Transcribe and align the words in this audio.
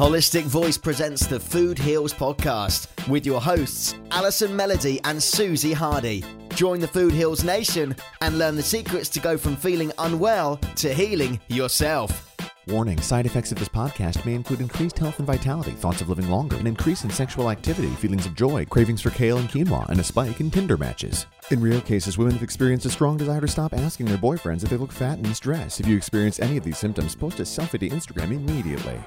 Holistic 0.00 0.44
Voice 0.44 0.78
presents 0.78 1.26
the 1.26 1.38
Food 1.38 1.78
Heals 1.78 2.14
podcast 2.14 2.88
with 3.06 3.26
your 3.26 3.38
hosts, 3.38 3.96
Allison 4.10 4.56
Melody 4.56 4.98
and 5.04 5.22
Susie 5.22 5.74
Hardy. 5.74 6.24
Join 6.54 6.80
the 6.80 6.88
Food 6.88 7.12
Heals 7.12 7.44
Nation 7.44 7.94
and 8.22 8.38
learn 8.38 8.56
the 8.56 8.62
secrets 8.62 9.10
to 9.10 9.20
go 9.20 9.36
from 9.36 9.56
feeling 9.56 9.92
unwell 9.98 10.56
to 10.76 10.94
healing 10.94 11.38
yourself. 11.48 12.34
Warning 12.66 12.98
side 13.02 13.26
effects 13.26 13.52
of 13.52 13.58
this 13.58 13.68
podcast 13.68 14.24
may 14.24 14.32
include 14.32 14.62
increased 14.62 14.98
health 14.98 15.18
and 15.18 15.26
vitality, 15.26 15.72
thoughts 15.72 16.00
of 16.00 16.08
living 16.08 16.30
longer, 16.30 16.56
an 16.56 16.66
increase 16.66 17.04
in 17.04 17.10
sexual 17.10 17.50
activity, 17.50 17.90
feelings 17.96 18.24
of 18.24 18.34
joy, 18.34 18.64
cravings 18.64 19.02
for 19.02 19.10
kale 19.10 19.36
and 19.36 19.50
quinoa, 19.50 19.86
and 19.90 20.00
a 20.00 20.04
spike 20.04 20.40
in 20.40 20.50
Tinder 20.50 20.78
matches. 20.78 21.26
In 21.50 21.60
rare 21.60 21.82
cases, 21.82 22.16
women 22.16 22.32
have 22.32 22.42
experienced 22.42 22.86
a 22.86 22.90
strong 22.90 23.18
desire 23.18 23.42
to 23.42 23.48
stop 23.48 23.74
asking 23.74 24.06
their 24.06 24.16
boyfriends 24.16 24.62
if 24.62 24.70
they 24.70 24.78
look 24.78 24.92
fat 24.92 25.18
and 25.18 25.26
in. 25.26 25.78
If 25.78 25.86
you 25.86 25.94
experience 25.94 26.40
any 26.40 26.56
of 26.56 26.64
these 26.64 26.78
symptoms, 26.78 27.14
post 27.14 27.38
a 27.40 27.42
selfie 27.42 27.80
to 27.80 27.90
Instagram 27.90 28.32
immediately. 28.32 28.98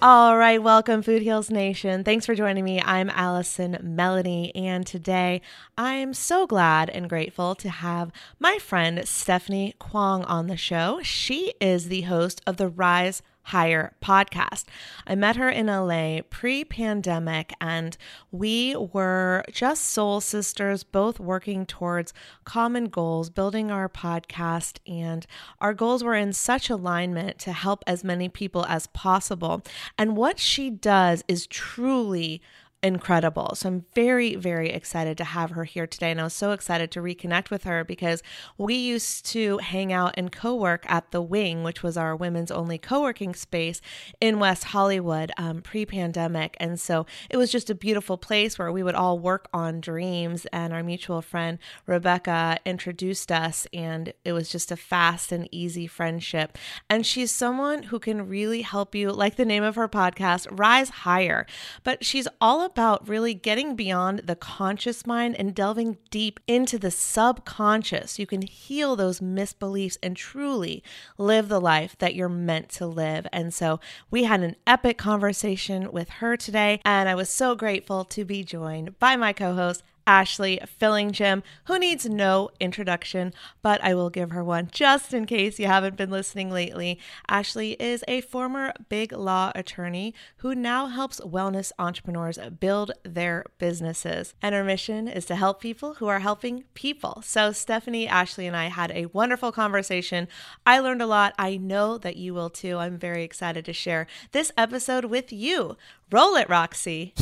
All 0.00 0.38
right, 0.38 0.62
welcome, 0.62 1.02
Food 1.02 1.22
Heals 1.22 1.50
Nation. 1.50 2.04
Thanks 2.04 2.24
for 2.24 2.36
joining 2.36 2.62
me. 2.62 2.80
I'm 2.80 3.10
Allison 3.10 3.78
Melody, 3.82 4.54
and 4.54 4.86
today 4.86 5.42
I'm 5.76 6.14
so 6.14 6.46
glad 6.46 6.88
and 6.88 7.08
grateful 7.08 7.56
to 7.56 7.68
have 7.68 8.12
my 8.38 8.58
friend 8.58 9.08
Stephanie 9.08 9.74
Kwong 9.80 10.22
on 10.26 10.46
the 10.46 10.56
show. 10.56 11.00
She 11.02 11.52
is 11.60 11.88
the 11.88 12.02
host 12.02 12.40
of 12.46 12.58
the 12.58 12.68
Rise 12.68 13.22
Higher 13.48 13.94
podcast. 14.02 14.64
I 15.06 15.14
met 15.14 15.36
her 15.36 15.48
in 15.48 15.68
LA 15.68 16.20
pre 16.28 16.64
pandemic, 16.64 17.54
and 17.62 17.96
we 18.30 18.76
were 18.76 19.42
just 19.50 19.84
soul 19.84 20.20
sisters, 20.20 20.84
both 20.84 21.18
working 21.18 21.64
towards 21.64 22.12
common 22.44 22.90
goals, 22.90 23.30
building 23.30 23.70
our 23.70 23.88
podcast. 23.88 24.80
And 24.86 25.26
our 25.62 25.72
goals 25.72 26.04
were 26.04 26.14
in 26.14 26.34
such 26.34 26.68
alignment 26.68 27.38
to 27.38 27.52
help 27.52 27.82
as 27.86 28.04
many 28.04 28.28
people 28.28 28.66
as 28.66 28.86
possible. 28.88 29.62
And 29.96 30.14
what 30.14 30.38
she 30.38 30.68
does 30.68 31.24
is 31.26 31.46
truly 31.46 32.42
incredible. 32.82 33.54
So 33.54 33.68
I'm 33.68 33.84
very, 33.94 34.36
very 34.36 34.70
excited 34.70 35.18
to 35.18 35.24
have 35.24 35.50
her 35.50 35.64
here 35.64 35.86
today. 35.86 36.12
And 36.12 36.20
I 36.20 36.24
was 36.24 36.34
so 36.34 36.52
excited 36.52 36.92
to 36.92 37.00
reconnect 37.00 37.50
with 37.50 37.64
her 37.64 37.82
because 37.82 38.22
we 38.56 38.74
used 38.74 39.26
to 39.26 39.58
hang 39.58 39.92
out 39.92 40.14
and 40.16 40.30
co 40.30 40.54
work 40.54 40.84
at 40.88 41.10
The 41.10 41.20
Wing, 41.20 41.64
which 41.64 41.82
was 41.82 41.96
our 41.96 42.14
women's 42.14 42.52
only 42.52 42.78
co 42.78 43.02
working 43.02 43.34
space 43.34 43.80
in 44.20 44.38
West 44.38 44.64
Hollywood 44.64 45.32
um, 45.36 45.60
pre 45.60 45.86
pandemic. 45.86 46.56
And 46.60 46.78
so 46.78 47.04
it 47.28 47.36
was 47.36 47.50
just 47.50 47.68
a 47.68 47.74
beautiful 47.74 48.16
place 48.16 48.58
where 48.58 48.70
we 48.70 48.84
would 48.84 48.94
all 48.94 49.18
work 49.18 49.48
on 49.52 49.80
dreams. 49.80 50.46
And 50.52 50.72
our 50.72 50.84
mutual 50.84 51.20
friend, 51.20 51.58
Rebecca, 51.86 52.58
introduced 52.64 53.32
us. 53.32 53.66
And 53.72 54.12
it 54.24 54.32
was 54.32 54.48
just 54.48 54.70
a 54.70 54.76
fast 54.76 55.32
and 55.32 55.48
easy 55.50 55.88
friendship. 55.88 56.56
And 56.88 57.04
she's 57.04 57.32
someone 57.32 57.84
who 57.84 57.98
can 57.98 58.28
really 58.28 58.62
help 58.62 58.94
you, 58.94 59.10
like 59.10 59.34
the 59.34 59.44
name 59.44 59.64
of 59.64 59.74
her 59.74 59.88
podcast, 59.88 60.46
rise 60.56 60.90
higher. 60.90 61.44
But 61.82 62.04
she's 62.04 62.28
all 62.40 62.67
about 62.70 63.08
really 63.08 63.34
getting 63.34 63.74
beyond 63.74 64.20
the 64.20 64.36
conscious 64.36 65.06
mind 65.06 65.36
and 65.36 65.54
delving 65.54 65.98
deep 66.10 66.40
into 66.46 66.78
the 66.78 66.90
subconscious. 66.90 68.18
You 68.18 68.26
can 68.26 68.42
heal 68.42 68.96
those 68.96 69.20
misbeliefs 69.20 69.98
and 70.02 70.16
truly 70.16 70.82
live 71.16 71.48
the 71.48 71.60
life 71.60 71.96
that 71.98 72.14
you're 72.14 72.28
meant 72.28 72.68
to 72.70 72.86
live. 72.86 73.26
And 73.32 73.52
so 73.52 73.80
we 74.10 74.24
had 74.24 74.42
an 74.42 74.56
epic 74.66 74.98
conversation 74.98 75.90
with 75.92 76.08
her 76.10 76.36
today, 76.36 76.80
and 76.84 77.08
I 77.08 77.14
was 77.14 77.30
so 77.30 77.54
grateful 77.54 78.04
to 78.04 78.24
be 78.24 78.44
joined 78.44 78.98
by 78.98 79.16
my 79.16 79.32
co 79.32 79.54
host, 79.54 79.82
Ashley 80.08 80.58
Fillingham, 80.80 81.42
who 81.64 81.78
needs 81.78 82.06
no 82.06 82.48
introduction, 82.58 83.34
but 83.60 83.78
I 83.84 83.94
will 83.94 84.08
give 84.08 84.30
her 84.30 84.42
one 84.42 84.70
just 84.72 85.12
in 85.12 85.26
case 85.26 85.58
you 85.58 85.66
haven't 85.66 85.98
been 85.98 86.10
listening 86.10 86.50
lately. 86.50 86.98
Ashley 87.28 87.72
is 87.72 88.02
a 88.08 88.22
former 88.22 88.72
big 88.88 89.12
law 89.12 89.52
attorney 89.54 90.14
who 90.38 90.54
now 90.54 90.86
helps 90.86 91.20
wellness 91.20 91.72
entrepreneurs 91.78 92.38
build 92.58 92.92
their 93.02 93.44
businesses. 93.58 94.32
And 94.40 94.54
her 94.54 94.64
mission 94.64 95.08
is 95.08 95.26
to 95.26 95.36
help 95.36 95.60
people 95.60 95.94
who 95.94 96.06
are 96.06 96.20
helping 96.20 96.64
people. 96.72 97.20
So, 97.22 97.52
Stephanie, 97.52 98.08
Ashley, 98.08 98.46
and 98.46 98.56
I 98.56 98.68
had 98.68 98.90
a 98.92 99.10
wonderful 99.12 99.52
conversation. 99.52 100.26
I 100.64 100.78
learned 100.78 101.02
a 101.02 101.06
lot. 101.06 101.34
I 101.38 101.58
know 101.58 101.98
that 101.98 102.16
you 102.16 102.32
will 102.32 102.48
too. 102.48 102.78
I'm 102.78 102.96
very 102.96 103.24
excited 103.24 103.66
to 103.66 103.74
share 103.74 104.06
this 104.32 104.50
episode 104.56 105.04
with 105.04 105.34
you. 105.34 105.76
Roll 106.10 106.34
it, 106.36 106.48
Roxy. 106.48 107.12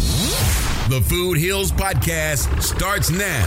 The 0.89 1.01
Food 1.01 1.37
Heals 1.37 1.73
Podcast 1.73 2.63
starts 2.63 3.11
now. 3.11 3.45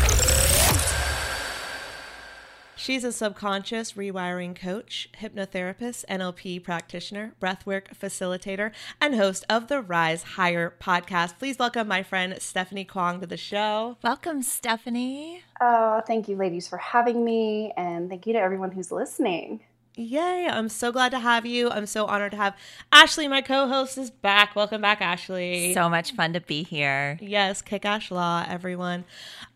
She's 2.76 3.06
a 3.06 3.14
subconscious 3.14 3.94
rewiring 3.94 4.54
coach, 4.54 5.08
hypnotherapist, 5.22 6.04
NLP 6.08 6.62
practitioner, 6.62 7.36
breathwork 7.42 7.98
facilitator, 7.98 8.72
and 9.00 9.16
host 9.16 9.46
of 9.50 9.70
the 9.70 9.82
Rise 9.82 10.24
Higher 10.24 10.74
podcast. 10.82 11.40
Please 11.40 11.58
welcome 11.58 11.88
my 11.88 12.04
friend 12.04 12.36
Stephanie 12.42 12.84
Kwong 12.84 13.22
to 13.22 13.26
the 13.26 13.38
show. 13.38 13.96
Welcome, 14.04 14.44
Stephanie. 14.44 15.44
Oh, 15.62 16.02
thank 16.06 16.28
you, 16.28 16.36
ladies, 16.36 16.68
for 16.68 16.76
having 16.76 17.24
me. 17.24 17.72
And 17.78 18.10
thank 18.10 18.28
you 18.28 18.34
to 18.34 18.40
everyone 18.40 18.72
who's 18.72 18.92
listening. 18.92 19.62
Yay, 20.00 20.48
I'm 20.50 20.70
so 20.70 20.94
glad 20.94 21.10
to 21.10 21.20
have 21.20 21.46
you. 21.46 21.70
I'm 21.70 21.86
so 21.86 22.06
honored 22.06 22.32
to 22.32 22.38
have 22.38 22.56
Ashley, 22.90 23.28
my 23.28 23.42
co 23.42 23.68
host, 23.68 23.98
is 23.98 24.10
back. 24.10 24.56
Welcome 24.56 24.80
back, 24.80 25.02
Ashley. 25.02 25.74
So 25.74 25.90
much 25.90 26.14
fun 26.14 26.32
to 26.32 26.40
be 26.40 26.64
here. 26.64 27.20
Yes, 27.22 27.62
kick 27.62 27.84
ash 27.84 28.10
law, 28.10 28.46
everyone. 28.48 29.04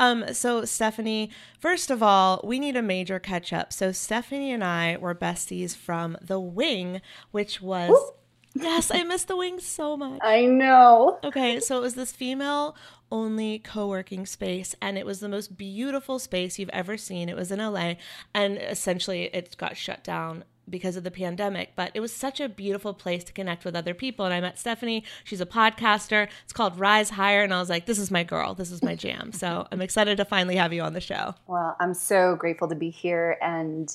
Um, 0.01 0.33
so 0.33 0.65
Stephanie, 0.65 1.29
first 1.61 1.89
of 1.89 2.03
all, 2.03 2.41
we 2.43 2.59
need 2.59 2.75
a 2.75 2.81
major 2.81 3.19
catch 3.19 3.53
up. 3.53 3.71
So 3.71 3.93
Stephanie 3.93 4.51
and 4.51 4.65
I 4.65 4.97
were 4.97 5.15
besties 5.15 5.77
from 5.77 6.17
the 6.21 6.41
wing, 6.41 6.99
which 7.31 7.61
was 7.61 7.91
Woo! 7.91 8.11
Yes, 8.55 8.91
I 8.91 9.03
miss 9.03 9.23
the 9.23 9.37
wing 9.37 9.61
so 9.61 9.95
much. 9.95 10.19
I 10.21 10.45
know. 10.45 11.19
Okay, 11.23 11.59
so 11.59 11.77
it 11.77 11.81
was 11.81 11.95
this 11.95 12.11
female 12.11 12.75
only 13.13 13.59
co 13.59 13.87
working 13.87 14.25
space, 14.25 14.75
and 14.81 14.97
it 14.97 15.05
was 15.05 15.21
the 15.21 15.29
most 15.29 15.55
beautiful 15.55 16.19
space 16.19 16.59
you've 16.59 16.69
ever 16.69 16.97
seen. 16.97 17.29
It 17.29 17.37
was 17.37 17.51
in 17.51 17.59
LA, 17.59 17.93
and 18.33 18.57
essentially 18.57 19.25
it 19.25 19.55
got 19.57 19.77
shut 19.77 20.03
down 20.03 20.43
because 20.69 20.95
of 20.95 21.03
the 21.03 21.11
pandemic, 21.11 21.73
but 21.75 21.91
it 21.93 21.99
was 21.99 22.13
such 22.13 22.39
a 22.39 22.47
beautiful 22.47 22.93
place 22.93 23.23
to 23.25 23.33
connect 23.33 23.65
with 23.65 23.75
other 23.75 23.93
people. 23.93 24.25
And 24.25 24.33
I 24.33 24.39
met 24.39 24.57
Stephanie. 24.57 25.03
She's 25.23 25.41
a 25.41 25.45
podcaster. 25.45 26.29
It's 26.43 26.53
called 26.53 26.79
Rise 26.79 27.09
Higher. 27.09 27.43
And 27.43 27.53
I 27.53 27.59
was 27.59 27.69
like, 27.69 27.85
this 27.85 27.99
is 27.99 28.09
my 28.09 28.23
girl. 28.23 28.53
This 28.53 28.71
is 28.71 28.81
my 28.81 28.95
jam. 28.95 29.33
So 29.33 29.67
I'm 29.71 29.81
excited 29.81 30.17
to 30.17 30.25
finally 30.25 30.55
have 30.55 30.71
you 30.73 30.81
on 30.81 30.93
the 30.93 31.01
show. 31.01 31.35
Well, 31.47 31.75
I'm 31.79 31.93
so 31.93 32.35
grateful 32.37 32.69
to 32.69 32.75
be 32.75 32.89
here. 32.89 33.37
And 33.41 33.93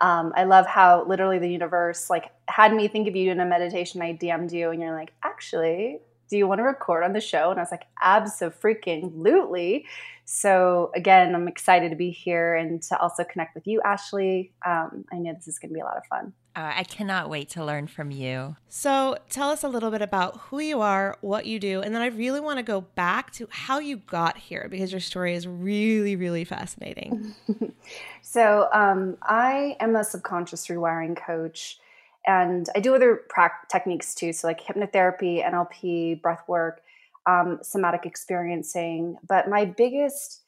um, 0.00 0.32
I 0.36 0.44
love 0.44 0.66
how 0.66 1.04
literally 1.06 1.38
the 1.38 1.50
universe 1.50 2.10
like 2.10 2.32
had 2.48 2.74
me 2.74 2.88
think 2.88 3.08
of 3.08 3.16
you 3.16 3.30
in 3.30 3.40
a 3.40 3.46
meditation. 3.46 4.00
I 4.02 4.14
DM'd 4.14 4.52
you 4.52 4.70
and 4.70 4.80
you're 4.80 4.94
like, 4.94 5.12
actually, 5.22 6.00
do 6.28 6.36
you 6.36 6.46
want 6.46 6.58
to 6.58 6.64
record 6.64 7.04
on 7.04 7.12
the 7.12 7.20
show? 7.20 7.50
And 7.50 7.58
I 7.58 7.62
was 7.62 7.70
like, 7.70 7.86
absolutely. 8.00 9.86
So 10.24 10.90
again, 10.94 11.34
I'm 11.34 11.46
excited 11.46 11.90
to 11.90 11.96
be 11.96 12.10
here 12.10 12.56
and 12.56 12.82
to 12.82 12.98
also 12.98 13.22
connect 13.22 13.54
with 13.54 13.66
you, 13.66 13.80
Ashley. 13.82 14.52
Um, 14.64 15.04
I 15.12 15.18
know 15.18 15.32
this 15.34 15.46
is 15.46 15.58
going 15.58 15.70
to 15.70 15.74
be 15.74 15.80
a 15.80 15.84
lot 15.84 15.96
of 15.96 16.04
fun. 16.06 16.32
Uh, 16.56 16.72
I 16.74 16.84
cannot 16.84 17.28
wait 17.28 17.50
to 17.50 17.64
learn 17.64 17.86
from 17.86 18.10
you. 18.10 18.56
So, 18.70 19.18
tell 19.28 19.50
us 19.50 19.62
a 19.62 19.68
little 19.68 19.90
bit 19.90 20.00
about 20.00 20.38
who 20.38 20.58
you 20.58 20.80
are, 20.80 21.18
what 21.20 21.44
you 21.44 21.60
do, 21.60 21.82
and 21.82 21.94
then 21.94 22.00
I 22.00 22.06
really 22.06 22.40
want 22.40 22.58
to 22.58 22.62
go 22.62 22.80
back 22.80 23.30
to 23.32 23.46
how 23.50 23.78
you 23.78 23.98
got 23.98 24.38
here 24.38 24.66
because 24.70 24.90
your 24.90 25.02
story 25.02 25.34
is 25.34 25.46
really, 25.46 26.16
really 26.16 26.44
fascinating. 26.44 27.34
so, 28.22 28.68
um, 28.72 29.18
I 29.20 29.76
am 29.80 29.96
a 29.96 30.02
subconscious 30.02 30.66
rewiring 30.68 31.14
coach 31.14 31.78
and 32.26 32.68
I 32.74 32.80
do 32.80 32.94
other 32.94 33.22
pra- 33.28 33.52
techniques 33.70 34.14
too, 34.14 34.32
so 34.32 34.48
like 34.48 34.60
hypnotherapy, 34.60 35.44
NLP, 35.44 36.20
breath 36.20 36.42
work, 36.48 36.82
um, 37.26 37.58
somatic 37.62 38.04
experiencing. 38.04 39.16
But 39.26 39.48
my 39.48 39.64
biggest 39.64 40.42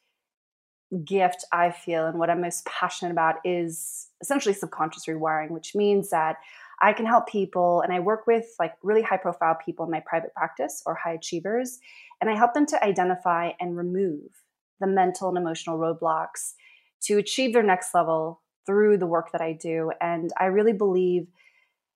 gift, 1.05 1.45
I 1.53 1.71
feel, 1.71 2.07
and 2.07 2.19
what 2.19 2.31
I'm 2.31 2.41
most 2.41 2.65
passionate 2.65 3.13
about 3.13 3.37
is 3.45 4.09
essentially 4.21 4.55
subconscious 4.55 5.07
rewiring, 5.07 5.51
which 5.51 5.75
means 5.75 6.11
that 6.11 6.37
I 6.81 6.93
can 6.93 7.07
help 7.07 7.29
people 7.29 7.81
and 7.83 7.93
I 7.93 8.01
work 8.01 8.27
with 8.27 8.47
like 8.59 8.75
really 8.83 9.03
high 9.03 9.17
profile 9.17 9.57
people 9.65 9.85
in 9.85 9.91
my 9.91 10.03
private 10.07 10.35
practice 10.35 10.83
or 10.87 10.95
high 10.95 11.13
achievers, 11.13 11.79
and 12.21 12.31
I 12.31 12.35
help 12.35 12.55
them 12.55 12.67
to 12.67 12.85
identify 12.85 13.53
and 13.61 13.77
remove 13.77 14.43
the 14.81 14.87
mental 14.87 15.29
and 15.29 15.39
emotional 15.39 15.79
roadblocks 15.79 16.55
to 17.03 17.19
achieve 17.19 17.53
their 17.53 17.63
next 17.63 17.95
level 17.95 18.41
through 18.67 18.99
the 18.99 19.07
work 19.07 19.33
that 19.33 19.41
I 19.41 19.53
do. 19.53 19.93
And 20.01 20.33
I 20.39 20.47
really 20.47 20.73
believe 20.73 21.29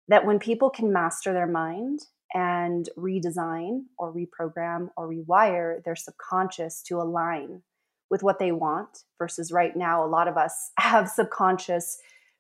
that 0.09 0.27
when 0.27 0.39
people 0.39 0.71
can 0.71 0.93
master 0.93 1.33
their 1.33 1.47
mind 1.47 2.01
and 2.35 2.89
redesign 2.97 3.83
or 3.99 4.13
reprogram 4.13 4.89
or 4.97 5.09
rewire 5.09 5.83
their 5.85 5.97
subconscious 5.97 6.83
to 6.83 7.01
align 7.01 7.63
with 8.11 8.23
what 8.23 8.39
they 8.39 8.53
want 8.53 9.05
versus 9.19 9.53
right 9.53 9.77
now 9.77 10.05
a 10.05 10.09
lot 10.09 10.29
of 10.29 10.37
us 10.37 10.71
have 10.79 11.09
subconscious 11.09 11.99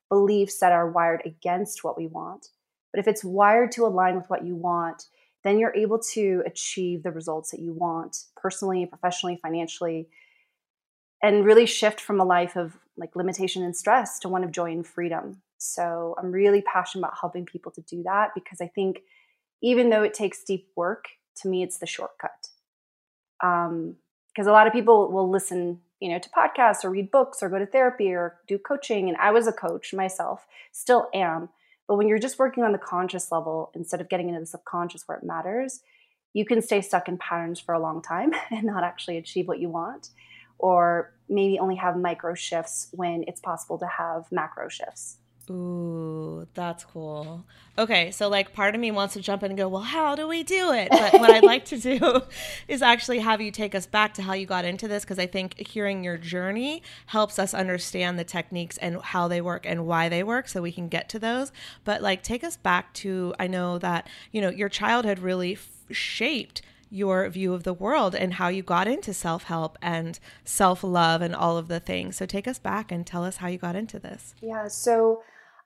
beliefs 0.08 0.58
that 0.60 0.72
are 0.72 0.90
wired 0.90 1.22
against 1.24 1.84
what 1.84 1.96
we 1.96 2.06
want. 2.06 2.48
But 2.92 3.00
if 3.00 3.08
it's 3.08 3.24
wired 3.24 3.72
to 3.72 3.86
align 3.86 4.16
with 4.16 4.28
what 4.28 4.44
you 4.44 4.54
want 4.54 5.04
then 5.44 5.58
you're 5.58 5.74
able 5.74 5.98
to 5.98 6.42
achieve 6.46 7.02
the 7.02 7.10
results 7.10 7.50
that 7.50 7.60
you 7.60 7.72
want 7.72 8.24
personally 8.36 8.86
professionally 8.86 9.38
financially 9.42 10.08
and 11.22 11.44
really 11.44 11.66
shift 11.66 12.00
from 12.00 12.20
a 12.20 12.24
life 12.24 12.56
of 12.56 12.76
like 12.96 13.16
limitation 13.16 13.62
and 13.62 13.76
stress 13.76 14.18
to 14.18 14.28
one 14.28 14.44
of 14.44 14.52
joy 14.52 14.70
and 14.70 14.86
freedom 14.86 15.40
so 15.62 16.14
I'm 16.18 16.32
really 16.32 16.60
passionate 16.62 17.02
about 17.02 17.18
helping 17.20 17.46
people 17.46 17.72
to 17.72 17.80
do 17.82 18.02
that 18.02 18.30
because 18.34 18.60
I 18.60 18.66
think 18.66 19.02
even 19.62 19.90
though 19.90 20.02
it 20.02 20.12
takes 20.12 20.42
deep 20.42 20.68
work, 20.76 21.06
to 21.36 21.48
me, 21.48 21.62
it's 21.62 21.78
the 21.78 21.86
shortcut. 21.86 22.48
Because 23.40 23.68
um, 23.68 23.96
a 24.36 24.52
lot 24.52 24.66
of 24.66 24.72
people 24.72 25.10
will 25.10 25.30
listen, 25.30 25.80
you 26.00 26.10
know, 26.10 26.18
to 26.18 26.28
podcasts 26.30 26.84
or 26.84 26.90
read 26.90 27.10
books 27.10 27.42
or 27.42 27.48
go 27.48 27.58
to 27.58 27.66
therapy 27.66 28.12
or 28.12 28.38
do 28.48 28.58
coaching. 28.58 29.08
And 29.08 29.16
I 29.18 29.30
was 29.30 29.46
a 29.46 29.52
coach 29.52 29.94
myself, 29.94 30.46
still 30.72 31.08
am. 31.14 31.48
But 31.86 31.96
when 31.96 32.08
you're 32.08 32.18
just 32.18 32.38
working 32.38 32.64
on 32.64 32.72
the 32.72 32.78
conscious 32.78 33.30
level, 33.30 33.70
instead 33.74 34.00
of 34.00 34.08
getting 34.08 34.28
into 34.28 34.40
the 34.40 34.46
subconscious 34.46 35.06
where 35.06 35.18
it 35.18 35.24
matters, 35.24 35.80
you 36.32 36.44
can 36.44 36.60
stay 36.62 36.80
stuck 36.80 37.08
in 37.08 37.18
patterns 37.18 37.60
for 37.60 37.74
a 37.74 37.80
long 37.80 38.02
time 38.02 38.32
and 38.50 38.64
not 38.64 38.84
actually 38.84 39.16
achieve 39.16 39.46
what 39.46 39.60
you 39.60 39.68
want, 39.68 40.10
or 40.58 41.12
maybe 41.28 41.58
only 41.58 41.76
have 41.76 41.96
micro 41.96 42.34
shifts 42.34 42.88
when 42.92 43.24
it's 43.28 43.40
possible 43.40 43.78
to 43.78 43.86
have 43.86 44.26
macro 44.32 44.68
shifts. 44.68 45.18
Ooh, 45.50 46.46
that's 46.54 46.84
cool. 46.84 47.44
Okay, 47.78 48.10
so 48.10 48.28
like 48.28 48.52
part 48.52 48.74
of 48.74 48.80
me 48.80 48.90
wants 48.90 49.14
to 49.14 49.20
jump 49.20 49.42
in 49.42 49.50
and 49.50 49.58
go, 49.58 49.68
well, 49.68 49.82
how 49.82 50.14
do 50.14 50.28
we 50.28 50.42
do 50.42 50.72
it? 50.72 50.88
But 50.90 51.14
what 51.14 51.30
I'd 51.30 51.42
like 51.42 51.64
to 51.66 51.78
do 51.78 52.22
is 52.68 52.82
actually 52.82 53.18
have 53.20 53.40
you 53.40 53.50
take 53.50 53.74
us 53.74 53.86
back 53.86 54.14
to 54.14 54.22
how 54.22 54.34
you 54.34 54.46
got 54.46 54.64
into 54.64 54.88
this 54.88 55.04
because 55.04 55.18
I 55.18 55.26
think 55.26 55.58
hearing 55.66 56.04
your 56.04 56.18
journey 56.18 56.82
helps 57.06 57.38
us 57.38 57.54
understand 57.54 58.18
the 58.18 58.24
techniques 58.24 58.76
and 58.78 59.00
how 59.02 59.26
they 59.26 59.40
work 59.40 59.66
and 59.66 59.86
why 59.86 60.08
they 60.08 60.22
work 60.22 60.48
so 60.48 60.62
we 60.62 60.72
can 60.72 60.88
get 60.88 61.08
to 61.10 61.18
those. 61.18 61.50
But 61.84 62.02
like 62.02 62.22
take 62.22 62.44
us 62.44 62.56
back 62.56 62.92
to 62.94 63.34
I 63.38 63.46
know 63.46 63.78
that, 63.78 64.08
you 64.30 64.40
know, 64.40 64.50
your 64.50 64.68
childhood 64.68 65.18
really 65.18 65.54
f- 65.54 65.68
shaped 65.90 66.62
your 66.92 67.26
view 67.30 67.54
of 67.54 67.64
the 67.64 67.72
world 67.72 68.14
and 68.14 68.34
how 68.34 68.48
you 68.48 68.62
got 68.62 68.86
into 68.86 69.14
self 69.14 69.44
help 69.44 69.78
and 69.80 70.20
self 70.44 70.84
love 70.84 71.22
and 71.22 71.34
all 71.34 71.56
of 71.56 71.68
the 71.68 71.80
things. 71.80 72.16
So 72.16 72.26
take 72.26 72.46
us 72.46 72.58
back 72.58 72.92
and 72.92 73.06
tell 73.06 73.24
us 73.24 73.38
how 73.38 73.48
you 73.48 73.56
got 73.56 73.74
into 73.74 73.98
this. 73.98 74.34
Yeah, 74.42 74.68
so 74.68 75.22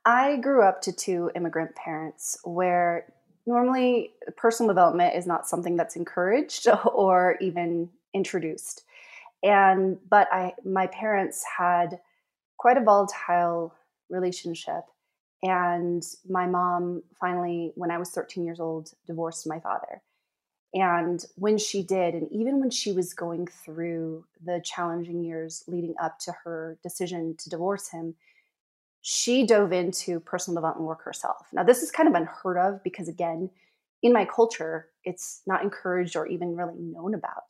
I 0.07 0.37
grew 0.37 0.63
up 0.63 0.83
to 0.83 0.93
two 0.93 1.33
immigrant 1.35 1.75
parents 1.75 2.39
where 2.45 3.13
normally 3.45 4.13
personal 4.37 4.69
development 4.69 5.17
is 5.17 5.27
not 5.27 5.49
something 5.49 5.77
that's 5.77 5.97
encouraged 5.97 6.69
or 6.85 7.37
even 7.41 7.91
introduced. 8.15 8.85
And 9.43 9.99
but 10.09 10.29
I 10.33 10.55
my 10.65 10.87
parents 10.87 11.45
had 11.59 12.01
quite 12.57 12.77
a 12.77 12.83
volatile 12.83 13.75
relationship 14.09 14.85
and 15.43 16.03
my 16.29 16.47
mom 16.47 17.03
finally 17.21 17.73
when 17.75 17.91
I 17.91 17.99
was 17.99 18.11
13 18.11 18.45
years 18.45 18.61
old 18.61 18.93
divorced 19.07 19.47
my 19.47 19.59
father. 19.59 20.03
And 20.73 21.25
when 21.37 21.59
she 21.59 21.83
did, 21.83 22.15
and 22.15 22.31
even 22.31 22.61
when 22.61 22.71
she 22.71 22.93
was 22.93 23.15
going 23.15 23.47
through 23.47 24.25
the 24.45 24.61
challenging 24.65 25.25
years 25.25 25.65
leading 25.67 25.95
up 26.01 26.19
to 26.21 26.33
her 26.45 26.79
decision 26.83 27.35
to 27.39 27.51
divorce 27.51 27.89
him, 27.89 28.15
she 29.09 29.47
dove 29.47 29.73
into 29.73 30.19
personal 30.19 30.57
development 30.57 30.89
work 30.89 31.05
herself. 31.05 31.47
Now, 31.53 31.63
this 31.63 31.81
is 31.81 31.93
kind 31.93 32.09
of 32.09 32.17
unheard 32.17 32.59
of 32.59 32.83
because, 32.83 33.07
again, 33.07 33.51
in 34.03 34.13
my 34.13 34.25
culture, 34.25 34.89
it's 35.05 35.43
not 35.47 35.63
encouraged 35.63 36.17
or 36.17 36.27
even 36.27 36.57
really 36.57 36.75
known 36.77 37.15
about. 37.15 37.45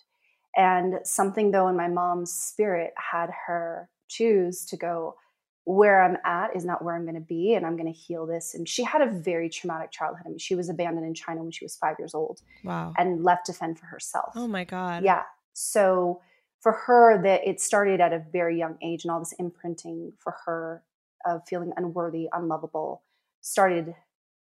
And 0.55 0.97
something, 1.03 1.53
though, 1.53 1.69
in 1.69 1.75
my 1.75 1.89
mom's 1.89 2.31
spirit 2.31 2.93
had 2.99 3.31
her 3.47 3.89
choose 4.09 4.67
to 4.67 4.77
go, 4.77 5.17
where 5.65 6.03
I'm 6.03 6.19
at 6.27 6.55
is 6.55 6.67
not 6.67 6.85
where 6.85 6.95
I'm 6.95 7.05
going 7.05 7.15
to 7.15 7.23
be, 7.23 7.55
and 7.55 7.65
I'm 7.65 7.79
going 7.79 7.91
to 7.91 7.99
heal 7.99 8.27
this. 8.27 8.55
And 8.55 8.69
she 8.69 8.85
had 8.85 9.01
a 9.01 9.11
very 9.11 9.49
traumatic 9.49 9.91
childhood. 9.91 10.27
I 10.27 10.29
mean, 10.29 10.39
she 10.39 10.55
was 10.55 10.69
abandoned 10.69 11.07
in 11.07 11.15
China 11.15 11.43
when 11.43 11.53
she 11.53 11.65
was 11.65 11.75
five 11.75 11.97
years 11.99 12.13
old. 12.13 12.43
Wow. 12.65 12.93
And 12.99 13.25
left 13.25 13.47
to 13.47 13.55
fend 13.55 13.79
for 13.79 13.87
herself. 13.87 14.35
Oh 14.37 14.47
my 14.47 14.65
God. 14.65 15.05
Yeah. 15.05 15.23
So 15.55 16.21
for 16.61 16.73
her, 16.73 17.23
that 17.23 17.49
it 17.49 17.63
started 17.63 18.03
at 18.03 18.13
a 18.13 18.23
very 18.31 18.59
young 18.59 18.77
age, 18.83 19.05
and 19.05 19.11
all 19.11 19.21
this 19.21 19.33
imprinting 19.39 20.13
for 20.19 20.37
her 20.45 20.83
of 21.26 21.42
feeling 21.49 21.73
unworthy, 21.76 22.28
unlovable, 22.33 23.02
started, 23.40 23.95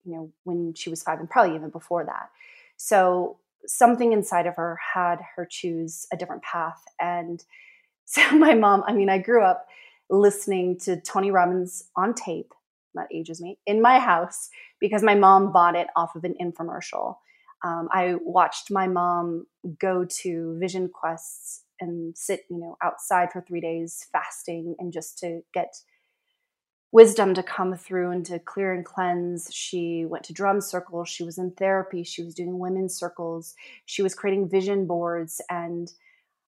you 0.03 0.13
know, 0.13 0.31
when 0.43 0.73
she 0.73 0.89
was 0.89 1.03
five, 1.03 1.19
and 1.19 1.29
probably 1.29 1.55
even 1.55 1.69
before 1.69 2.05
that. 2.05 2.29
So 2.77 3.37
something 3.65 4.13
inside 4.13 4.47
of 4.47 4.55
her 4.55 4.79
had 4.93 5.19
her 5.35 5.45
choose 5.45 6.07
a 6.13 6.17
different 6.17 6.43
path. 6.43 6.81
And 6.99 7.43
so 8.05 8.21
my 8.31 8.55
mom, 8.55 8.83
I 8.87 8.93
mean, 8.93 9.09
I 9.09 9.19
grew 9.19 9.43
up 9.43 9.67
listening 10.09 10.77
to 10.79 10.99
Tony 10.99 11.29
Robbins 11.31 11.83
on 11.95 12.13
tape, 12.13 12.53
that 12.95 13.07
ages 13.13 13.39
me, 13.39 13.59
in 13.67 13.81
my 13.81 13.99
house 13.99 14.49
because 14.79 15.03
my 15.03 15.13
mom 15.13 15.51
bought 15.51 15.75
it 15.75 15.87
off 15.95 16.15
of 16.15 16.23
an 16.23 16.33
infomercial. 16.41 17.17
Um, 17.63 17.89
I 17.91 18.15
watched 18.21 18.71
my 18.71 18.87
mom 18.87 19.45
go 19.79 20.05
to 20.21 20.57
Vision 20.59 20.89
Quests 20.89 21.63
and 21.79 22.17
sit, 22.17 22.45
you 22.49 22.57
know, 22.57 22.77
outside 22.81 23.31
for 23.31 23.41
three 23.41 23.61
days 23.61 24.07
fasting 24.11 24.75
and 24.79 24.91
just 24.91 25.17
to 25.19 25.41
get 25.53 25.75
wisdom 26.91 27.33
to 27.35 27.43
come 27.43 27.75
through 27.75 28.11
and 28.11 28.25
to 28.25 28.39
clear 28.39 28.73
and 28.73 28.83
cleanse. 28.83 29.53
She 29.53 30.05
went 30.05 30.23
to 30.25 30.33
drum 30.33 30.61
circles. 30.61 31.09
She 31.09 31.23
was 31.23 31.37
in 31.37 31.51
therapy. 31.51 32.03
She 32.03 32.23
was 32.23 32.33
doing 32.33 32.57
women's 32.57 32.95
circles. 32.95 33.53
She 33.85 34.01
was 34.01 34.15
creating 34.15 34.49
vision 34.49 34.87
boards. 34.87 35.41
And 35.49 35.91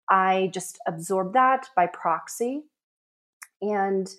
I 0.10 0.50
just 0.53 0.79
absorbed 0.88 1.33
that 1.36 1.69
by 1.75 1.88
proxy. 1.88 2.63
And 3.62 4.10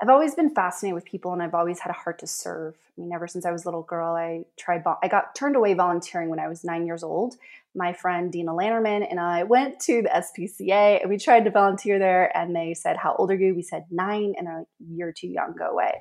I've 0.00 0.08
always 0.08 0.34
been 0.34 0.54
fascinated 0.54 0.94
with 0.94 1.04
people 1.04 1.32
and 1.32 1.42
I've 1.42 1.54
always 1.54 1.78
had 1.78 1.90
a 1.90 1.94
heart 1.94 2.18
to 2.20 2.26
serve. 2.26 2.74
I 2.96 3.00
mean, 3.00 3.12
ever 3.12 3.26
since 3.26 3.46
I 3.46 3.52
was 3.52 3.64
a 3.64 3.68
little 3.68 3.82
girl, 3.82 4.14
I 4.14 4.44
tried, 4.58 4.82
I 5.02 5.08
got 5.08 5.34
turned 5.34 5.56
away 5.56 5.74
volunteering 5.74 6.28
when 6.28 6.40
I 6.40 6.48
was 6.48 6.64
nine 6.64 6.86
years 6.86 7.02
old. 7.02 7.36
My 7.74 7.92
friend 7.92 8.30
Dina 8.30 8.52
Lannerman 8.52 9.06
and 9.08 9.18
I 9.18 9.44
went 9.44 9.80
to 9.80 10.02
the 10.02 10.08
SPCA 10.08 11.00
and 11.00 11.10
we 11.10 11.18
tried 11.18 11.44
to 11.44 11.50
volunteer 11.50 11.98
there. 11.98 12.36
And 12.36 12.54
they 12.54 12.74
said, 12.74 12.96
How 12.96 13.14
old 13.16 13.30
are 13.30 13.34
you? 13.34 13.54
We 13.54 13.62
said 13.62 13.86
nine. 13.90 14.34
And 14.36 14.46
they're 14.46 14.58
like, 14.58 14.68
You're 14.78 15.12
too 15.12 15.28
young, 15.28 15.54
go 15.58 15.70
away. 15.70 15.92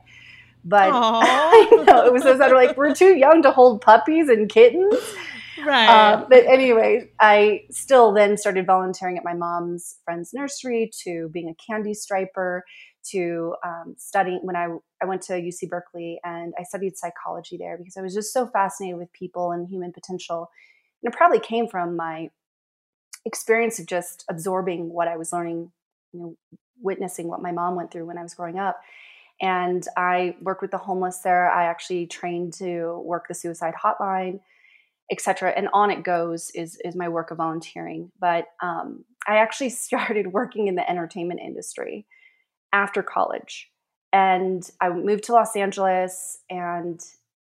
But 0.66 0.88
you 1.72 1.84
know, 1.86 2.06
it 2.06 2.14
was 2.14 2.24
so 2.24 2.38
sad. 2.38 2.52
Like, 2.52 2.78
we're 2.78 2.96
too 2.96 3.16
young 3.16 3.42
to 3.44 3.52
hold 3.52 3.82
puppies 3.82 4.30
and 4.30 4.50
kittens. 4.50 4.96
Right. 5.66 5.88
Uh, 5.88 6.26
but 6.28 6.46
anyway, 6.46 7.10
I 7.20 7.66
still 7.70 8.12
then 8.12 8.38
started 8.38 8.66
volunteering 8.66 9.18
at 9.18 9.24
my 9.24 9.34
mom's 9.34 9.98
friend's 10.04 10.34
nursery 10.34 10.92
to 11.04 11.30
being 11.30 11.48
a 11.48 11.56
candy 11.56 11.94
striper 11.94 12.66
to 13.12 13.56
um, 13.66 13.96
studying 13.98 14.40
when 14.44 14.56
I, 14.56 14.68
I 15.02 15.06
went 15.06 15.22
to 15.24 15.34
UC 15.34 15.70
Berkeley 15.70 16.20
and 16.24 16.54
I 16.60 16.64
studied 16.64 16.98
psychology 16.98 17.58
there 17.58 17.78
because 17.78 17.98
I 17.98 18.02
was 18.02 18.14
just 18.14 18.34
so 18.34 18.48
fascinated 18.48 18.98
with 18.98 19.12
people 19.14 19.52
and 19.52 19.68
human 19.68 19.92
potential. 19.92 20.50
And 21.02 21.14
it 21.14 21.16
probably 21.16 21.40
came 21.40 21.68
from 21.68 21.96
my 21.96 22.30
experience 23.26 23.80
of 23.80 23.86
just 23.86 24.26
absorbing 24.30 24.92
what 24.92 25.08
I 25.08 25.18
was 25.18 25.34
learning, 25.34 25.72
you 26.14 26.20
know, 26.20 26.38
witnessing 26.82 27.28
what 27.28 27.42
my 27.42 27.52
mom 27.52 27.76
went 27.76 27.92
through 27.92 28.06
when 28.06 28.18
I 28.18 28.24
was 28.24 28.34
growing 28.34 28.60
up. 28.60 28.80
And 29.42 29.86
I 29.98 30.36
worked 30.42 30.62
with 30.62 30.72
the 30.72 30.78
homeless 30.78 31.20
there. 31.20 31.52
I 31.52 31.66
actually 31.66 32.08
trained 32.08 32.54
to 32.54 33.02
work 33.04 33.28
the 33.28 33.34
suicide 33.34 33.74
hotline, 33.82 34.40
etc. 35.12 35.52
And 35.56 35.70
on 35.74 35.92
it 35.92 36.04
goes 36.04 36.52
is 36.52 36.80
is 36.84 36.96
my 36.96 37.10
work 37.10 37.32
of 37.32 37.38
volunteering. 37.38 38.12
But 38.20 38.48
um, 38.62 39.06
I 39.28 39.38
actually 39.38 39.70
started 39.88 40.28
working 40.28 40.68
in 40.68 40.76
the 40.76 40.90
entertainment 40.90 41.40
industry 41.42 42.06
after 42.74 43.02
college. 43.02 43.70
And 44.12 44.70
I 44.82 44.90
moved 44.90 45.24
to 45.26 45.34
Los 45.34 45.56
Angeles 45.56 46.40
and 46.50 47.02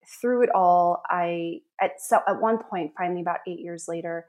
through 0.07 0.43
it 0.43 0.51
all, 0.55 1.03
I 1.09 1.61
at 1.81 2.01
so 2.01 2.21
at 2.27 2.41
one 2.41 2.59
point, 2.59 2.93
finally 2.97 3.21
about 3.21 3.41
eight 3.47 3.61
years 3.61 3.87
later, 3.89 4.27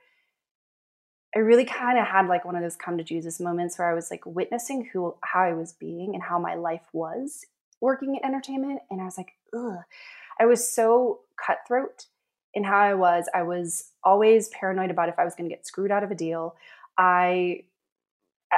I 1.36 1.39
really 1.39 1.65
kind 1.65 1.98
of 1.98 2.05
had 2.05 2.27
like 2.27 2.43
one 2.43 2.55
of 2.55 2.62
those 2.62 2.75
come 2.75 2.98
to 2.98 3.03
Jesus 3.03 3.39
moments 3.39 3.79
where 3.79 3.89
I 3.89 3.93
was 3.93 4.12
like 4.12 4.25
witnessing 4.25 4.89
who 4.91 5.15
how 5.24 5.41
I 5.41 5.53
was 5.53 5.74
being 5.74 6.15
and 6.15 6.24
how 6.24 6.38
my 6.38 6.55
life 6.55 6.86
was 6.91 7.46
working 7.81 8.15
in 8.15 8.25
entertainment. 8.25 8.81
And 8.89 9.00
I 9.00 9.05
was 9.05 9.17
like, 9.17 9.34
ugh. 9.55 9.79
I 10.39 10.46
was 10.46 10.67
so 10.67 11.22
cutthroat 11.43 12.05
in 12.53 12.63
how 12.63 12.79
I 12.79 12.93
was. 12.93 13.29
I 13.34 13.43
was 13.43 13.91
always 14.03 14.50
paranoid 14.50 14.89
about 14.89 15.10
if 15.10 15.19
I 15.19 15.25
was 15.25 15.36
going 15.36 15.50
to 15.50 15.55
get 15.55 15.67
screwed 15.67 15.91
out 15.91 16.03
of 16.03 16.12
a 16.12 16.15
deal. 16.15 16.55
I 16.98 17.63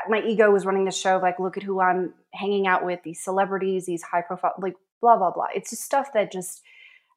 my 0.10 0.21
ego 0.21 0.51
was 0.51 0.65
running 0.65 0.86
the 0.86 0.91
show 0.91 1.17
of 1.17 1.21
like, 1.21 1.39
look 1.39 1.57
at 1.57 1.63
who 1.63 1.81
I'm 1.81 2.13
hanging 2.33 2.67
out 2.67 2.86
with, 2.86 3.03
these 3.03 3.24
celebrities, 3.24 3.86
these 3.86 4.03
high 4.03 4.21
profile, 4.21 4.53
like 4.60 4.75
blah, 5.01 5.17
blah, 5.17 5.31
blah. 5.31 5.48
It's 5.53 5.69
just 5.69 5.83
stuff 5.83 6.13
that 6.13 6.31
just 6.31 6.62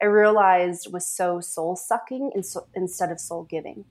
I 0.03 0.07
realized 0.07 0.93
was 0.93 1.07
so 1.07 1.41
soul 1.41 1.77
sucking 1.77 2.33
and 2.35 2.45
so, 2.45 2.67
instead 2.75 3.11
of 3.11 3.21
soul 3.21 3.45
giving. 3.45 3.85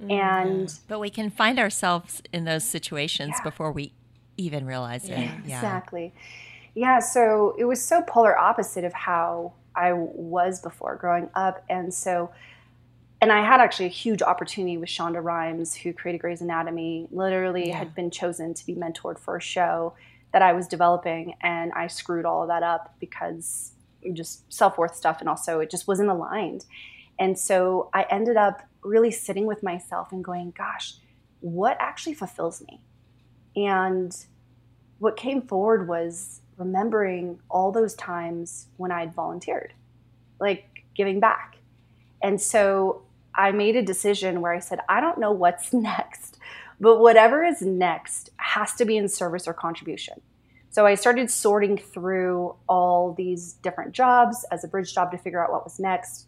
Mm, 0.00 0.10
and 0.10 0.74
but 0.88 0.98
we 0.98 1.10
can 1.10 1.30
find 1.30 1.58
ourselves 1.58 2.22
in 2.32 2.44
those 2.44 2.64
situations 2.64 3.34
yeah. 3.36 3.42
before 3.42 3.70
we 3.70 3.92
even 4.36 4.66
realize 4.66 5.08
yeah, 5.08 5.20
it. 5.20 5.30
Yeah. 5.46 5.56
Exactly. 5.56 6.12
Yeah. 6.74 6.98
So 6.98 7.54
it 7.58 7.64
was 7.64 7.82
so 7.82 8.02
polar 8.02 8.36
opposite 8.36 8.84
of 8.84 8.92
how 8.92 9.52
I 9.76 9.92
was 9.92 10.60
before 10.60 10.96
growing 10.96 11.28
up. 11.34 11.62
And 11.68 11.92
so 11.92 12.30
and 13.24 13.32
I 13.32 13.40
had 13.40 13.58
actually 13.58 13.86
a 13.86 13.88
huge 13.88 14.20
opportunity 14.20 14.76
with 14.76 14.90
Shonda 14.90 15.24
Rhimes, 15.24 15.74
who 15.74 15.94
created 15.94 16.20
Grey's 16.20 16.42
Anatomy, 16.42 17.08
literally 17.10 17.68
yeah. 17.68 17.78
had 17.78 17.94
been 17.94 18.10
chosen 18.10 18.52
to 18.52 18.66
be 18.66 18.74
mentored 18.74 19.18
for 19.18 19.34
a 19.34 19.40
show 19.40 19.94
that 20.34 20.42
I 20.42 20.52
was 20.52 20.68
developing. 20.68 21.34
And 21.40 21.72
I 21.72 21.86
screwed 21.86 22.26
all 22.26 22.42
of 22.42 22.48
that 22.48 22.62
up 22.62 22.94
because 23.00 23.72
just 24.12 24.52
self 24.52 24.76
worth 24.76 24.94
stuff. 24.94 25.20
And 25.20 25.28
also, 25.30 25.60
it 25.60 25.70
just 25.70 25.88
wasn't 25.88 26.10
aligned. 26.10 26.66
And 27.18 27.38
so 27.38 27.88
I 27.94 28.04
ended 28.10 28.36
up 28.36 28.60
really 28.82 29.10
sitting 29.10 29.46
with 29.46 29.62
myself 29.62 30.12
and 30.12 30.22
going, 30.22 30.52
gosh, 30.54 30.96
what 31.40 31.78
actually 31.80 32.12
fulfills 32.12 32.60
me? 32.60 32.82
And 33.56 34.14
what 34.98 35.16
came 35.16 35.40
forward 35.40 35.88
was 35.88 36.42
remembering 36.58 37.38
all 37.48 37.72
those 37.72 37.94
times 37.94 38.68
when 38.76 38.92
I'd 38.92 39.14
volunteered, 39.14 39.72
like 40.38 40.84
giving 40.94 41.20
back. 41.20 41.56
And 42.22 42.38
so 42.38 43.03
I 43.34 43.52
made 43.52 43.76
a 43.76 43.82
decision 43.82 44.40
where 44.40 44.52
I 44.52 44.58
said, 44.58 44.80
I 44.88 45.00
don't 45.00 45.18
know 45.18 45.32
what's 45.32 45.72
next, 45.72 46.38
but 46.80 47.00
whatever 47.00 47.44
is 47.44 47.62
next 47.62 48.30
has 48.36 48.74
to 48.74 48.84
be 48.84 48.96
in 48.96 49.08
service 49.08 49.46
or 49.46 49.54
contribution. 49.54 50.20
So 50.70 50.86
I 50.86 50.96
started 50.96 51.30
sorting 51.30 51.78
through 51.78 52.56
all 52.68 53.12
these 53.12 53.52
different 53.54 53.92
jobs 53.92 54.44
as 54.50 54.64
a 54.64 54.68
bridge 54.68 54.92
job 54.92 55.12
to 55.12 55.18
figure 55.18 55.42
out 55.42 55.52
what 55.52 55.62
was 55.62 55.78
next. 55.78 56.26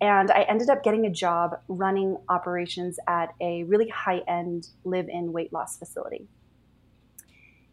And 0.00 0.30
I 0.30 0.42
ended 0.42 0.70
up 0.70 0.84
getting 0.84 1.04
a 1.04 1.10
job 1.10 1.58
running 1.66 2.16
operations 2.28 3.00
at 3.08 3.34
a 3.40 3.64
really 3.64 3.88
high 3.88 4.22
end 4.28 4.68
live 4.84 5.08
in 5.08 5.32
weight 5.32 5.52
loss 5.52 5.76
facility. 5.76 6.28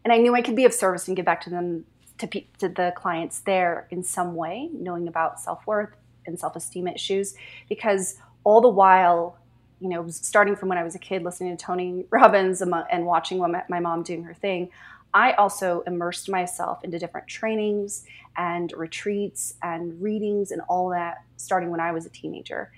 And 0.03 0.11
I 0.11 0.17
knew 0.17 0.33
I 0.33 0.41
could 0.41 0.55
be 0.55 0.65
of 0.65 0.73
service 0.73 1.07
and 1.07 1.15
give 1.15 1.25
back 1.25 1.41
to 1.41 1.51
them, 1.51 1.85
to, 2.17 2.27
to 2.27 2.69
the 2.69 2.93
clients 2.95 3.41
there 3.41 3.87
in 3.91 4.01
some 4.01 4.35
way, 4.35 4.69
knowing 4.73 5.07
about 5.07 5.39
self 5.39 5.67
worth 5.67 5.95
and 6.25 6.39
self 6.39 6.55
esteem 6.55 6.87
issues, 6.87 7.35
because 7.69 8.17
all 8.45 8.61
the 8.61 8.69
while, 8.69 9.37
you 9.81 9.89
know, 9.89 10.07
starting 10.07 10.55
from 10.55 10.69
when 10.69 10.77
I 10.77 10.83
was 10.83 10.95
a 10.95 10.99
kid, 10.99 11.23
listening 11.23 11.57
to 11.57 11.61
Tony 11.61 12.05
Robbins 12.11 12.61
and 12.61 13.05
watching 13.05 13.39
my 13.39 13.79
mom 13.81 14.03
doing 14.03 14.23
her 14.23 14.33
thing, 14.33 14.69
I 15.13 15.33
also 15.33 15.81
immersed 15.87 16.29
myself 16.29 16.83
into 16.83 16.99
different 16.99 17.27
trainings 17.27 18.05
and 18.37 18.71
retreats 18.75 19.55
and 19.61 20.01
readings 20.01 20.51
and 20.51 20.61
all 20.69 20.89
that 20.89 21.23
starting 21.37 21.71
when 21.71 21.79
I 21.79 21.91
was 21.91 22.05
a 22.05 22.09
teenager. 22.09 22.71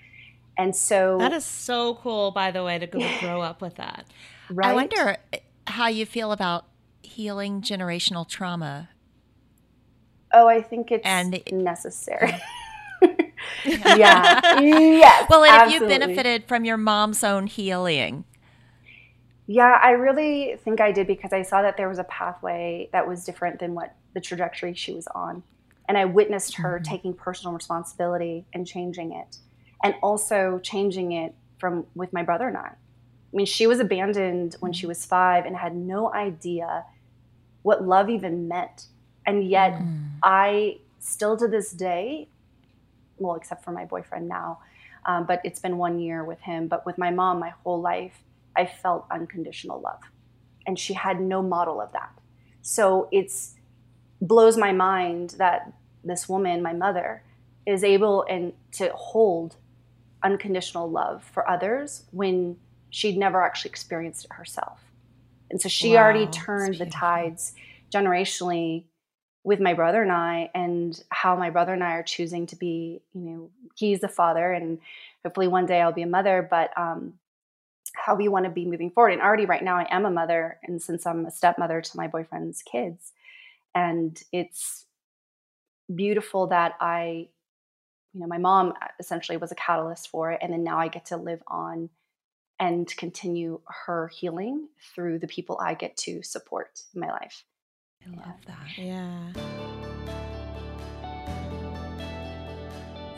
And 0.58 0.76
so 0.76 1.18
That 1.20 1.34
is 1.34 1.46
so 1.46 1.96
cool, 1.96 2.32
by 2.32 2.52
the 2.52 2.64
way, 2.64 2.80
to 2.80 2.88
grow 3.20 3.42
up 3.42 3.62
with 3.62 3.76
that. 3.76 4.06
Right? 4.50 4.70
I 4.70 4.74
wonder 4.74 5.18
eh, 5.34 5.40
how 5.68 5.88
you 5.88 6.06
feel 6.06 6.32
about 6.32 6.66
healing 7.02 7.62
generational 7.62 8.28
trauma. 8.28 8.90
Oh, 10.34 10.48
I 10.48 10.62
think 10.62 10.92
it's 10.92 11.06
and 11.06 11.42
necessary. 11.52 12.34
yeah. 13.66 14.60
yes. 14.60 15.28
Well, 15.30 15.44
and 15.44 15.54
absolutely. 15.54 15.76
if 15.76 15.82
you 15.82 16.00
benefited 16.00 16.46
from 16.46 16.66
your 16.66 16.78
mom's 16.78 17.24
own 17.24 17.48
healing, 17.48 18.26
yeah, 19.48 19.80
I 19.82 19.92
really 19.92 20.58
think 20.64 20.82
I 20.82 20.92
did 20.92 21.08
because 21.08 21.32
I 21.32 21.42
saw 21.42 21.62
that 21.62 21.78
there 21.78 21.88
was 21.88 22.00
a 22.00 22.04
pathway 22.04 22.90
that 22.92 23.08
was 23.08 23.24
different 23.24 23.60
than 23.60 23.74
what 23.74 23.96
the 24.14 24.20
trajectory 24.20 24.74
she 24.74 24.94
was 24.94 25.08
on. 25.16 25.42
And 25.88 25.98
I 25.98 26.04
witnessed 26.04 26.56
her 26.58 26.76
mm-hmm. 26.76 26.92
taking 26.92 27.14
personal 27.14 27.54
responsibility 27.54 28.46
and 28.54 28.68
changing 28.68 29.14
it. 29.14 29.38
And 29.84 29.96
also 30.02 30.60
changing 30.62 31.14
it 31.14 31.34
from 31.60 31.86
with 31.96 32.12
my 32.12 32.24
brother 32.24 32.48
and 32.48 32.58
I. 32.58 32.72
I 32.72 33.36
mean, 33.36 33.46
she 33.46 33.68
was 33.68 33.80
abandoned 33.80 34.58
when 34.60 34.74
she 34.74 34.86
was 34.86 35.06
5 35.06 35.46
and 35.46 35.56
had 35.56 35.76
no 35.76 36.14
idea 36.14 36.84
what 37.62 37.84
love 37.84 38.10
even 38.10 38.48
meant. 38.48 38.88
And 39.26 39.48
yet 39.48 39.74
mm. 39.74 40.10
I 40.24 40.80
still 41.00 41.38
to 41.38 41.48
this 41.48 41.72
day, 41.72 42.28
well, 43.20 43.36
except 43.36 43.64
for 43.64 43.72
my 43.72 43.86
boyfriend 43.86 44.28
now, 44.28 44.60
um, 45.06 45.26
but 45.26 45.42
it's 45.44 45.60
been 45.60 45.78
one 45.78 46.00
year 46.00 46.24
with 46.24 46.40
him, 46.42 46.68
but 46.68 46.86
with 46.86 46.98
my 46.98 47.12
mom, 47.12 47.40
my 47.40 47.54
whole 47.64 47.82
life, 47.82 48.20
I 48.56 48.66
felt 48.66 49.06
unconditional 49.12 49.80
love. 49.80 50.02
And 50.66 50.78
she 50.78 50.94
had 50.94 51.22
no 51.22 51.42
model 51.42 51.80
of 51.80 51.92
that. 51.94 52.12
So 52.62 53.08
it's 53.12 53.56
blows 54.22 54.58
my 54.58 54.72
mind 54.72 55.36
that 55.38 55.72
this 56.04 56.28
woman, 56.28 56.62
my 56.62 56.74
mother, 56.74 57.24
is 57.66 57.84
able 57.84 58.24
and 58.30 58.54
to 58.74 58.92
hold 58.94 59.56
unconditional 60.24 60.90
love 60.90 61.24
for 61.24 61.48
others 61.50 62.06
when 62.12 62.58
she'd 62.90 63.18
never 63.18 63.42
actually 63.44 63.70
experienced 63.70 64.26
it 64.26 64.34
herself. 64.34 64.80
And 65.50 65.62
so 65.62 65.70
she 65.70 65.94
wow, 65.94 66.04
already 66.04 66.28
turned 66.28 66.76
the 66.76 66.86
tides 66.86 67.54
generationally 67.94 68.86
with 69.44 69.60
my 69.60 69.74
brother 69.74 70.02
and 70.02 70.12
I 70.12 70.50
and 70.54 71.02
how 71.10 71.36
my 71.36 71.50
brother 71.50 71.74
and 71.74 71.84
I 71.84 71.94
are 71.94 72.04
choosing 72.04 72.48
to 72.48 72.56
be, 72.56 73.02
you 73.14 73.22
know, 73.22 73.50
he's 73.76 74.04
a 74.04 74.10
father 74.10 74.52
and 74.52 74.80
hopefully 75.24 75.48
one 75.48 75.66
day 75.66 75.82
I'll 75.82 75.94
be 75.94 76.02
a 76.02 76.08
mother, 76.08 76.46
but 76.50 76.78
um, 76.78 77.14
how 77.98 78.16
we 78.16 78.28
want 78.28 78.46
to 78.46 78.52
be 78.52 78.66
moving 78.66 78.92
forward. 78.92 79.14
And 79.14 79.22
already 79.22 79.46
right 79.46 79.64
now, 79.64 79.78
I 79.78 79.88
am 79.90 80.06
a 80.06 80.12
mother, 80.12 80.60
and 80.64 80.82
since 80.82 81.06
I'm 81.06 81.26
a 81.26 81.32
stepmother 81.32 81.82
to 81.82 81.98
my 81.98 82.08
boyfriend's 82.08 82.62
kids, 82.62 83.12
and 83.74 84.22
it's 84.32 84.86
beautiful 85.94 86.48
that 86.48 86.76
I, 86.80 87.30
you 88.14 88.22
know, 88.22 88.28
my 88.28 88.38
mom 88.38 88.74
uh, 88.82 88.88
essentially 89.00 89.38
was 89.38 89.52
a 89.52 89.56
catalyst 89.56 90.10
for 90.10 90.32
it, 90.32 90.40
and 90.42 90.54
then 90.54 90.64
now 90.64 90.80
I 90.80 90.88
get 90.88 91.06
to 91.08 91.18
live 91.18 91.42
on 91.48 91.90
and 92.60 92.88
continue 92.98 93.60
her 93.86 94.08
healing 94.08 94.68
through 94.96 95.20
the 95.20 95.28
people 95.28 95.60
I 95.62 95.76
get 95.76 95.96
to 95.98 96.24
support 96.24 96.82
in 96.94 97.02
my 97.02 97.12
life. 97.12 97.44
I 98.08 98.16
love 98.16 98.46
that. 98.46 98.78
Yeah. 98.78 99.34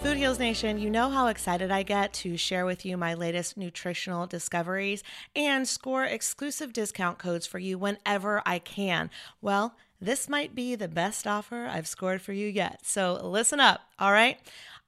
Food 0.01 0.15
Heals 0.15 0.39
Nation, 0.39 0.79
you 0.79 0.89
know 0.89 1.09
how 1.09 1.27
excited 1.27 1.71
I 1.71 1.83
get 1.83 2.13
to 2.13 2.37
share 2.37 2.65
with 2.65 2.85
you 2.85 2.95
my 2.95 3.13
latest 3.13 3.57
nutritional 3.57 4.27
discoveries 4.27 5.03
and 5.35 5.67
score 5.67 6.05
exclusive 6.05 6.71
discount 6.71 7.17
codes 7.17 7.45
for 7.45 7.59
you 7.59 7.77
whenever 7.77 8.41
I 8.45 8.59
can. 8.59 9.09
Well, 9.41 9.75
this 9.99 10.29
might 10.29 10.55
be 10.55 10.75
the 10.75 10.87
best 10.87 11.27
offer 11.27 11.65
I've 11.65 11.87
scored 11.87 12.21
for 12.21 12.31
you 12.31 12.47
yet. 12.47 12.79
So 12.85 13.19
listen 13.21 13.59
up, 13.59 13.81
all 13.99 14.13
right? 14.13 14.37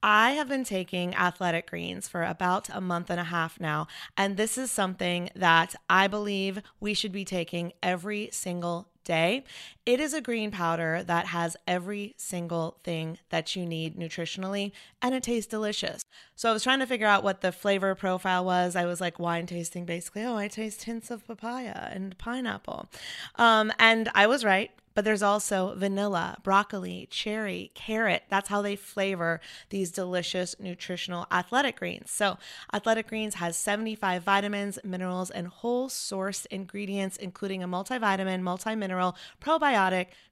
I 0.02 0.32
have 0.32 0.48
been 0.48 0.64
taking 0.64 1.14
athletic 1.14 1.70
greens 1.70 2.08
for 2.08 2.24
about 2.24 2.70
a 2.70 2.80
month 2.80 3.10
and 3.10 3.20
a 3.20 3.26
half 3.26 3.60
now, 3.60 3.88
and 4.18 4.38
this 4.38 4.58
is 4.58 4.72
something 4.72 5.30
that 5.36 5.76
I 5.90 6.08
believe 6.08 6.62
we 6.80 6.94
should 6.94 7.12
be 7.12 7.26
taking 7.26 7.74
every 7.84 8.30
single 8.32 8.88
day. 9.04 9.44
It 9.84 10.00
is 10.00 10.14
a 10.14 10.22
green 10.22 10.52
powder 10.52 11.04
that 11.08 11.28
has 11.28 11.58
every 11.68 12.14
single 12.16 12.78
thing 12.84 13.18
that 13.30 13.56
you 13.56 13.66
need 13.66 13.98
nutritionally 13.98 14.74
and 15.02 15.16
it 15.16 15.24
tastes 15.24 15.50
delicious. 15.50 16.06
So 16.36 16.50
I 16.50 16.54
was 16.54 16.62
trying 16.62 16.80
to 16.80 16.86
figure 16.86 17.08
out 17.08 17.24
what 17.24 17.42
the 17.42 17.52
flavor 17.52 17.96
profile 17.96 18.46
was. 18.46 18.76
I 18.76 18.86
was 18.86 19.02
like 19.02 19.18
wine 19.18 19.48
tasting 19.48 19.86
basically. 19.86 20.24
Oh, 20.24 20.36
I 20.38 20.48
taste 20.50 20.84
hints 20.84 21.10
of 21.10 21.26
papaya 21.26 21.90
and 21.92 22.16
pineapple. 22.20 22.90
Um, 23.36 23.74
and 23.80 24.10
I 24.14 24.28
was 24.28 24.46
right 24.46 24.70
but 24.94 25.06
there's 25.06 25.24
also 25.24 25.74
vanilla, 25.76 26.38
broccoli, 26.44 27.08
cherry, 27.10 27.72
carrot. 27.74 28.24
That's 28.30 28.50
how 28.50 28.62
they 28.62 28.76
flavor 28.76 29.40
these 29.70 29.92
delicious 29.92 30.56
nutritional 30.60 31.28
athletic 31.32 31.78
greens. 31.78 32.12
So, 32.12 32.38
athletic 32.74 33.08
greens 33.08 33.36
has 33.36 33.56
75 33.58 34.24
vitamins, 34.24 34.80
minerals, 34.84 35.30
and 35.30 35.48
whole 35.48 35.90
source 35.90 36.46
ingredients, 36.46 37.18
including 37.18 37.64
a 37.64 37.68
multivitamin, 37.68 38.42
multi-mineral, 38.42 39.16
probiotic, 39.42 39.71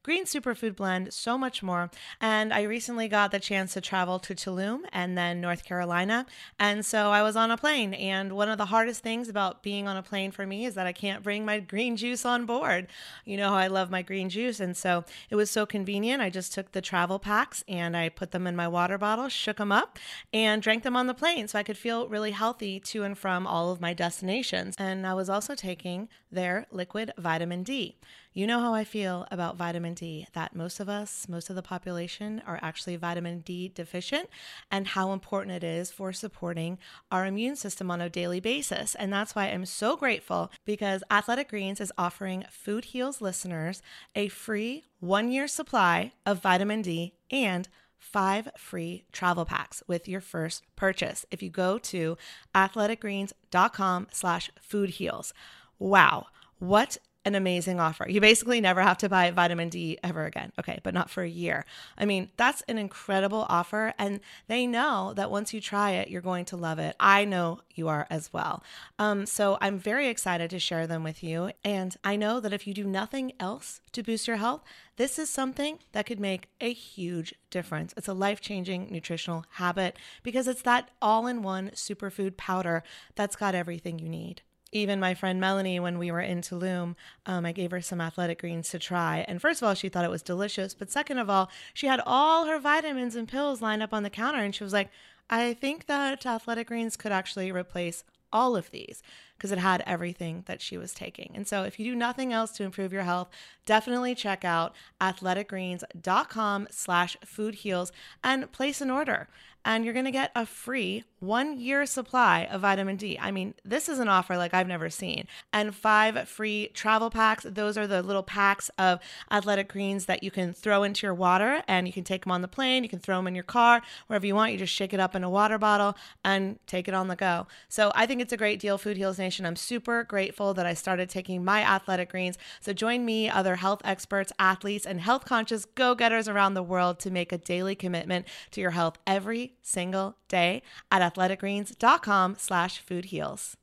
green 0.02 0.26
superfood 0.26 0.76
blend, 0.76 1.14
so 1.14 1.38
much 1.38 1.62
more. 1.62 1.92
And 2.22 2.54
I 2.54 2.64
recently 2.64 3.08
got 3.08 3.32
the 3.32 3.40
chance 3.40 3.74
to 3.74 3.82
travel 3.82 4.18
to 4.20 4.34
Tulum 4.34 4.80
and 4.92 5.18
then 5.18 5.42
North 5.42 5.64
Carolina. 5.64 6.26
And 6.58 6.86
so 6.86 7.12
I 7.12 7.22
was 7.22 7.36
on 7.36 7.52
a 7.52 7.58
plane. 7.58 7.94
And 7.94 8.34
one 8.34 8.50
of 8.50 8.58
the 8.58 8.66
hardest 8.66 9.04
things 9.04 9.30
about 9.30 9.62
being 9.62 9.88
on 9.88 9.98
a 9.98 10.02
plane 10.04 10.32
for 10.32 10.48
me 10.48 10.66
is 10.66 10.76
that 10.76 10.88
I 10.88 10.94
can't 10.94 11.22
bring 11.22 11.46
my 11.46 11.60
green 11.60 11.98
juice 11.98 12.26
on 12.26 12.46
board. 12.46 12.88
You 13.26 13.38
know 13.38 13.54
I 13.54 13.68
love 13.68 13.92
my 13.92 14.02
green 14.02 14.30
juice. 14.30 14.60
And 14.60 14.76
so 14.76 15.04
it 15.30 15.36
was 15.36 15.52
so 15.52 15.66
convenient. 15.66 16.22
I 16.22 16.30
just 16.30 16.54
took 16.54 16.72
the 16.72 16.82
travel 16.82 17.20
packs 17.20 17.64
and 17.68 17.96
I 17.96 18.10
put 18.10 18.32
them 18.32 18.48
in 18.48 18.56
my 18.56 18.68
water 18.68 18.98
bottle, 18.98 19.30
shook 19.30 19.58
them 19.58 19.72
up, 19.72 20.00
and 20.34 20.62
drank 20.62 20.84
them 20.84 20.96
on 20.96 21.08
the 21.08 21.14
plane 21.14 21.48
so 21.48 21.60
I 21.60 21.64
could 21.64 21.78
feel 21.78 22.08
really 22.08 22.32
healthy 22.32 22.80
to 22.80 23.04
and 23.04 23.18
from 23.18 23.46
all 23.46 23.72
of 23.72 23.82
my 23.82 23.94
destinations. 23.94 24.76
And 24.80 25.06
I 25.06 25.14
was 25.14 25.30
also 25.30 25.56
taking 25.56 26.10
their 26.32 26.68
liquid 26.72 27.12
vitamin 27.18 27.64
D. 27.64 27.98
You 28.32 28.46
know 28.46 28.60
how 28.60 28.76
I 28.76 28.84
feel 28.84 29.28
about 29.32 29.58
vitamin 29.58 29.96
D, 29.96 30.28
that 30.34 30.56
most 30.56 30.80
of 30.80 30.88
us, 30.88 31.28
most 31.28 31.50
of 31.50 31.56
the 31.56 31.64
population, 31.64 32.44
are 32.46 32.60
actually 32.62 32.96
vitamin 32.96 33.40
D 33.40 33.70
deficient, 33.74 34.30
and 34.70 34.88
how 34.88 35.14
important 35.14 35.56
it 35.56 35.64
is 35.64 35.90
for 35.90 36.14
supporting 36.14 36.78
our 37.12 37.26
immune 37.26 37.56
system 37.56 37.90
on 37.90 38.02
a 38.02 38.10
daily 38.10 38.40
basis. 38.40 38.94
And 38.94 39.12
that's 39.12 39.34
why 39.34 39.48
I'm 39.48 39.66
so 39.66 39.98
grateful 39.98 40.52
because 40.64 41.04
Athletic 41.10 41.50
Greens 41.50 41.82
is 41.82 41.92
offering 41.98 42.46
Food 42.52 42.86
Heals 42.86 43.20
listeners 43.20 43.82
a 44.16 44.28
free 44.28 44.86
one 45.00 45.32
year 45.32 45.48
supply 45.48 46.12
of 46.24 46.40
vitamin 46.40 46.84
D 46.84 47.16
and 47.32 47.68
five 47.98 48.50
free 48.56 49.06
travel 49.12 49.44
packs 49.44 49.82
with 49.88 50.08
your 50.08 50.22
first 50.22 50.64
purchase 50.76 51.26
if 51.32 51.42
you 51.42 51.50
go 51.50 51.80
to 51.80 52.16
athleticgreens.com 52.54 54.08
slash 54.12 54.52
foodheals. 54.62 55.34
Wow, 55.80 56.28
what 56.60 56.98
an 57.30 57.36
amazing 57.36 57.80
offer. 57.80 58.10
You 58.10 58.20
basically 58.20 58.60
never 58.60 58.82
have 58.82 58.98
to 58.98 59.08
buy 59.08 59.30
vitamin 59.30 59.70
D 59.70 60.00
ever 60.04 60.26
again. 60.26 60.52
Okay, 60.60 60.80
but 60.84 60.96
not 60.96 61.12
for 61.12 61.22
a 61.22 61.30
year. 61.30 61.64
I 61.98 62.06
mean, 62.06 62.32
that's 62.38 62.64
an 62.64 62.80
incredible 62.80 63.46
offer. 63.48 63.94
And 64.00 64.20
they 64.48 64.66
know 64.66 65.14
that 65.16 65.30
once 65.30 65.54
you 65.54 65.62
try 65.62 65.92
it, 65.92 66.10
you're 66.10 66.22
going 66.22 66.46
to 66.46 66.58
love 66.58 66.80
it. 66.80 66.96
I 67.00 67.24
know 67.26 67.62
you 67.76 67.88
are 67.88 68.08
as 68.10 68.34
well. 68.34 68.64
Um, 68.98 69.28
so 69.28 69.60
I'm 69.62 69.78
very 69.78 70.08
excited 70.08 70.50
to 70.50 70.60
share 70.60 70.88
them 70.88 71.04
with 71.04 71.24
you. 71.24 71.52
And 71.64 71.96
I 72.04 72.16
know 72.16 72.40
that 72.40 72.52
if 72.52 72.66
you 72.66 72.74
do 72.74 72.86
nothing 72.86 73.34
else 73.40 73.80
to 73.92 74.02
boost 74.02 74.28
your 74.28 74.38
health, 74.38 74.64
this 74.98 75.20
is 75.20 75.30
something 75.30 75.78
that 75.92 76.08
could 76.08 76.20
make 76.20 76.50
a 76.60 76.74
huge 76.74 77.36
difference. 77.52 77.94
It's 77.96 78.08
a 78.08 78.14
life 78.14 78.42
changing 78.42 78.88
nutritional 78.92 79.46
habit 79.52 79.96
because 80.24 80.48
it's 80.48 80.64
that 80.64 80.90
all 81.00 81.28
in 81.28 81.44
one 81.44 81.70
superfood 81.70 82.38
powder 82.38 82.84
that's 83.16 83.36
got 83.36 83.56
everything 83.56 84.00
you 84.00 84.10
need 84.10 84.42
even 84.72 85.00
my 85.00 85.14
friend 85.14 85.40
Melanie, 85.40 85.80
when 85.80 85.98
we 85.98 86.12
were 86.12 86.22
in 86.22 86.42
Tulum, 86.42 86.96
um, 87.26 87.46
I 87.46 87.52
gave 87.52 87.72
her 87.72 87.82
some 87.82 88.02
athletic 88.02 88.42
greens 88.42 88.70
to 88.70 88.80
try. 88.80 89.26
And 89.28 89.42
first 89.42 89.62
of 89.62 89.68
all, 89.68 89.74
she 89.74 89.90
thought 89.90 90.06
it 90.06 90.12
was 90.12 90.22
delicious. 90.22 90.74
But 90.74 90.92
second 90.92 91.18
of 91.18 91.30
all, 91.30 91.50
she 91.74 91.88
had 91.88 92.02
all 92.06 92.46
her 92.46 92.60
vitamins 92.60 93.16
and 93.16 93.28
pills 93.28 93.62
lined 93.62 93.82
up 93.82 93.94
on 93.94 94.04
the 94.04 94.10
counter. 94.10 94.40
And 94.40 94.54
she 94.54 94.64
was 94.64 94.74
like, 94.74 94.90
I 95.30 95.54
think 95.54 95.86
that 95.88 96.26
athletic 96.26 96.68
greens 96.68 96.96
could 96.96 97.12
actually 97.12 97.52
replace 97.52 98.04
all 98.32 98.56
of 98.56 98.70
these 98.72 99.02
because 99.38 99.52
it 99.52 99.58
had 99.58 99.84
everything 99.86 100.44
that 100.48 100.62
she 100.62 100.78
was 100.78 100.94
taking. 100.94 101.32
And 101.34 101.48
so 101.48 101.64
if 101.64 101.80
you 101.80 101.86
do 101.92 101.96
nothing 101.96 102.34
else 102.34 102.52
to 102.54 102.64
improve 102.64 102.92
your 102.92 103.04
health, 103.04 103.30
definitely 103.66 104.14
check 104.14 104.44
out 104.44 104.76
athleticgreens.com 105.00 106.68
slash 106.70 107.18
food 107.24 107.56
heals 107.56 107.92
and 108.24 108.52
place 108.52 108.82
an 108.82 108.92
order 108.92 109.30
and 109.66 109.84
you're 109.84 109.94
going 109.94 110.06
to 110.06 110.12
get 110.12 110.32
a 110.36 110.46
free 110.46 111.04
one 111.20 111.60
year 111.60 111.86
supply 111.86 112.48
of 112.50 112.62
vitamin 112.62 112.96
D. 112.96 113.18
I 113.20 113.32
mean, 113.32 113.54
this 113.66 113.90
is 113.90 114.00
an 114.00 114.08
offer 114.08 114.38
like 114.38 114.54
I've 114.54 114.68
never 114.68 114.90
seen. 114.90 115.28
And 115.52 115.76
five 115.76 116.30
free 116.30 116.72
travel 116.74 117.10
packs. 117.10 117.46
Those 117.48 117.78
are 117.78 117.86
the 117.86 118.02
little 118.02 118.24
packs 118.24 118.70
of 118.78 119.00
athletic 119.30 119.70
greens 119.70 120.06
that 120.06 120.24
you 120.24 120.32
can 120.32 120.54
throw 120.54 120.84
into 120.84 121.06
your 121.06 121.14
water 121.14 121.62
and 121.68 121.88
you 121.88 121.94
can 121.94 122.06
take 122.06 122.24
them 122.24 122.32
on 122.32 122.42
the 122.42 122.48
plane. 122.48 122.84
You 122.84 122.90
can 122.90 123.00
throw 123.00 123.18
them 123.18 123.28
in 123.28 123.36
your 123.36 123.44
car, 123.44 123.82
wherever 124.08 124.26
you 124.26 124.36
want. 124.36 124.54
You 124.54 124.58
just 124.58 124.74
shake 124.74 124.94
it 124.94 125.00
up 125.00 125.14
in 125.14 125.24
a 125.24 125.30
water 125.30 125.58
bottle 125.58 125.98
and 126.24 126.58
take 126.66 126.88
it 126.88 126.94
on 126.94 127.10
the 127.10 127.16
go. 127.16 127.48
So 127.68 127.92
I 127.96 128.06
think 128.06 128.22
it's 128.22 128.34
a 128.34 128.38
great 128.38 128.60
deal, 128.60 128.78
Food 128.78 128.96
Heals 128.96 129.20
Nation. 129.20 129.46
I'm 129.46 129.58
super 129.58 130.04
grateful 130.04 130.54
that 130.54 130.66
I 130.66 130.74
started 130.74 131.10
taking 131.10 131.44
my 131.44 131.62
athletic 131.62 132.12
greens. 132.12 132.38
So 132.62 132.72
join 132.72 133.04
me, 133.04 133.30
other 133.30 133.58
health 133.58 133.82
experts, 133.84 134.32
athletes, 134.40 134.86
and 134.86 135.02
health 135.02 135.26
conscious 135.26 135.66
go 135.66 135.96
getters 135.96 136.30
around 136.30 136.54
the 136.54 136.64
world 136.64 137.00
to 137.00 137.12
make 137.12 137.34
a 137.34 137.38
daily 137.38 137.76
commitment 137.76 138.26
to 138.52 138.62
your 138.62 138.72
health 138.72 138.98
every 139.06 139.49
single 139.62 140.16
day 140.28 140.62
at 140.92 141.02
athleticgreens.com 141.02 142.36
slash 142.38 142.80
food 142.80 143.06
heals. 143.06 143.58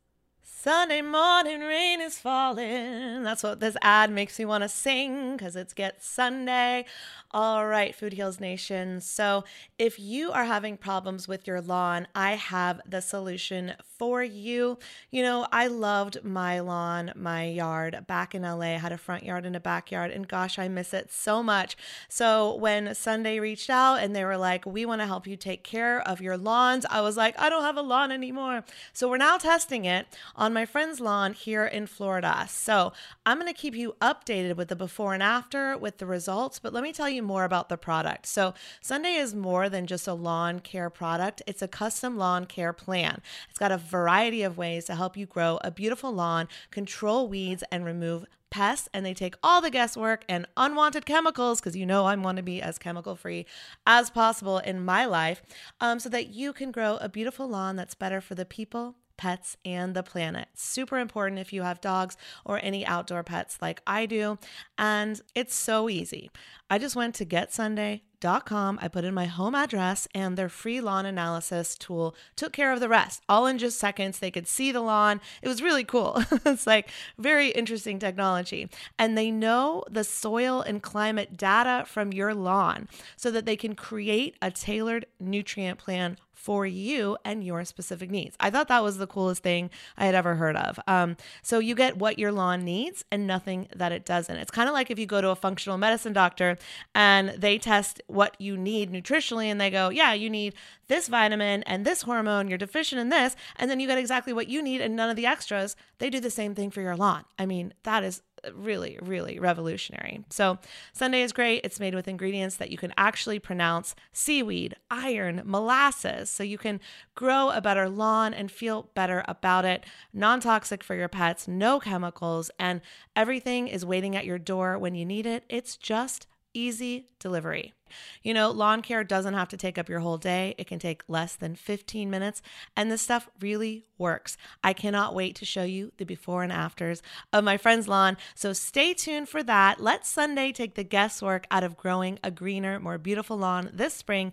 Sunday 0.66 1.00
morning 1.00 1.61
rain 1.61 2.00
is 2.00 2.18
falling. 2.18 3.22
That's 3.22 3.44
what 3.44 3.61
this 3.61 3.76
ad 3.83 4.11
makes 4.11 4.37
me 4.37 4.46
want 4.46 4.62
to 4.62 4.68
sing 4.68 5.37
because 5.37 5.55
it's 5.55 5.72
Get 5.72 6.02
Sunday. 6.02 6.87
All 7.31 7.66
right, 7.66 7.94
Food 7.94 8.14
Heals 8.14 8.40
Nation. 8.40 9.00
So, 9.00 9.44
if 9.79 10.00
you 10.00 10.33
are 10.33 10.44
having 10.44 10.76
problems 10.76 11.29
with 11.29 11.46
your 11.46 11.61
lawn, 11.61 12.09
I 12.14 12.33
have 12.33 12.81
the 12.88 13.02
solution 13.02 13.74
for 13.98 14.24
you. 14.24 14.79
You 15.11 15.22
know, 15.22 15.46
I 15.52 15.66
loved 15.66 16.24
my 16.24 16.61
lawn, 16.61 17.12
my 17.14 17.44
yard 17.44 18.07
back 18.07 18.35
in 18.35 18.42
LA. 18.42 18.74
I 18.74 18.79
had 18.79 18.92
a 18.92 18.98
front 18.98 19.24
yard 19.24 19.44
and 19.44 19.55
a 19.55 19.61
backyard, 19.61 20.12
and 20.12 20.26
gosh, 20.26 20.59
I 20.59 20.68
miss 20.68 20.94
it 20.94 21.12
so 21.12 21.42
much. 21.42 21.76
So, 22.09 22.55
when 22.57 22.94
Sunday 22.94 23.38
reached 23.38 23.70
out 23.70 23.96
and 23.96 24.16
they 24.16 24.24
were 24.24 24.38
like, 24.38 24.64
We 24.64 24.87
want 24.87 25.00
to 25.00 25.07
help 25.07 25.26
you 25.26 25.37
take 25.37 25.62
care 25.62 26.00
of 26.09 26.20
your 26.20 26.38
lawns, 26.38 26.87
I 26.88 27.02
was 27.02 27.16
like, 27.16 27.38
I 27.38 27.50
don't 27.50 27.64
have 27.64 27.76
a 27.76 27.83
lawn 27.83 28.11
anymore. 28.11 28.64
So, 28.94 29.11
we're 29.11 29.16
now 29.18 29.37
testing 29.37 29.85
it 29.85 30.07
on 30.37 30.55
my 30.57 30.64
friend's 30.64 31.01
lawn 31.01 31.35
here 31.35 31.66
in 31.66 31.87
Florida. 31.87 32.47
So, 32.49 32.95
I'm 33.27 33.38
going 33.38 33.53
to 33.53 33.61
keep 33.61 33.75
you 33.75 33.95
updated 34.01 34.57
with 34.57 34.69
the 34.69 34.75
before 34.75 35.12
and 35.12 35.23
after 35.23 35.77
with 35.77 35.99
the 35.99 36.07
results, 36.07 36.59
but 36.59 36.73
let 36.73 36.83
me 36.83 36.95
tell 36.95 37.11
you 37.11 37.23
more 37.23 37.45
about 37.45 37.69
the 37.69 37.77
product. 37.77 38.25
So, 38.25 38.55
Sunday 38.81 39.16
is 39.16 39.35
more 39.35 39.69
than 39.69 39.87
just 39.87 40.09
a 40.09 40.14
lawn 40.14 40.61
care 40.61 40.88
product, 40.88 41.42
it's 41.47 41.61
a 41.61 41.69
custom 41.69 42.16
lawn 42.16 42.47
care 42.47 42.73
plan. 42.73 43.21
It's 43.51 43.59
got 43.59 43.71
a 43.71 43.77
variety 43.77 44.42
of 44.42 44.57
ways 44.57 44.87
to 44.87 44.95
help 44.95 45.14
you 45.14 45.27
grow 45.27 45.59
a 45.62 45.71
beautiful 45.71 46.11
lawn, 46.11 46.49
control 46.71 47.29
weeds, 47.29 47.62
and 47.71 47.85
remove 47.85 48.25
pests 48.49 48.88
and 48.95 49.05
they 49.05 49.12
take 49.12 49.35
all 49.42 49.61
the 49.61 49.71
guesswork 49.71 50.25
and 50.27 50.47
unwanted 50.57 51.05
chemicals 51.05 51.61
because 51.61 51.77
you 51.77 51.85
know 51.85 52.07
I 52.07 52.14
want 52.16 52.37
to 52.37 52.42
be 52.42 52.62
as 52.62 52.79
chemical 52.79 53.14
free 53.14 53.45
as 53.87 54.09
possible 54.09 54.59
in 54.59 54.83
my 54.83 55.05
life 55.05 55.42
um, 55.81 55.99
so 55.99 56.09
that 56.09 56.29
you 56.29 56.55
can 56.55 56.71
grow 56.71 56.97
a 56.99 57.09
beautiful 57.11 57.47
lawn 57.47 57.77
that's 57.77 57.95
better 57.95 58.23
for 58.23 58.35
the 58.35 58.47
people 58.47 58.95
pets, 59.16 59.57
and 59.64 59.94
the 59.94 60.02
planet. 60.02 60.48
Super 60.55 60.98
important 60.98 61.40
if 61.40 61.52
you 61.52 61.62
have 61.62 61.81
dogs 61.81 62.16
or 62.44 62.61
any 62.62 62.87
outdoor 62.87 63.22
pets 63.22 63.59
like 63.61 63.83
I 63.87 64.07
do. 64.07 64.38
And 64.79 65.20
it's 65.35 65.55
so 65.55 65.88
easy. 65.88 66.31
I 66.68 66.79
just 66.79 66.96
went 66.96 67.14
to 67.16 67.24
getsunday.com. 67.24 68.79
I 68.83 68.88
put 68.88 69.05
in 69.05 69.14
my 69.14 69.26
home 69.26 69.55
address, 69.55 70.09
and 70.14 70.37
their 70.37 70.48
free 70.48 70.81
lawn 70.81 71.07
analysis 71.07 71.76
tool 71.76 72.16
took 72.35 72.52
care 72.52 72.72
of 72.72 72.81
the 72.81 72.88
rest, 72.88 73.22
all 73.29 73.46
in 73.46 73.59
just 73.59 73.79
seconds. 73.79 74.18
They 74.18 74.33
could 74.33 74.48
see 74.48 74.72
the 74.72 74.81
lawn. 74.81 75.20
It 75.42 75.48
was 75.48 75.62
really 75.62 75.85
cool. 75.85 76.22
it's 76.44 76.66
like 76.66 76.88
very 77.18 77.50
interesting 77.50 77.98
technology. 78.00 78.68
And 78.98 79.16
they 79.16 79.31
know 79.31 79.85
the 79.88 80.02
soil 80.02 80.61
and 80.61 80.83
climate 80.83 81.37
data 81.37 81.85
from 81.87 82.12
your 82.12 82.35
lawn 82.35 82.88
so 83.16 83.31
that 83.31 83.46
they 83.46 83.57
can 83.57 83.76
create 83.76 84.37
a 84.42 84.50
tailored 84.50 85.07
nutrient 85.20 85.79
plan 85.79 86.16
for 86.37 86.66
you 86.66 87.16
and 87.25 87.42
your 87.42 87.64
specific 87.64 88.11
needs. 88.11 88.37
I 88.38 88.51
thought 88.51 88.68
that 88.68 88.85
was 88.85 88.99
the 88.99 89.07
coolest 89.07 89.42
thing 89.42 89.70
I 89.96 90.05
had 90.05 90.14
ever 90.14 90.37
heard 90.37 90.55
of. 90.55 90.79
Um, 90.87 91.16
so 91.42 91.59
you 91.59 91.75
get 91.75 91.96
what 91.96 92.18
your 92.18 92.31
lawn 92.31 92.62
needs 92.62 93.05
and 93.11 93.27
nothing 93.27 93.68
that 93.75 93.90
it 93.90 94.05
doesn't. 94.05 94.37
It's 94.37 94.51
kind 94.51 94.68
of 94.68 94.75
like 94.75 94.90
if 94.90 94.99
you 94.99 95.07
go 95.07 95.20
to 95.20 95.31
a 95.31 95.35
functional 95.35 95.79
medicine 95.79 96.12
doctor 96.12 96.59
and 96.94 97.31
they 97.31 97.59
test 97.59 98.03
what 98.07 98.37
you 98.38 98.57
need 98.57 98.92
nutritionally 98.92 99.46
and 99.46 99.61
they 99.61 99.70
go, 99.70 99.88
yeah, 99.88 100.12
you 100.12 100.31
need 100.31 100.55
this 100.88 101.09
vitamin 101.09 101.62
and 101.64 101.85
this 101.85 102.03
hormone, 102.03 102.49
you're 102.49 102.59
deficient 102.59 103.01
in 103.01 103.09
this, 103.09 103.35
and 103.57 103.70
then 103.70 103.81
you 103.81 103.88
get 103.88 103.99
exactly 103.99 104.33
what 104.33 104.49
you 104.49 104.62
need 104.62 104.81
and 104.81 104.94
none 104.94 105.11
of 105.11 105.16
the 105.16 105.27
extras. 105.27 105.75
They 105.99 106.11
do 106.11 106.20
the 106.20 106.31
same 106.31 106.55
thing 106.55 106.70
for 106.70 106.83
your 106.83 106.96
lawn. 106.96 107.25
I 107.38 107.46
mean, 107.46 107.72
that 107.83 108.05
is 108.05 108.22
really, 108.54 108.98
really 109.02 109.38
revolutionary. 109.38 110.24
So, 110.30 110.59
Sunday 110.92 111.22
is 111.22 111.32
great. 111.32 111.64
It's 111.64 111.80
made 111.80 111.94
with 111.94 112.09
ingredients 112.09 112.56
that 112.56 112.70
you 112.70 112.78
can 112.78 112.92
actually 112.96 113.38
pronounce 113.38 113.94
seaweed, 114.12 114.76
iron, 114.90 115.42
molasses, 115.44 116.30
so 116.30 116.42
you 116.42 116.59
can 116.59 116.80
grow 117.14 117.50
a 117.50 117.61
better 117.61 117.88
lawn 117.88 118.35
and 118.35 118.50
feel 118.50 118.90
better 118.94 119.24
about 119.28 119.64
it. 119.64 119.85
Non 120.12 120.40
toxic 120.40 120.82
for 120.82 120.94
your 120.94 121.09
pets, 121.09 121.48
no 121.48 121.80
chemicals, 121.80 122.50
and 122.59 122.80
everything 123.14 123.68
is 123.68 123.85
waiting 123.85 124.16
at 124.16 124.26
your 124.26 124.38
door 124.38 124.78
when 124.78 124.94
you 124.94 125.04
need 125.04 125.26
it. 125.26 125.44
It's 125.48 125.76
just 125.76 126.26
easy 126.57 127.09
delivery. 127.21 127.75
You 128.23 128.35
know, 128.35 128.51
lawn 128.51 128.83
care 128.83 129.05
doesn't 129.05 129.35
have 129.35 129.49
to 129.49 129.57
take 129.57 129.79
up 129.79 129.88
your 129.88 130.01
whole 130.01 130.16
day. 130.16 130.55
It 130.59 130.66
can 130.66 130.79
take 130.79 131.03
less 131.07 131.37
than 131.37 131.55
15 131.55 132.11
minutes, 132.11 132.42
and 132.77 132.90
this 132.90 133.03
stuff 133.03 133.29
really 133.40 133.85
works. 133.99 134.37
I 134.64 134.73
cannot 134.73 135.14
wait 135.14 135.37
to 135.37 135.45
show 135.45 135.62
you 135.62 135.92
the 135.99 136.05
before 136.05 136.42
and 136.42 136.53
afters 136.53 137.03
of 137.33 137.45
my 137.45 137.57
friend's 137.57 137.88
lawn. 137.88 138.16
So 138.35 138.53
stay 138.53 138.95
tuned 138.95 139.29
for 139.29 139.42
that. 139.45 139.81
Let 139.81 140.05
Sunday 140.07 140.51
take 140.53 140.75
the 140.75 140.85
guesswork 140.85 141.47
out 141.51 141.62
of 141.62 141.77
growing 141.77 142.19
a 142.25 142.31
greener, 142.31 142.81
more 142.81 142.99
beautiful 142.99 143.37
lawn 143.37 143.71
this 143.73 143.95
spring 143.95 144.33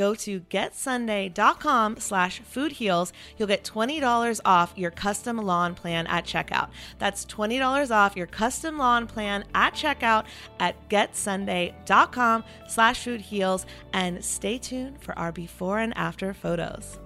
go 0.00 0.14
to 0.14 0.40
getsunday.com 0.40 1.98
slash 1.98 2.40
food 2.40 2.70
foodheals. 2.70 3.12
You'll 3.36 3.48
get 3.48 3.64
$20 3.64 4.40
off 4.46 4.72
your 4.74 4.90
custom 4.90 5.36
lawn 5.36 5.74
plan 5.74 6.06
at 6.06 6.24
checkout. 6.24 6.70
That's 6.98 7.26
$20 7.26 7.90
off 7.90 8.16
your 8.16 8.26
custom 8.26 8.78
lawn 8.78 9.06
plan 9.06 9.44
at 9.54 9.74
checkout 9.74 10.24
at 10.58 10.88
getsunday.com 10.88 12.44
slash 12.66 13.04
food 13.04 13.20
foodheals. 13.20 13.66
And 13.92 14.24
stay 14.24 14.56
tuned 14.56 15.02
for 15.02 15.18
our 15.18 15.32
before 15.32 15.80
and 15.80 15.96
after 15.98 16.32
photos. 16.32 16.98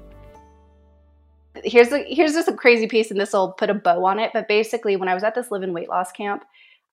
Here's 1.65 1.93
a, 1.93 2.05
here's 2.13 2.35
just 2.35 2.49
a 2.49 2.53
crazy 2.53 2.87
piece, 2.87 3.11
and 3.11 3.21
this 3.21 3.33
will 3.33 3.53
put 3.53 3.71
a 3.71 3.75
bow 3.75 4.05
on 4.05 4.21
it. 4.21 4.31
But 4.33 4.49
basically, 4.49 4.97
when 4.97 5.09
I 5.09 5.15
was 5.15 5.23
at 5.23 5.35
this 5.35 5.51
live 5.51 5.63
in 5.63 5.73
weight 5.73 5.89
loss 5.89 6.13
camp, 6.13 6.45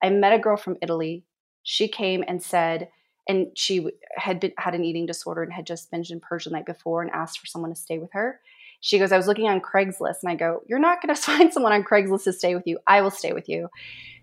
I 0.02 0.10
met 0.10 0.32
a 0.32 0.38
girl 0.38 0.56
from 0.56 0.78
Italy. 0.82 1.24
She 1.62 1.86
came 1.86 2.24
and 2.26 2.42
said, 2.42 2.88
and 3.28 3.46
she 3.54 3.88
had 4.16 4.40
been 4.40 4.52
had 4.58 4.74
an 4.74 4.84
eating 4.84 5.06
disorder 5.06 5.42
and 5.42 5.52
had 5.52 5.66
just 5.66 5.90
binged 5.90 6.10
and 6.10 6.20
purged 6.20 6.46
the 6.46 6.50
night 6.50 6.66
before 6.66 7.02
and 7.02 7.10
asked 7.10 7.38
for 7.38 7.46
someone 7.46 7.70
to 7.70 7.80
stay 7.80 7.98
with 7.98 8.12
her. 8.12 8.40
She 8.80 8.98
goes, 8.98 9.12
I 9.12 9.16
was 9.16 9.28
looking 9.28 9.48
on 9.48 9.60
Craigslist 9.60 10.22
and 10.22 10.32
I 10.32 10.34
go, 10.34 10.62
You're 10.66 10.78
not 10.78 11.00
going 11.02 11.14
to 11.14 11.20
find 11.20 11.52
someone 11.52 11.72
on 11.72 11.84
Craigslist 11.84 12.24
to 12.24 12.32
stay 12.32 12.54
with 12.54 12.66
you. 12.66 12.78
I 12.86 13.00
will 13.00 13.10
stay 13.10 13.32
with 13.32 13.48
you. 13.48 13.68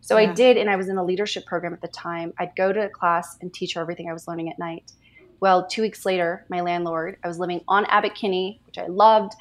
So 0.02 0.18
yeah. 0.18 0.30
I 0.30 0.34
did, 0.34 0.58
and 0.58 0.70
I 0.70 0.76
was 0.76 0.88
in 0.90 0.98
a 0.98 1.04
leadership 1.04 1.46
program 1.46 1.74
at 1.74 1.82
the 1.82 1.88
time. 1.90 2.34
I'd 2.40 2.56
go 2.56 2.72
to 2.72 2.90
class 2.90 3.38
and 3.42 3.54
teach 3.54 3.74
her 3.74 3.82
everything 3.82 4.10
I 4.10 4.14
was 4.14 4.28
learning 4.28 4.50
at 4.50 4.58
night. 4.58 4.94
Well, 5.42 5.68
two 5.68 5.82
weeks 5.82 6.06
later, 6.06 6.46
my 6.50 6.62
landlord, 6.62 7.18
I 7.24 7.28
was 7.28 7.40
living 7.40 7.62
on 7.68 7.86
Abbot 7.86 8.16
Kinney, 8.16 8.62
which 8.66 8.78
I 8.78 8.88
loved. 8.88 9.34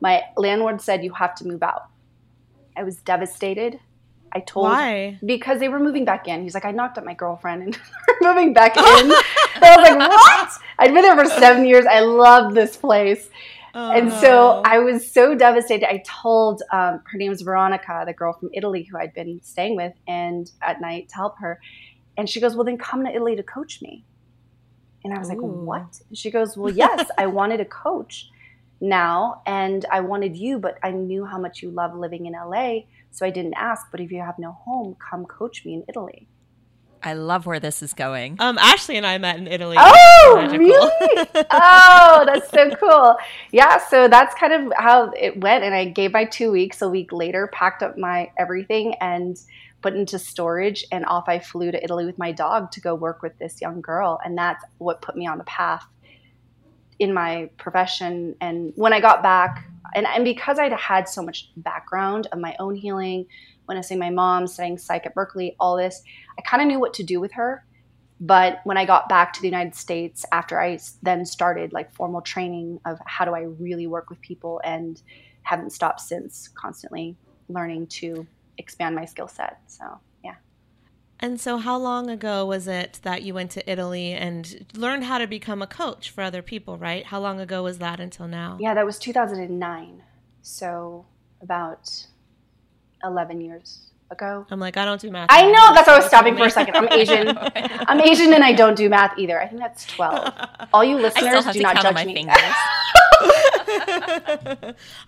My 0.00 0.22
landlord 0.36 0.80
said, 0.80 1.04
You 1.04 1.12
have 1.14 1.34
to 1.36 1.46
move 1.46 1.62
out. 1.62 1.88
I 2.76 2.82
was 2.82 2.96
devastated. 2.96 3.80
I 4.32 4.40
told 4.40 4.64
why 4.64 5.18
because 5.24 5.60
they 5.60 5.68
were 5.68 5.78
moving 5.78 6.04
back 6.04 6.28
in. 6.28 6.42
He's 6.42 6.54
like, 6.54 6.64
I 6.64 6.70
knocked 6.70 6.98
up 6.98 7.04
my 7.04 7.14
girlfriend 7.14 7.62
and 7.62 7.78
we're 8.20 8.34
moving 8.34 8.52
back 8.52 8.76
in. 8.76 8.82
I 8.82 9.22
was 9.60 9.88
like, 9.88 9.98
what? 9.98 10.50
I'd 10.78 10.92
been 10.92 11.02
there 11.02 11.16
for 11.16 11.26
seven 11.40 11.64
years. 11.66 11.86
I 11.86 12.00
love 12.00 12.54
this 12.54 12.76
place. 12.76 13.28
Oh, 13.78 13.92
and 13.92 14.10
so 14.10 14.62
I 14.64 14.78
was 14.78 15.10
so 15.10 15.34
devastated. 15.34 15.86
I 15.86 16.02
told 16.06 16.62
um, 16.72 17.02
her 17.04 17.18
name 17.18 17.28
was 17.28 17.42
Veronica, 17.42 18.04
the 18.06 18.14
girl 18.14 18.32
from 18.32 18.48
Italy 18.54 18.84
who 18.84 18.96
I'd 18.96 19.12
been 19.12 19.38
staying 19.42 19.76
with, 19.76 19.92
and 20.08 20.50
at 20.62 20.80
night 20.80 21.10
to 21.10 21.16
help 21.16 21.38
her. 21.40 21.60
And 22.16 22.28
she 22.28 22.40
goes, 22.40 22.56
"Well, 22.56 22.64
then 22.64 22.78
come 22.78 23.04
to 23.04 23.10
Italy 23.10 23.36
to 23.36 23.42
coach 23.42 23.82
me." 23.82 24.04
And 25.04 25.12
I 25.12 25.18
was 25.18 25.28
Ooh. 25.28 25.32
like, 25.32 25.40
"What?" 25.40 26.00
And 26.08 26.16
she 26.16 26.30
goes, 26.30 26.56
"Well, 26.56 26.72
yes, 26.72 27.10
I 27.18 27.26
wanted 27.26 27.60
a 27.60 27.66
coach 27.66 28.30
now, 28.80 29.42
and 29.44 29.84
I 29.92 30.00
wanted 30.00 30.38
you, 30.38 30.58
but 30.58 30.78
I 30.82 30.90
knew 30.90 31.26
how 31.26 31.38
much 31.38 31.62
you 31.62 31.70
love 31.70 31.94
living 31.94 32.24
in 32.24 32.32
LA." 32.32 32.84
So 33.16 33.24
I 33.24 33.30
didn't 33.30 33.54
ask, 33.54 33.86
but 33.90 33.98
if 33.98 34.12
you 34.12 34.20
have 34.20 34.38
no 34.38 34.52
home, 34.52 34.94
come 35.00 35.24
coach 35.24 35.64
me 35.64 35.72
in 35.72 35.84
Italy. 35.88 36.28
I 37.02 37.14
love 37.14 37.46
where 37.46 37.58
this 37.58 37.82
is 37.82 37.94
going. 37.94 38.36
Um, 38.38 38.58
Ashley 38.58 38.98
and 38.98 39.06
I 39.06 39.16
met 39.16 39.38
in 39.38 39.46
Italy. 39.46 39.76
Oh, 39.78 40.48
really? 40.50 41.26
oh, 41.50 42.24
that's 42.26 42.50
so 42.50 42.74
cool. 42.76 43.16
Yeah, 43.52 43.78
so 43.88 44.06
that's 44.06 44.34
kind 44.34 44.52
of 44.52 44.70
how 44.76 45.12
it 45.16 45.40
went. 45.40 45.64
And 45.64 45.74
I 45.74 45.86
gave 45.86 46.12
my 46.12 46.26
two 46.26 46.52
weeks. 46.52 46.82
A 46.82 46.90
week 46.90 47.10
later, 47.10 47.46
packed 47.54 47.82
up 47.82 47.96
my 47.96 48.30
everything 48.36 48.96
and 49.00 49.40
put 49.80 49.94
into 49.94 50.18
storage, 50.18 50.84
and 50.92 51.06
off 51.06 51.24
I 51.26 51.38
flew 51.38 51.70
to 51.70 51.82
Italy 51.82 52.04
with 52.04 52.18
my 52.18 52.32
dog 52.32 52.70
to 52.72 52.82
go 52.82 52.94
work 52.94 53.22
with 53.22 53.38
this 53.38 53.62
young 53.62 53.80
girl. 53.80 54.20
And 54.22 54.36
that's 54.36 54.62
what 54.76 55.00
put 55.00 55.16
me 55.16 55.26
on 55.26 55.38
the 55.38 55.44
path 55.44 55.86
in 56.98 57.12
my 57.12 57.50
profession. 57.56 58.34
And 58.40 58.72
when 58.76 58.92
I 58.92 59.00
got 59.00 59.22
back, 59.22 59.68
and, 59.94 60.06
and 60.06 60.24
because 60.24 60.58
I'd 60.58 60.72
had 60.72 61.08
so 61.08 61.22
much 61.22 61.50
background 61.56 62.28
of 62.32 62.38
my 62.38 62.56
own 62.58 62.74
healing, 62.74 63.26
when 63.66 63.76
I 63.76 63.80
say 63.80 63.96
my 63.96 64.10
mom 64.10 64.46
studying 64.46 64.78
psych 64.78 65.06
at 65.06 65.14
Berkeley, 65.14 65.56
all 65.58 65.76
this, 65.76 66.02
I 66.38 66.42
kind 66.42 66.62
of 66.62 66.68
knew 66.68 66.80
what 66.80 66.94
to 66.94 67.02
do 67.02 67.20
with 67.20 67.32
her. 67.32 67.64
But 68.18 68.60
when 68.64 68.78
I 68.78 68.86
got 68.86 69.08
back 69.08 69.32
to 69.34 69.40
the 69.42 69.48
United 69.48 69.74
States, 69.74 70.24
after 70.32 70.60
I 70.60 70.78
then 71.02 71.26
started 71.26 71.72
like 71.72 71.92
formal 71.92 72.22
training 72.22 72.80
of 72.86 72.98
how 73.04 73.24
do 73.24 73.34
I 73.34 73.42
really 73.42 73.86
work 73.86 74.08
with 74.08 74.20
people, 74.20 74.60
and 74.64 75.00
haven't 75.42 75.70
stopped 75.70 76.00
since, 76.00 76.48
constantly 76.48 77.16
learning 77.48 77.86
to 77.86 78.26
expand 78.58 78.96
my 78.96 79.04
skill 79.04 79.28
set. 79.28 79.60
So 79.66 80.00
and 81.18 81.40
so, 81.40 81.58
how 81.58 81.78
long 81.78 82.10
ago 82.10 82.44
was 82.44 82.68
it 82.68 83.00
that 83.02 83.22
you 83.22 83.32
went 83.32 83.50
to 83.52 83.70
Italy 83.70 84.12
and 84.12 84.66
learned 84.74 85.04
how 85.04 85.18
to 85.18 85.26
become 85.26 85.62
a 85.62 85.66
coach 85.66 86.10
for 86.10 86.22
other 86.22 86.42
people, 86.42 86.76
right? 86.76 87.06
How 87.06 87.20
long 87.20 87.40
ago 87.40 87.62
was 87.62 87.78
that 87.78 88.00
until 88.00 88.28
now? 88.28 88.58
Yeah, 88.60 88.74
that 88.74 88.84
was 88.84 88.98
2009. 88.98 90.02
So, 90.42 91.06
about 91.40 92.06
11 93.02 93.40
years 93.40 93.86
ago. 94.10 94.46
I'm 94.50 94.60
like, 94.60 94.76
I 94.76 94.84
don't 94.84 95.00
do 95.00 95.10
math. 95.10 95.28
I 95.30 95.50
know, 95.50 95.74
that's 95.74 95.86
why 95.86 95.94
I 95.94 95.96
was 95.96 96.06
stopping 96.06 96.36
for 96.36 96.44
a 96.44 96.50
second. 96.50 96.76
I'm 96.76 96.88
Asian. 96.92 97.36
I'm 97.38 98.00
Asian 98.00 98.32
and 98.32 98.44
I 98.44 98.52
don't 98.52 98.76
do 98.76 98.88
math 98.88 99.18
either. 99.18 99.40
I 99.40 99.48
think 99.48 99.60
that's 99.60 99.86
12. 99.86 100.32
All 100.72 100.84
you 100.84 100.96
listeners 100.96 101.44
do 101.46 101.60
not 101.60 101.82
judge 101.82 102.06
me. 102.06 102.26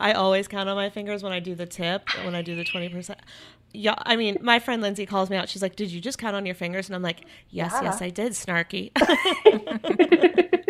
I 0.00 0.12
always 0.12 0.48
count 0.48 0.68
on 0.68 0.76
my 0.76 0.90
fingers 0.90 1.22
when 1.22 1.32
I 1.32 1.40
do 1.40 1.54
the 1.54 1.66
tip, 1.66 2.08
when 2.24 2.34
I 2.34 2.42
do 2.42 2.56
the 2.56 2.64
20% 2.64 3.16
yeah, 3.72 3.94
I 3.98 4.16
mean, 4.16 4.38
my 4.40 4.58
friend 4.58 4.80
Lindsay 4.82 5.06
calls 5.06 5.30
me 5.30 5.36
out. 5.36 5.48
She's 5.48 5.62
like, 5.62 5.76
"Did 5.76 5.90
you 5.90 6.00
just 6.00 6.18
count 6.18 6.34
on 6.34 6.46
your 6.46 6.54
fingers?" 6.54 6.88
And 6.88 6.96
I'm 6.96 7.02
like, 7.02 7.24
"Yes, 7.50 7.72
yeah. 7.74 7.82
yes, 7.82 8.02
I 8.02 8.10
did." 8.10 8.32
Snarky. 8.32 8.90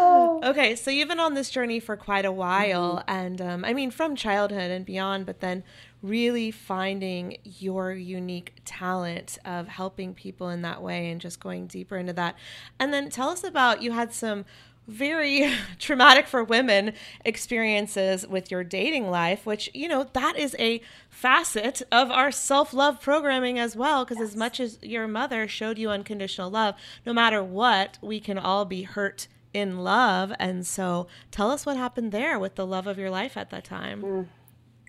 okay, 0.42 0.76
so 0.76 0.90
you've 0.90 1.08
been 1.08 1.20
on 1.20 1.34
this 1.34 1.50
journey 1.50 1.80
for 1.80 1.96
quite 1.96 2.24
a 2.24 2.32
while, 2.32 2.98
mm-hmm. 2.98 3.10
and 3.10 3.40
um, 3.40 3.64
I 3.64 3.72
mean, 3.72 3.90
from 3.90 4.16
childhood 4.16 4.70
and 4.70 4.84
beyond, 4.84 5.26
but 5.26 5.40
then 5.40 5.62
really 6.02 6.50
finding 6.50 7.36
your 7.44 7.92
unique 7.92 8.54
talent 8.64 9.38
of 9.44 9.68
helping 9.68 10.14
people 10.14 10.48
in 10.48 10.62
that 10.62 10.82
way 10.82 11.10
and 11.10 11.20
just 11.20 11.40
going 11.40 11.66
deeper 11.66 11.96
into 11.96 12.12
that. 12.14 12.36
And 12.78 12.92
then 12.92 13.10
tell 13.10 13.28
us 13.28 13.44
about 13.44 13.82
you 13.82 13.92
had 13.92 14.12
some 14.12 14.46
very 14.90 15.50
traumatic 15.78 16.26
for 16.26 16.44
women 16.44 16.92
experiences 17.24 18.26
with 18.26 18.50
your 18.50 18.64
dating 18.64 19.10
life, 19.10 19.46
which, 19.46 19.70
you 19.72 19.88
know, 19.88 20.08
that 20.12 20.36
is 20.36 20.56
a 20.58 20.80
facet 21.08 21.82
of 21.90 22.10
our 22.10 22.30
self 22.30 22.74
love 22.74 23.00
programming 23.00 23.58
as 23.58 23.76
well. 23.76 24.04
Because 24.04 24.18
yes. 24.18 24.30
as 24.30 24.36
much 24.36 24.60
as 24.60 24.78
your 24.82 25.08
mother 25.08 25.48
showed 25.48 25.78
you 25.78 25.90
unconditional 25.90 26.50
love, 26.50 26.74
no 27.06 27.12
matter 27.12 27.42
what, 27.42 27.98
we 28.02 28.20
can 28.20 28.38
all 28.38 28.64
be 28.64 28.82
hurt 28.82 29.28
in 29.52 29.78
love. 29.78 30.32
And 30.38 30.66
so 30.66 31.06
tell 31.30 31.50
us 31.50 31.66
what 31.66 31.76
happened 31.76 32.12
there 32.12 32.38
with 32.38 32.54
the 32.54 32.66
love 32.66 32.86
of 32.86 32.98
your 32.98 33.10
life 33.10 33.36
at 33.36 33.50
that 33.50 33.64
time. 33.64 34.02
Mm, 34.02 34.26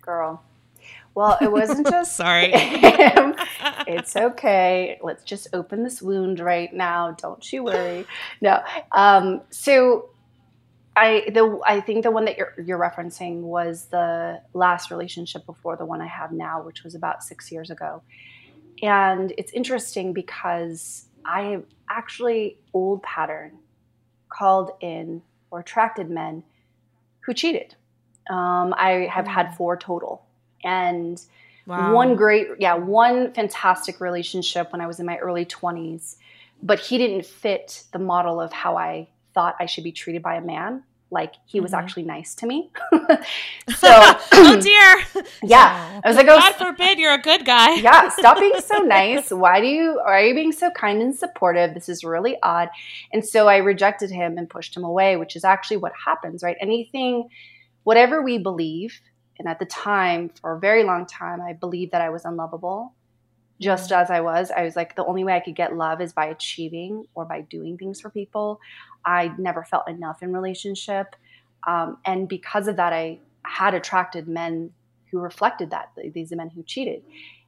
girl, 0.01 0.43
well, 1.13 1.37
it 1.41 1.51
wasn't 1.51 1.87
just 1.89 2.15
sorry. 2.15 2.51
it's 2.53 4.15
okay. 4.15 4.99
Let's 5.01 5.23
just 5.23 5.47
open 5.53 5.83
this 5.83 6.01
wound 6.01 6.39
right 6.39 6.73
now. 6.73 7.11
Don't 7.11 7.51
you 7.51 7.63
worry. 7.63 8.05
No. 8.39 8.61
Um, 8.91 9.41
so 9.49 10.09
I 10.95 11.29
the 11.33 11.59
I 11.65 11.81
think 11.81 12.03
the 12.03 12.11
one 12.11 12.25
that 12.25 12.37
you're 12.37 12.53
you're 12.63 12.79
referencing 12.79 13.41
was 13.41 13.85
the 13.87 14.41
last 14.53 14.91
relationship 14.91 15.45
before 15.45 15.77
the 15.77 15.85
one 15.85 16.01
I 16.01 16.07
have 16.07 16.31
now, 16.31 16.61
which 16.61 16.83
was 16.83 16.95
about 16.95 17.23
six 17.23 17.51
years 17.51 17.69
ago. 17.69 18.01
And 18.81 19.33
it's 19.37 19.51
interesting 19.51 20.13
because 20.13 21.05
I 21.25 21.59
actually 21.89 22.57
old 22.73 23.03
pattern 23.03 23.59
called 24.29 24.71
in 24.81 25.21
or 25.51 25.59
attracted 25.59 26.09
men 26.09 26.43
who 27.21 27.33
cheated. 27.33 27.75
Um, 28.29 28.73
I 28.77 29.09
have 29.11 29.27
had 29.27 29.47
mm. 29.47 29.57
four 29.57 29.77
total 29.77 30.25
and 30.63 31.21
wow. 31.65 31.93
one 31.93 32.15
great, 32.15 32.47
yeah, 32.59 32.75
one 32.75 33.33
fantastic 33.33 33.99
relationship 33.99 34.71
when 34.71 34.81
I 34.81 34.87
was 34.87 34.99
in 34.99 35.05
my 35.05 35.17
early 35.17 35.45
20s, 35.45 36.15
but 36.61 36.79
he 36.79 36.97
didn't 36.97 37.25
fit 37.25 37.83
the 37.91 37.99
model 37.99 38.39
of 38.39 38.51
how 38.51 38.77
I 38.77 39.07
thought 39.33 39.55
I 39.59 39.65
should 39.65 39.83
be 39.83 39.91
treated 39.91 40.21
by 40.21 40.35
a 40.35 40.41
man. 40.41 40.83
Like 41.11 41.33
he 41.45 41.59
was 41.59 41.71
mm-hmm. 41.71 41.83
actually 41.83 42.03
nice 42.03 42.33
to 42.35 42.47
me. 42.47 42.71
so, 43.75 43.89
oh 44.31 44.59
dear. 44.61 45.23
Yeah, 45.43 45.99
I 46.03 46.07
was 46.07 46.15
like, 46.15 46.27
oh, 46.27 46.39
God 46.39 46.53
forbid 46.53 46.99
you're 46.99 47.13
a 47.13 47.21
good 47.21 47.45
guy. 47.45 47.73
yeah, 47.81 48.09
stop 48.09 48.39
being 48.39 48.59
so 48.59 48.77
nice. 48.77 49.31
Why 49.31 49.59
do 49.59 49.65
you? 49.65 49.99
Are 49.99 50.21
you 50.21 50.35
being 50.35 50.51
so 50.51 50.69
kind 50.69 51.01
and 51.01 51.15
supportive? 51.15 51.73
This 51.73 51.89
is 51.89 52.03
really 52.03 52.37
odd. 52.43 52.69
And 53.11 53.25
so 53.25 53.47
I 53.47 53.57
rejected 53.57 54.11
him 54.11 54.37
and 54.37 54.49
pushed 54.49 54.77
him 54.77 54.83
away, 54.83 55.15
which 55.17 55.35
is 55.35 55.43
actually 55.43 55.77
what 55.77 55.93
happens, 56.05 56.43
right? 56.43 56.55
Anything, 56.61 57.27
whatever 57.83 58.21
we 58.21 58.37
believe 58.37 59.01
and 59.41 59.49
at 59.49 59.57
the 59.57 59.65
time, 59.65 60.29
for 60.29 60.53
a 60.53 60.59
very 60.59 60.83
long 60.83 61.07
time, 61.07 61.41
I 61.41 61.53
believed 61.53 61.93
that 61.93 62.01
I 62.01 62.11
was 62.11 62.25
unlovable 62.25 62.93
just 63.59 63.89
mm-hmm. 63.89 64.03
as 64.03 64.11
I 64.11 64.21
was. 64.21 64.51
I 64.55 64.61
was 64.61 64.75
like, 64.75 64.95
the 64.95 65.03
only 65.03 65.23
way 65.23 65.33
I 65.33 65.39
could 65.39 65.55
get 65.55 65.75
love 65.75 65.99
is 65.99 66.13
by 66.13 66.27
achieving 66.27 67.05
or 67.15 67.25
by 67.25 67.41
doing 67.41 67.75
things 67.75 67.99
for 67.99 68.11
people. 68.11 68.59
I 69.03 69.33
never 69.39 69.63
felt 69.63 69.89
enough 69.89 70.21
in 70.21 70.31
relationship. 70.31 71.15
Um, 71.65 71.97
and 72.05 72.29
because 72.29 72.67
of 72.67 72.75
that, 72.75 72.93
I 72.93 73.17
had 73.41 73.73
attracted 73.73 74.27
men 74.27 74.73
who 75.09 75.17
reflected 75.17 75.71
that, 75.71 75.89
these 76.13 76.31
are 76.31 76.35
men 76.35 76.51
who 76.51 76.61
cheated. 76.61 77.01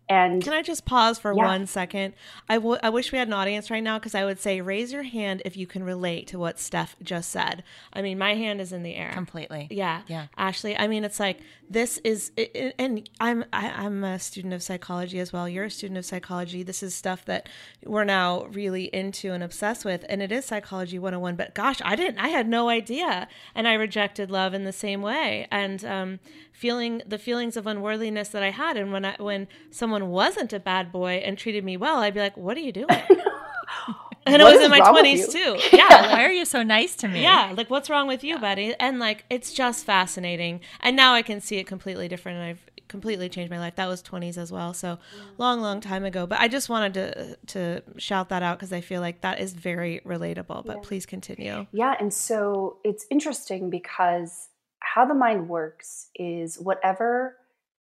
And 0.09 0.43
can 0.43 0.53
I 0.53 0.61
just 0.61 0.85
pause 0.85 1.17
for 1.17 1.33
yeah. 1.33 1.45
one 1.45 1.65
second? 1.65 2.13
I, 2.49 2.55
w- 2.55 2.77
I 2.83 2.89
wish 2.89 3.11
we 3.11 3.17
had 3.17 3.27
an 3.27 3.33
audience 3.33 3.71
right 3.71 3.83
now 3.83 3.97
because 3.97 4.13
I 4.13 4.25
would 4.25 4.39
say 4.39 4.59
raise 4.59 4.91
your 4.91 5.03
hand 5.03 5.41
if 5.45 5.55
you 5.55 5.65
can 5.65 5.83
relate 5.83 6.27
to 6.27 6.39
what 6.39 6.59
Steph 6.59 6.95
just 7.01 7.29
said. 7.29 7.63
I 7.93 8.01
mean, 8.01 8.17
my 8.17 8.35
hand 8.35 8.59
is 8.59 8.73
in 8.73 8.83
the 8.83 8.95
air 8.95 9.11
completely. 9.13 9.67
Yeah, 9.71 10.01
yeah. 10.07 10.27
Ashley, 10.37 10.77
I 10.77 10.87
mean, 10.87 11.05
it's 11.05 11.19
like 11.19 11.39
this 11.69 11.99
is, 12.03 12.31
and 12.77 13.09
I'm 13.19 13.45
I, 13.53 13.67
am 13.67 13.75
i 13.81 13.85
am 13.85 14.03
a 14.03 14.19
student 14.19 14.53
of 14.53 14.61
psychology 14.61 15.19
as 15.19 15.31
well. 15.31 15.47
You're 15.47 15.65
a 15.65 15.71
student 15.71 15.97
of 15.97 16.05
psychology. 16.05 16.63
This 16.63 16.83
is 16.83 16.93
stuff 16.93 17.23
that 17.25 17.47
we're 17.85 18.03
now 18.03 18.45
really 18.45 18.85
into 18.93 19.31
and 19.31 19.43
obsessed 19.43 19.85
with, 19.85 20.05
and 20.09 20.21
it 20.21 20.31
is 20.31 20.45
psychology 20.45 20.99
101. 20.99 21.35
But 21.35 21.55
gosh, 21.55 21.81
I 21.83 21.95
didn't, 21.95 22.19
I 22.19 22.27
had 22.27 22.47
no 22.47 22.69
idea, 22.69 23.27
and 23.55 23.67
I 23.67 23.73
rejected 23.73 24.29
love 24.29 24.53
in 24.53 24.65
the 24.65 24.73
same 24.73 25.01
way, 25.01 25.47
and 25.49 25.83
um, 25.85 26.19
feeling 26.63 27.01
the 27.07 27.17
feelings 27.17 27.55
of 27.57 27.67
unworthiness 27.67 28.29
that 28.29 28.43
I 28.43 28.51
had, 28.51 28.75
and 28.77 28.91
when 28.91 29.05
I 29.05 29.15
when 29.19 29.47
someone 29.69 29.93
someone 29.93 30.09
wasn't 30.11 30.53
a 30.53 30.59
bad 30.59 30.91
boy 30.91 31.21
and 31.25 31.37
treated 31.37 31.63
me 31.63 31.77
well, 31.77 31.97
I'd 31.97 32.13
be 32.13 32.19
like, 32.19 32.35
"What 32.37 32.57
are 32.57 32.61
you 32.61 32.71
doing?" 32.71 32.87
and 34.25 34.41
I 34.41 34.51
was 34.51 34.61
in 34.61 34.71
my 34.71 34.79
twenties 34.79 35.27
too. 35.27 35.57
Yeah, 35.71 35.87
like, 35.89 36.11
why 36.11 36.23
are 36.23 36.31
you 36.31 36.45
so 36.45 36.63
nice 36.63 36.95
to 36.97 37.07
me? 37.07 37.21
Yeah, 37.21 37.53
like 37.55 37.69
what's 37.69 37.89
wrong 37.89 38.07
with 38.07 38.23
you, 38.23 38.39
buddy? 38.39 38.75
And 38.79 38.97
like 38.97 39.25
it's 39.29 39.53
just 39.53 39.85
fascinating. 39.85 40.61
And 40.79 40.95
now 40.95 41.13
I 41.13 41.21
can 41.21 41.41
see 41.41 41.57
it 41.57 41.67
completely 41.67 42.07
different, 42.07 42.37
and 42.39 42.47
I've 42.47 42.65
completely 42.87 43.29
changed 43.29 43.51
my 43.51 43.59
life. 43.59 43.75
That 43.75 43.87
was 43.87 44.01
twenties 44.01 44.37
as 44.37 44.51
well, 44.51 44.73
so 44.73 44.97
long, 45.37 45.61
long 45.61 45.79
time 45.79 46.03
ago. 46.03 46.25
But 46.25 46.39
I 46.39 46.47
just 46.47 46.69
wanted 46.69 46.93
to 46.95 47.37
to 47.47 47.83
shout 47.97 48.29
that 48.29 48.41
out 48.41 48.57
because 48.57 48.73
I 48.73 48.81
feel 48.81 49.01
like 49.01 49.21
that 49.21 49.39
is 49.39 49.53
very 49.53 50.01
relatable. 50.05 50.65
But 50.65 50.77
yeah. 50.77 50.81
please 50.83 51.05
continue. 51.05 51.67
Yeah, 51.71 51.95
and 51.99 52.11
so 52.13 52.77
it's 52.83 53.05
interesting 53.11 53.69
because 53.69 54.49
how 54.83 55.05
the 55.05 55.13
mind 55.13 55.49
works 55.49 56.09
is 56.15 56.59
whatever 56.59 57.37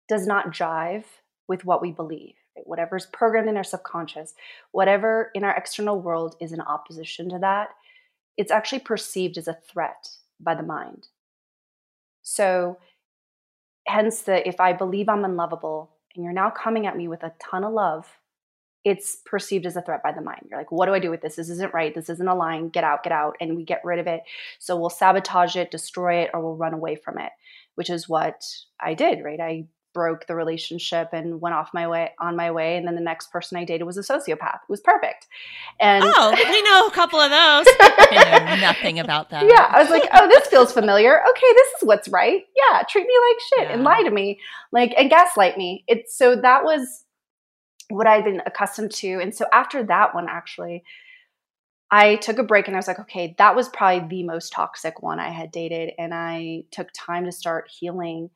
does 0.07 0.27
not 0.27 0.51
jive 0.51 1.05
with 1.47 1.65
what 1.65 1.81
we 1.81 1.91
believe. 1.91 2.35
Right? 2.55 2.67
Whatever's 2.67 3.05
programmed 3.07 3.49
in 3.49 3.57
our 3.57 3.63
subconscious, 3.63 4.35
whatever 4.71 5.31
in 5.33 5.43
our 5.43 5.55
external 5.55 6.01
world 6.01 6.35
is 6.41 6.51
in 6.51 6.61
opposition 6.61 7.29
to 7.29 7.39
that, 7.39 7.69
it's 8.37 8.51
actually 8.51 8.79
perceived 8.79 9.37
as 9.37 9.47
a 9.47 9.57
threat 9.71 10.09
by 10.39 10.55
the 10.55 10.63
mind. 10.63 11.07
So, 12.21 12.77
hence 13.87 14.21
the 14.21 14.47
if 14.47 14.59
I 14.59 14.73
believe 14.73 15.09
I'm 15.09 15.25
unlovable 15.25 15.91
and 16.13 16.23
you're 16.23 16.33
now 16.33 16.49
coming 16.49 16.85
at 16.85 16.97
me 16.97 17.07
with 17.07 17.23
a 17.23 17.33
ton 17.39 17.63
of 17.63 17.73
love, 17.73 18.07
it's 18.85 19.17
perceived 19.25 19.65
as 19.65 19.75
a 19.75 19.81
threat 19.81 20.03
by 20.03 20.11
the 20.11 20.21
mind. 20.21 20.47
You're 20.49 20.59
like, 20.59 20.71
what 20.71 20.85
do 20.85 20.93
I 20.93 20.99
do 20.99 21.09
with 21.09 21.21
this? 21.21 21.35
This 21.35 21.49
isn't 21.49 21.73
right. 21.73 21.93
This 21.93 22.09
isn't 22.09 22.27
a 22.27 22.35
line. 22.35 22.69
Get 22.69 22.83
out, 22.83 23.03
get 23.03 23.11
out. 23.11 23.35
And 23.41 23.55
we 23.55 23.63
get 23.63 23.83
rid 23.83 23.99
of 23.99 24.07
it. 24.07 24.21
So 24.57 24.77
we'll 24.77 24.89
sabotage 24.89 25.55
it, 25.55 25.71
destroy 25.71 26.21
it, 26.21 26.31
or 26.33 26.41
we'll 26.41 26.55
run 26.55 26.73
away 26.73 26.95
from 26.95 27.17
it, 27.17 27.31
which 27.75 27.89
is 27.89 28.07
what 28.07 28.45
I 28.79 28.93
did, 28.93 29.23
right? 29.23 29.39
I 29.39 29.65
broke 29.93 30.27
the 30.27 30.35
relationship 30.35 31.09
and 31.13 31.41
went 31.41 31.55
off 31.55 31.71
my 31.73 31.87
way 31.87 32.11
on 32.19 32.35
my 32.35 32.51
way 32.51 32.77
and 32.77 32.87
then 32.87 32.93
the 32.93 33.01
next 33.01 33.31
person 33.31 33.57
i 33.57 33.63
dated 33.63 33.87
was 33.87 33.97
a 33.97 34.01
sociopath 34.01 34.55
it 34.55 34.69
was 34.69 34.79
perfect 34.81 35.27
and 35.79 36.03
oh 36.05 36.31
we 36.31 36.61
know 36.69 36.87
a 36.87 36.91
couple 36.91 37.19
of 37.19 37.31
those 37.31 37.65
I 37.79 38.43
know 38.45 38.61
nothing 38.61 38.99
about 38.99 39.31
that 39.31 39.45
yeah 39.49 39.67
i 39.71 39.81
was 39.81 39.89
like 39.89 40.07
oh 40.13 40.27
this 40.27 40.47
feels 40.47 40.71
familiar 40.71 41.19
okay 41.21 41.53
this 41.53 41.81
is 41.81 41.87
what's 41.87 42.07
right 42.07 42.43
yeah 42.55 42.83
treat 42.83 43.07
me 43.07 43.13
like 43.29 43.39
shit 43.39 43.67
yeah. 43.69 43.73
and 43.73 43.83
lie 43.83 44.03
to 44.03 44.11
me 44.11 44.39
like 44.71 44.93
and 44.95 45.09
gaslight 45.09 45.57
me 45.57 45.83
it's 45.87 46.15
so 46.15 46.35
that 46.35 46.63
was 46.63 47.05
what 47.89 48.07
i'd 48.07 48.23
been 48.23 48.41
accustomed 48.45 48.91
to 48.91 49.19
and 49.19 49.35
so 49.35 49.45
after 49.51 49.83
that 49.83 50.13
one 50.15 50.27
actually 50.29 50.83
I 51.91 52.17
took 52.17 52.37
a 52.37 52.43
break 52.43 52.67
and 52.67 52.75
I 52.75 52.77
was 52.77 52.87
like, 52.87 52.99
okay, 52.99 53.33
that 53.39 53.55
was 53.55 53.67
probably 53.67 54.07
the 54.07 54.21
most 54.21 54.53
toxic 54.53 55.01
one 55.01 55.19
I 55.19 55.29
had 55.31 55.51
dated. 55.51 55.91
And 55.97 56.13
I 56.13 56.65
took 56.69 56.89
time 56.93 57.25
to 57.25 57.31
start 57.31 57.67
healing 57.67 58.29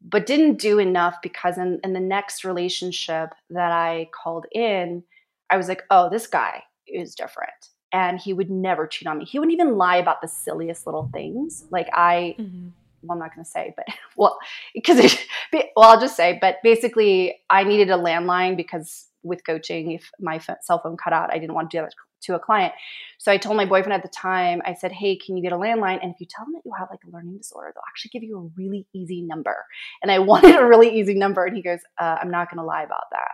but 0.00 0.24
didn't 0.24 0.60
do 0.60 0.78
enough 0.78 1.16
because 1.20 1.58
in, 1.58 1.80
in 1.82 1.94
the 1.94 1.98
next 2.00 2.44
relationship 2.44 3.30
that 3.50 3.72
I 3.72 4.08
called 4.14 4.46
in, 4.52 5.02
I 5.50 5.56
was 5.56 5.66
like, 5.68 5.82
oh, 5.90 6.08
this 6.08 6.28
guy 6.28 6.62
is 6.86 7.16
different. 7.16 7.50
and 7.92 8.20
he 8.20 8.32
would 8.32 8.50
never 8.50 8.86
cheat 8.86 9.08
on 9.08 9.18
me. 9.18 9.24
He 9.24 9.40
wouldn't 9.40 9.52
even 9.52 9.76
lie 9.76 9.96
about 9.96 10.22
the 10.22 10.28
silliest 10.28 10.86
little 10.86 11.10
things. 11.12 11.64
Like 11.70 11.88
I, 11.92 12.36
Mm-hmm. 12.38 12.68
Well, 13.02 13.16
I'm 13.16 13.18
not 13.18 13.34
going 13.34 13.44
to 13.44 13.50
say, 13.50 13.74
but 13.76 13.86
well, 14.16 14.38
because 14.74 14.98
well, 15.52 15.64
I'll 15.76 16.00
just 16.00 16.16
say, 16.16 16.38
but 16.40 16.56
basically, 16.62 17.36
I 17.48 17.64
needed 17.64 17.90
a 17.90 17.96
landline 17.96 18.56
because 18.56 19.06
with 19.22 19.44
coaching, 19.44 19.92
if 19.92 20.10
my 20.18 20.38
cell 20.38 20.80
phone 20.82 20.96
cut 20.96 21.12
out, 21.12 21.32
I 21.32 21.38
didn't 21.38 21.54
want 21.54 21.70
to 21.70 21.78
do 21.78 21.82
that 21.82 21.92
to 22.22 22.34
a 22.34 22.38
client. 22.38 22.72
So 23.18 23.32
I 23.32 23.38
told 23.38 23.56
my 23.56 23.64
boyfriend 23.64 23.92
at 23.92 24.02
the 24.02 24.08
time, 24.08 24.62
I 24.64 24.74
said, 24.74 24.92
Hey, 24.92 25.16
can 25.16 25.36
you 25.36 25.42
get 25.42 25.52
a 25.52 25.56
landline? 25.56 25.98
And 26.02 26.12
if 26.12 26.20
you 26.20 26.26
tell 26.28 26.44
them 26.44 26.54
that 26.54 26.62
you 26.64 26.72
have 26.78 26.88
like 26.90 27.00
a 27.06 27.10
learning 27.10 27.38
disorder, 27.38 27.72
they'll 27.74 27.82
actually 27.88 28.10
give 28.10 28.22
you 28.22 28.38
a 28.38 28.60
really 28.60 28.86
easy 28.94 29.22
number. 29.22 29.64
And 30.02 30.10
I 30.10 30.18
wanted 30.30 30.56
a 30.56 30.66
really 30.66 30.98
easy 30.98 31.14
number. 31.14 31.44
And 31.44 31.56
he 31.56 31.62
goes, 31.62 31.80
uh, 31.98 32.18
I'm 32.20 32.30
not 32.30 32.50
going 32.50 32.58
to 32.58 32.64
lie 32.64 32.82
about 32.82 33.04
that. 33.12 33.32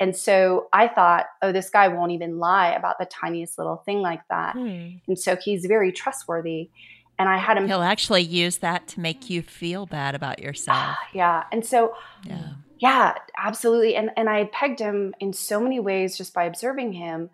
And 0.00 0.16
so 0.16 0.68
I 0.72 0.88
thought, 0.88 1.26
oh, 1.42 1.52
this 1.52 1.70
guy 1.70 1.88
won't 1.88 2.12
even 2.12 2.38
lie 2.38 2.72
about 2.72 2.98
the 2.98 3.04
tiniest 3.04 3.58
little 3.58 3.76
thing 3.84 4.00
like 4.00 4.22
that. 4.30 4.54
Hmm. 4.54 4.96
And 5.06 5.18
so 5.18 5.36
he's 5.36 5.66
very 5.66 5.92
trustworthy. 5.92 6.70
And 7.18 7.28
I 7.28 7.36
had 7.36 7.56
him, 7.56 7.66
He'll 7.68 7.82
actually 7.82 8.22
use 8.22 8.58
that 8.58 8.88
to 8.88 9.00
make 9.00 9.30
you 9.30 9.42
feel 9.42 9.86
bad 9.86 10.14
about 10.14 10.38
yourself. 10.40 10.96
yeah. 11.12 11.44
And 11.52 11.64
so, 11.64 11.94
Yeah. 12.24 12.54
yeah, 12.78 13.14
absolutely. 13.38 13.94
And 13.96 14.10
and 14.16 14.28
I 14.28 14.44
pegged 14.52 14.80
him 14.80 15.14
in 15.20 15.32
so 15.32 15.60
many 15.60 15.78
ways 15.80 16.16
just 16.16 16.34
by 16.34 16.44
observing 16.44 16.94
him. 16.94 17.30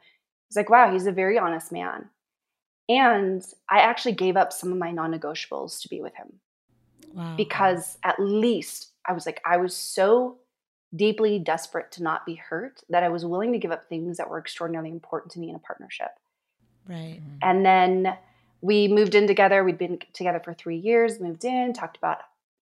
It's 0.48 0.56
like, 0.56 0.68
wow, 0.70 0.92
he's 0.92 1.06
a 1.06 1.12
very 1.12 1.38
honest 1.38 1.72
man. 1.72 2.08
And 2.88 3.44
I 3.70 3.80
actually 3.80 4.12
gave 4.12 4.36
up 4.36 4.52
some 4.52 4.72
of 4.72 4.78
my 4.78 4.90
non-negotiables 4.90 5.82
to 5.82 5.88
be 5.88 6.00
with 6.00 6.14
him 6.16 6.40
Wow. 7.12 7.34
because 7.36 7.98
at 8.02 8.18
least 8.18 8.92
I 9.06 9.12
was 9.12 9.26
like, 9.26 9.40
I 9.44 9.58
was 9.58 9.76
so 9.76 10.38
deeply 10.96 11.38
desperate 11.38 11.92
to 11.92 12.02
not 12.02 12.24
be 12.24 12.34
hurt 12.36 12.80
that 12.88 13.02
I 13.02 13.10
was 13.10 13.26
willing 13.26 13.52
to 13.52 13.58
give 13.58 13.70
up 13.70 13.88
things 13.90 14.16
that 14.16 14.30
were 14.30 14.38
extraordinarily 14.38 14.90
important 14.90 15.32
to 15.32 15.38
me 15.38 15.50
in 15.50 15.54
a 15.54 15.58
partnership. 15.58 16.08
right. 16.88 17.20
And 17.42 17.64
then 17.64 18.16
we 18.60 18.88
moved 18.88 19.14
in 19.14 19.26
together. 19.26 19.64
We'd 19.64 19.78
been 19.78 19.98
together 20.12 20.40
for 20.42 20.54
three 20.54 20.78
years, 20.78 21.20
moved 21.20 21.44
in, 21.44 21.72
talked 21.72 21.96
about 21.96 22.18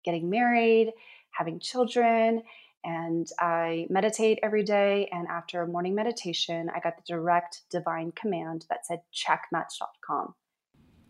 getting 0.05 0.29
married, 0.31 0.93
having 1.31 1.61
children. 1.61 2.43
And 2.85 3.27
I 3.41 3.87
meditate 3.89 4.39
every 4.43 4.63
day. 4.63 5.09
And 5.11 5.27
after 5.29 5.63
a 5.63 5.67
morning 5.67 5.95
meditation, 5.95 6.71
I 6.75 6.81
got 6.81 6.97
the 6.97 7.03
direct 7.07 7.63
divine 7.71 8.13
command 8.13 8.67
that 8.69 8.87
said, 8.87 9.01
checkmatch.com. 9.13 10.35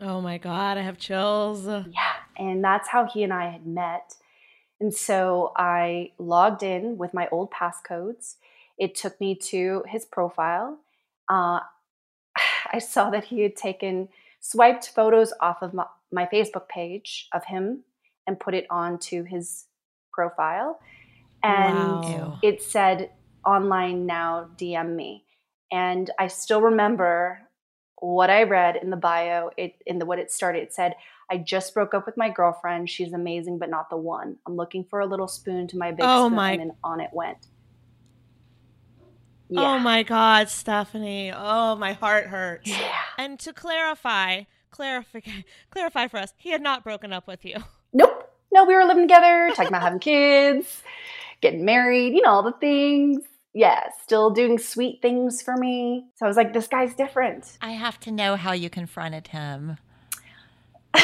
Oh 0.01 0.21
my 0.21 0.37
God, 0.37 0.77
I 0.77 0.81
have 0.81 0.97
chills. 0.97 1.67
Yeah. 1.67 2.13
And 2.37 2.63
that's 2.63 2.89
how 2.89 3.07
he 3.07 3.23
and 3.23 3.33
I 3.33 3.49
had 3.49 3.65
met. 3.65 4.15
And 4.79 4.93
so 4.93 5.53
I 5.55 6.11
logged 6.17 6.63
in 6.63 6.97
with 6.97 7.13
my 7.13 7.27
old 7.31 7.51
passcodes. 7.51 8.35
It 8.77 8.95
took 8.95 9.19
me 9.21 9.35
to 9.35 9.83
his 9.87 10.05
profile. 10.05 10.79
Uh, 11.29 11.59
I 12.73 12.79
saw 12.79 13.09
that 13.11 13.25
he 13.25 13.41
had 13.41 13.55
taken, 13.55 14.09
swiped 14.47 14.89
photos 14.89 15.33
off 15.41 15.63
of 15.63 15.73
my, 15.73 15.85
my 16.11 16.27
Facebook 16.31 16.67
page 16.69 17.27
of 17.33 17.43
him 17.45 17.83
and 18.27 18.39
put 18.39 18.53
it 18.53 18.67
onto 18.69 19.23
his 19.23 19.65
profile. 20.13 20.79
And 21.41 22.03
Wow. 22.03 22.39
it 22.43 22.61
said, 22.61 23.09
online 23.43 24.05
now, 24.05 24.47
DM 24.55 24.95
me. 24.95 25.23
And 25.71 26.11
I 26.19 26.27
still 26.27 26.61
remember 26.61 27.41
what 27.99 28.29
I 28.29 28.43
read 28.43 28.75
in 28.75 28.91
the 28.91 28.97
bio, 28.97 29.49
it 29.57 29.75
in 29.87 29.97
the 29.97 30.05
what 30.05 30.19
it 30.19 30.31
started. 30.31 30.61
It 30.61 30.73
said, 30.73 30.93
I 31.31 31.39
just 31.39 31.73
broke 31.73 31.95
up 31.95 32.05
with 32.05 32.15
my 32.17 32.29
girlfriend. 32.29 32.87
She's 32.87 33.13
amazing, 33.13 33.57
but 33.57 33.71
not 33.71 33.89
the 33.89 33.97
one. 33.97 34.37
I'm 34.45 34.55
looking 34.55 34.83
for 34.83 34.99
a 34.99 35.07
little 35.07 35.27
spoon 35.27 35.67
to 35.69 35.77
my 35.77 35.89
big 35.91 36.05
Oh 36.07 36.27
spoon. 36.27 36.35
my- 36.35 36.51
And 36.53 36.71
on 36.83 36.99
it 37.01 37.09
went. 37.13 37.47
Oh 39.55 39.79
my 39.79 40.03
God, 40.03 40.49
Stephanie. 40.49 41.31
Oh, 41.35 41.75
my 41.75 41.93
heart 41.93 42.27
hurts. 42.27 42.69
Yeah. 42.69 42.95
And 43.17 43.39
to 43.39 43.53
clarify, 43.53 44.43
clarify, 44.71 45.19
clarify 45.69 46.07
for 46.07 46.17
us, 46.17 46.33
he 46.37 46.51
had 46.51 46.61
not 46.61 46.83
broken 46.83 47.13
up 47.13 47.27
with 47.27 47.45
you. 47.45 47.55
Nope. 47.97 48.29
No, 48.51 48.65
we 48.65 48.75
were 48.75 48.83
living 48.83 49.03
together, 49.07 49.49
talking 49.55 49.69
about 49.69 49.81
having 49.83 49.99
kids, 49.99 50.83
getting 51.39 51.63
married, 51.63 52.13
you 52.13 52.21
know, 52.21 52.29
all 52.29 52.43
the 52.43 52.51
things. 52.51 53.21
Yeah, 53.53 53.83
still 54.03 54.31
doing 54.31 54.57
sweet 54.57 55.01
things 55.01 55.41
for 55.41 55.55
me. 55.55 56.05
So 56.15 56.25
I 56.25 56.27
was 56.27 56.35
like, 56.35 56.51
this 56.51 56.67
guy's 56.67 56.93
different. 56.93 57.57
I 57.61 57.71
have 57.71 57.97
to 58.01 58.11
know 58.11 58.35
how 58.35 58.51
you 58.51 58.69
confronted 58.69 59.27
him. 59.27 59.77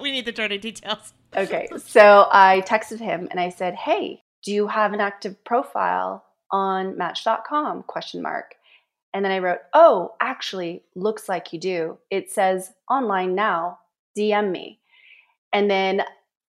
we 0.00 0.10
need 0.10 0.24
the 0.24 0.32
dirty 0.34 0.56
details. 0.58 1.12
okay, 1.36 1.68
so 1.78 2.28
I 2.30 2.62
texted 2.66 3.00
him 3.00 3.28
and 3.30 3.38
I 3.40 3.50
said, 3.50 3.74
"Hey, 3.74 4.22
do 4.42 4.52
you 4.52 4.68
have 4.68 4.92
an 4.92 5.00
active 5.00 5.42
profile 5.44 6.24
on 6.50 6.96
Match.com?" 6.96 7.82
Question 7.82 8.22
mark. 8.22 8.54
And 9.14 9.24
then 9.24 9.32
I 9.32 9.38
wrote, 9.38 9.60
"Oh, 9.72 10.14
actually, 10.20 10.82
looks 10.94 11.28
like 11.28 11.52
you 11.52 11.60
do. 11.60 11.98
It 12.10 12.30
says 12.30 12.72
online 12.90 13.34
now. 13.34 13.78
DM 14.18 14.50
me." 14.50 14.80
And 15.52 15.70
then 15.70 16.02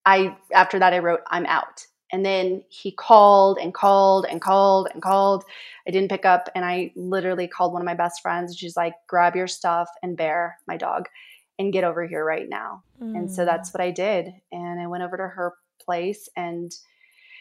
I, 0.04 0.36
after 0.52 0.78
that, 0.78 0.92
I 0.92 0.98
wrote, 0.98 1.20
"I'm 1.28 1.46
out." 1.46 1.86
And 2.10 2.24
then 2.24 2.64
he 2.68 2.90
called 2.90 3.58
and 3.58 3.72
called 3.74 4.26
and 4.28 4.40
called 4.40 4.88
and 4.92 5.02
called. 5.02 5.44
I 5.86 5.90
didn't 5.90 6.10
pick 6.10 6.24
up, 6.24 6.48
and 6.54 6.64
I 6.64 6.92
literally 6.96 7.46
called 7.46 7.72
one 7.72 7.82
of 7.82 7.86
my 7.86 7.94
best 7.94 8.22
friends. 8.22 8.56
She's 8.56 8.76
like, 8.76 8.94
"Grab 9.06 9.36
your 9.36 9.46
stuff 9.46 9.88
and 10.02 10.16
Bear, 10.16 10.58
my 10.66 10.76
dog, 10.76 11.08
and 11.58 11.72
get 11.72 11.84
over 11.84 12.06
here 12.06 12.24
right 12.24 12.48
now." 12.48 12.82
And 13.00 13.30
so 13.30 13.44
that's 13.44 13.70
mm. 13.70 13.74
what 13.74 13.82
I 13.82 13.90
did. 13.90 14.32
And 14.50 14.80
I 14.80 14.86
went 14.86 15.02
over 15.02 15.16
to 15.16 15.28
her 15.28 15.54
place 15.78 16.28
and 16.36 16.74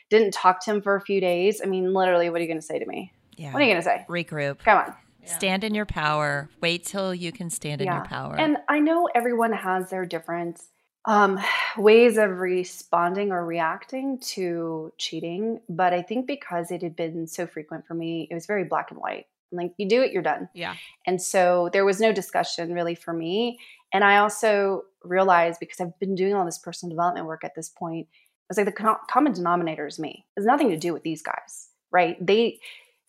didn't 0.09 0.33
talk 0.33 0.63
to 0.65 0.71
him 0.71 0.81
for 0.81 0.95
a 0.95 1.01
few 1.01 1.21
days. 1.21 1.62
I 1.63 1.67
mean, 1.67 1.93
literally, 1.93 2.29
what 2.29 2.39
are 2.39 2.41
you 2.41 2.47
going 2.47 2.59
to 2.59 2.65
say 2.65 2.79
to 2.79 2.86
me? 2.86 3.13
Yeah. 3.38 3.53
What 3.53 3.62
are 3.62 3.65
you 3.65 3.71
going 3.71 3.81
to 3.81 3.86
say? 3.86 4.05
Regroup. 4.09 4.59
Come 4.59 4.77
on. 4.77 4.93
Stand 5.25 5.63
in 5.63 5.73
your 5.73 5.86
power. 5.86 6.49
Wait 6.62 6.86
till 6.86 7.13
you 7.13 7.31
can 7.31 7.49
stand 7.49 7.81
in 7.81 7.88
your 7.88 8.05
power. 8.05 8.36
And 8.38 8.57
I 8.67 8.79
know 8.79 9.09
everyone 9.13 9.53
has 9.53 9.89
their 9.89 10.05
different 10.05 10.62
um, 11.05 11.39
ways 11.77 12.17
of 12.17 12.29
responding 12.39 13.31
or 13.31 13.45
reacting 13.45 14.19
to 14.19 14.93
cheating. 14.97 15.59
But 15.69 15.93
I 15.93 16.01
think 16.01 16.27
because 16.27 16.71
it 16.71 16.81
had 16.81 16.95
been 16.95 17.27
so 17.27 17.45
frequent 17.47 17.86
for 17.86 17.93
me, 17.93 18.27
it 18.29 18.33
was 18.33 18.45
very 18.45 18.63
black 18.63 18.91
and 18.91 18.99
white. 18.99 19.25
Like, 19.51 19.73
you 19.77 19.88
do 19.88 20.01
it, 20.01 20.12
you're 20.12 20.23
done. 20.23 20.49
Yeah. 20.53 20.75
And 21.05 21.21
so 21.21 21.69
there 21.73 21.86
was 21.86 21.99
no 21.99 22.12
discussion 22.12 22.73
really 22.73 22.95
for 22.95 23.13
me. 23.13 23.59
And 23.93 24.03
I 24.03 24.17
also 24.17 24.83
realized 25.03 25.59
because 25.59 25.79
I've 25.79 25.97
been 25.99 26.15
doing 26.15 26.33
all 26.33 26.45
this 26.45 26.57
personal 26.57 26.89
development 26.89 27.27
work 27.27 27.43
at 27.43 27.53
this 27.55 27.69
point, 27.69 28.07
I 28.12 28.45
was 28.49 28.57
like 28.57 28.65
the 28.65 28.71
co- 28.71 28.97
common 29.09 29.33
denominator 29.33 29.86
is 29.86 29.99
me. 29.99 30.25
It 30.36 30.39
has 30.41 30.45
nothing 30.45 30.69
to 30.69 30.77
do 30.77 30.91
with 30.91 31.03
these 31.03 31.21
guys, 31.21 31.69
right? 31.91 32.17
They 32.25 32.59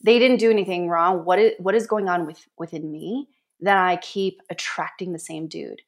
they 0.05 0.19
didn't 0.19 0.37
do 0.37 0.51
anything 0.51 0.89
wrong. 0.89 1.25
What 1.25 1.39
is 1.41 1.53
what 1.59 1.75
is 1.75 1.87
going 1.87 2.09
on 2.09 2.27
with 2.27 2.47
within 2.59 2.93
me 2.93 3.29
that 3.61 3.79
I 3.79 3.97
keep 3.97 4.41
attracting 4.51 5.13
the 5.13 5.19
same 5.19 5.49
dude? 5.49 5.83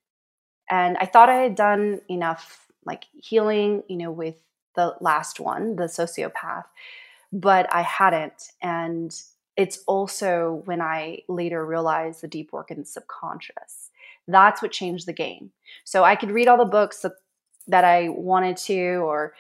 And 0.69 0.97
I 0.97 1.07
thought 1.07 1.29
I 1.29 1.37
had 1.37 1.55
done 1.55 2.01
enough 2.09 2.67
like 2.85 3.05
healing, 3.15 3.83
you 3.89 3.97
know, 3.97 4.11
with 4.11 4.43
the 4.75 4.97
last 5.01 5.39
one, 5.39 5.77
the 5.77 5.85
sociopath, 5.85 6.65
but 7.33 7.73
I 7.73 7.83
hadn't. 7.83 8.53
And 8.63 9.15
it's 9.57 9.83
also 9.87 10.63
when 10.65 10.81
I 10.81 11.23
later 11.29 11.65
realized 11.65 12.21
the 12.21 12.29
deep 12.29 12.53
work 12.53 12.71
in 12.71 12.81
the 12.81 12.85
subconscious. 12.85 13.91
That's 14.29 14.61
what 14.61 14.73
changed 14.73 15.07
the 15.07 15.13
game. 15.13 15.53
So 15.85 16.05
I 16.05 16.17
could 16.17 16.31
read 16.31 16.49
all 16.49 16.59
the 16.59 16.65
books 16.65 17.01
that, 17.01 17.13
that 17.69 17.85
I 17.85 18.09
wanted 18.09 18.57
to, 18.59 18.97
or 18.99 19.35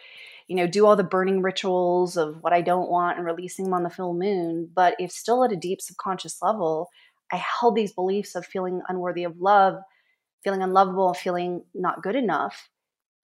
you 0.48 0.56
know, 0.56 0.66
do 0.66 0.86
all 0.86 0.96
the 0.96 1.02
burning 1.02 1.42
rituals 1.42 2.16
of 2.16 2.42
what 2.42 2.52
I 2.52 2.60
don't 2.60 2.90
want 2.90 3.18
and 3.18 3.26
releasing 3.26 3.64
them 3.64 3.74
on 3.74 3.82
the 3.82 3.90
full 3.90 4.14
moon. 4.14 4.70
But 4.74 4.94
if 4.98 5.10
still 5.10 5.44
at 5.44 5.52
a 5.52 5.56
deep 5.56 5.80
subconscious 5.80 6.40
level, 6.40 6.88
I 7.32 7.36
held 7.36 7.74
these 7.74 7.92
beliefs 7.92 8.34
of 8.34 8.46
feeling 8.46 8.82
unworthy 8.88 9.24
of 9.24 9.40
love, 9.40 9.82
feeling 10.44 10.62
unlovable, 10.62 11.14
feeling 11.14 11.64
not 11.74 12.02
good 12.02 12.14
enough, 12.14 12.68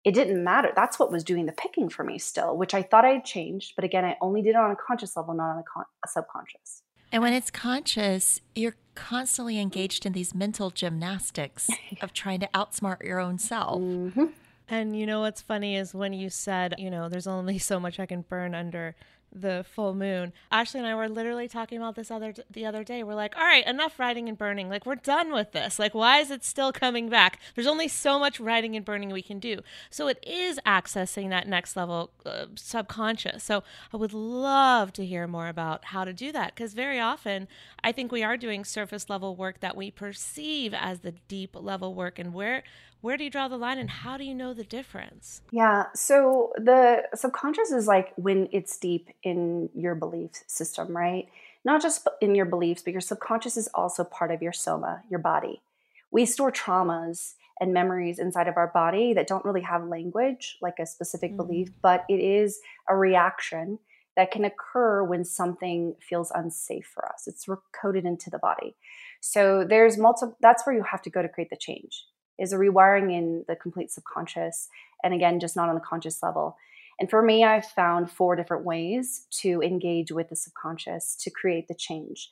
it 0.04 0.14
didn't 0.14 0.42
matter. 0.42 0.72
That's 0.74 0.98
what 0.98 1.12
was 1.12 1.22
doing 1.22 1.46
the 1.46 1.52
picking 1.52 1.88
for 1.88 2.02
me 2.02 2.18
still, 2.18 2.56
which 2.56 2.74
I 2.74 2.82
thought 2.82 3.04
I 3.04 3.10
had 3.10 3.24
changed. 3.24 3.74
But 3.76 3.84
again, 3.84 4.04
I 4.04 4.16
only 4.20 4.42
did 4.42 4.50
it 4.50 4.56
on 4.56 4.70
a 4.70 4.76
conscious 4.76 5.16
level, 5.16 5.34
not 5.34 5.50
on 5.50 5.58
a, 5.58 5.62
con- 5.62 5.84
a 6.04 6.08
subconscious. 6.08 6.82
And 7.12 7.22
when 7.22 7.32
it's 7.32 7.50
conscious, 7.50 8.40
you're 8.54 8.76
constantly 8.94 9.60
engaged 9.60 10.04
in 10.04 10.12
these 10.12 10.34
mental 10.34 10.70
gymnastics 10.70 11.68
of 12.00 12.12
trying 12.12 12.40
to 12.40 12.48
outsmart 12.54 13.04
your 13.04 13.20
own 13.20 13.38
self. 13.38 13.80
Mm-hmm. 13.80 14.26
And 14.68 14.98
you 14.98 15.06
know 15.06 15.20
what's 15.20 15.42
funny 15.42 15.76
is 15.76 15.94
when 15.94 16.12
you 16.12 16.30
said, 16.30 16.74
you 16.78 16.90
know, 16.90 17.08
there's 17.08 17.26
only 17.26 17.58
so 17.70 17.78
much 17.80 17.98
I 18.00 18.06
can 18.06 18.22
burn 18.22 18.54
under 18.54 18.94
the 19.34 19.64
full 19.74 19.94
moon. 19.94 20.32
Ashley 20.50 20.80
and 20.80 20.86
I 20.86 20.94
were 20.94 21.08
literally 21.08 21.48
talking 21.48 21.78
about 21.78 21.94
this 21.94 22.10
other 22.10 22.34
the 22.50 22.66
other 22.66 22.84
day. 22.84 23.02
We're 23.02 23.14
like, 23.14 23.36
all 23.36 23.44
right, 23.44 23.66
enough 23.66 23.98
writing 23.98 24.28
and 24.28 24.36
burning. 24.36 24.68
Like 24.68 24.84
we're 24.84 24.94
done 24.96 25.32
with 25.32 25.52
this. 25.52 25.78
Like 25.78 25.94
why 25.94 26.18
is 26.18 26.30
it 26.30 26.44
still 26.44 26.72
coming 26.72 27.08
back? 27.08 27.40
There's 27.54 27.66
only 27.66 27.88
so 27.88 28.18
much 28.18 28.40
writing 28.40 28.76
and 28.76 28.84
burning 28.84 29.10
we 29.10 29.22
can 29.22 29.38
do. 29.38 29.60
So 29.90 30.08
it 30.08 30.22
is 30.26 30.60
accessing 30.66 31.30
that 31.30 31.48
next 31.48 31.76
level 31.76 32.10
uh, 32.26 32.46
subconscious. 32.56 33.42
So 33.42 33.62
I 33.92 33.96
would 33.96 34.12
love 34.12 34.92
to 34.94 35.06
hear 35.06 35.26
more 35.26 35.48
about 35.48 35.86
how 35.86 36.04
to 36.04 36.12
do 36.12 36.32
that 36.32 36.54
because 36.54 36.74
very 36.74 37.00
often 37.00 37.48
I 37.82 37.92
think 37.92 38.12
we 38.12 38.22
are 38.22 38.36
doing 38.36 38.64
surface 38.64 39.08
level 39.08 39.34
work 39.34 39.60
that 39.60 39.76
we 39.76 39.90
perceive 39.90 40.74
as 40.74 41.00
the 41.00 41.12
deep 41.28 41.56
level 41.58 41.94
work 41.94 42.18
and 42.18 42.34
where 42.34 42.62
where 43.02 43.18
do 43.18 43.24
you 43.24 43.30
draw 43.30 43.48
the 43.48 43.58
line 43.58 43.78
and 43.78 43.90
how 43.90 44.16
do 44.16 44.24
you 44.24 44.34
know 44.34 44.54
the 44.54 44.64
difference? 44.64 45.42
Yeah. 45.50 45.86
So 45.94 46.52
the 46.56 47.02
subconscious 47.14 47.70
is 47.70 47.86
like 47.86 48.12
when 48.16 48.48
it's 48.52 48.78
deep 48.78 49.10
in 49.22 49.68
your 49.74 49.94
belief 49.94 50.30
system, 50.46 50.96
right? 50.96 51.28
not 51.64 51.82
just 51.82 52.06
in 52.20 52.34
your 52.34 52.46
beliefs, 52.46 52.82
but 52.82 52.92
your 52.92 53.00
subconscious 53.00 53.56
is 53.56 53.68
also 53.74 54.04
part 54.04 54.30
of 54.30 54.42
your 54.42 54.52
soma, 54.52 55.02
your 55.08 55.20
body. 55.20 55.62
We 56.10 56.26
store 56.26 56.52
traumas 56.52 57.34
and 57.60 57.72
memories 57.72 58.18
inside 58.18 58.48
of 58.48 58.56
our 58.56 58.68
body 58.68 59.14
that 59.14 59.26
don't 59.26 59.44
really 59.44 59.60
have 59.62 59.84
language, 59.86 60.58
like 60.60 60.78
a 60.78 60.86
specific 60.86 61.30
mm-hmm. 61.30 61.36
belief, 61.48 61.68
but 61.80 62.04
it 62.08 62.20
is 62.20 62.60
a 62.88 62.96
reaction 62.96 63.78
that 64.16 64.30
can 64.30 64.44
occur 64.44 65.02
when 65.02 65.24
something 65.24 65.94
feels 66.00 66.30
unsafe 66.34 66.86
for 66.92 67.08
us. 67.08 67.26
It's 67.26 67.48
coded 67.80 68.04
into 68.04 68.28
the 68.28 68.38
body. 68.38 68.74
So 69.20 69.64
there's 69.64 69.96
multiple, 69.96 70.36
that's 70.40 70.66
where 70.66 70.74
you 70.74 70.82
have 70.82 71.00
to 71.02 71.10
go 71.10 71.22
to 71.22 71.28
create 71.28 71.48
the 71.48 71.56
change, 71.56 72.04
is 72.38 72.52
a 72.52 72.56
rewiring 72.56 73.12
in 73.16 73.44
the 73.48 73.56
complete 73.56 73.90
subconscious. 73.90 74.68
And 75.04 75.14
again, 75.14 75.40
just 75.40 75.56
not 75.56 75.68
on 75.68 75.74
the 75.74 75.80
conscious 75.80 76.22
level. 76.22 76.56
And 76.98 77.10
for 77.10 77.22
me, 77.22 77.44
I've 77.44 77.66
found 77.66 78.10
four 78.10 78.36
different 78.36 78.64
ways 78.64 79.26
to 79.42 79.60
engage 79.62 80.12
with 80.12 80.28
the 80.28 80.36
subconscious 80.36 81.16
to 81.16 81.30
create 81.30 81.68
the 81.68 81.74
change. 81.74 82.30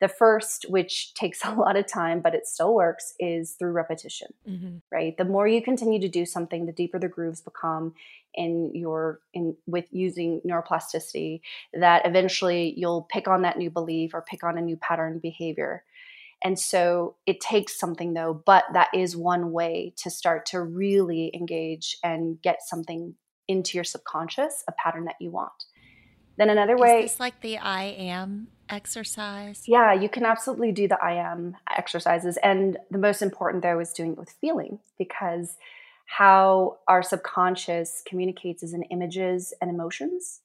The 0.00 0.08
first, 0.08 0.66
which 0.68 1.14
takes 1.14 1.44
a 1.44 1.54
lot 1.54 1.76
of 1.76 1.86
time, 1.86 2.20
but 2.20 2.34
it 2.34 2.46
still 2.46 2.74
works, 2.74 3.14
is 3.18 3.52
through 3.52 3.72
repetition, 3.72 4.32
mm-hmm. 4.48 4.76
right? 4.90 5.16
The 5.16 5.24
more 5.24 5.48
you 5.48 5.62
continue 5.62 6.00
to 6.00 6.08
do 6.08 6.26
something, 6.26 6.66
the 6.66 6.72
deeper 6.72 6.98
the 6.98 7.08
grooves 7.08 7.40
become 7.40 7.94
in 8.34 8.70
your 8.74 9.20
in 9.34 9.56
with 9.66 9.84
using 9.90 10.40
neuroplasticity 10.46 11.40
that 11.74 12.06
eventually 12.06 12.72
you'll 12.76 13.06
pick 13.10 13.28
on 13.28 13.42
that 13.42 13.58
new 13.58 13.68
belief 13.68 14.14
or 14.14 14.22
pick 14.22 14.42
on 14.42 14.56
a 14.56 14.62
new 14.62 14.76
pattern 14.76 15.18
behavior 15.18 15.84
and 16.44 16.58
so 16.58 17.16
it 17.26 17.40
takes 17.40 17.78
something 17.78 18.14
though 18.14 18.42
but 18.46 18.64
that 18.72 18.88
is 18.94 19.16
one 19.16 19.52
way 19.52 19.92
to 19.96 20.10
start 20.10 20.46
to 20.46 20.60
really 20.60 21.30
engage 21.34 21.96
and 22.02 22.40
get 22.42 22.62
something 22.62 23.14
into 23.48 23.76
your 23.76 23.84
subconscious 23.84 24.64
a 24.68 24.72
pattern 24.72 25.04
that 25.04 25.16
you 25.20 25.30
want. 25.30 25.52
Then 26.38 26.48
another 26.50 26.76
way 26.76 27.04
is 27.04 27.20
like 27.20 27.40
the 27.40 27.58
i 27.58 27.84
am 27.84 28.48
exercise? 28.68 29.64
Yeah 29.66 29.92
you 29.92 30.08
can 30.08 30.24
absolutely 30.24 30.72
do 30.72 30.88
the 30.88 30.98
i 31.02 31.12
am 31.14 31.56
exercises. 31.76 32.38
And 32.42 32.78
the 32.90 32.98
most 32.98 33.22
important 33.22 33.62
though 33.62 33.80
is 33.80 33.92
doing 33.92 34.12
it 34.12 34.18
with 34.18 34.34
feeling 34.40 34.78
because 34.98 35.56
how 36.06 36.78
our 36.88 37.02
subconscious 37.02 38.02
communicates 38.06 38.62
is 38.62 38.74
in 38.74 38.82
images 38.84 39.54
and 39.60 39.70
emotions, 39.70 40.40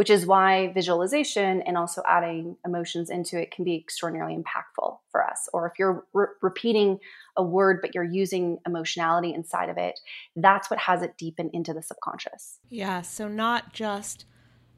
which 0.00 0.08
is 0.08 0.24
why 0.24 0.72
visualization 0.72 1.60
and 1.60 1.76
also 1.76 2.00
adding 2.08 2.56
emotions 2.64 3.10
into 3.10 3.38
it 3.38 3.50
can 3.50 3.66
be 3.66 3.76
extraordinarily 3.76 4.34
impactful 4.34 4.96
for 5.12 5.22
us. 5.22 5.46
Or 5.52 5.66
if 5.66 5.78
you're 5.78 6.06
re- 6.14 6.28
repeating 6.40 6.98
a 7.36 7.42
word, 7.42 7.80
but 7.82 7.94
you're 7.94 8.02
using 8.02 8.60
emotionality 8.64 9.34
inside 9.34 9.68
of 9.68 9.76
it, 9.76 10.00
that's 10.36 10.70
what 10.70 10.80
has 10.80 11.02
it 11.02 11.18
deepen 11.18 11.50
into 11.52 11.74
the 11.74 11.82
subconscious. 11.82 12.60
Yeah. 12.70 13.02
So, 13.02 13.28
not 13.28 13.74
just 13.74 14.24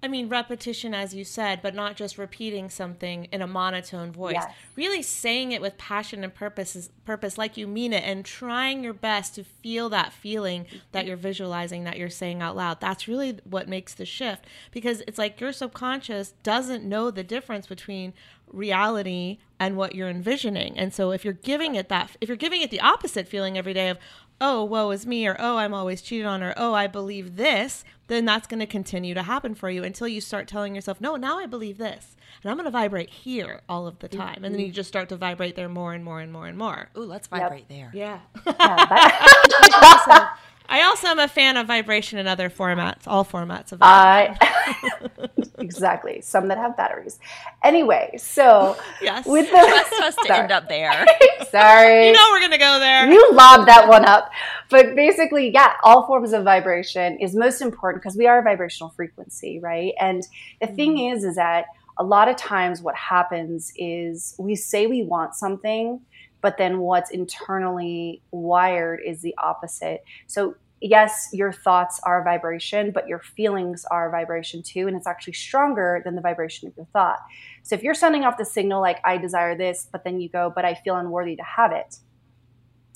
I 0.05 0.09
mean, 0.09 0.29
repetition, 0.29 0.95
as 0.95 1.15
you 1.15 1.25
said, 1.25 1.61
but 1.63 1.77
not 1.77 1.95
just 1.95 2.19
repeating 2.19 2.71
something 2.71 3.27
in 3.27 3.41
a 3.41 3.47
monotone 3.47 4.11
voice. 4.11 4.35
Yes. 4.35 4.53
Really 4.75 5.01
saying 5.01 5.53
it 5.53 5.61
with 5.61 5.79
passion 5.79 6.25
and 6.25 6.35
purpose, 6.35 6.91
purpose 7.05 7.39
like 7.39 7.57
you 7.57 7.69
mean 7.69 7.93
it, 7.93 8.03
and 8.05 8.25
trying 8.25 8.83
your 8.83 8.95
best 8.95 9.37
to 9.37 9.45
feel 9.45 9.89
that 9.91 10.13
feeling 10.13 10.67
that 10.91 11.07
you're 11.07 11.17
visualizing, 11.17 11.85
that 11.85 11.99
you're 11.99 12.11
saying 12.11 12.43
out 12.43 12.57
loud. 12.57 12.81
That's 12.81 13.07
really 13.07 13.39
what 13.45 13.69
makes 13.69 13.95
the 13.95 14.05
shift 14.05 14.45
because 14.73 15.03
it's 15.07 15.19
like 15.19 15.41
your 15.41 15.53
subconscious 15.53 16.33
doesn't 16.43 16.83
know 16.83 17.13
the 17.13 17.23
difference 17.23 17.69
between 17.69 18.13
reality 18.49 19.39
and 19.61 19.77
what 19.77 19.95
you're 19.95 20.11
envisioning. 20.11 20.77
And 20.79 20.93
so 20.93 21.13
if 21.13 21.25
you're 21.25 21.33
giving 21.33 21.77
it 21.77 21.89
that, 21.89 22.17
if 22.21 22.29
you're 22.29 22.37
giving 22.37 22.63
it 22.63 22.71
the 22.71 22.81
opposite 22.81 23.29
feeling 23.29 23.57
every 23.57 23.73
day 23.73 23.89
of, 23.89 23.99
oh, 24.43 24.65
woe 24.65 24.91
is 24.91 25.07
me, 25.07 25.27
or 25.27 25.37
oh, 25.39 25.57
I'm 25.57 25.73
always 25.73 26.03
cheated 26.03 26.27
on, 26.27 26.43
or 26.43 26.53
oh, 26.57 26.75
I 26.75 26.89
believe 26.89 27.37
this, 27.37 27.85
then 28.09 28.25
that's 28.25 28.47
going 28.47 28.61
to 28.61 28.67
continue 28.67 29.15
to 29.15 29.23
happen 29.23 29.55
for 29.55 29.71
you 29.71 29.85
until 29.85 30.09
you 30.09 30.21
start 30.21 30.49
telling 30.49 30.75
yourself, 30.75 31.01
no, 31.01 31.17
now 31.17 31.39
I 31.39 31.47
believe 31.47 31.79
this. 31.79 32.17
And 32.43 32.51
I'm 32.51 32.57
going 32.57 32.65
to 32.65 32.71
vibrate 32.71 33.09
here 33.09 33.61
all 33.69 33.87
of 33.87 34.01
the 34.01 34.09
time. 34.09 34.37
Mm-hmm. 34.37 34.45
And 34.45 34.55
then 34.55 34.61
you 34.61 34.73
just 34.73 34.89
start 34.89 35.09
to 35.11 35.17
vibrate 35.17 35.55
there 35.55 35.69
more 35.69 35.93
and 35.95 36.05
more 36.05 36.21
and 36.21 36.33
more 36.33 36.47
and 36.47 36.59
more. 36.59 36.89
Ooh, 36.97 37.05
let's 37.05 37.29
vibrate 37.29 37.67
yep. 37.69 37.91
there. 37.93 37.93
Yeah. 37.95 38.19
yeah 38.47 40.29
I 40.73 40.85
also 40.85 41.09
am 41.09 41.19
a 41.19 41.29
fan 41.29 41.59
of 41.59 41.67
vibration 41.67 42.19
in 42.19 42.27
other 42.27 42.49
formats, 42.49 43.03
all 43.07 43.27
formats 43.27 43.73
of 43.73 43.81
vibration. 43.81 44.39
I 44.41 45.29
exactly. 45.59 46.23
Some 46.23 46.49
that 46.49 46.57
have 46.57 46.79
batteries. 46.79 47.19
Anyway, 47.63 48.15
so 48.17 48.79
yes, 49.03 49.27
with 49.27 49.51
the 49.51 49.57
trust 49.59 49.93
us 49.93 50.17
to 50.25 50.35
end 50.35 50.51
up 50.51 50.71
there. 50.71 51.05
sorry, 51.51 52.07
you 52.07 52.15
know 52.15 52.27
we're 52.31 52.41
gonna 52.41 52.57
go 52.57 52.79
there. 52.79 53.07
You 53.13 53.33
lobbed 53.35 53.69
that 53.69 53.87
one 53.87 54.07
up, 54.07 54.31
but 54.71 54.97
basically, 54.97 55.51
yeah, 55.53 55.75
all 55.85 56.07
forms 56.07 56.33
of 56.33 56.43
vibration 56.43 57.19
is 57.19 57.37
most 57.37 57.61
important 57.61 58.03
because 58.03 58.17
we 58.17 58.27
are 58.27 58.39
a 58.39 58.43
vibrational 58.43 58.95
frequency, 58.97 59.61
right? 59.61 59.93
And 60.01 60.23
the 60.63 60.69
mm-hmm. 60.69 60.75
thing 60.75 60.99
is, 61.11 61.23
is 61.23 61.37
that 61.37 61.67
a 61.99 62.03
lot 62.03 62.29
of 62.29 62.37
times 62.37 62.81
what 62.81 62.95
happens 62.95 63.75
is 63.77 64.35
we 64.39 64.55
say 64.55 64.87
we 64.87 65.03
want 65.03 65.35
something 65.35 66.01
but 66.43 66.59
then 66.59 66.81
what's 66.81 67.11
internally 67.11 68.21
wired 68.33 69.01
is 69.07 69.23
the 69.23 69.35
opposite. 69.39 70.05
So, 70.27 70.57
yes, 70.83 71.29
your 71.33 71.53
thoughts 71.53 72.01
are 72.05 72.23
vibration, 72.25 72.91
but 72.91 73.07
your 73.07 73.21
feelings 73.21 73.85
are 73.91 74.11
vibration 74.11 74.63
too. 74.63 74.89
And 74.89 74.97
it's 74.97 75.07
actually 75.07 75.35
stronger 75.35 76.03
than 76.05 76.15
the 76.15 76.21
vibration 76.21 76.69
of 76.69 76.77
your 76.77 76.87
thought. 76.93 77.21
So, 77.63 77.75
if 77.75 77.83
you're 77.83 77.95
sending 77.95 78.25
off 78.25 78.37
the 78.37 78.45
signal 78.45 78.81
like, 78.81 78.99
I 79.05 79.17
desire 79.17 79.57
this, 79.57 79.89
but 79.91 80.05
then 80.05 80.21
you 80.21 80.29
go, 80.29 80.53
but 80.55 80.65
I 80.65 80.75
feel 80.75 80.97
unworthy 80.97 81.37
to 81.37 81.43
have 81.43 81.73
it, 81.73 81.97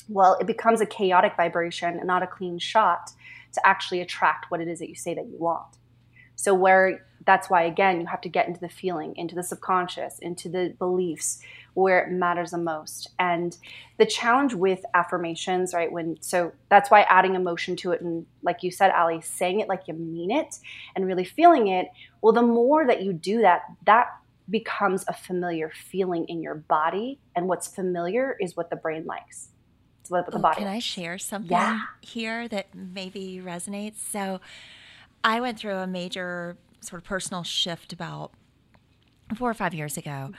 well, 0.08 0.36
it 0.40 0.46
becomes 0.46 0.80
a 0.80 0.86
chaotic 0.86 1.34
vibration 1.36 1.98
and 1.98 2.06
not 2.06 2.22
a 2.22 2.26
clean 2.26 2.58
shot 2.58 3.10
to 3.52 3.66
actually 3.66 4.00
attract 4.00 4.50
what 4.50 4.60
it 4.60 4.68
is 4.68 4.78
that 4.80 4.88
you 4.88 4.94
say 4.94 5.14
that 5.14 5.26
you 5.26 5.36
want. 5.38 5.78
So, 6.36 6.54
where 6.54 7.06
that's 7.24 7.50
why, 7.50 7.62
again, 7.62 8.00
you 8.00 8.06
have 8.06 8.20
to 8.20 8.28
get 8.28 8.46
into 8.46 8.60
the 8.60 8.68
feeling, 8.68 9.14
into 9.16 9.34
the 9.34 9.42
subconscious, 9.42 10.18
into 10.20 10.48
the 10.48 10.74
beliefs 10.78 11.40
where 11.76 12.00
it 12.00 12.10
matters 12.10 12.52
the 12.52 12.58
most. 12.58 13.10
And 13.18 13.56
the 13.98 14.06
challenge 14.06 14.54
with 14.54 14.82
affirmations, 14.94 15.74
right? 15.74 15.92
When 15.92 16.16
so 16.20 16.52
that's 16.70 16.90
why 16.90 17.02
adding 17.02 17.34
emotion 17.34 17.76
to 17.76 17.92
it, 17.92 18.00
and 18.00 18.24
like 18.42 18.62
you 18.62 18.70
said, 18.70 18.92
Ali, 18.92 19.20
saying 19.20 19.60
it 19.60 19.68
like 19.68 19.82
you 19.86 19.92
mean 19.92 20.30
it 20.30 20.56
and 20.94 21.06
really 21.06 21.24
feeling 21.24 21.68
it. 21.68 21.88
Well, 22.22 22.32
the 22.32 22.40
more 22.40 22.86
that 22.86 23.02
you 23.02 23.12
do 23.12 23.42
that, 23.42 23.62
that 23.84 24.06
becomes 24.48 25.04
a 25.06 25.12
familiar 25.12 25.70
feeling 25.70 26.24
in 26.28 26.40
your 26.40 26.54
body. 26.54 27.18
And 27.34 27.46
what's 27.46 27.68
familiar 27.68 28.36
is 28.40 28.56
what 28.56 28.70
the 28.70 28.76
brain 28.76 29.04
likes. 29.04 29.48
It's 30.00 30.10
what 30.10 30.30
the 30.30 30.38
oh, 30.38 30.40
body. 30.40 30.62
Can. 30.62 30.68
I 30.68 30.78
share 30.78 31.18
something 31.18 31.50
yeah. 31.50 31.80
here 32.00 32.48
that 32.48 32.74
maybe 32.74 33.42
resonates? 33.44 33.98
So 33.98 34.40
I 35.22 35.42
went 35.42 35.58
through 35.58 35.76
a 35.76 35.86
major 35.86 36.56
sort 36.80 37.02
of 37.02 37.06
personal 37.06 37.42
shift 37.42 37.92
about 37.92 38.32
four 39.34 39.50
or 39.50 39.54
five 39.54 39.74
years 39.74 39.98
ago. 39.98 40.10
Mm-hmm. 40.10 40.34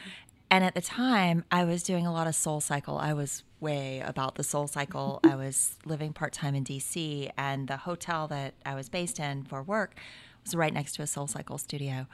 And 0.50 0.64
at 0.64 0.76
the 0.76 0.82
time, 0.82 1.44
I 1.52 1.66
was 1.66 1.84
doing 1.84 2.08
a 2.08 2.14
lot 2.14 2.28
of 2.28 2.36
soul 2.36 2.62
cycle. 2.62 2.98
I 2.98 3.14
was 3.14 3.44
way 3.60 4.02
about 4.06 4.36
the 4.36 4.44
soul 4.44 4.68
cycle. 4.68 5.20
I 5.24 5.36
was 5.44 5.78
living 5.86 6.14
part 6.14 6.34
time 6.34 6.56
in 6.56 6.64
DC, 6.64 7.30
and 7.38 7.68
the 7.68 7.78
hotel 7.78 8.28
that 8.30 8.54
I 8.66 8.76
was 8.76 8.88
based 8.88 9.20
in 9.20 9.44
for 9.44 9.62
work 9.62 9.96
was 10.44 10.56
right 10.56 10.74
next 10.74 10.94
to 10.96 11.02
a 11.02 11.08
soul 11.08 11.28
cycle 11.28 11.58
studio. 11.58 12.08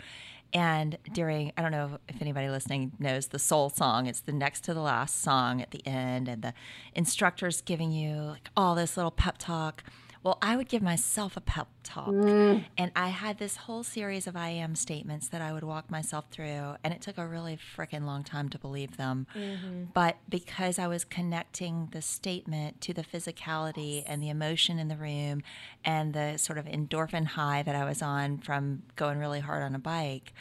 And 0.53 0.97
during, 1.11 1.51
I 1.57 1.63
don't 1.63 1.71
know 1.71 1.99
if 2.07 2.21
anybody 2.21 2.47
listening 2.49 2.91
knows 2.99 3.27
the 3.27 3.39
soul 3.39 3.69
song, 3.69 4.05
it's 4.05 4.19
the 4.19 4.31
next 4.31 4.63
to 4.65 4.73
the 4.73 4.81
last 4.81 5.21
song 5.21 5.61
at 5.61 5.71
the 5.71 5.85
end, 5.85 6.27
and 6.27 6.41
the 6.43 6.53
instructor's 6.93 7.61
giving 7.61 7.91
you 7.91 8.15
like 8.15 8.49
all 8.55 8.75
this 8.75 8.95
little 8.95 9.11
pep 9.11 9.37
talk 9.39 9.83
well, 10.23 10.37
I 10.41 10.55
would 10.55 10.69
give 10.69 10.81
myself 10.81 11.35
a 11.35 11.41
pep 11.41 11.67
talk. 11.83 12.07
Mm. 12.07 12.65
And 12.77 12.91
I 12.95 13.09
had 13.09 13.39
this 13.39 13.57
whole 13.57 13.83
series 13.83 14.25
of 14.25 14.37
I 14.37 14.49
am 14.49 14.73
statements 14.73 15.27
that 15.27 15.41
I 15.41 15.51
would 15.51 15.65
walk 15.65 15.91
myself 15.91 16.25
through. 16.31 16.77
And 16.81 16.93
it 16.93 17.01
took 17.01 17.17
a 17.17 17.27
really 17.27 17.57
freaking 17.77 18.05
long 18.05 18.23
time 18.23 18.47
to 18.49 18.57
believe 18.57 18.95
them. 18.95 19.27
Mm-hmm. 19.35 19.85
But 19.93 20.17
because 20.29 20.79
I 20.79 20.87
was 20.87 21.03
connecting 21.03 21.89
the 21.91 22.01
statement 22.01 22.79
to 22.81 22.93
the 22.93 23.03
physicality 23.03 24.03
and 24.07 24.23
the 24.23 24.29
emotion 24.29 24.79
in 24.79 24.87
the 24.87 24.95
room 24.95 25.43
and 25.83 26.13
the 26.13 26.37
sort 26.37 26.57
of 26.57 26.65
endorphin 26.65 27.25
high 27.25 27.61
that 27.63 27.75
I 27.75 27.83
was 27.83 28.01
on 28.01 28.37
from 28.37 28.83
going 28.95 29.19
really 29.19 29.41
hard 29.41 29.61
on 29.61 29.75
a 29.75 29.79
bike, 29.79 30.33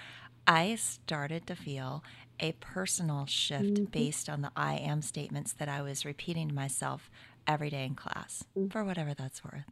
I 0.46 0.76
started 0.76 1.46
to 1.48 1.56
feel 1.56 2.04
a 2.38 2.52
personal 2.52 3.26
shift 3.26 3.74
mm-hmm. 3.74 3.84
based 3.84 4.28
on 4.28 4.42
the 4.42 4.50
I 4.56 4.74
am 4.74 5.02
statements 5.02 5.52
that 5.54 5.68
I 5.68 5.82
was 5.82 6.04
repeating 6.04 6.48
to 6.48 6.54
myself 6.54 7.10
every 7.46 7.70
day 7.70 7.84
in 7.84 7.94
class 7.94 8.44
mm. 8.56 8.70
for 8.72 8.84
whatever 8.84 9.14
that's 9.14 9.44
worth. 9.44 9.64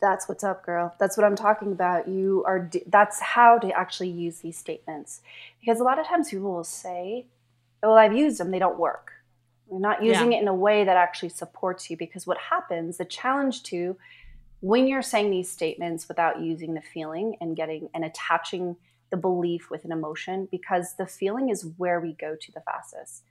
That's 0.00 0.28
what's 0.28 0.44
up, 0.44 0.66
girl. 0.66 0.94
That's 0.98 1.16
what 1.16 1.24
I'm 1.24 1.36
talking 1.36 1.72
about. 1.72 2.08
You 2.08 2.44
are, 2.46 2.70
that's 2.88 3.20
how 3.20 3.58
to 3.58 3.70
actually 3.72 4.10
use 4.10 4.40
these 4.40 4.58
statements. 4.58 5.22
Because 5.60 5.80
a 5.80 5.84
lot 5.84 5.98
of 5.98 6.06
times 6.06 6.30
people 6.30 6.52
will 6.52 6.64
say, 6.64 7.26
well, 7.82 7.96
I've 7.96 8.16
used 8.16 8.38
them, 8.38 8.50
they 8.50 8.58
don't 8.58 8.78
work. 8.78 9.12
You're 9.70 9.80
not 9.80 10.02
using 10.04 10.32
yeah. 10.32 10.38
it 10.38 10.42
in 10.42 10.48
a 10.48 10.54
way 10.54 10.84
that 10.84 10.96
actually 10.96 11.30
supports 11.30 11.88
you. 11.88 11.96
Because 11.96 12.26
what 12.26 12.36
happens, 12.36 12.98
the 12.98 13.04
challenge 13.04 13.62
to 13.64 13.96
when 14.60 14.86
you're 14.86 15.02
saying 15.02 15.30
these 15.30 15.50
statements 15.50 16.08
without 16.08 16.40
using 16.40 16.74
the 16.74 16.82
feeling 16.82 17.36
and 17.40 17.56
getting 17.56 17.88
and 17.94 18.04
attaching 18.04 18.76
the 19.10 19.16
belief 19.16 19.70
with 19.70 19.84
an 19.84 19.92
emotion, 19.92 20.48
because 20.50 20.96
the 20.96 21.06
feeling 21.06 21.48
is 21.48 21.66
where 21.76 22.00
we 22.00 22.12
go 22.14 22.34
to 22.34 22.52
the 22.52 22.60
fastest 22.60 23.22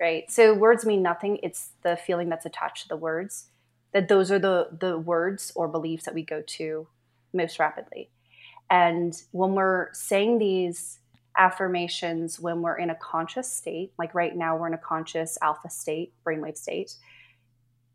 right? 0.00 0.30
So 0.30 0.54
words 0.54 0.84
mean 0.84 1.02
nothing. 1.02 1.38
It's 1.42 1.70
the 1.82 1.96
feeling 1.96 2.28
that's 2.28 2.46
attached 2.46 2.84
to 2.84 2.88
the 2.88 2.96
words. 2.96 3.46
That 3.92 4.08
those 4.08 4.30
are 4.30 4.38
the 4.38 4.68
the 4.78 4.98
words 4.98 5.52
or 5.54 5.68
beliefs 5.68 6.04
that 6.04 6.14
we 6.14 6.22
go 6.22 6.42
to 6.42 6.88
most 7.34 7.58
rapidly. 7.58 8.10
And 8.70 9.14
when 9.32 9.54
we're 9.54 9.92
saying 9.92 10.38
these 10.38 10.98
affirmations 11.36 12.38
when 12.38 12.62
we're 12.62 12.76
in 12.76 12.90
a 12.90 12.94
conscious 12.94 13.50
state, 13.50 13.92
like 13.98 14.14
right 14.14 14.36
now 14.36 14.56
we're 14.56 14.66
in 14.66 14.74
a 14.74 14.78
conscious 14.78 15.38
alpha 15.42 15.70
state, 15.70 16.12
brainwave 16.26 16.56
state. 16.56 16.94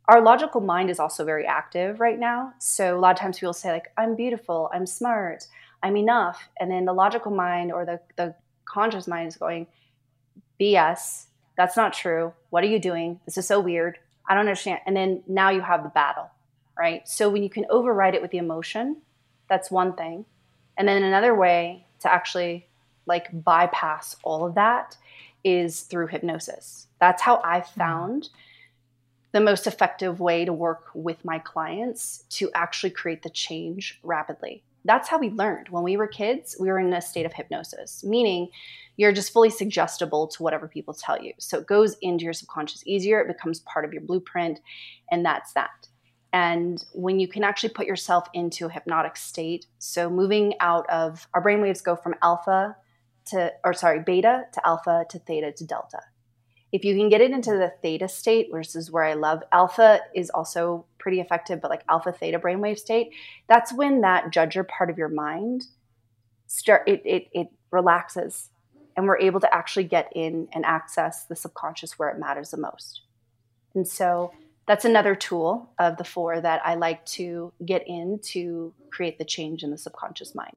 Our 0.07 0.21
logical 0.21 0.61
mind 0.61 0.89
is 0.89 0.99
also 0.99 1.25
very 1.25 1.45
active 1.45 1.99
right 1.99 2.17
now. 2.17 2.53
So 2.59 2.97
a 2.97 2.99
lot 2.99 3.11
of 3.11 3.19
times 3.19 3.39
people 3.39 3.53
say, 3.53 3.71
like, 3.71 3.91
I'm 3.97 4.15
beautiful, 4.15 4.69
I'm 4.73 4.85
smart, 4.85 5.47
I'm 5.83 5.97
enough. 5.97 6.47
And 6.59 6.71
then 6.71 6.85
the 6.85 6.93
logical 6.93 7.31
mind 7.31 7.71
or 7.71 7.85
the, 7.85 7.99
the 8.15 8.33
conscious 8.65 9.07
mind 9.07 9.27
is 9.27 9.35
going, 9.35 9.67
BS, 10.59 11.26
that's 11.57 11.75
not 11.75 11.93
true. 11.93 12.33
What 12.49 12.63
are 12.63 12.67
you 12.67 12.79
doing? 12.79 13.19
This 13.25 13.37
is 13.37 13.47
so 13.47 13.59
weird. 13.59 13.97
I 14.29 14.33
don't 14.33 14.41
understand. 14.41 14.81
And 14.85 14.95
then 14.95 15.23
now 15.27 15.49
you 15.49 15.61
have 15.61 15.83
the 15.83 15.89
battle, 15.89 16.29
right? 16.77 17.07
So 17.07 17.29
when 17.29 17.43
you 17.43 17.49
can 17.49 17.65
override 17.69 18.15
it 18.15 18.21
with 18.21 18.31
the 18.31 18.37
emotion, 18.37 18.97
that's 19.49 19.71
one 19.71 19.93
thing. 19.93 20.25
And 20.77 20.87
then 20.87 21.03
another 21.03 21.33
way 21.33 21.87
to 22.01 22.13
actually 22.13 22.67
like 23.05 23.27
bypass 23.31 24.15
all 24.23 24.45
of 24.45 24.55
that 24.55 24.97
is 25.43 25.81
through 25.81 26.07
hypnosis. 26.07 26.87
That's 26.99 27.21
how 27.21 27.41
I 27.43 27.61
mm-hmm. 27.61 27.79
found 27.79 28.29
the 29.31 29.41
most 29.41 29.67
effective 29.67 30.19
way 30.19 30.45
to 30.45 30.53
work 30.53 30.85
with 30.93 31.23
my 31.25 31.39
clients 31.39 32.23
to 32.29 32.49
actually 32.53 32.91
create 32.91 33.23
the 33.23 33.29
change 33.29 33.99
rapidly. 34.03 34.63
That's 34.87 35.09
how 35.09 35.19
we 35.19 35.29
learned. 35.29 35.69
When 35.69 35.83
we 35.83 35.97
were 35.97 36.07
kids, 36.07 36.55
we 36.59 36.69
were 36.69 36.79
in 36.79 36.93
a 36.93 37.01
state 37.01 37.25
of 37.25 37.33
hypnosis, 37.33 38.03
meaning 38.03 38.47
you're 38.95 39.11
just 39.11 39.33
fully 39.33 39.49
suggestible 39.49 40.27
to 40.29 40.41
whatever 40.41 40.67
people 40.67 40.93
tell 40.93 41.21
you. 41.21 41.33
So 41.39 41.59
it 41.59 41.67
goes 41.67 41.97
into 42.01 42.23
your 42.23 42.33
subconscious 42.33 42.87
easier, 42.87 43.19
it 43.19 43.27
becomes 43.27 43.59
part 43.59 43.85
of 43.85 43.93
your 43.93 44.01
blueprint, 44.01 44.59
and 45.11 45.25
that's 45.25 45.53
that. 45.53 45.87
And 46.33 46.83
when 46.93 47.19
you 47.19 47.27
can 47.27 47.43
actually 47.43 47.69
put 47.69 47.85
yourself 47.85 48.27
into 48.33 48.67
a 48.67 48.69
hypnotic 48.69 49.17
state, 49.17 49.65
so 49.77 50.09
moving 50.09 50.53
out 50.59 50.89
of 50.89 51.27
our 51.33 51.43
brainwaves 51.43 51.83
go 51.83 51.95
from 51.95 52.15
alpha 52.21 52.75
to, 53.25 53.51
or 53.63 53.73
sorry, 53.73 53.99
beta 53.99 54.45
to 54.53 54.67
alpha 54.67 55.05
to 55.09 55.19
theta 55.19 55.51
to 55.51 55.65
delta. 55.65 55.99
If 56.71 56.83
you 56.83 56.95
can 56.95 57.09
get 57.09 57.21
it 57.21 57.31
into 57.31 57.51
the 57.51 57.73
theta 57.81 58.09
state, 58.09 58.51
which 58.51 58.75
is 58.75 58.91
where 58.91 59.05
I 59.05 59.13
love, 59.13 59.41
alpha 59.51 60.01
is 60.13 60.29
also 60.29 60.85
pretty 60.99 61.21
effective, 61.21 61.61
but 61.61 61.71
like 61.71 61.83
alpha 61.89 62.11
theta 62.11 62.39
brainwave 62.39 62.77
state, 62.77 63.11
that's 63.47 63.73
when 63.73 64.01
that 64.01 64.31
judger 64.31 64.67
part 64.67 64.89
of 64.89 64.97
your 64.97 65.09
mind 65.09 65.65
start 66.49 66.83
it 66.87 67.01
it, 67.05 67.27
it 67.33 67.47
relaxes 67.71 68.49
and 68.95 69.05
we're 69.05 69.19
able 69.19 69.39
to 69.39 69.55
actually 69.55 69.83
get 69.83 70.11
in 70.15 70.47
and 70.53 70.65
access 70.65 71.25
the 71.25 71.35
subconscious 71.35 71.99
where 71.99 72.09
it 72.09 72.19
matters 72.19 72.49
the 72.49 72.57
most. 72.57 73.01
And 73.75 73.87
so 73.87 74.33
that's 74.67 74.85
another 74.85 75.13
tool 75.13 75.69
of 75.77 75.97
the 75.97 76.03
four 76.03 76.41
that 76.41 76.61
I 76.65 76.75
like 76.75 77.05
to 77.05 77.53
get 77.63 77.87
in 77.87 78.19
to 78.31 78.73
create 78.91 79.19
the 79.19 79.25
change 79.25 79.63
in 79.63 79.69
the 79.69 79.77
subconscious 79.77 80.33
mind. 80.33 80.55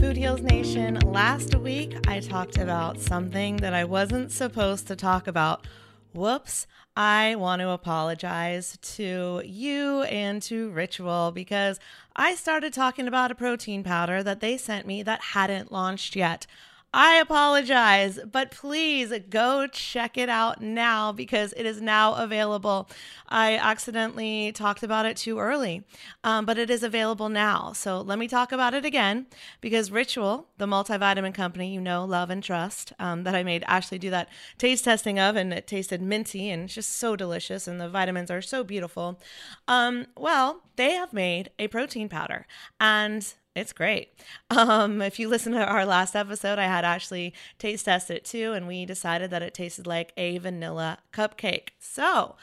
Food 0.00 0.16
Heals 0.16 0.40
Nation, 0.40 0.98
last 1.00 1.54
week 1.56 1.94
I 2.08 2.20
talked 2.20 2.56
about 2.56 2.98
something 2.98 3.56
that 3.56 3.74
I 3.74 3.84
wasn't 3.84 4.32
supposed 4.32 4.86
to 4.86 4.96
talk 4.96 5.26
about. 5.26 5.66
Whoops. 6.14 6.66
I 6.96 7.34
want 7.34 7.60
to 7.60 7.68
apologize 7.68 8.78
to 8.96 9.42
you 9.44 10.04
and 10.04 10.40
to 10.44 10.70
Ritual 10.70 11.32
because 11.32 11.78
I 12.16 12.34
started 12.34 12.72
talking 12.72 13.08
about 13.08 13.30
a 13.30 13.34
protein 13.34 13.84
powder 13.84 14.22
that 14.22 14.40
they 14.40 14.56
sent 14.56 14.86
me 14.86 15.02
that 15.02 15.20
hadn't 15.20 15.70
launched 15.70 16.16
yet. 16.16 16.46
I 16.92 17.18
apologize, 17.20 18.18
but 18.30 18.50
please 18.50 19.12
go 19.30 19.68
check 19.68 20.18
it 20.18 20.28
out 20.28 20.60
now 20.60 21.12
because 21.12 21.54
it 21.56 21.64
is 21.64 21.80
now 21.80 22.14
available. 22.14 22.88
I 23.28 23.56
accidentally 23.56 24.50
talked 24.50 24.82
about 24.82 25.06
it 25.06 25.16
too 25.16 25.38
early, 25.38 25.84
um, 26.24 26.44
but 26.46 26.58
it 26.58 26.68
is 26.68 26.82
available 26.82 27.28
now. 27.28 27.72
So 27.74 28.00
let 28.00 28.18
me 28.18 28.26
talk 28.26 28.50
about 28.50 28.74
it 28.74 28.84
again 28.84 29.26
because 29.60 29.92
Ritual, 29.92 30.48
the 30.58 30.66
multivitamin 30.66 31.32
company 31.32 31.72
you 31.72 31.80
know, 31.80 32.04
love, 32.04 32.28
and 32.28 32.42
trust, 32.42 32.92
um, 32.98 33.22
that 33.22 33.36
I 33.36 33.44
made 33.44 33.62
Ashley 33.68 34.00
do 34.00 34.10
that 34.10 34.28
taste 34.58 34.84
testing 34.84 35.20
of, 35.20 35.36
and 35.36 35.52
it 35.52 35.68
tasted 35.68 36.02
minty 36.02 36.50
and 36.50 36.64
it's 36.64 36.74
just 36.74 36.96
so 36.96 37.14
delicious, 37.14 37.68
and 37.68 37.80
the 37.80 37.88
vitamins 37.88 38.32
are 38.32 38.42
so 38.42 38.64
beautiful. 38.64 39.20
Um, 39.68 40.08
well, 40.16 40.62
they 40.74 40.94
have 40.94 41.12
made 41.12 41.50
a 41.56 41.68
protein 41.68 42.08
powder, 42.08 42.48
and 42.80 43.32
it's 43.54 43.72
great. 43.72 44.10
Um, 44.50 45.02
if 45.02 45.18
you 45.18 45.28
listen 45.28 45.52
to 45.52 45.64
our 45.64 45.84
last 45.84 46.14
episode, 46.14 46.58
I 46.58 46.66
had 46.66 46.84
actually 46.84 47.34
taste 47.58 47.86
tested 47.86 48.18
it 48.18 48.24
too, 48.24 48.52
and 48.52 48.66
we 48.68 48.86
decided 48.86 49.30
that 49.30 49.42
it 49.42 49.54
tasted 49.54 49.86
like 49.86 50.12
a 50.16 50.38
vanilla 50.38 50.98
cupcake. 51.12 51.70
So, 51.78 52.36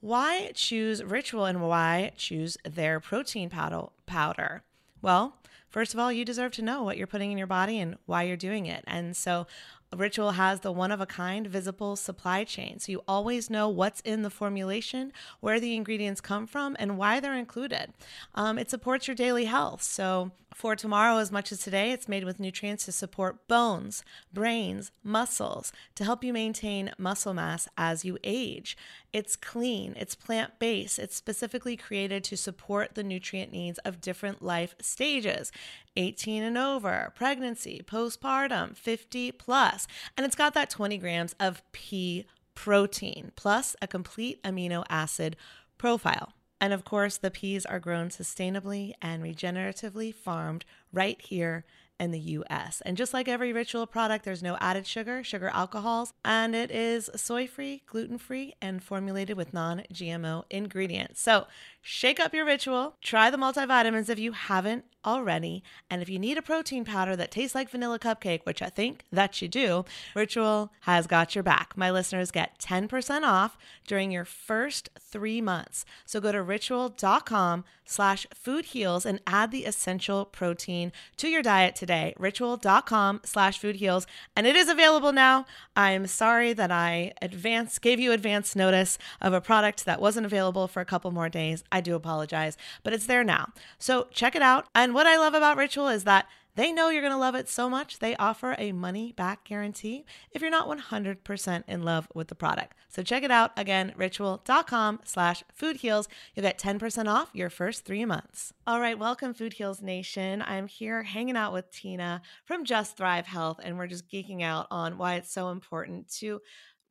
why 0.00 0.52
choose 0.54 1.02
Ritual 1.04 1.44
and 1.44 1.62
why 1.62 2.12
choose 2.16 2.56
their 2.64 3.00
protein 3.00 3.50
powder? 3.50 3.88
Powder. 4.06 4.62
Well, 5.02 5.36
first 5.68 5.92
of 5.92 6.00
all, 6.00 6.10
you 6.10 6.24
deserve 6.24 6.52
to 6.52 6.62
know 6.62 6.82
what 6.82 6.96
you're 6.96 7.06
putting 7.06 7.32
in 7.32 7.38
your 7.38 7.46
body 7.46 7.78
and 7.78 7.96
why 8.06 8.22
you're 8.22 8.36
doing 8.36 8.66
it. 8.66 8.82
And 8.86 9.16
so, 9.16 9.46
Ritual 9.94 10.32
has 10.32 10.60
the 10.60 10.72
one 10.72 10.90
of 10.90 11.00
a 11.00 11.06
kind 11.06 11.46
visible 11.46 11.96
supply 11.96 12.44
chain. 12.44 12.78
So 12.80 12.92
you 12.92 13.02
always 13.06 13.48
know 13.48 13.68
what's 13.68 14.00
in 14.00 14.22
the 14.22 14.30
formulation, 14.30 15.12
where 15.40 15.60
the 15.60 15.76
ingredients 15.76 16.20
come 16.20 16.46
from, 16.46 16.76
and 16.78 16.98
why 16.98 17.20
they're 17.20 17.34
included. 17.34 17.92
Um, 18.34 18.58
it 18.58 18.68
supports 18.68 19.06
your 19.06 19.14
daily 19.14 19.44
health. 19.44 19.82
So 19.82 20.32
for 20.56 20.74
tomorrow, 20.74 21.18
as 21.18 21.30
much 21.30 21.52
as 21.52 21.58
today, 21.58 21.92
it's 21.92 22.08
made 22.08 22.24
with 22.24 22.40
nutrients 22.40 22.86
to 22.86 22.92
support 22.92 23.46
bones, 23.46 24.02
brains, 24.32 24.90
muscles, 25.04 25.70
to 25.94 26.02
help 26.02 26.24
you 26.24 26.32
maintain 26.32 26.92
muscle 26.96 27.34
mass 27.34 27.68
as 27.76 28.06
you 28.06 28.16
age. 28.24 28.74
It's 29.12 29.36
clean, 29.36 29.92
it's 29.98 30.14
plant 30.14 30.58
based, 30.58 30.98
it's 30.98 31.14
specifically 31.14 31.76
created 31.76 32.24
to 32.24 32.38
support 32.38 32.94
the 32.94 33.04
nutrient 33.04 33.52
needs 33.52 33.78
of 33.80 34.00
different 34.00 34.40
life 34.40 34.74
stages 34.80 35.52
18 35.94 36.42
and 36.42 36.56
over, 36.56 37.12
pregnancy, 37.14 37.82
postpartum, 37.84 38.74
50 38.74 39.32
plus. 39.32 39.86
And 40.16 40.24
it's 40.24 40.34
got 40.34 40.54
that 40.54 40.70
20 40.70 40.96
grams 40.96 41.34
of 41.38 41.60
pea 41.72 42.24
protein 42.54 43.32
plus 43.36 43.76
a 43.82 43.86
complete 43.86 44.42
amino 44.42 44.84
acid 44.88 45.36
profile. 45.76 46.32
And 46.60 46.72
of 46.72 46.84
course, 46.84 47.16
the 47.16 47.30
peas 47.30 47.66
are 47.66 47.80
grown 47.80 48.08
sustainably 48.08 48.94
and 49.02 49.22
regeneratively 49.22 50.14
farmed 50.14 50.64
right 50.92 51.20
here 51.20 51.64
in 51.98 52.10
the 52.10 52.18
US. 52.18 52.82
And 52.84 52.96
just 52.96 53.14
like 53.14 53.28
every 53.28 53.52
ritual 53.52 53.86
product, 53.86 54.24
there's 54.24 54.42
no 54.42 54.56
added 54.60 54.86
sugar, 54.86 55.24
sugar 55.24 55.48
alcohols, 55.48 56.12
and 56.24 56.54
it 56.54 56.70
is 56.70 57.10
soy 57.16 57.46
free, 57.46 57.82
gluten 57.86 58.18
free, 58.18 58.54
and 58.60 58.82
formulated 58.82 59.36
with 59.36 59.54
non 59.54 59.82
GMO 59.92 60.44
ingredients. 60.50 61.22
So 61.22 61.46
shake 61.86 62.18
up 62.18 62.34
your 62.34 62.44
ritual, 62.44 62.96
try 63.00 63.30
the 63.30 63.36
multivitamins 63.36 64.08
if 64.08 64.18
you 64.18 64.32
haven't 64.32 64.84
already. 65.06 65.62
And 65.88 66.02
if 66.02 66.08
you 66.08 66.18
need 66.18 66.36
a 66.36 66.42
protein 66.42 66.84
powder 66.84 67.14
that 67.14 67.30
tastes 67.30 67.54
like 67.54 67.70
vanilla 67.70 67.98
cupcake, 67.98 68.44
which 68.44 68.60
I 68.60 68.68
think 68.68 69.04
that 69.12 69.40
you 69.40 69.46
do, 69.46 69.84
Ritual 70.14 70.72
has 70.80 71.06
got 71.06 71.34
your 71.34 71.44
back. 71.44 71.74
My 71.76 71.90
listeners 71.90 72.32
get 72.32 72.58
10% 72.58 73.22
off 73.22 73.56
during 73.86 74.10
your 74.10 74.24
first 74.24 74.90
three 74.98 75.40
months. 75.40 75.84
So 76.04 76.20
go 76.20 76.32
to 76.32 76.42
ritual.com 76.42 77.64
slash 77.88 78.26
food 78.34 78.66
heals 78.66 79.06
and 79.06 79.20
add 79.28 79.52
the 79.52 79.64
essential 79.64 80.24
protein 80.24 80.90
to 81.16 81.28
your 81.28 81.42
diet 81.42 81.76
today. 81.76 82.14
Ritual.com 82.18 83.20
slash 83.24 83.60
food 83.60 83.76
heals. 83.76 84.08
And 84.34 84.44
it 84.44 84.56
is 84.56 84.68
available 84.68 85.12
now. 85.12 85.46
I'm 85.76 86.08
sorry 86.08 86.52
that 86.52 86.72
I 86.72 87.12
advance 87.22 87.78
gave 87.78 88.00
you 88.00 88.10
advance 88.10 88.56
notice 88.56 88.98
of 89.20 89.32
a 89.32 89.40
product 89.40 89.84
that 89.84 90.00
wasn't 90.00 90.26
available 90.26 90.66
for 90.66 90.80
a 90.80 90.84
couple 90.84 91.12
more 91.12 91.28
days. 91.28 91.62
I 91.76 91.82
do 91.82 91.94
apologize, 91.94 92.56
but 92.82 92.94
it's 92.94 93.04
there 93.04 93.22
now. 93.22 93.52
So 93.78 94.08
check 94.10 94.34
it 94.34 94.40
out. 94.40 94.66
And 94.74 94.94
what 94.94 95.06
I 95.06 95.18
love 95.18 95.34
about 95.34 95.58
Ritual 95.58 95.88
is 95.88 96.04
that 96.04 96.26
they 96.54 96.72
know 96.72 96.88
you're 96.88 97.02
going 97.02 97.12
to 97.12 97.18
love 97.18 97.34
it 97.34 97.50
so 97.50 97.68
much, 97.68 97.98
they 97.98 98.16
offer 98.16 98.56
a 98.58 98.72
money 98.72 99.12
back 99.12 99.44
guarantee 99.44 100.06
if 100.30 100.40
you're 100.40 100.50
not 100.50 100.66
100% 100.66 101.64
in 101.68 101.82
love 101.82 102.08
with 102.14 102.28
the 102.28 102.34
product. 102.34 102.74
So 102.88 103.02
check 103.02 103.22
it 103.22 103.30
out 103.30 103.52
again, 103.58 103.92
ritual.com 103.94 105.00
slash 105.04 105.44
food 105.52 105.76
heals. 105.76 106.08
You'll 106.34 106.44
get 106.44 106.58
10% 106.58 107.08
off 107.08 107.28
your 107.34 107.50
first 107.50 107.84
three 107.84 108.06
months. 108.06 108.54
All 108.66 108.80
right, 108.80 108.98
welcome 108.98 109.34
Food 109.34 109.52
Heals 109.52 109.82
Nation. 109.82 110.42
I'm 110.46 110.66
here 110.66 111.02
hanging 111.02 111.36
out 111.36 111.52
with 111.52 111.70
Tina 111.70 112.22
from 112.46 112.64
Just 112.64 112.96
Thrive 112.96 113.26
Health, 113.26 113.60
and 113.62 113.76
we're 113.76 113.86
just 113.86 114.08
geeking 114.08 114.42
out 114.42 114.66
on 114.70 114.96
why 114.96 115.16
it's 115.16 115.30
so 115.30 115.50
important 115.50 116.10
to 116.20 116.40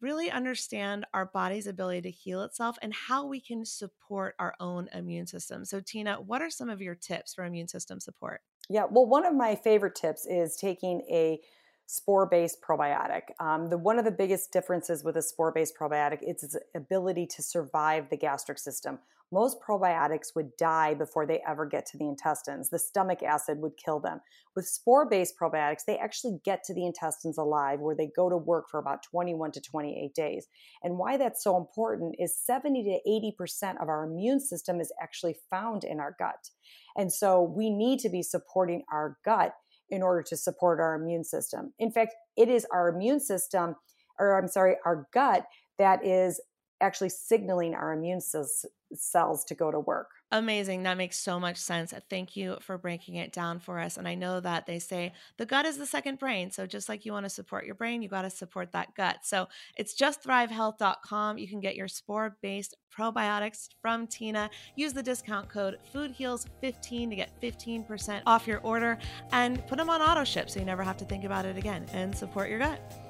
really 0.02 0.30
understand 0.30 1.06
our 1.14 1.26
body's 1.26 1.68
ability 1.68 2.02
to 2.02 2.12
heal 2.12 2.43
itself 2.43 2.78
and 2.82 2.93
how 2.93 3.26
we 3.26 3.39
can 3.39 3.66
support 3.66 4.36
our 4.39 4.54
own 4.60 4.89
immune 4.93 5.28
system. 5.28 5.66
So, 5.66 5.80
Tina, 5.80 6.16
what 6.16 6.41
are 6.41 6.50
some 6.50 6.70
of 6.70 6.82
your 6.82 6.96
tips 6.96 7.34
for 7.34 7.46
immune 7.46 7.68
system 7.68 8.00
support? 8.00 8.41
Yeah, 8.70 8.86
well, 8.89 9.06
one 9.06 9.26
of 9.26 9.36
my 9.36 9.56
favorite 9.56 9.96
tips 9.96 10.26
is 10.26 10.56
taking 10.56 11.02
a 11.10 11.39
spore-based 11.88 12.62
probiotic. 12.62 13.22
Um, 13.39 13.70
the 13.70 13.78
one 13.78 14.00
of 14.00 14.06
the 14.06 14.12
biggest 14.12 14.52
differences 14.52 15.04
with 15.04 15.18
a 15.18 15.22
spore-based 15.22 15.76
probiotic 15.80 16.20
is 16.24 16.43
its 16.43 16.58
ability 16.74 17.28
to 17.28 17.43
survive 17.43 18.10
the 18.10 18.18
gastric 18.18 18.58
system. 18.58 19.00
Most 19.32 19.57
probiotics 19.61 20.36
would 20.36 20.55
die 20.57 20.93
before 20.93 21.26
they 21.26 21.41
ever 21.47 21.65
get 21.65 21.86
to 21.88 21.97
the 21.97 22.07
intestines. 22.07 22.69
The 22.69 22.80
stomach 22.80 23.23
acid 23.23 23.59
would 23.59 23.78
kill 23.78 23.99
them. 23.99 24.21
With 24.55 24.67
spore-based 24.67 25.36
probiotics, 25.39 25.86
they 25.86 25.97
actually 25.97 26.39
get 26.45 26.63
to 26.65 26.73
the 26.73 26.86
intestines 26.86 27.38
alive, 27.38 27.80
where 27.80 27.95
they 27.95 28.09
go 28.15 28.30
to 28.30 28.38
work 28.38 28.69
for 28.69 28.80
about 28.80 29.03
21 29.03 29.51
to 29.51 29.61
28 29.61 30.13
days. 30.13 30.47
And 30.84 30.97
why 30.97 31.17
that's 31.17 31.43
so 31.43 31.57
important 31.57 32.15
is 32.19 32.38
70 32.38 32.84
to 32.84 33.09
80 33.09 33.36
percent 33.38 33.82
of 33.82 33.89
our 33.89 34.03
immune 34.03 34.39
system 34.39 34.80
is 34.80 34.91
actually 35.01 35.36
found 35.49 35.84
in 35.84 35.99
our 35.99 36.15
gut, 36.17 36.49
and 36.95 37.11
so 37.11 37.41
we 37.41 37.69
need 37.69 37.99
to 37.99 38.09
be 38.09 38.23
supporting 38.23 38.84
our 38.91 39.17
gut 39.26 39.53
in 39.89 40.01
order 40.01 40.23
to 40.23 40.38
support 40.38 40.80
our 40.80 40.95
immune 40.95 41.23
system. 41.23 41.73
In 41.78 41.91
fact, 41.91 42.15
it 42.36 42.49
is 42.49 42.65
our 42.71 42.89
immune 42.89 43.19
system, 43.19 43.76
or 44.19 44.38
I'm 44.38 44.47
sorry, 44.47 44.76
our 44.86 45.07
gut 45.13 45.45
that 45.78 46.05
is 46.05 46.39
actually 46.82 47.09
signaling 47.09 47.73
our 47.73 47.93
immune 47.93 48.21
cells 48.21 49.45
to 49.45 49.55
go 49.55 49.71
to 49.71 49.80
work. 49.80 50.09
Amazing. 50.32 50.84
That 50.84 50.97
makes 50.97 51.17
so 51.17 51.39
much 51.39 51.57
sense. 51.57 51.93
Thank 52.09 52.36
you 52.36 52.57
for 52.59 52.78
breaking 52.78 53.15
it 53.15 53.32
down 53.32 53.59
for 53.59 53.80
us. 53.80 53.95
And 53.95 54.07
I 54.07 54.15
know 54.15 54.39
that 54.39 54.65
they 54.65 54.80
say 54.80 55.13
the 55.38 55.45
gut 55.45 55.65
is 55.65 55.78
the 55.78 55.86
second 55.86 56.19
brain. 56.19 56.51
So 56.51 56.65
just 56.65 56.89
like 56.89 57.05
you 57.05 57.13
want 57.13 57.26
to 57.26 57.30
support 57.30 57.65
your 57.65 57.76
brain, 57.76 58.01
you 58.01 58.09
got 58.09 58.23
to 58.23 58.30
support 58.30 58.71
that 58.73 58.93
gut. 58.95 59.19
So 59.23 59.47
it's 59.78 59.95
justthrivehealth.com. 59.95 61.38
You 61.38 61.47
can 61.47 61.61
get 61.61 61.76
your 61.76 61.88
spore 61.88 62.38
based 62.41 62.76
probiotics 62.95 63.69
from 63.82 64.07
Tina. 64.07 64.49
Use 64.76 64.93
the 64.93 65.03
discount 65.03 65.47
code 65.47 65.78
FoodHeals15 65.93 67.09
to 67.09 67.15
get 67.15 67.39
15% 67.41 68.21
off 68.26 68.47
your 68.47 68.59
order 68.59 68.97
and 69.32 69.65
put 69.67 69.78
them 69.78 69.89
on 69.89 70.01
auto 70.01 70.23
ship 70.23 70.49
so 70.49 70.59
you 70.59 70.65
never 70.65 70.84
have 70.84 70.97
to 70.97 71.05
think 71.05 71.23
about 71.23 71.45
it 71.45 71.55
again 71.57 71.86
and 71.93 72.15
support 72.15 72.49
your 72.49 72.59
gut. 72.59 73.05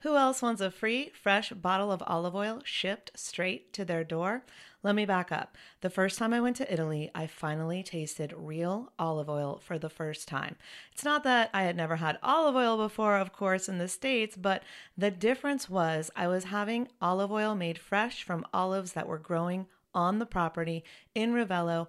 Who 0.00 0.16
else 0.16 0.40
wants 0.40 0.62
a 0.62 0.70
free, 0.70 1.10
fresh 1.10 1.50
bottle 1.50 1.92
of 1.92 2.02
olive 2.06 2.34
oil 2.34 2.62
shipped 2.64 3.10
straight 3.16 3.74
to 3.74 3.84
their 3.84 4.02
door? 4.02 4.44
Let 4.82 4.94
me 4.94 5.04
back 5.04 5.30
up. 5.30 5.58
The 5.82 5.90
first 5.90 6.18
time 6.18 6.32
I 6.32 6.40
went 6.40 6.56
to 6.56 6.72
Italy, 6.72 7.10
I 7.14 7.26
finally 7.26 7.82
tasted 7.82 8.32
real 8.34 8.94
olive 8.98 9.28
oil 9.28 9.60
for 9.62 9.78
the 9.78 9.90
first 9.90 10.26
time. 10.26 10.56
It's 10.90 11.04
not 11.04 11.22
that 11.24 11.50
I 11.52 11.64
had 11.64 11.76
never 11.76 11.96
had 11.96 12.18
olive 12.22 12.56
oil 12.56 12.78
before, 12.78 13.18
of 13.18 13.34
course, 13.34 13.68
in 13.68 13.76
the 13.76 13.88
States, 13.88 14.38
but 14.38 14.62
the 14.96 15.10
difference 15.10 15.68
was 15.68 16.10
I 16.16 16.28
was 16.28 16.44
having 16.44 16.88
olive 17.02 17.30
oil 17.30 17.54
made 17.54 17.78
fresh 17.78 18.22
from 18.22 18.46
olives 18.54 18.94
that 18.94 19.06
were 19.06 19.18
growing 19.18 19.66
on 19.94 20.18
the 20.18 20.24
property 20.24 20.82
in 21.14 21.34
Ravello 21.34 21.88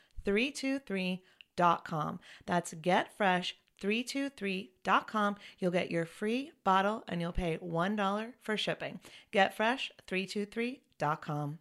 323.com. 0.25 2.19
That's 2.45 2.73
getfresh323.com. 2.73 5.35
You'll 5.59 5.71
get 5.71 5.91
your 5.91 6.05
free 6.05 6.51
bottle 6.63 7.03
and 7.07 7.21
you'll 7.21 7.31
pay 7.31 7.57
$1 7.57 8.33
for 8.41 8.57
shipping. 8.57 8.99
Getfresh323.com. 9.33 11.59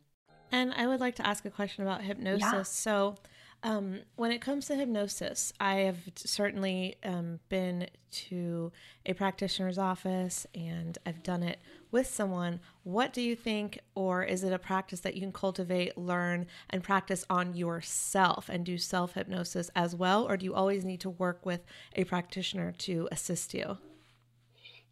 And 0.53 0.75
I 0.75 0.87
would 0.87 1.01
like 1.01 1.17
to 1.17 1.27
ask 1.27 1.45
a 1.45 1.51
question 1.51 1.83
about 1.85 2.03
hypnosis. 2.03 2.43
Yeah. 2.43 2.63
So, 2.63 3.17
um, 3.63 4.01
when 4.17 4.33
it 4.33 4.41
comes 4.41 4.67
to 4.67 4.75
hypnosis, 4.75 5.53
I 5.61 5.75
have 5.81 5.99
certainly 6.15 6.97
um, 7.05 7.41
been 7.51 7.89
to 8.11 8.73
a 9.05 9.13
practitioner's 9.13 9.77
office 9.77 10.47
and 10.55 10.97
I've 11.05 11.23
done 11.23 11.43
it 11.43 11.59
with 11.91 12.07
someone. 12.07 12.61
What 12.85 13.13
do 13.13 13.21
you 13.21 13.37
think, 13.37 13.81
or 13.95 14.25
is 14.25 14.45
it 14.45 14.53
a 14.53 14.59
practice 14.59 15.01
that 15.01 15.15
you 15.15 15.21
can 15.21 15.33
cultivate, 15.33 15.99
learn, 15.99 16.47
and 16.71 16.83
practice 16.83 17.25
on 17.29 17.55
yourself 17.55 18.49
and 18.49 18.65
do 18.65 18.79
self 18.79 19.15
hypnosis 19.15 19.71
as 19.77 19.95
well? 19.95 20.27
Or 20.27 20.39
do 20.39 20.47
you 20.47 20.55
always 20.55 20.85
need 20.85 21.01
to 21.01 21.11
work 21.11 21.45
with 21.45 21.61
a 21.95 22.05
practitioner 22.05 22.73
to 22.79 23.09
assist 23.13 23.53
you? 23.53 23.77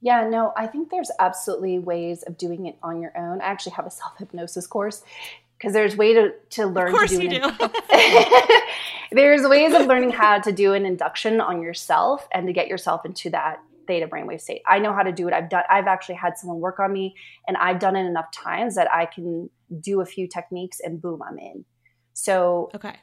Yeah, 0.00 0.28
no, 0.28 0.52
I 0.56 0.66
think 0.66 0.90
there's 0.90 1.10
absolutely 1.18 1.78
ways 1.78 2.22
of 2.22 2.36
doing 2.36 2.66
it 2.66 2.76
on 2.82 3.00
your 3.00 3.16
own. 3.16 3.40
I 3.40 3.46
actually 3.46 3.72
have 3.72 3.86
a 3.86 3.90
self 3.90 4.18
hypnosis 4.18 4.66
course 4.66 5.02
because 5.58 5.72
there's 5.72 5.96
way 5.96 6.14
to, 6.14 6.32
to 6.50 6.66
learn 6.66 6.88
of 6.88 6.94
course 6.94 7.10
to 7.10 7.18
do, 7.18 7.24
you 7.24 7.30
do. 7.30 7.50
there's 9.12 9.46
ways 9.46 9.74
of 9.74 9.86
learning 9.86 10.10
how 10.10 10.38
to 10.38 10.52
do 10.52 10.72
an 10.72 10.86
induction 10.86 11.40
on 11.40 11.62
yourself 11.62 12.28
and 12.32 12.46
to 12.46 12.52
get 12.52 12.68
yourself 12.68 13.04
into 13.04 13.30
that 13.30 13.58
theta 13.86 14.06
brainwave 14.06 14.40
state. 14.40 14.62
I 14.66 14.78
know 14.78 14.92
how 14.92 15.02
to 15.02 15.12
do 15.12 15.26
it. 15.26 15.34
I've 15.34 15.48
done 15.48 15.64
i've 15.68 15.86
actually 15.86 16.16
had 16.16 16.38
someone 16.38 16.60
work 16.60 16.78
on 16.78 16.92
me 16.92 17.16
and 17.48 17.56
i've 17.56 17.80
done 17.80 17.96
it 17.96 18.04
enough 18.04 18.30
times 18.32 18.74
that 18.74 18.92
i 18.92 19.06
can 19.06 19.48
do 19.80 20.00
a 20.00 20.06
few 20.06 20.28
techniques 20.28 20.78
and 20.80 21.00
boom 21.00 21.22
i'm 21.22 21.38
in. 21.38 21.64
So 22.12 22.70
okay. 22.74 22.96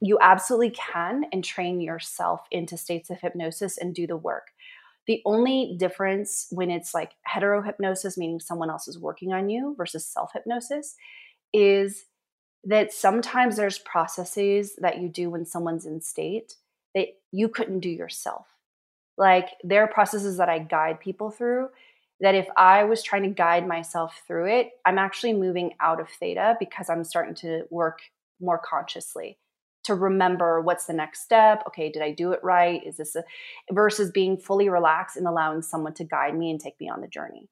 you 0.00 0.18
absolutely 0.20 0.70
can 0.70 1.24
and 1.32 1.44
train 1.44 1.80
yourself 1.80 2.40
into 2.50 2.76
states 2.76 3.10
of 3.10 3.20
hypnosis 3.20 3.78
and 3.78 3.94
do 3.94 4.06
the 4.06 4.16
work. 4.16 4.48
The 5.06 5.22
only 5.24 5.76
difference 5.78 6.48
when 6.50 6.70
it's 6.70 6.94
like 6.94 7.12
hetero 7.22 7.62
hypnosis 7.62 8.18
meaning 8.18 8.40
someone 8.40 8.70
else 8.70 8.88
is 8.88 8.98
working 8.98 9.32
on 9.32 9.48
you 9.48 9.74
versus 9.78 10.06
self 10.06 10.32
hypnosis 10.34 10.96
is 11.52 12.06
that 12.64 12.92
sometimes 12.92 13.56
there's 13.56 13.78
processes 13.78 14.74
that 14.78 15.00
you 15.00 15.08
do 15.08 15.30
when 15.30 15.44
someone's 15.44 15.86
in 15.86 16.00
state 16.00 16.54
that 16.94 17.08
you 17.32 17.48
couldn't 17.48 17.80
do 17.80 17.88
yourself. 17.88 18.46
Like 19.16 19.50
there 19.64 19.82
are 19.82 19.88
processes 19.88 20.36
that 20.36 20.48
I 20.48 20.58
guide 20.58 21.00
people 21.00 21.30
through 21.30 21.68
that 22.20 22.34
if 22.34 22.48
I 22.56 22.84
was 22.84 23.02
trying 23.02 23.22
to 23.22 23.28
guide 23.28 23.66
myself 23.66 24.22
through 24.26 24.46
it, 24.46 24.70
I'm 24.84 24.98
actually 24.98 25.32
moving 25.32 25.74
out 25.80 26.00
of 26.00 26.08
theta 26.08 26.56
because 26.58 26.90
I'm 26.90 27.04
starting 27.04 27.34
to 27.36 27.64
work 27.70 28.00
more 28.40 28.58
consciously 28.58 29.38
to 29.84 29.94
remember 29.94 30.60
what's 30.60 30.86
the 30.86 30.92
next 30.92 31.22
step. 31.22 31.62
Okay, 31.68 31.90
did 31.90 32.02
I 32.02 32.12
do 32.12 32.32
it 32.32 32.40
right? 32.42 32.84
Is 32.84 32.96
this 32.96 33.16
a 33.16 33.24
versus 33.72 34.10
being 34.10 34.36
fully 34.36 34.68
relaxed 34.68 35.16
and 35.16 35.26
allowing 35.26 35.62
someone 35.62 35.94
to 35.94 36.04
guide 36.04 36.36
me 36.36 36.50
and 36.50 36.60
take 36.60 36.78
me 36.80 36.88
on 36.88 37.00
the 37.00 37.08
journey? 37.08 37.48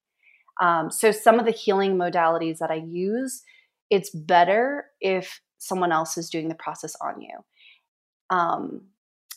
Um, 0.61 0.91
so, 0.91 1.13
some 1.13 1.39
of 1.39 1.45
the 1.45 1.51
healing 1.51 1.97
modalities 1.97 2.59
that 2.59 2.71
I 2.71 2.77
use 2.77 3.43
it's 3.91 4.11
better 4.11 4.87
if 5.01 5.41
someone 5.59 5.93
else 5.93 6.19
is 6.19 6.31
doing 6.31 6.49
the 6.49 6.55
process 6.55 6.97
on 7.01 7.21
you. 7.21 7.39
Um, 8.31 8.83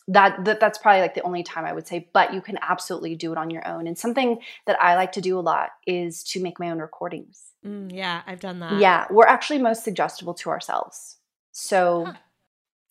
that, 0.07 0.43
that 0.45 0.59
that's 0.59 0.79
probably 0.79 1.01
like 1.01 1.13
the 1.13 1.21
only 1.21 1.43
time 1.43 1.65
I 1.65 1.73
would 1.73 1.87
say, 1.87 2.09
but 2.13 2.33
you 2.33 2.41
can 2.41 2.57
absolutely 2.61 3.15
do 3.15 3.31
it 3.31 3.37
on 3.37 3.51
your 3.51 3.67
own. 3.67 3.85
And 3.85 3.97
something 3.97 4.39
that 4.65 4.81
I 4.81 4.95
like 4.95 5.11
to 5.13 5.21
do 5.21 5.37
a 5.37 5.41
lot 5.41 5.69
is 5.85 6.23
to 6.25 6.41
make 6.41 6.59
my 6.59 6.71
own 6.71 6.79
recordings. 6.79 7.43
Mm, 7.65 7.93
yeah, 7.93 8.23
I've 8.25 8.39
done 8.39 8.59
that. 8.59 8.79
Yeah, 8.79 9.05
we're 9.11 9.27
actually 9.27 9.59
most 9.59 9.83
suggestible 9.83 10.33
to 10.35 10.49
ourselves. 10.49 11.17
So 11.51 12.05
huh. 12.05 12.13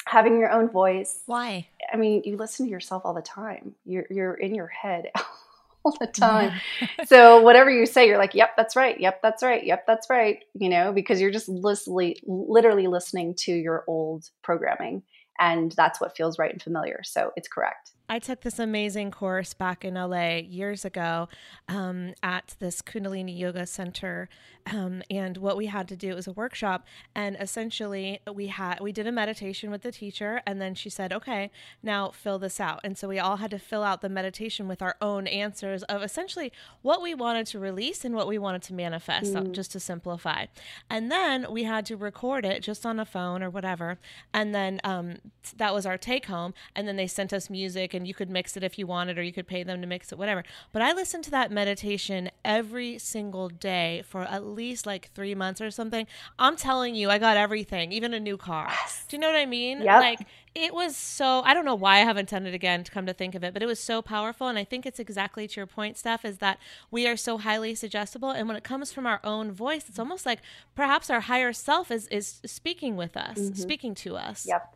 having 0.06 0.38
your 0.38 0.52
own 0.52 0.68
voice. 0.68 1.22
Why? 1.26 1.66
I 1.92 1.96
mean, 1.96 2.22
you 2.24 2.36
listen 2.36 2.66
to 2.66 2.70
yourself 2.70 3.02
all 3.04 3.14
the 3.14 3.22
time. 3.22 3.74
You're 3.84 4.06
you're 4.10 4.34
in 4.34 4.54
your 4.54 4.68
head 4.68 5.10
all 5.84 5.96
the 5.98 6.06
time. 6.06 6.52
so 7.06 7.40
whatever 7.40 7.70
you 7.70 7.86
say, 7.86 8.06
you're 8.06 8.18
like, 8.18 8.34
yep, 8.34 8.50
that's 8.56 8.76
right. 8.76 8.98
Yep, 8.98 9.20
that's 9.22 9.42
right. 9.42 9.64
Yep, 9.64 9.84
that's 9.86 10.10
right. 10.10 10.44
You 10.54 10.68
know, 10.68 10.92
because 10.92 11.20
you're 11.20 11.30
just 11.30 11.48
literally, 11.48 12.20
literally 12.26 12.86
listening 12.86 13.34
to 13.40 13.52
your 13.52 13.84
old 13.86 14.28
programming. 14.42 15.02
And 15.40 15.72
that's 15.72 16.00
what 16.00 16.16
feels 16.16 16.38
right 16.38 16.52
and 16.52 16.62
familiar. 16.62 17.00
So 17.04 17.32
it's 17.36 17.48
correct. 17.48 17.92
I 18.10 18.18
took 18.18 18.40
this 18.40 18.58
amazing 18.58 19.10
course 19.10 19.52
back 19.52 19.84
in 19.84 19.94
LA 19.94 20.36
years 20.36 20.84
ago 20.84 21.28
um, 21.68 22.14
at 22.22 22.56
this 22.58 22.80
Kundalini 22.80 23.38
Yoga 23.38 23.66
Center, 23.66 24.30
um, 24.72 25.02
and 25.10 25.36
what 25.36 25.58
we 25.58 25.66
had 25.66 25.88
to 25.88 25.96
do 25.96 26.14
was 26.14 26.26
a 26.26 26.32
workshop. 26.32 26.86
And 27.14 27.36
essentially, 27.38 28.20
we 28.32 28.46
had 28.46 28.80
we 28.80 28.92
did 28.92 29.06
a 29.06 29.12
meditation 29.12 29.70
with 29.70 29.82
the 29.82 29.92
teacher, 29.92 30.40
and 30.46 30.60
then 30.60 30.74
she 30.74 30.88
said, 30.88 31.12
"Okay, 31.12 31.50
now 31.82 32.10
fill 32.10 32.38
this 32.38 32.60
out." 32.60 32.80
And 32.82 32.96
so 32.96 33.08
we 33.08 33.18
all 33.18 33.36
had 33.36 33.50
to 33.50 33.58
fill 33.58 33.82
out 33.82 34.00
the 34.00 34.08
meditation 34.08 34.68
with 34.68 34.80
our 34.80 34.96
own 35.02 35.26
answers 35.26 35.82
of 35.84 36.02
essentially 36.02 36.50
what 36.80 37.02
we 37.02 37.14
wanted 37.14 37.46
to 37.48 37.58
release 37.58 38.06
and 38.06 38.14
what 38.14 38.26
we 38.26 38.38
wanted 38.38 38.62
to 38.62 38.74
manifest, 38.74 39.34
mm. 39.34 39.52
just 39.52 39.72
to 39.72 39.80
simplify. 39.80 40.46
And 40.88 41.10
then 41.10 41.46
we 41.50 41.64
had 41.64 41.84
to 41.86 41.96
record 41.96 42.46
it 42.46 42.62
just 42.62 42.86
on 42.86 42.98
a 42.98 43.04
phone 43.04 43.42
or 43.42 43.50
whatever, 43.50 43.98
and 44.32 44.54
then 44.54 44.80
um, 44.82 45.18
that 45.56 45.74
was 45.74 45.84
our 45.84 45.98
take 45.98 46.26
home. 46.26 46.54
And 46.74 46.88
then 46.88 46.96
they 46.96 47.06
sent 47.06 47.34
us 47.34 47.50
music 47.50 47.94
and 47.98 48.08
you 48.08 48.14
could 48.14 48.30
mix 48.30 48.56
it 48.56 48.62
if 48.62 48.78
you 48.78 48.86
wanted 48.86 49.18
or 49.18 49.22
you 49.22 49.32
could 49.32 49.46
pay 49.46 49.62
them 49.62 49.80
to 49.80 49.86
mix 49.86 50.12
it 50.12 50.18
whatever 50.18 50.42
but 50.72 50.80
i 50.80 50.92
listened 50.92 51.24
to 51.24 51.30
that 51.30 51.50
meditation 51.50 52.30
every 52.44 52.98
single 52.98 53.48
day 53.48 54.02
for 54.06 54.22
at 54.22 54.46
least 54.46 54.86
like 54.86 55.10
three 55.14 55.34
months 55.34 55.60
or 55.60 55.70
something 55.70 56.06
i'm 56.38 56.56
telling 56.56 56.94
you 56.94 57.10
i 57.10 57.18
got 57.18 57.36
everything 57.36 57.92
even 57.92 58.14
a 58.14 58.20
new 58.20 58.36
car 58.36 58.68
yes. 58.70 59.04
do 59.08 59.16
you 59.16 59.20
know 59.20 59.26
what 59.26 59.36
i 59.36 59.46
mean 59.46 59.82
yep. 59.82 60.00
like 60.00 60.20
it 60.54 60.72
was 60.72 60.96
so 60.96 61.42
i 61.44 61.52
don't 61.52 61.64
know 61.64 61.74
why 61.74 61.96
i 61.96 61.98
haven't 61.98 62.28
done 62.28 62.46
it 62.46 62.54
again 62.54 62.82
to 62.82 62.90
come 62.90 63.06
to 63.06 63.12
think 63.12 63.34
of 63.34 63.44
it 63.44 63.52
but 63.52 63.62
it 63.62 63.66
was 63.66 63.80
so 63.80 64.00
powerful 64.00 64.48
and 64.48 64.58
i 64.58 64.64
think 64.64 64.86
it's 64.86 64.98
exactly 64.98 65.46
to 65.46 65.56
your 65.60 65.66
point 65.66 65.96
steph 65.96 66.24
is 66.24 66.38
that 66.38 66.58
we 66.90 67.06
are 67.06 67.16
so 67.16 67.38
highly 67.38 67.74
suggestible 67.74 68.30
and 68.30 68.48
when 68.48 68.56
it 68.56 68.64
comes 68.64 68.92
from 68.92 69.06
our 69.06 69.20
own 69.24 69.52
voice 69.52 69.88
it's 69.88 69.98
almost 69.98 70.24
like 70.24 70.40
perhaps 70.74 71.10
our 71.10 71.20
higher 71.20 71.52
self 71.52 71.90
is 71.90 72.06
is 72.08 72.40
speaking 72.46 72.96
with 72.96 73.16
us 73.16 73.38
mm-hmm. 73.38 73.54
speaking 73.54 73.94
to 73.94 74.16
us 74.16 74.46
yep 74.46 74.74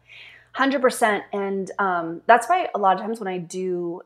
100% 0.57 1.23
and 1.33 1.71
um, 1.79 2.23
that's 2.27 2.49
why 2.49 2.69
a 2.75 2.79
lot 2.79 2.97
of 2.97 3.03
times 3.03 3.21
when 3.21 3.29
i 3.29 3.39
do 3.39 4.01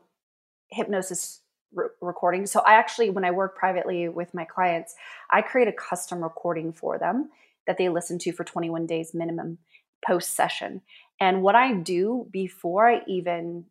hypnosis 0.69 1.41
re- 1.73 1.87
recording 2.01 2.45
so 2.45 2.61
i 2.61 2.73
actually 2.73 3.09
when 3.09 3.25
i 3.25 3.31
work 3.31 3.57
privately 3.57 4.07
with 4.07 4.33
my 4.33 4.45
clients 4.45 4.95
i 5.31 5.41
create 5.41 5.67
a 5.67 5.73
custom 5.73 6.23
recording 6.23 6.71
for 6.71 6.97
them 6.97 7.29
that 7.65 7.77
they 7.77 7.89
listen 7.89 8.17
to 8.17 8.31
for 8.31 8.43
21 8.43 8.85
days 8.85 9.13
minimum 9.13 9.57
post 10.05 10.35
session 10.35 10.81
and 11.19 11.41
what 11.41 11.55
i 11.55 11.73
do 11.73 12.27
before 12.31 12.89
i 12.89 13.01
even 13.07 13.65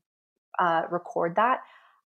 uh, 0.58 0.82
record 0.90 1.36
that 1.36 1.60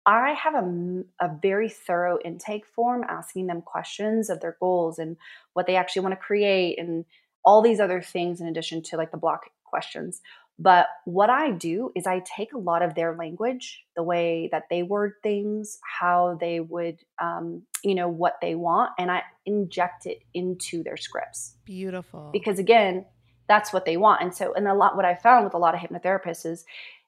i 0.06 0.32
have 0.32 0.56
a, 0.56 1.04
a 1.22 1.30
very 1.42 1.70
thorough 1.70 2.18
intake 2.24 2.66
form 2.66 3.04
asking 3.10 3.48
them 3.48 3.62
questions 3.62 4.30
of 4.30 4.40
their 4.40 4.56
goals 4.60 4.98
and 4.98 5.18
what 5.54 5.68
they 5.68 5.76
actually 5.76 6.02
want 6.02 6.14
to 6.14 6.18
create 6.18 6.80
and 6.80 7.06
all 7.46 7.62
these 7.62 7.80
other 7.80 8.02
things 8.02 8.40
in 8.40 8.48
addition 8.48 8.82
to 8.82 8.96
like 8.96 9.12
the 9.12 9.18
block 9.18 9.50
questions 9.64 10.22
but 10.60 10.88
what 11.06 11.30
I 11.30 11.52
do 11.52 11.92
is 11.96 12.06
I 12.06 12.24
take 12.38 12.54
a 12.54 12.60
lot 12.60 12.84
of 12.84 12.94
their 12.94 13.16
language, 13.16 13.84
the 13.96 14.04
way 14.04 14.50
that 14.52 14.64
they 14.70 14.84
word 14.84 15.14
things, 15.24 15.80
how 16.00 16.38
they 16.40 16.60
would, 16.60 17.00
um, 17.20 17.64
you 17.84 17.96
know, 17.96 18.08
what 18.08 18.38
they 18.42 18.54
want, 18.56 18.92
and 19.00 19.12
I 19.12 19.24
inject 19.46 20.06
it 20.06 20.20
into 20.34 20.84
their 20.84 20.98
scripts. 20.98 21.56
Beautiful. 21.66 22.30
Because 22.32 22.60
again, 22.60 23.06
that's 23.48 23.74
what 23.74 23.86
they 23.86 23.98
want. 23.98 24.22
And 24.22 24.34
so, 24.34 24.54
and 24.54 24.68
a 24.68 24.74
lot, 24.74 24.96
what 24.96 25.06
I 25.06 25.16
found 25.16 25.44
with 25.44 25.56
a 25.56 25.58
lot 25.58 25.74
of 25.74 25.82
hypnotherapists 25.82 26.46
is 26.46 26.66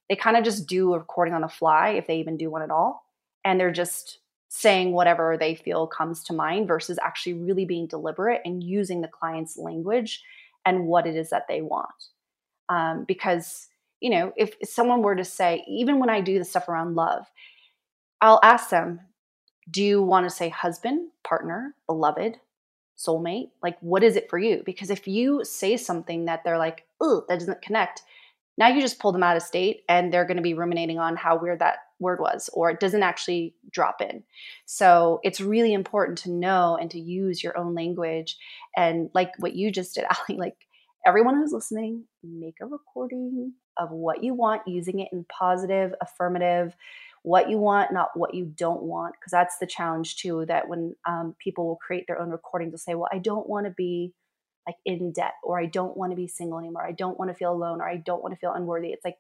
they 0.10 0.16
kind 0.16 0.38
of 0.38 0.44
just 0.44 0.68
do 0.68 0.94
a 0.94 1.00
recording 1.00 1.34
on 1.34 1.42
the 1.42 1.48
fly, 1.48 1.90
if 1.90 2.08
they 2.08 2.18
even 2.18 2.38
do 2.38 2.50
one 2.50 2.64
at 2.64 2.72
all. 2.72 3.06
And 3.44 3.60
they're 3.60 3.72
just 3.72 4.20
saying 4.50 4.92
whatever 4.92 5.38
they 5.38 5.54
feel 5.54 5.86
comes 5.86 6.24
to 6.24 6.34
mind 6.34 6.68
versus 6.68 6.98
actually 7.04 7.34
really 7.34 7.66
being 7.66 7.88
deliberate 7.88 8.42
and 8.44 8.64
using 8.64 9.02
the 9.02 9.08
client's 9.08 9.58
language 9.58 10.24
and 10.66 10.88
what 10.88 11.06
it 11.06 11.16
is 11.16 11.30
that 11.30 11.48
they 11.48 11.62
want 11.62 11.94
um, 12.70 13.06
because 13.08 13.68
you 14.00 14.10
know 14.10 14.34
if 14.36 14.56
someone 14.64 15.02
were 15.02 15.16
to 15.16 15.26
say 15.26 15.64
even 15.68 16.00
when 16.00 16.10
i 16.10 16.22
do 16.22 16.38
the 16.38 16.46
stuff 16.46 16.68
around 16.68 16.96
love 16.96 17.26
i'll 18.22 18.40
ask 18.44 18.70
them 18.70 19.00
do 19.70 19.84
you 19.84 20.02
want 20.02 20.26
to 20.26 20.36
say 20.36 20.50
husband 20.50 21.10
partner 21.24 21.74
beloved 21.88 22.38
soulmate? 22.98 23.50
Like 23.62 23.78
what 23.82 24.04
is 24.04 24.16
it 24.16 24.30
for 24.30 24.40
you? 24.40 24.64
Because 24.66 24.90
if 24.90 25.06
you 25.06 25.44
say 25.44 25.76
something 25.76 26.26
that 26.26 26.44
they're 26.44 26.58
like 26.58 26.86
oh 27.02 27.24
that 27.28 27.40
doesn't 27.40 27.62
connect 27.62 28.04
now 28.58 28.68
you 28.68 28.82
just 28.82 29.00
pull 29.00 29.12
them 29.12 29.24
out 29.24 29.36
of 29.36 29.44
state 29.44 29.82
and 29.90 30.12
they're 30.12 30.26
going 30.26 30.38
to 30.38 30.44
be 30.44 30.54
ruminating 30.54 30.98
on 31.00 31.16
how 31.16 31.38
weird 31.38 31.60
that 31.60 31.80
word 32.00 32.20
was 32.20 32.50
or 32.54 32.70
it 32.70 32.80
doesn't 32.80 33.04
actually 33.04 33.54
drop 33.70 34.02
in. 34.02 34.24
So 34.66 35.20
it's 35.24 35.42
really 35.42 35.74
important 35.74 36.18
to 36.20 36.32
know 36.32 36.78
and 36.80 36.90
to 36.92 37.00
use 37.00 37.44
your 37.44 37.58
own 37.58 37.74
language 37.74 38.38
and 38.76 39.10
like 39.14 39.32
what 39.40 39.56
you 39.56 39.72
just 39.72 39.96
did 39.96 40.06
ali 40.30 40.38
like 40.38 40.56
everyone 41.06 41.36
who's 41.36 41.52
listening, 41.52 42.06
make 42.24 42.58
a 42.62 42.66
recording 42.66 43.54
of 43.78 43.92
what 43.92 44.24
you 44.24 44.34
want, 44.34 44.68
using 44.68 45.00
it 45.00 45.10
in 45.12 45.26
positive, 45.26 45.94
affirmative, 46.02 46.76
what 47.24 47.50
you 47.50 47.58
want, 47.58 47.94
not 47.94 48.10
what 48.16 48.34
you 48.34 48.46
don't 48.46 48.84
want. 48.84 49.16
Because 49.20 49.32
that's 49.32 49.58
the 49.58 49.68
challenge 49.68 50.18
too. 50.18 50.46
That 50.48 50.68
when 50.68 50.96
um, 51.08 51.36
people 51.40 51.68
will 51.68 51.78
create 51.78 52.06
their 52.08 52.20
own 52.20 52.30
recordings, 52.30 52.72
they'll 52.72 52.78
say, 52.78 52.96
"Well, 52.96 53.10
I 53.12 53.20
don't 53.20 53.48
want 53.50 53.66
to 53.66 53.72
be 53.72 54.14
like 54.68 54.78
in 54.86 55.12
debt, 55.12 55.34
or 55.44 55.60
I 55.60 55.68
don't 55.68 55.96
want 55.96 56.12
to 56.12 56.16
be 56.16 56.28
single 56.28 56.60
anymore. 56.60 56.86
I 56.86 56.92
don't 56.92 57.20
want 57.20 57.30
to 57.30 57.36
feel 57.36 57.54
alone, 57.54 57.82
or 57.82 57.90
I 57.90 57.98
don't 57.98 58.22
want 58.22 58.34
to 58.34 58.40
feel 58.40 58.54
unworthy." 58.54 58.90
It's 58.90 59.06
like, 59.06 59.18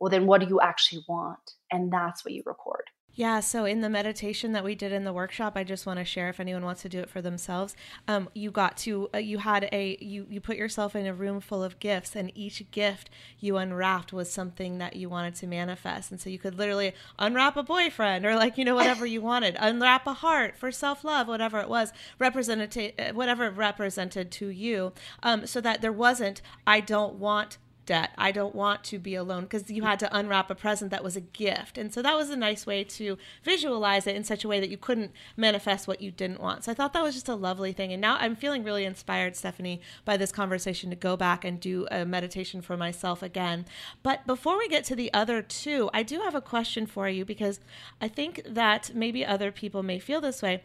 well, 0.00 0.10
then 0.10 0.26
what 0.26 0.40
do 0.40 0.46
you 0.46 0.60
actually 0.60 1.02
want? 1.08 1.54
And 1.70 1.92
that's 1.92 2.24
what 2.24 2.34
you 2.34 2.42
record. 2.44 2.84
Yeah, 3.16 3.40
so 3.40 3.64
in 3.64 3.80
the 3.80 3.88
meditation 3.88 4.52
that 4.52 4.62
we 4.62 4.74
did 4.74 4.92
in 4.92 5.04
the 5.04 5.12
workshop, 5.12 5.54
I 5.56 5.64
just 5.64 5.86
want 5.86 5.98
to 5.98 6.04
share 6.04 6.28
if 6.28 6.38
anyone 6.38 6.66
wants 6.66 6.82
to 6.82 6.90
do 6.90 7.00
it 7.00 7.08
for 7.08 7.22
themselves. 7.22 7.74
Um, 8.06 8.28
you 8.34 8.50
got 8.50 8.76
to 8.78 9.08
uh, 9.14 9.18
you 9.18 9.38
had 9.38 9.70
a 9.72 9.96
you 10.02 10.26
you 10.28 10.38
put 10.38 10.58
yourself 10.58 10.94
in 10.94 11.06
a 11.06 11.14
room 11.14 11.40
full 11.40 11.64
of 11.64 11.78
gifts, 11.78 12.14
and 12.14 12.30
each 12.34 12.70
gift 12.70 13.08
you 13.40 13.56
unwrapped 13.56 14.12
was 14.12 14.30
something 14.30 14.76
that 14.78 14.96
you 14.96 15.08
wanted 15.08 15.34
to 15.36 15.46
manifest, 15.46 16.10
and 16.10 16.20
so 16.20 16.28
you 16.28 16.38
could 16.38 16.58
literally 16.58 16.92
unwrap 17.18 17.56
a 17.56 17.62
boyfriend 17.62 18.26
or 18.26 18.36
like 18.36 18.58
you 18.58 18.66
know 18.66 18.74
whatever 18.74 19.06
you 19.06 19.22
wanted, 19.22 19.56
unwrap 19.60 20.06
a 20.06 20.12
heart 20.12 20.54
for 20.54 20.70
self 20.70 21.02
love, 21.02 21.26
whatever 21.26 21.58
it 21.58 21.70
was, 21.70 21.94
represented 22.18 22.92
uh, 22.98 23.14
whatever 23.14 23.50
represented 23.50 24.30
to 24.30 24.48
you, 24.48 24.92
um, 25.22 25.46
so 25.46 25.58
that 25.62 25.80
there 25.80 25.90
wasn't 25.90 26.42
I 26.66 26.80
don't 26.80 27.14
want 27.14 27.56
debt. 27.86 28.10
I 28.18 28.32
don't 28.32 28.54
want 28.54 28.84
to 28.84 28.98
be 28.98 29.14
alone 29.14 29.44
because 29.44 29.70
you 29.70 29.84
had 29.84 29.98
to 30.00 30.16
unwrap 30.16 30.50
a 30.50 30.54
present 30.54 30.90
that 30.90 31.04
was 31.04 31.16
a 31.16 31.20
gift. 31.20 31.78
And 31.78 31.94
so 31.94 32.02
that 32.02 32.16
was 32.16 32.28
a 32.30 32.36
nice 32.36 32.66
way 32.66 32.84
to 32.84 33.16
visualize 33.42 34.06
it 34.06 34.16
in 34.16 34.24
such 34.24 34.44
a 34.44 34.48
way 34.48 34.60
that 34.60 34.68
you 34.68 34.76
couldn't 34.76 35.12
manifest 35.36 35.88
what 35.88 36.02
you 36.02 36.10
didn't 36.10 36.40
want. 36.40 36.64
So 36.64 36.72
I 36.72 36.74
thought 36.74 36.92
that 36.92 37.02
was 37.02 37.14
just 37.14 37.28
a 37.28 37.34
lovely 37.34 37.72
thing. 37.72 37.92
And 37.92 38.00
now 38.00 38.16
I'm 38.20 38.36
feeling 38.36 38.64
really 38.64 38.84
inspired, 38.84 39.36
Stephanie, 39.36 39.80
by 40.04 40.16
this 40.16 40.32
conversation 40.32 40.90
to 40.90 40.96
go 40.96 41.16
back 41.16 41.44
and 41.44 41.60
do 41.60 41.86
a 41.90 42.04
meditation 42.04 42.60
for 42.60 42.76
myself 42.76 43.22
again. 43.22 43.64
But 44.02 44.26
before 44.26 44.58
we 44.58 44.68
get 44.68 44.84
to 44.86 44.96
the 44.96 45.12
other 45.14 45.40
two, 45.40 45.88
I 45.94 46.02
do 46.02 46.20
have 46.20 46.34
a 46.34 46.40
question 46.40 46.86
for 46.86 47.08
you 47.08 47.24
because 47.24 47.60
I 48.00 48.08
think 48.08 48.42
that 48.46 48.90
maybe 48.94 49.24
other 49.24 49.52
people 49.52 49.82
may 49.82 49.98
feel 49.98 50.20
this 50.20 50.42
way. 50.42 50.62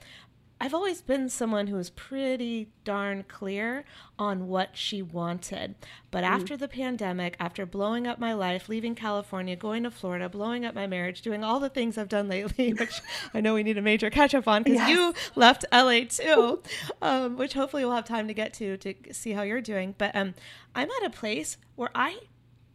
I've 0.62 0.76
always 0.76 1.02
been 1.02 1.28
someone 1.28 1.66
who 1.66 1.76
was 1.76 1.90
pretty 1.90 2.70
darn 2.84 3.24
clear 3.28 3.84
on 4.20 4.48
what 4.48 4.78
she 4.78 5.02
wanted. 5.02 5.74
But 6.12 6.24
mm. 6.24 6.28
after 6.28 6.56
the 6.56 6.68
pandemic, 6.68 7.36
after 7.40 7.66
blowing 7.66 8.06
up 8.06 8.20
my 8.20 8.34
life, 8.34 8.70
leaving 8.70 8.94
California, 8.94 9.56
going 9.56 9.82
to 9.82 9.90
Florida, 9.90 10.30
blowing 10.30 10.64
up 10.64 10.76
my 10.76 10.86
marriage, 10.86 11.24
doing 11.24 11.44
all 11.44 11.60
the 11.60 11.68
things 11.68 11.98
I've 11.98 12.10
done 12.10 12.30
lately, 12.30 12.74
which 12.80 13.02
I 13.34 13.42
know 13.42 13.56
we 13.56 13.64
need 13.64 13.80
a 13.80 13.82
major 13.82 14.12
catch 14.12 14.36
up 14.36 14.48
on 14.48 14.62
because 14.62 14.78
yes. 14.78 14.90
you 14.92 15.16
left 15.36 15.66
LA 15.74 16.02
too, 16.08 16.62
um, 17.02 17.38
which 17.38 17.54
hopefully 17.54 17.84
we'll 17.84 17.96
have 17.96 18.06
time 18.06 18.28
to 18.28 18.34
get 18.36 18.54
to 18.54 18.78
to 18.78 18.94
see 19.14 19.32
how 19.32 19.42
you're 19.42 19.62
doing. 19.62 19.96
But 19.98 20.16
um, 20.16 20.36
I'm 20.76 20.92
at 20.92 21.04
a 21.04 21.10
place 21.10 21.58
where 21.76 21.90
I 21.96 22.20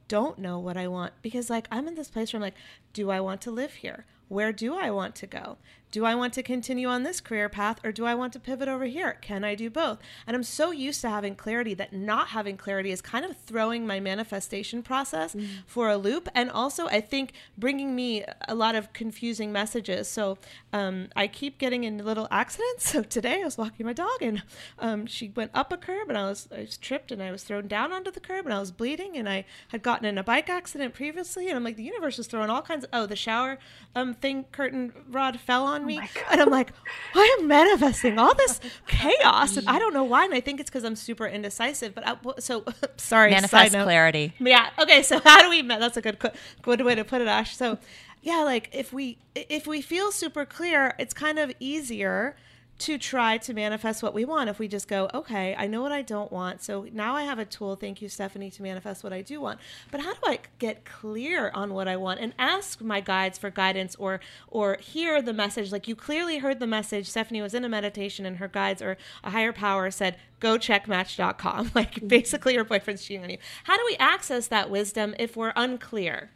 don't 0.08 0.40
know 0.40 0.58
what 0.58 0.76
I 0.76 0.88
want 0.88 1.12
because, 1.22 1.50
like, 1.50 1.68
I'm 1.70 1.86
in 1.86 1.94
this 1.94 2.10
place 2.10 2.32
where 2.32 2.38
I'm 2.38 2.42
like, 2.42 2.54
do 2.92 3.10
I 3.10 3.20
want 3.20 3.40
to 3.42 3.52
live 3.52 3.74
here? 3.74 4.06
Where 4.28 4.52
do 4.52 4.76
I 4.76 4.90
want 4.90 5.14
to 5.16 5.26
go? 5.26 5.58
Do 5.92 6.04
I 6.04 6.14
want 6.14 6.32
to 6.34 6.42
continue 6.42 6.88
on 6.88 7.04
this 7.04 7.20
career 7.20 7.48
path 7.48 7.80
or 7.84 7.92
do 7.92 8.04
I 8.04 8.14
want 8.14 8.32
to 8.34 8.40
pivot 8.40 8.68
over 8.68 8.84
here? 8.84 9.18
Can 9.20 9.44
I 9.44 9.54
do 9.54 9.70
both? 9.70 9.98
And 10.26 10.36
I'm 10.36 10.42
so 10.42 10.70
used 10.70 11.00
to 11.02 11.08
having 11.08 11.34
clarity 11.34 11.74
that 11.74 11.92
not 11.92 12.28
having 12.28 12.56
clarity 12.56 12.90
is 12.90 13.00
kind 13.00 13.24
of 13.24 13.36
throwing 13.36 13.86
my 13.86 14.00
manifestation 14.00 14.82
process 14.82 15.34
mm. 15.34 15.46
for 15.66 15.88
a 15.88 15.96
loop. 15.96 16.28
And 16.34 16.50
also, 16.50 16.86
I 16.88 17.00
think 17.00 17.32
bringing 17.56 17.94
me 17.94 18.24
a 18.48 18.54
lot 18.54 18.74
of 18.74 18.92
confusing 18.92 19.52
messages. 19.52 20.08
So 20.08 20.38
um, 20.72 21.08
I 21.14 21.28
keep 21.28 21.58
getting 21.58 21.84
in 21.84 21.98
little 22.04 22.28
accidents. 22.30 22.66
So 22.96 23.02
today 23.02 23.42
I 23.42 23.44
was 23.44 23.58
walking 23.58 23.84
my 23.84 23.92
dog 23.92 24.22
and 24.22 24.42
um, 24.78 25.06
she 25.06 25.30
went 25.34 25.50
up 25.52 25.70
a 25.70 25.76
curb 25.76 26.08
and 26.08 26.16
I 26.16 26.28
was, 26.28 26.48
I 26.54 26.60
was 26.60 26.78
tripped 26.78 27.12
and 27.12 27.22
I 27.22 27.30
was 27.30 27.42
thrown 27.42 27.66
down 27.68 27.92
onto 27.92 28.10
the 28.10 28.20
curb 28.20 28.46
and 28.46 28.54
I 28.54 28.60
was 28.60 28.70
bleeding 28.70 29.18
and 29.18 29.28
I 29.28 29.44
had 29.68 29.82
gotten 29.82 30.06
in 30.06 30.16
a 30.16 30.22
bike 30.22 30.48
accident 30.48 30.94
previously. 30.94 31.48
And 31.48 31.56
I'm 31.56 31.64
like, 31.64 31.76
the 31.76 31.82
universe 31.82 32.18
is 32.18 32.26
throwing 32.26 32.48
all 32.48 32.62
kinds 32.62 32.84
of, 32.84 32.90
oh, 32.94 33.04
the 33.04 33.16
shower 33.16 33.58
um, 33.94 34.14
thing 34.14 34.44
curtain 34.50 34.92
rod 35.10 35.38
fell 35.40 35.64
on 35.64 35.75
Oh 35.82 35.86
me. 35.86 36.00
Oh 36.02 36.22
and 36.32 36.40
I'm 36.40 36.50
like, 36.50 36.72
I 37.14 37.36
am 37.38 37.48
manifesting 37.48 38.18
all 38.18 38.34
this 38.34 38.60
chaos. 38.86 39.56
And 39.56 39.68
I 39.68 39.78
don't 39.78 39.94
know 39.94 40.04
why. 40.04 40.24
And 40.24 40.34
I 40.34 40.40
think 40.40 40.60
it's 40.60 40.70
because 40.70 40.84
I'm 40.84 40.96
super 40.96 41.26
indecisive. 41.26 41.94
But 41.94 42.06
I, 42.06 42.16
so, 42.38 42.64
sorry. 42.96 43.30
Manifest 43.30 43.72
clarity. 43.72 44.34
Yeah. 44.38 44.70
Okay. 44.78 45.02
So 45.02 45.20
how 45.24 45.42
do 45.42 45.50
we, 45.50 45.62
that's 45.62 45.96
a 45.96 46.02
good, 46.02 46.18
good 46.62 46.80
way 46.82 46.94
to 46.94 47.04
put 47.04 47.20
it, 47.20 47.28
Ash. 47.28 47.56
So 47.56 47.78
yeah, 48.22 48.42
like 48.42 48.70
if 48.72 48.92
we 48.92 49.18
if 49.34 49.66
we 49.68 49.80
feel 49.80 50.10
super 50.10 50.44
clear, 50.44 50.94
it's 50.98 51.14
kind 51.14 51.38
of 51.38 51.52
easier 51.60 52.36
to 52.78 52.98
try 52.98 53.38
to 53.38 53.54
manifest 53.54 54.02
what 54.02 54.14
we 54.14 54.24
want 54.24 54.50
if 54.50 54.58
we 54.58 54.68
just 54.68 54.88
go 54.88 55.08
okay 55.14 55.54
i 55.58 55.66
know 55.66 55.82
what 55.82 55.92
i 55.92 56.02
don't 56.02 56.30
want 56.30 56.62
so 56.62 56.86
now 56.92 57.14
i 57.14 57.22
have 57.22 57.38
a 57.38 57.44
tool 57.44 57.76
thank 57.76 58.02
you 58.02 58.08
stephanie 58.08 58.50
to 58.50 58.62
manifest 58.62 59.02
what 59.02 59.12
i 59.12 59.22
do 59.22 59.40
want. 59.40 59.60
But 59.90 60.00
how 60.00 60.14
do 60.14 60.20
i 60.24 60.38
get 60.58 60.84
clear 60.84 61.50
on 61.54 61.74
what 61.74 61.88
i 61.88 61.96
want 61.96 62.20
and 62.20 62.32
ask 62.38 62.80
my 62.80 63.00
guides 63.00 63.38
for 63.38 63.50
guidance 63.50 63.94
or 63.96 64.20
or 64.48 64.78
hear 64.80 65.20
the 65.20 65.32
message? 65.32 65.72
Like 65.72 65.88
you 65.88 65.94
clearly 65.94 66.38
heard 66.38 66.60
the 66.60 66.66
message. 66.66 67.08
Stephanie 67.08 67.42
was 67.42 67.54
in 67.54 67.64
a 67.64 67.68
meditation 67.68 68.24
and 68.24 68.38
her 68.38 68.48
guides 68.48 68.80
or 68.80 68.96
a 69.24 69.30
higher 69.30 69.52
power 69.52 69.90
said 69.90 70.16
go 70.40 70.56
check 70.58 70.88
match.com 70.88 71.72
like 71.74 71.94
mm-hmm. 71.96 72.06
basically 72.06 72.54
your 72.54 72.64
boyfriend's 72.64 73.04
cheating 73.04 73.24
on 73.24 73.30
you. 73.30 73.38
How 73.64 73.76
do 73.76 73.82
we 73.86 73.96
access 73.96 74.48
that 74.48 74.70
wisdom 74.70 75.14
if 75.18 75.36
we're 75.36 75.52
unclear? 75.56 76.30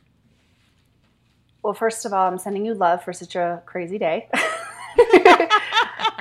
Well 1.62 1.74
first 1.74 2.07
of 2.07 2.12
all 2.12 2.26
i'm 2.26 2.38
sending 2.38 2.64
you 2.64 2.72
love 2.72 3.05
for 3.05 3.12
such 3.12 3.36
a 3.36 3.62
crazy 3.66 3.99
day 3.99 4.28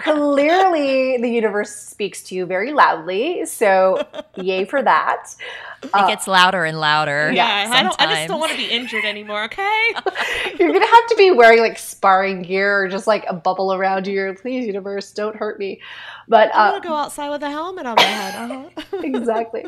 clearly 0.04 1.18
the 1.18 1.30
universe 1.30 1.72
speaks 1.72 2.24
to 2.24 2.36
you 2.36 2.46
very 2.46 2.74
loudly. 2.74 3.46
So, 3.46 4.08
yay 4.36 4.66
for 4.66 4.82
that. 4.82 5.36
It 5.82 5.92
uh, 5.94 6.08
gets 6.08 6.28
louder 6.28 6.66
and 6.66 6.78
louder. 6.78 7.32
Yeah, 7.32 7.70
I, 7.72 7.84
don't, 7.84 7.96
I 8.02 8.14
just 8.14 8.28
don't 8.28 8.42
want 8.42 8.52
to 8.52 8.58
be 8.58 8.66
injured 8.66 9.06
anymore, 9.06 9.46
okay? 9.46 9.94
You're 10.60 10.74
going 10.74 10.82
to 10.82 10.86
have 10.86 11.08
to 11.08 11.16
be 11.18 11.32
wearing 11.32 11.62
like 11.62 11.80
sparring 11.80 12.42
gear 12.42 12.84
or 12.84 12.90
just 12.90 13.08
like 13.08 13.24
a 13.30 13.34
bubble 13.34 13.74
around 13.74 14.06
you. 14.06 14.36
Please, 14.42 14.66
universe, 14.66 15.14
don't 15.14 15.38
hurt 15.38 15.58
me. 15.58 15.80
But 16.28 16.54
I'm 16.54 16.72
going 16.72 16.82
to 16.82 16.88
uh, 16.90 16.92
go 16.92 16.96
outside 16.98 17.30
with 17.30 17.44
a 17.44 17.50
helmet 17.50 17.86
on 17.86 17.96
my 17.96 18.02
head. 18.02 18.52
Uh-huh. 18.52 18.98
exactly. 19.04 19.68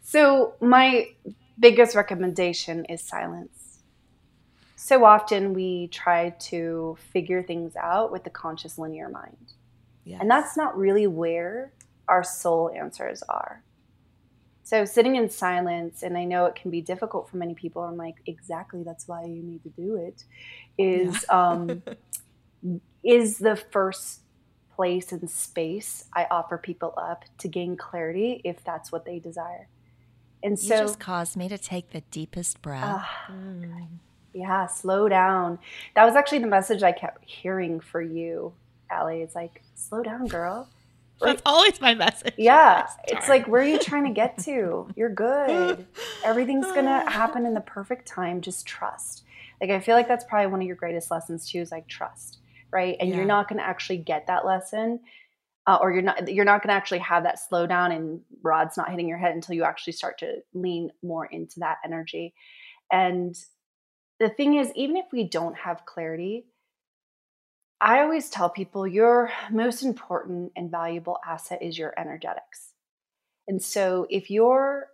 So, 0.00 0.54
my 0.62 1.08
biggest 1.60 1.94
recommendation 1.94 2.86
is 2.86 3.02
silence 3.02 3.63
so 4.84 5.06
often 5.06 5.54
we 5.54 5.86
try 5.86 6.28
to 6.28 6.98
figure 7.10 7.42
things 7.42 7.74
out 7.74 8.12
with 8.12 8.22
the 8.22 8.28
conscious 8.28 8.76
linear 8.76 9.08
mind. 9.08 9.54
Yes. 10.04 10.20
And 10.20 10.30
that's 10.30 10.58
not 10.58 10.76
really 10.76 11.06
where 11.06 11.72
our 12.06 12.22
soul 12.22 12.70
answers 12.70 13.22
are. 13.22 13.62
So 14.62 14.84
sitting 14.84 15.16
in 15.16 15.30
silence, 15.30 16.02
and 16.02 16.18
I 16.18 16.24
know 16.24 16.44
it 16.44 16.54
can 16.54 16.70
be 16.70 16.82
difficult 16.82 17.30
for 17.30 17.38
many 17.38 17.54
people. 17.54 17.80
I'm 17.80 17.96
like, 17.96 18.16
exactly, 18.26 18.82
that's 18.82 19.08
why 19.08 19.24
you 19.24 19.42
need 19.42 19.62
to 19.62 19.70
do 19.70 19.96
it. 19.96 20.24
Is 20.76 21.24
yeah. 21.30 21.50
um, 21.50 21.82
is 23.02 23.38
the 23.38 23.56
first 23.56 24.20
place 24.76 25.12
and 25.12 25.30
space 25.30 26.04
I 26.12 26.26
offer 26.30 26.58
people 26.58 26.92
up 26.98 27.24
to 27.38 27.48
gain 27.48 27.78
clarity 27.78 28.42
if 28.44 28.62
that's 28.62 28.92
what 28.92 29.06
they 29.06 29.18
desire. 29.18 29.66
And 30.42 30.58
so, 30.58 30.74
you 30.74 30.80
just 30.82 31.00
caused 31.00 31.38
me 31.38 31.48
to 31.48 31.56
take 31.56 31.92
the 31.92 32.02
deepest 32.10 32.60
breath. 32.60 32.84
Uh, 32.84 33.32
mm. 33.32 33.86
Yeah, 34.34 34.66
slow 34.66 35.08
down. 35.08 35.60
That 35.94 36.04
was 36.04 36.16
actually 36.16 36.40
the 36.40 36.48
message 36.48 36.82
I 36.82 36.90
kept 36.90 37.24
hearing 37.24 37.78
for 37.78 38.02
you, 38.02 38.52
Allie. 38.90 39.22
It's 39.22 39.36
like, 39.36 39.62
slow 39.76 40.02
down, 40.02 40.26
girl. 40.26 40.68
That's 41.20 41.42
always 41.46 41.80
my 41.80 41.94
message. 41.94 42.34
Yeah. 42.36 42.88
It's 43.06 43.28
like, 43.28 43.46
where 43.46 43.62
are 43.62 43.64
you 43.66 43.78
trying 43.78 44.04
to 44.04 44.10
get 44.10 44.36
to? 44.38 44.88
You're 44.96 45.14
good. 45.14 45.86
Everything's 46.24 46.66
going 46.66 46.86
to 46.86 47.08
happen 47.08 47.46
in 47.46 47.54
the 47.54 47.60
perfect 47.60 48.08
time. 48.08 48.40
Just 48.40 48.66
trust. 48.66 49.22
Like, 49.60 49.70
I 49.70 49.78
feel 49.78 49.94
like 49.94 50.08
that's 50.08 50.24
probably 50.24 50.50
one 50.50 50.60
of 50.60 50.66
your 50.66 50.74
greatest 50.74 51.12
lessons, 51.12 51.48
too, 51.48 51.60
is 51.60 51.70
like 51.70 51.86
trust, 51.86 52.38
right? 52.72 52.96
And 52.98 53.08
yeah. 53.08 53.16
you're 53.16 53.24
not 53.24 53.48
going 53.48 53.58
to 53.58 53.64
actually 53.64 53.98
get 53.98 54.26
that 54.26 54.44
lesson. 54.44 55.00
Uh, 55.66 55.78
or 55.80 55.92
you're 55.92 56.02
not 56.02 56.28
you're 56.30 56.44
not 56.44 56.62
going 56.62 56.68
to 56.68 56.74
actually 56.74 56.98
have 56.98 57.22
that 57.22 57.38
slow 57.38 57.66
down 57.66 57.90
and 57.90 58.20
rods 58.42 58.76
not 58.76 58.90
hitting 58.90 59.08
your 59.08 59.16
head 59.16 59.34
until 59.34 59.54
you 59.54 59.64
actually 59.64 59.94
start 59.94 60.18
to 60.18 60.34
lean 60.52 60.90
more 61.02 61.24
into 61.24 61.60
that 61.60 61.78
energy 61.82 62.34
and 62.92 63.34
the 64.24 64.30
thing 64.30 64.54
is, 64.54 64.72
even 64.74 64.96
if 64.96 65.04
we 65.12 65.24
don't 65.24 65.54
have 65.54 65.84
clarity, 65.84 66.46
I 67.78 68.00
always 68.00 68.30
tell 68.30 68.48
people 68.48 68.86
your 68.86 69.30
most 69.50 69.82
important 69.82 70.52
and 70.56 70.70
valuable 70.70 71.18
asset 71.26 71.62
is 71.62 71.76
your 71.76 71.92
energetics. 71.98 72.70
And 73.46 73.62
so 73.62 74.06
if 74.08 74.30
you're 74.30 74.86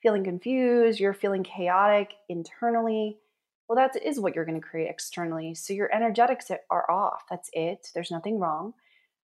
feeling 0.00 0.22
confused, 0.22 1.00
you're 1.00 1.12
feeling 1.12 1.42
chaotic 1.42 2.14
internally, 2.28 3.18
well, 3.68 3.74
that 3.74 4.00
is 4.00 4.20
what 4.20 4.36
you're 4.36 4.44
going 4.44 4.60
to 4.60 4.66
create 4.66 4.88
externally. 4.88 5.56
So 5.56 5.72
your 5.72 5.92
energetics 5.92 6.48
are 6.70 6.88
off. 6.88 7.24
That's 7.28 7.50
it. 7.52 7.90
There's 7.92 8.12
nothing 8.12 8.38
wrong. 8.38 8.74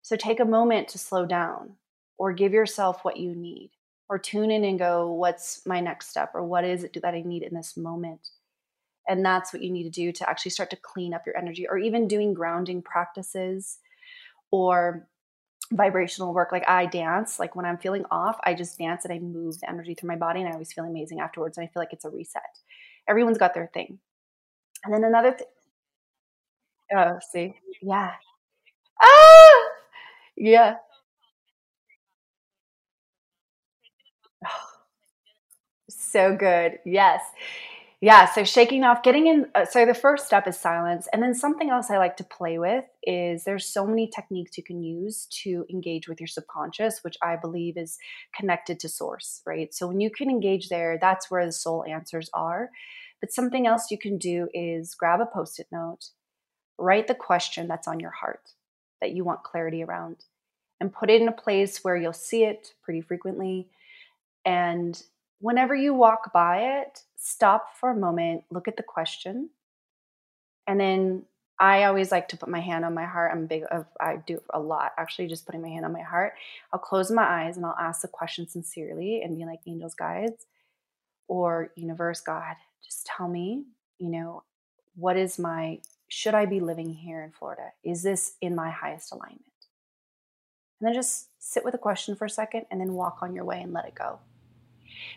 So 0.01 0.15
take 0.15 0.39
a 0.39 0.45
moment 0.45 0.87
to 0.89 0.97
slow 0.97 1.27
down 1.27 1.73
or 2.17 2.33
give 2.33 2.51
yourself 2.51 3.05
what 3.05 3.17
you 3.17 3.35
need 3.35 3.69
or 4.09 4.17
tune 4.17 4.49
in 4.49 4.63
and 4.63 4.79
go, 4.79 5.11
what's 5.11 5.63
my 5.67 5.81
next 5.81 6.09
step 6.09 6.31
or 6.33 6.43
what 6.43 6.63
is 6.63 6.83
it 6.83 6.99
that 6.99 7.13
I 7.13 7.21
need 7.21 7.43
in 7.43 7.53
this 7.53 7.77
moment? 7.77 8.29
And 9.07 9.23
that's 9.25 9.53
what 9.53 9.61
you 9.61 9.71
need 9.71 9.83
to 9.83 9.89
do 9.89 10.11
to 10.11 10.29
actually 10.29 10.51
start 10.51 10.69
to 10.71 10.77
clean 10.77 11.13
up 11.13 11.25
your 11.25 11.37
energy, 11.37 11.67
or 11.67 11.77
even 11.77 12.07
doing 12.07 12.33
grounding 12.33 12.81
practices 12.81 13.77
or 14.51 15.07
vibrational 15.73 16.33
work. 16.33 16.51
Like 16.51 16.67
I 16.67 16.85
dance, 16.87 17.39
like 17.39 17.55
when 17.55 17.65
I'm 17.65 17.77
feeling 17.77 18.05
off, 18.11 18.39
I 18.43 18.53
just 18.53 18.77
dance 18.77 19.05
and 19.05 19.13
I 19.13 19.19
move 19.19 19.59
the 19.59 19.69
energy 19.69 19.93
through 19.93 20.09
my 20.09 20.15
body, 20.15 20.39
and 20.41 20.49
I 20.49 20.53
always 20.53 20.73
feel 20.73 20.85
amazing 20.85 21.19
afterwards. 21.19 21.57
And 21.57 21.65
I 21.65 21.71
feel 21.71 21.81
like 21.81 21.93
it's 21.93 22.05
a 22.05 22.09
reset. 22.09 22.41
Everyone's 23.07 23.37
got 23.37 23.53
their 23.53 23.69
thing. 23.73 23.99
And 24.83 24.93
then 24.93 25.03
another 25.03 25.31
thing. 25.31 25.47
Oh, 26.95 27.19
see? 27.31 27.55
Yeah. 27.81 28.11
Ah! 29.01 29.63
Yeah. 30.37 30.75
so 35.89 36.35
good. 36.35 36.79
Yes 36.85 37.21
yeah 38.05 38.25
so 38.25 38.43
shaking 38.43 38.83
off 38.83 39.01
getting 39.01 39.25
in 39.25 39.47
uh, 39.55 39.65
so 39.65 39.83
the 39.83 39.93
first 39.95 40.27
step 40.27 40.47
is 40.47 40.57
silence 40.57 41.07
and 41.11 41.23
then 41.23 41.33
something 41.33 41.71
else 41.71 41.89
i 41.89 41.97
like 41.97 42.15
to 42.15 42.23
play 42.23 42.59
with 42.59 42.85
is 43.01 43.43
there's 43.45 43.65
so 43.65 43.85
many 43.85 44.07
techniques 44.07 44.57
you 44.57 44.63
can 44.63 44.79
use 44.79 45.25
to 45.31 45.65
engage 45.71 46.07
with 46.07 46.21
your 46.21 46.27
subconscious 46.27 47.03
which 47.03 47.17
i 47.23 47.35
believe 47.35 47.77
is 47.77 47.97
connected 48.37 48.79
to 48.79 48.87
source 48.87 49.41
right? 49.45 49.73
So 49.73 49.87
when 49.87 49.99
you 49.99 50.11
can 50.11 50.29
engage 50.29 50.69
there 50.69 50.99
that's 51.01 51.31
where 51.31 51.45
the 51.45 51.51
soul 51.51 51.83
answers 51.87 52.29
are. 52.33 52.69
But 53.21 53.31
something 53.31 53.65
else 53.65 53.89
you 53.89 53.97
can 53.97 54.19
do 54.19 54.49
is 54.53 54.93
grab 54.93 55.19
a 55.19 55.25
post-it 55.25 55.67
note 55.71 56.09
write 56.77 57.07
the 57.07 57.15
question 57.15 57.67
that's 57.67 57.87
on 57.87 57.99
your 57.99 58.11
heart 58.11 58.51
that 59.01 59.13
you 59.13 59.23
want 59.23 59.43
clarity 59.43 59.83
around 59.83 60.17
and 60.79 60.93
put 60.93 61.09
it 61.09 61.21
in 61.21 61.27
a 61.27 61.41
place 61.43 61.79
where 61.83 61.97
you'll 61.97 62.13
see 62.13 62.43
it 62.43 62.73
pretty 62.83 63.01
frequently 63.01 63.67
and 64.45 65.01
whenever 65.39 65.75
you 65.75 65.93
walk 65.93 66.33
by 66.33 66.81
it 66.81 67.03
stop 67.17 67.75
for 67.79 67.89
a 67.89 67.95
moment, 67.95 68.43
look 68.51 68.67
at 68.67 68.77
the 68.77 68.83
question, 68.83 69.49
and 70.67 70.79
then 70.79 71.23
I 71.59 71.83
always 71.83 72.11
like 72.11 72.27
to 72.29 72.37
put 72.37 72.49
my 72.49 72.59
hand 72.59 72.83
on 72.83 72.93
my 72.93 73.05
heart. 73.05 73.31
I'm 73.31 73.47
big 73.47 73.63
of 73.71 73.85
I 73.99 74.17
do 74.17 74.41
a 74.49 74.59
lot 74.59 74.91
actually 74.97 75.27
just 75.27 75.45
putting 75.45 75.61
my 75.61 75.69
hand 75.69 75.85
on 75.85 75.93
my 75.93 76.01
heart. 76.01 76.33
I'll 76.73 76.79
close 76.79 77.09
my 77.09 77.23
eyes 77.23 77.55
and 77.55 77.65
I'll 77.65 77.77
ask 77.79 78.01
the 78.01 78.09
question 78.09 78.47
sincerely 78.47 79.21
and 79.21 79.37
be 79.37 79.45
like 79.45 79.61
angels 79.65 79.95
guides 79.95 80.45
or 81.27 81.71
universe 81.75 82.19
God, 82.21 82.55
just 82.83 83.05
tell 83.05 83.27
me, 83.27 83.63
you 83.97 84.09
know, 84.09 84.43
what 84.95 85.15
is 85.17 85.39
my 85.39 85.79
should 86.07 86.35
I 86.35 86.45
be 86.45 86.59
living 86.59 86.93
here 86.93 87.23
in 87.23 87.31
Florida? 87.31 87.71
Is 87.83 88.03
this 88.03 88.33
in 88.41 88.53
my 88.53 88.69
highest 88.69 89.11
alignment? 89.11 89.41
And 90.79 90.87
then 90.87 90.93
just 90.93 91.29
sit 91.39 91.63
with 91.63 91.71
the 91.71 91.77
question 91.77 92.15
for 92.15 92.25
a 92.25 92.29
second 92.29 92.65
and 92.69 92.81
then 92.81 92.93
walk 92.93 93.19
on 93.21 93.33
your 93.33 93.45
way 93.45 93.61
and 93.61 93.71
let 93.71 93.85
it 93.85 93.95
go 93.95 94.19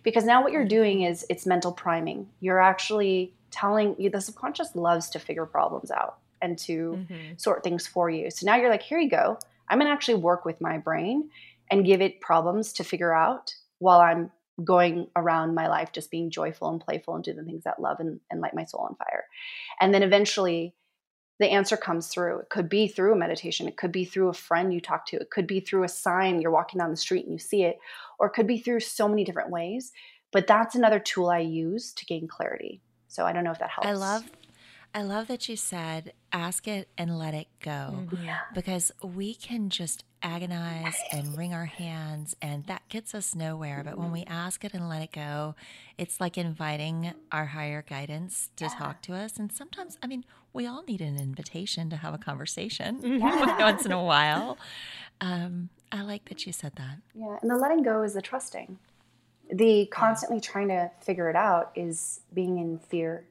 because 0.02 0.24
now 0.24 0.42
what 0.42 0.52
you're 0.52 0.64
doing 0.64 1.02
is 1.02 1.24
it's 1.28 1.46
mental 1.46 1.72
priming. 1.72 2.28
You're 2.40 2.60
actually 2.60 3.34
telling 3.50 3.96
you 3.98 4.10
the 4.10 4.20
subconscious 4.20 4.74
loves 4.74 5.10
to 5.10 5.18
figure 5.18 5.46
problems 5.46 5.90
out 5.90 6.18
and 6.40 6.58
to 6.58 6.92
mm-hmm. 6.92 7.36
sort 7.36 7.64
things 7.64 7.86
for 7.86 8.10
you. 8.10 8.30
So 8.30 8.46
now 8.46 8.56
you're 8.56 8.70
like 8.70 8.82
here 8.82 8.98
you 8.98 9.10
go. 9.10 9.38
I'm 9.68 9.78
going 9.78 9.88
to 9.88 9.92
actually 9.92 10.14
work 10.14 10.44
with 10.44 10.60
my 10.60 10.78
brain 10.78 11.30
and 11.70 11.84
give 11.84 12.00
it 12.00 12.20
problems 12.20 12.72
to 12.74 12.84
figure 12.84 13.14
out 13.14 13.54
while 13.78 14.00
i'm 14.00 14.30
going 14.64 15.08
around 15.14 15.54
my 15.54 15.68
life 15.68 15.92
just 15.92 16.10
being 16.10 16.30
joyful 16.30 16.68
and 16.68 16.80
playful 16.80 17.14
and 17.14 17.22
do 17.22 17.32
the 17.32 17.44
things 17.44 17.64
that 17.64 17.80
love 17.80 18.00
and, 18.00 18.20
and 18.30 18.40
light 18.40 18.54
my 18.54 18.64
soul 18.64 18.80
on 18.88 18.96
fire. 18.96 19.24
And 19.80 19.94
then 19.94 20.02
eventually 20.02 20.74
the 21.38 21.48
answer 21.50 21.76
comes 21.76 22.08
through. 22.08 22.40
It 22.40 22.48
could 22.48 22.68
be 22.68 22.88
through 22.88 23.12
a 23.12 23.16
meditation. 23.16 23.68
It 23.68 23.76
could 23.76 23.92
be 23.92 24.04
through 24.04 24.28
a 24.28 24.34
friend 24.34 24.72
you 24.72 24.80
talk 24.80 25.06
to. 25.06 25.16
It 25.16 25.30
could 25.30 25.46
be 25.46 25.60
through 25.60 25.84
a 25.84 25.88
sign 25.88 26.40
you're 26.40 26.50
walking 26.50 26.78
down 26.78 26.90
the 26.90 26.96
street 26.96 27.24
and 27.24 27.32
you 27.32 27.38
see 27.38 27.62
it, 27.62 27.78
or 28.18 28.26
it 28.26 28.32
could 28.32 28.46
be 28.46 28.58
through 28.58 28.80
so 28.80 29.08
many 29.08 29.24
different 29.24 29.50
ways. 29.50 29.92
But 30.32 30.46
that's 30.46 30.74
another 30.74 30.98
tool 30.98 31.30
I 31.30 31.38
use 31.38 31.92
to 31.94 32.04
gain 32.04 32.28
clarity. 32.28 32.80
So 33.06 33.24
I 33.24 33.32
don't 33.32 33.44
know 33.44 33.52
if 33.52 33.58
that 33.60 33.70
helps. 33.70 33.88
I 33.88 33.92
love 33.92 34.24
I 34.94 35.02
love 35.02 35.26
that 35.28 35.48
you 35.48 35.56
said 35.56 36.12
ask 36.32 36.66
it 36.66 36.88
and 36.96 37.18
let 37.18 37.34
it 37.34 37.48
go. 37.60 37.70
Mm-hmm. 37.70 38.24
Yeah. 38.24 38.38
Because 38.54 38.92
we 39.02 39.34
can 39.34 39.70
just 39.70 40.04
agonize 40.22 40.96
and 41.12 41.36
wring 41.36 41.54
our 41.54 41.66
hands 41.66 42.34
and 42.42 42.66
that 42.66 42.82
gets 42.88 43.14
us 43.14 43.34
nowhere. 43.34 43.82
But 43.84 43.98
when 43.98 44.10
we 44.10 44.24
ask 44.24 44.64
it 44.64 44.74
and 44.74 44.88
let 44.88 45.02
it 45.02 45.12
go, 45.12 45.54
it's 45.96 46.20
like 46.20 46.36
inviting 46.36 47.12
our 47.30 47.46
higher 47.46 47.82
guidance 47.82 48.50
to 48.56 48.64
yeah. 48.64 48.70
talk 48.70 49.02
to 49.02 49.14
us. 49.14 49.38
And 49.38 49.52
sometimes, 49.52 49.98
I 50.02 50.06
mean, 50.06 50.24
we 50.52 50.66
all 50.66 50.82
need 50.84 51.00
an 51.00 51.18
invitation 51.18 51.90
to 51.90 51.96
have 51.96 52.14
a 52.14 52.18
conversation 52.18 53.00
yeah. 53.20 53.58
once 53.58 53.84
in 53.84 53.92
a 53.92 54.02
while. 54.02 54.58
Um, 55.20 55.68
I 55.92 56.02
like 56.02 56.28
that 56.28 56.46
you 56.46 56.52
said 56.52 56.72
that. 56.76 56.98
Yeah. 57.14 57.36
And 57.40 57.50
the 57.50 57.56
letting 57.56 57.82
go 57.82 58.02
is 58.02 58.14
the 58.14 58.22
trusting. 58.22 58.78
The 59.50 59.86
constantly 59.86 60.40
trying 60.40 60.68
to 60.68 60.90
figure 61.00 61.30
it 61.30 61.36
out 61.36 61.72
is 61.74 62.20
being 62.34 62.58
in 62.58 62.78
fear 62.78 63.24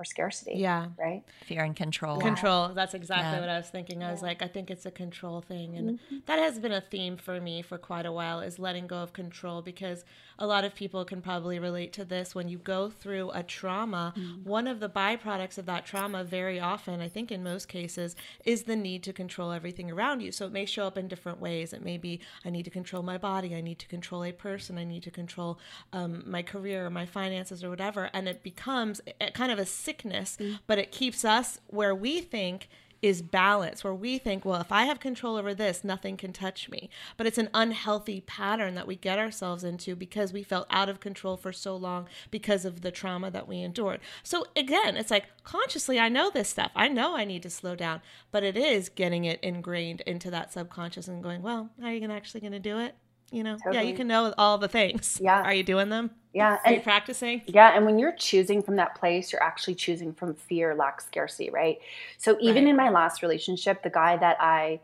or 0.00 0.04
scarcity. 0.04 0.54
Yeah. 0.56 0.86
Right. 0.98 1.22
Fear 1.44 1.64
and 1.64 1.76
control. 1.76 2.18
Control. 2.18 2.68
That's 2.70 2.94
exactly 2.94 3.32
Yeah. 3.32 3.40
what 3.40 3.48
I 3.50 3.58
was 3.58 3.68
thinking. 3.68 4.02
I 4.02 4.10
was 4.10 4.22
like, 4.22 4.40
I 4.40 4.46
think 4.48 4.70
it's 4.70 4.86
a 4.86 4.90
control 4.90 5.42
thing. 5.42 5.76
And 5.76 5.98
that 6.26 6.38
has 6.38 6.58
been 6.58 6.72
a 6.72 6.80
theme 6.80 7.18
for 7.18 7.38
me 7.40 7.60
for 7.60 7.76
quite 7.76 8.06
a 8.06 8.12
while 8.12 8.40
is 8.40 8.58
letting 8.58 8.86
go 8.86 8.96
of 8.96 9.12
control 9.12 9.60
because 9.60 10.04
a 10.38 10.46
lot 10.46 10.64
of 10.64 10.74
people 10.74 11.04
can 11.04 11.20
probably 11.20 11.58
relate 11.58 11.92
to 11.92 12.04
this. 12.04 12.34
When 12.34 12.48
you 12.48 12.56
go 12.56 12.88
through 12.88 13.30
a 13.32 13.42
trauma, 13.42 14.14
one 14.42 14.66
of 14.66 14.80
the 14.80 14.88
byproducts 14.88 15.58
of 15.58 15.66
that 15.66 15.84
trauma, 15.84 16.24
very 16.24 16.58
often, 16.58 17.02
I 17.02 17.08
think 17.08 17.30
in 17.30 17.42
most 17.42 17.68
cases, 17.68 18.16
is 18.46 18.62
the 18.62 18.76
need 18.76 19.02
to 19.02 19.12
control 19.12 19.52
everything 19.52 19.90
around 19.90 20.22
you. 20.22 20.32
So 20.32 20.46
it 20.46 20.52
may 20.52 20.64
show 20.64 20.86
up 20.86 20.96
in 20.96 21.08
different 21.08 21.40
ways. 21.40 21.74
It 21.74 21.84
may 21.84 21.98
be, 21.98 22.20
I 22.42 22.48
need 22.48 22.62
to 22.64 22.70
control 22.70 23.02
my 23.02 23.18
body, 23.18 23.54
I 23.54 23.60
need 23.60 23.78
to 23.80 23.86
control 23.88 24.24
a 24.24 24.32
person, 24.32 24.78
I 24.78 24.84
need 24.84 25.02
to 25.02 25.10
control 25.10 25.58
um, 25.92 26.22
my 26.26 26.42
career 26.42 26.86
or 26.86 26.90
my 26.90 27.04
finances 27.04 27.62
or 27.62 27.68
whatever. 27.68 28.08
And 28.14 28.26
it 28.26 28.42
becomes 28.42 29.02
a, 29.20 29.30
kind 29.32 29.52
of 29.52 29.58
a 29.58 29.66
sickness, 29.90 30.36
mm. 30.40 30.58
but 30.66 30.78
it 30.78 30.92
keeps 30.92 31.24
us 31.24 31.58
where 31.66 31.94
we 31.94 32.20
think 32.20 32.68
is 33.02 33.22
balance, 33.22 33.82
where 33.82 33.94
we 33.94 34.18
think, 34.18 34.44
well, 34.44 34.60
if 34.60 34.70
I 34.70 34.84
have 34.84 35.00
control 35.00 35.36
over 35.36 35.54
this, 35.54 35.82
nothing 35.82 36.16
can 36.16 36.32
touch 36.32 36.68
me. 36.68 36.90
But 37.16 37.26
it's 37.26 37.38
an 37.38 37.48
unhealthy 37.54 38.20
pattern 38.20 38.74
that 38.74 38.86
we 38.86 38.94
get 38.94 39.18
ourselves 39.18 39.64
into 39.64 39.96
because 39.96 40.32
we 40.32 40.42
felt 40.42 40.66
out 40.70 40.90
of 40.90 41.00
control 41.00 41.36
for 41.36 41.52
so 41.52 41.74
long 41.74 42.08
because 42.30 42.64
of 42.64 42.82
the 42.82 42.90
trauma 42.90 43.30
that 43.30 43.48
we 43.48 43.62
endured. 43.62 44.00
So 44.22 44.44
again, 44.54 44.96
it's 44.96 45.10
like 45.10 45.24
consciously, 45.44 45.98
I 45.98 46.10
know 46.10 46.30
this 46.30 46.50
stuff. 46.50 46.72
I 46.76 46.88
know 46.88 47.16
I 47.16 47.24
need 47.24 47.42
to 47.44 47.50
slow 47.50 47.74
down, 47.74 48.02
but 48.30 48.44
it 48.44 48.56
is 48.56 48.90
getting 48.90 49.24
it 49.24 49.40
ingrained 49.42 50.02
into 50.02 50.30
that 50.30 50.52
subconscious 50.52 51.08
and 51.08 51.22
going, 51.22 51.42
well, 51.42 51.70
how 51.80 51.88
are 51.88 51.94
you 51.94 52.10
actually 52.10 52.42
going 52.42 52.52
to 52.52 52.58
do 52.58 52.78
it? 52.78 52.94
You 53.30 53.44
know, 53.44 53.56
yeah, 53.70 53.82
you 53.82 53.94
can 53.94 54.08
know 54.08 54.34
all 54.36 54.58
the 54.58 54.68
things. 54.68 55.18
Yeah. 55.22 55.42
Are 55.42 55.54
you 55.54 55.62
doing 55.62 55.88
them? 55.88 56.10
Yeah. 56.32 56.58
Are 56.64 56.72
you 56.72 56.80
practicing? 56.80 57.42
Yeah, 57.46 57.76
and 57.76 57.84
when 57.86 57.98
you're 57.98 58.14
choosing 58.16 58.62
from 58.62 58.76
that 58.76 58.96
place, 58.96 59.32
you're 59.32 59.42
actually 59.42 59.76
choosing 59.76 60.12
from 60.12 60.34
fear, 60.34 60.74
lack, 60.74 61.00
scarcity, 61.00 61.50
right? 61.50 61.78
So 62.18 62.36
even 62.40 62.64
Right. 62.64 62.70
in 62.70 62.76
my 62.76 62.88
last 62.90 63.22
relationship, 63.22 63.82
the 63.82 63.90
guy 63.90 64.16
that 64.16 64.36
I 64.40 64.80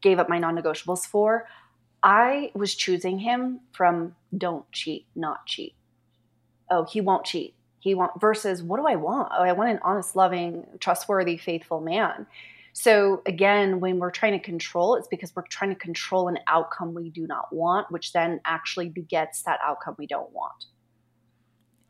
gave 0.00 0.18
up 0.18 0.28
my 0.28 0.38
non-negotiables 0.38 1.06
for, 1.06 1.48
I 2.02 2.52
was 2.54 2.74
choosing 2.74 3.18
him 3.20 3.60
from 3.72 4.14
don't 4.36 4.70
cheat, 4.72 5.06
not 5.16 5.46
cheat. 5.46 5.74
Oh, 6.70 6.84
he 6.84 7.00
won't 7.00 7.24
cheat. 7.24 7.54
He 7.80 7.94
won't 7.94 8.20
versus 8.20 8.62
what 8.62 8.78
do 8.78 8.86
I 8.86 8.96
want? 8.96 9.32
Oh, 9.36 9.42
I 9.42 9.52
want 9.52 9.70
an 9.70 9.80
honest, 9.82 10.16
loving, 10.16 10.66
trustworthy, 10.80 11.36
faithful 11.36 11.80
man. 11.80 12.26
So 12.76 13.22
again, 13.24 13.78
when 13.78 14.00
we're 14.00 14.10
trying 14.10 14.32
to 14.32 14.40
control, 14.40 14.96
it's 14.96 15.06
because 15.06 15.34
we're 15.36 15.46
trying 15.48 15.70
to 15.70 15.76
control 15.76 16.26
an 16.26 16.38
outcome 16.48 16.92
we 16.92 17.08
do 17.08 17.24
not 17.24 17.52
want, 17.52 17.90
which 17.90 18.12
then 18.12 18.40
actually 18.44 18.88
begets 18.88 19.42
that 19.42 19.60
outcome 19.64 19.94
we 19.96 20.08
don't 20.08 20.32
want. 20.32 20.66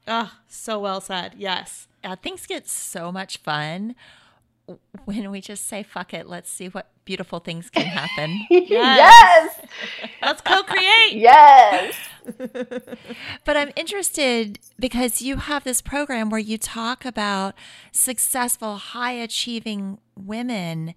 Ah, 0.06 0.40
so 0.46 0.78
well 0.78 1.00
said. 1.00 1.36
Yes. 1.38 1.88
Uh, 2.04 2.16
things 2.16 2.46
get 2.46 2.68
so 2.68 3.10
much 3.10 3.38
fun 3.38 3.94
when 5.04 5.30
we 5.30 5.40
just 5.40 5.66
say, 5.66 5.82
fuck 5.82 6.14
it, 6.14 6.28
let's 6.28 6.50
see 6.50 6.68
what 6.68 6.90
beautiful 7.04 7.38
things 7.38 7.70
can 7.70 7.86
happen. 7.86 8.46
yes. 8.50 9.60
Let's 10.22 10.40
co-create. 10.40 11.12
Yes. 11.12 11.96
But 13.44 13.58
I'm 13.58 13.70
interested 13.76 14.58
because 14.78 15.20
you 15.20 15.36
have 15.36 15.64
this 15.64 15.82
program 15.82 16.30
where 16.30 16.40
you 16.40 16.56
talk 16.56 17.04
about 17.04 17.54
successful, 17.92 18.76
high 18.76 19.12
achieving 19.12 19.98
women 20.16 20.94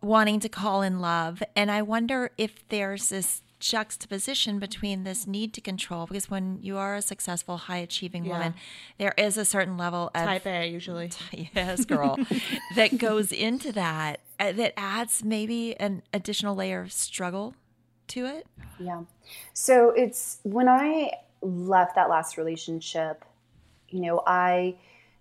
wanting 0.00 0.40
to 0.40 0.48
call 0.48 0.80
in 0.80 1.00
love. 1.00 1.42
And 1.54 1.70
I 1.70 1.82
wonder 1.82 2.30
if 2.38 2.66
there's 2.70 3.10
this 3.10 3.42
juxtaposition 3.68 4.58
between 4.58 5.04
this 5.04 5.26
need 5.26 5.52
to 5.54 5.60
control, 5.60 6.06
because 6.06 6.30
when 6.30 6.58
you 6.62 6.76
are 6.76 6.96
a 6.96 7.02
successful, 7.02 7.56
high 7.56 7.78
achieving 7.78 8.24
Yeah. 8.24 8.32
woman, 8.32 8.54
there 8.98 9.14
is 9.16 9.36
a 9.36 9.44
certain 9.44 9.76
level 9.76 10.10
of 10.14 10.24
Type 10.24 10.46
A 10.46 10.68
usually. 10.68 11.10
yes, 11.54 11.84
girl, 11.84 12.18
that 12.74 12.98
goes 12.98 13.32
into 13.32 13.72
that, 13.72 14.20
uh, 14.38 14.52
that 14.52 14.72
adds 14.76 15.24
maybe 15.24 15.78
an 15.80 16.02
additional 16.12 16.54
layer 16.54 16.80
of 16.80 16.92
struggle 16.92 17.54
to 18.08 18.26
it. 18.26 18.46
Yeah. 18.78 19.02
So 19.52 19.90
it's 19.90 20.38
when 20.42 20.68
I 20.68 21.12
left 21.40 21.94
that 21.94 22.08
last 22.08 22.36
relationship, 22.36 23.24
you 23.88 24.00
know, 24.00 24.22
I 24.26 24.76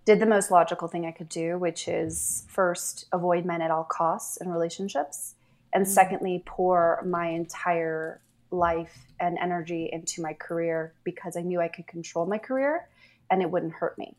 did 0.06 0.20
the 0.20 0.26
most 0.26 0.52
logical 0.52 0.88
thing 0.88 1.06
I 1.06 1.12
could 1.12 1.30
do, 1.30 1.58
which 1.58 1.88
is 1.88 2.46
first 2.48 3.06
avoid 3.12 3.44
men 3.46 3.62
at 3.62 3.72
all 3.72 3.84
costs 3.84 4.38
in 4.38 4.50
relationships, 4.50 5.34
and 5.74 5.88
secondly, 5.88 6.44
pour 6.46 7.02
my 7.06 7.28
entire 7.30 8.22
life 8.56 9.06
and 9.20 9.38
energy 9.42 9.90
into 9.92 10.22
my 10.22 10.34
career 10.34 10.94
because 11.04 11.38
I 11.38 11.42
knew 11.42 11.62
I 11.62 11.68
could 11.68 11.88
control 11.88 12.26
my 12.26 12.38
career 12.38 12.88
and 13.32 13.42
it 13.42 13.50
wouldn't 13.50 13.74
hurt 13.74 13.98
me. 13.98 14.16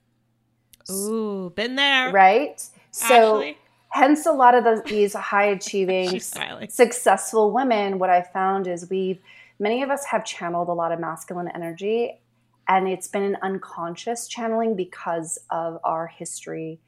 Ooh, 0.91 1.53
been 1.55 1.77
there. 1.77 2.13
Right? 2.13 2.63
So 2.91 3.39
Ashley? 3.39 3.59
hence 3.97 4.27
a 4.27 4.33
lot 4.33 4.55
of 4.55 4.65
the, 4.65 4.83
these 4.87 5.15
high 5.15 5.45
achieving 5.59 6.21
successful 6.69 7.51
women 7.51 7.99
what 7.99 8.11
i 8.11 8.21
found 8.21 8.67
is 8.67 8.89
we've 8.91 9.21
many 9.59 9.83
of 9.83 9.91
us 9.91 10.05
have 10.05 10.25
channeled 10.25 10.69
a 10.69 10.73
lot 10.73 10.93
of 10.93 11.01
masculine 11.01 11.49
energy 11.55 12.21
and 12.69 12.89
it's 12.89 13.09
been 13.09 13.23
an 13.23 13.37
unconscious 13.43 14.29
channeling 14.29 14.75
because 14.75 15.39
of 15.51 15.79
our 15.85 16.07
history 16.07 16.79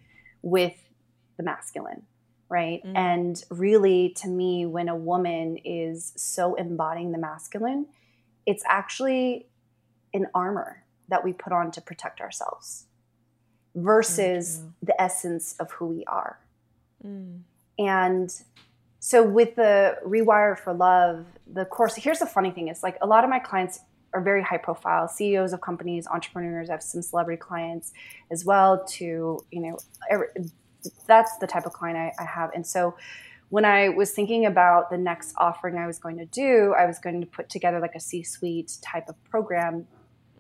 with 0.43 0.75
the 1.37 1.43
masculine 1.43 2.03
right 2.49 2.83
Mhm. 2.85 2.93
and 2.97 3.45
really 3.51 4.11
to 4.11 4.29
me 4.29 4.65
when 4.67 4.89
a 4.89 4.97
woman 4.97 5.57
is 5.65 6.13
so 6.17 6.55
embodying 6.55 7.13
the 7.13 7.19
masculine 7.19 7.87
it's 8.47 8.63
actually 8.67 9.47
an 10.15 10.27
armor 10.35 10.85
that 11.09 11.23
we 11.25 11.33
put 11.33 11.53
on 11.53 11.71
to 11.71 11.81
protect 11.81 12.21
ourselves 12.21 12.87
versus 13.75 14.59
true. 14.59 14.73
the 14.83 15.01
essence 15.01 15.55
of 15.59 15.71
who 15.73 15.87
we 15.87 16.05
are 16.07 16.39
Mm. 17.05 17.43
and 17.79 18.43
so 19.01 19.23
with 19.23 19.55
the 19.55 19.97
rewire 20.05 20.59
for 20.59 20.73
love, 20.75 21.25
the 21.47 21.65
course, 21.65 21.95
here's 21.95 22.19
the 22.19 22.27
funny 22.27 22.51
thing 22.51 22.67
is 22.67 22.83
like 22.83 22.99
a 23.01 23.07
lot 23.07 23.23
of 23.23 23.31
my 23.31 23.39
clients 23.39 23.79
are 24.13 24.21
very 24.21 24.43
high 24.43 24.57
profile, 24.59 25.07
CEOs 25.07 25.53
of 25.53 25.61
companies, 25.61 26.09
entrepreneurs. 26.09 26.69
I 26.69 26.73
have 26.73 26.83
some 26.83 27.01
celebrity 27.03 27.39
clients 27.39 27.93
as 28.33 28.45
well 28.45 28.85
to, 28.87 29.39
you 29.53 29.61
know, 29.61 29.79
that's 31.07 31.37
the 31.39 31.47
type 31.47 31.67
of 31.67 31.73
client 31.73 31.99
I, 31.99 32.23
I 32.23 32.27
have. 32.27 32.51
And 32.55 32.67
so 32.67 32.97
when 33.51 33.65
I 33.65 33.89
was 33.89 34.11
thinking 34.11 34.45
about 34.47 34.91
the 34.91 34.99
next 34.99 35.35
offering 35.39 35.77
I 35.77 35.87
was 35.87 35.99
going 35.99 36.19
to 36.19 36.27
do, 36.27 36.75
I 36.79 36.85
was 36.87 36.99
going 36.99 37.21
to 37.21 37.27
put 37.27 37.49
together 37.49 37.81
like 37.81 37.95
a 37.95 38.01
C-suite 38.01 38.79
type 38.83 39.09
of 39.09 39.23
program 39.31 39.87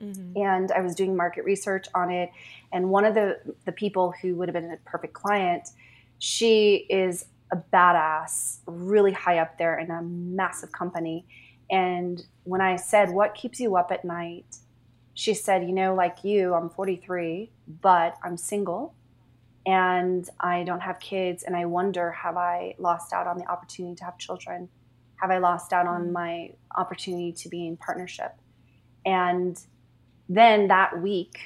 Mhm. 0.01 0.36
and 0.36 0.70
I 0.70 0.80
was 0.80 0.95
doing 0.95 1.16
market 1.16 1.45
research 1.45 1.86
on 1.93 2.11
it. 2.12 2.30
And 2.70 2.89
one 2.91 3.05
of 3.05 3.14
the 3.14 3.41
the 3.64 3.72
people 3.72 4.14
who 4.22 4.36
would 4.36 4.49
have 4.49 4.55
been 4.55 4.70
a 4.70 4.76
perfect 4.84 5.12
client, 5.12 5.70
she 6.18 6.86
is 6.89 7.26
a 7.51 7.57
badass, 7.57 8.59
really 8.66 9.11
high 9.11 9.39
up 9.39 9.59
there 9.59 9.76
in 9.78 9.91
a 9.91 10.01
massive 10.03 10.70
company. 10.70 11.26
And 11.70 12.24
when 12.45 12.61
I 12.61 12.76
said, 12.76 13.11
"What 13.11 13.34
keeps 13.34 13.59
you 13.59 13.76
up 13.76 13.91
at 13.91 14.05
night?" 14.05 14.59
she 15.14 15.34
said, 15.34 15.64
"You 15.64 15.72
know, 15.72 15.95
like 15.97 16.22
you, 16.22 16.55
I'm 16.55 16.70
43, 16.70 17.51
but 17.66 18.16
I'm 18.22 18.36
single." 18.36 18.95
And 19.68 20.26
I 20.40 20.64
don't 20.64 20.80
have 20.80 20.98
kids, 20.98 21.42
and 21.42 21.54
I 21.54 21.66
wonder 21.66 22.10
have 22.10 22.38
I 22.38 22.74
lost 22.78 23.12
out 23.12 23.26
on 23.26 23.36
the 23.36 23.44
opportunity 23.44 23.96
to 23.96 24.04
have 24.04 24.16
children? 24.16 24.70
Have 25.16 25.30
I 25.30 25.36
lost 25.36 25.74
out 25.74 25.86
on 25.86 26.04
mm-hmm. 26.04 26.12
my 26.12 26.52
opportunity 26.74 27.32
to 27.32 27.50
be 27.50 27.66
in 27.66 27.76
partnership? 27.76 28.32
And 29.04 29.60
then 30.28 30.68
that 30.68 31.00
week 31.02 31.38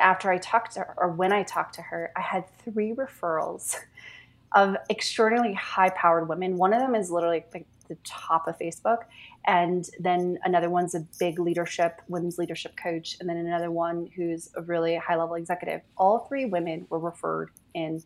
after 0.00 0.30
i 0.30 0.38
talked 0.38 0.74
to 0.74 0.80
her 0.80 0.94
or 0.96 1.08
when 1.08 1.32
i 1.32 1.42
talked 1.42 1.74
to 1.74 1.82
her 1.82 2.12
i 2.16 2.20
had 2.20 2.44
three 2.58 2.92
referrals 2.92 3.76
of 4.54 4.76
extraordinarily 4.88 5.54
high 5.54 5.90
powered 5.90 6.28
women 6.28 6.56
one 6.56 6.72
of 6.72 6.80
them 6.80 6.94
is 6.94 7.10
literally 7.10 7.44
like 7.52 7.66
the 7.88 7.96
top 8.04 8.46
of 8.46 8.56
facebook 8.58 8.98
and 9.46 9.88
then 9.98 10.38
another 10.44 10.68
one's 10.70 10.94
a 10.94 11.00
big 11.18 11.38
leadership 11.38 12.02
women's 12.08 12.38
leadership 12.38 12.76
coach 12.76 13.16
and 13.20 13.28
then 13.28 13.36
another 13.36 13.70
one 13.70 14.08
who's 14.14 14.50
a 14.56 14.62
really 14.62 14.96
high 14.96 15.16
level 15.16 15.34
executive 15.34 15.80
all 15.96 16.20
three 16.28 16.44
women 16.44 16.86
were 16.90 16.98
referred 16.98 17.50
in 17.74 18.02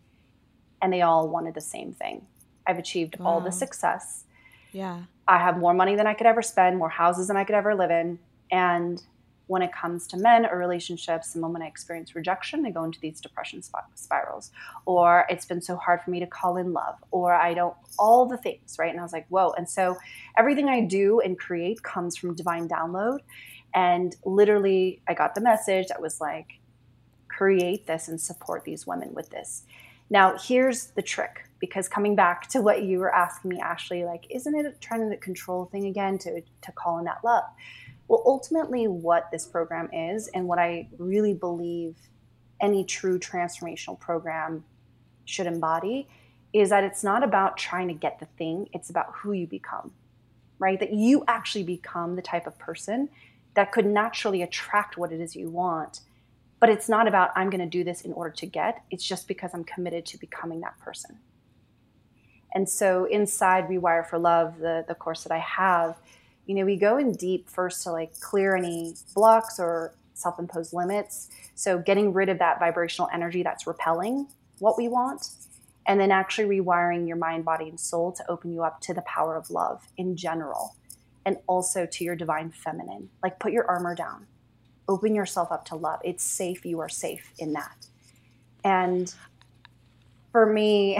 and 0.80 0.92
they 0.92 1.02
all 1.02 1.28
wanted 1.28 1.54
the 1.54 1.60
same 1.60 1.92
thing 1.92 2.24
i've 2.66 2.78
achieved 2.78 3.16
all 3.20 3.40
the 3.40 3.50
success 3.52 4.24
Yeah. 4.72 5.04
I 5.26 5.38
have 5.38 5.56
more 5.56 5.72
money 5.72 5.96
than 5.96 6.06
I 6.06 6.14
could 6.14 6.26
ever 6.26 6.42
spend, 6.42 6.76
more 6.76 6.90
houses 6.90 7.28
than 7.28 7.36
I 7.36 7.44
could 7.44 7.54
ever 7.54 7.74
live 7.74 7.90
in. 7.90 8.18
And 8.50 9.00
when 9.46 9.62
it 9.62 9.72
comes 9.72 10.06
to 10.08 10.16
men 10.16 10.46
or 10.46 10.58
relationships, 10.58 11.32
the 11.32 11.40
moment 11.40 11.64
I 11.64 11.66
experience 11.66 12.14
rejection, 12.14 12.64
I 12.64 12.70
go 12.70 12.84
into 12.84 12.98
these 13.00 13.20
depression 13.20 13.62
sp- 13.62 13.92
spirals. 13.94 14.50
Or 14.86 15.26
it's 15.28 15.44
been 15.44 15.60
so 15.60 15.76
hard 15.76 16.00
for 16.02 16.10
me 16.10 16.20
to 16.20 16.26
call 16.26 16.56
in 16.56 16.72
love, 16.72 16.96
or 17.10 17.34
I 17.34 17.52
don't, 17.54 17.74
all 17.98 18.26
the 18.26 18.38
things, 18.38 18.76
right? 18.78 18.90
And 18.90 18.98
I 18.98 19.02
was 19.02 19.12
like, 19.12 19.26
whoa. 19.28 19.52
And 19.52 19.68
so 19.68 19.96
everything 20.36 20.68
I 20.68 20.80
do 20.80 21.20
and 21.20 21.38
create 21.38 21.82
comes 21.82 22.16
from 22.16 22.34
divine 22.34 22.68
download. 22.68 23.18
And 23.74 24.16
literally, 24.24 25.02
I 25.08 25.14
got 25.14 25.34
the 25.34 25.40
message 25.40 25.88
that 25.88 26.00
was 26.00 26.20
like, 26.20 26.60
create 27.28 27.86
this 27.86 28.08
and 28.08 28.20
support 28.20 28.64
these 28.64 28.86
women 28.86 29.12
with 29.12 29.30
this. 29.30 29.64
Now, 30.10 30.36
here's 30.38 30.86
the 30.88 31.02
trick 31.02 31.48
because 31.58 31.88
coming 31.88 32.14
back 32.14 32.48
to 32.50 32.60
what 32.60 32.82
you 32.82 32.98
were 32.98 33.12
asking 33.14 33.50
me, 33.50 33.60
Ashley, 33.60 34.04
like, 34.04 34.26
isn't 34.30 34.54
it 34.54 34.80
trying 34.80 35.08
to 35.10 35.16
control 35.16 35.64
thing 35.66 35.86
again 35.86 36.18
to, 36.18 36.40
to 36.40 36.72
call 36.72 36.98
in 36.98 37.04
that 37.06 37.24
love? 37.24 37.44
Well, 38.08 38.22
ultimately, 38.26 38.86
what 38.86 39.30
this 39.30 39.46
program 39.46 39.88
is 39.92 40.28
and 40.28 40.46
what 40.46 40.58
I 40.58 40.88
really 40.98 41.34
believe 41.34 41.96
any 42.60 42.84
true 42.84 43.18
transformational 43.18 43.98
program 43.98 44.64
should 45.24 45.46
embody 45.46 46.08
is 46.52 46.70
that 46.70 46.84
it's 46.84 47.02
not 47.02 47.24
about 47.24 47.56
trying 47.56 47.88
to 47.88 47.94
get 47.94 48.20
the 48.20 48.26
thing, 48.38 48.68
it's 48.72 48.90
about 48.90 49.06
who 49.12 49.32
you 49.32 49.46
become, 49.46 49.90
right? 50.58 50.78
That 50.78 50.92
you 50.92 51.24
actually 51.26 51.64
become 51.64 52.14
the 52.14 52.22
type 52.22 52.46
of 52.46 52.58
person 52.58 53.08
that 53.54 53.72
could 53.72 53.86
naturally 53.86 54.42
attract 54.42 54.96
what 54.96 55.12
it 55.12 55.20
is 55.20 55.34
you 55.34 55.48
want. 55.48 56.00
But 56.60 56.68
it's 56.68 56.88
not 56.88 57.08
about, 57.08 57.30
I'm 57.34 57.50
going 57.50 57.60
to 57.60 57.66
do 57.66 57.84
this 57.84 58.02
in 58.02 58.12
order 58.12 58.30
to 58.30 58.46
get, 58.46 58.82
it's 58.90 59.04
just 59.04 59.28
because 59.28 59.50
I'm 59.52 59.64
committed 59.64 60.06
to 60.06 60.18
becoming 60.18 60.60
that 60.60 60.78
person. 60.78 61.18
And 62.54 62.68
so 62.68 63.04
inside 63.06 63.68
Rewire 63.68 64.06
for 64.06 64.18
Love, 64.18 64.58
the, 64.58 64.84
the 64.86 64.94
course 64.94 65.24
that 65.24 65.32
I 65.32 65.38
have, 65.38 65.96
you 66.46 66.54
know, 66.54 66.64
we 66.64 66.76
go 66.76 66.98
in 66.98 67.12
deep 67.12 67.48
first 67.48 67.82
to 67.84 67.92
like 67.92 68.18
clear 68.20 68.56
any 68.56 68.94
blocks 69.14 69.58
or 69.58 69.94
self 70.14 70.38
imposed 70.38 70.72
limits. 70.72 71.28
So 71.54 71.78
getting 71.78 72.12
rid 72.12 72.28
of 72.28 72.38
that 72.38 72.58
vibrational 72.58 73.08
energy 73.12 73.42
that's 73.42 73.66
repelling 73.66 74.28
what 74.58 74.76
we 74.76 74.88
want. 74.88 75.30
And 75.86 76.00
then 76.00 76.10
actually 76.10 76.60
rewiring 76.60 77.06
your 77.06 77.18
mind, 77.18 77.44
body, 77.44 77.68
and 77.68 77.78
soul 77.78 78.12
to 78.12 78.30
open 78.30 78.52
you 78.52 78.62
up 78.62 78.80
to 78.82 78.94
the 78.94 79.02
power 79.02 79.36
of 79.36 79.50
love 79.50 79.86
in 79.98 80.16
general 80.16 80.76
and 81.26 81.36
also 81.46 81.86
to 81.86 82.04
your 82.04 82.16
divine 82.16 82.50
feminine. 82.50 83.10
Like 83.22 83.38
put 83.38 83.52
your 83.52 83.66
armor 83.66 83.94
down, 83.94 84.26
open 84.88 85.14
yourself 85.14 85.52
up 85.52 85.64
to 85.66 85.76
love. 85.76 86.00
It's 86.02 86.24
safe. 86.24 86.64
You 86.64 86.80
are 86.80 86.88
safe 86.88 87.32
in 87.38 87.52
that. 87.52 87.86
And 88.64 89.14
for 90.32 90.46
me, 90.46 90.98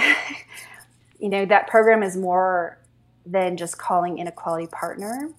you 1.19 1.29
know, 1.31 1.47
that 1.47 1.67
program 1.69 2.03
is 2.03 2.17
more 2.17 2.79
than 3.27 3.57
just 3.57 3.79
calling 3.79 4.19
in 4.19 4.27
a 4.27 4.33
quality 4.33 4.67
partner. 4.67 5.31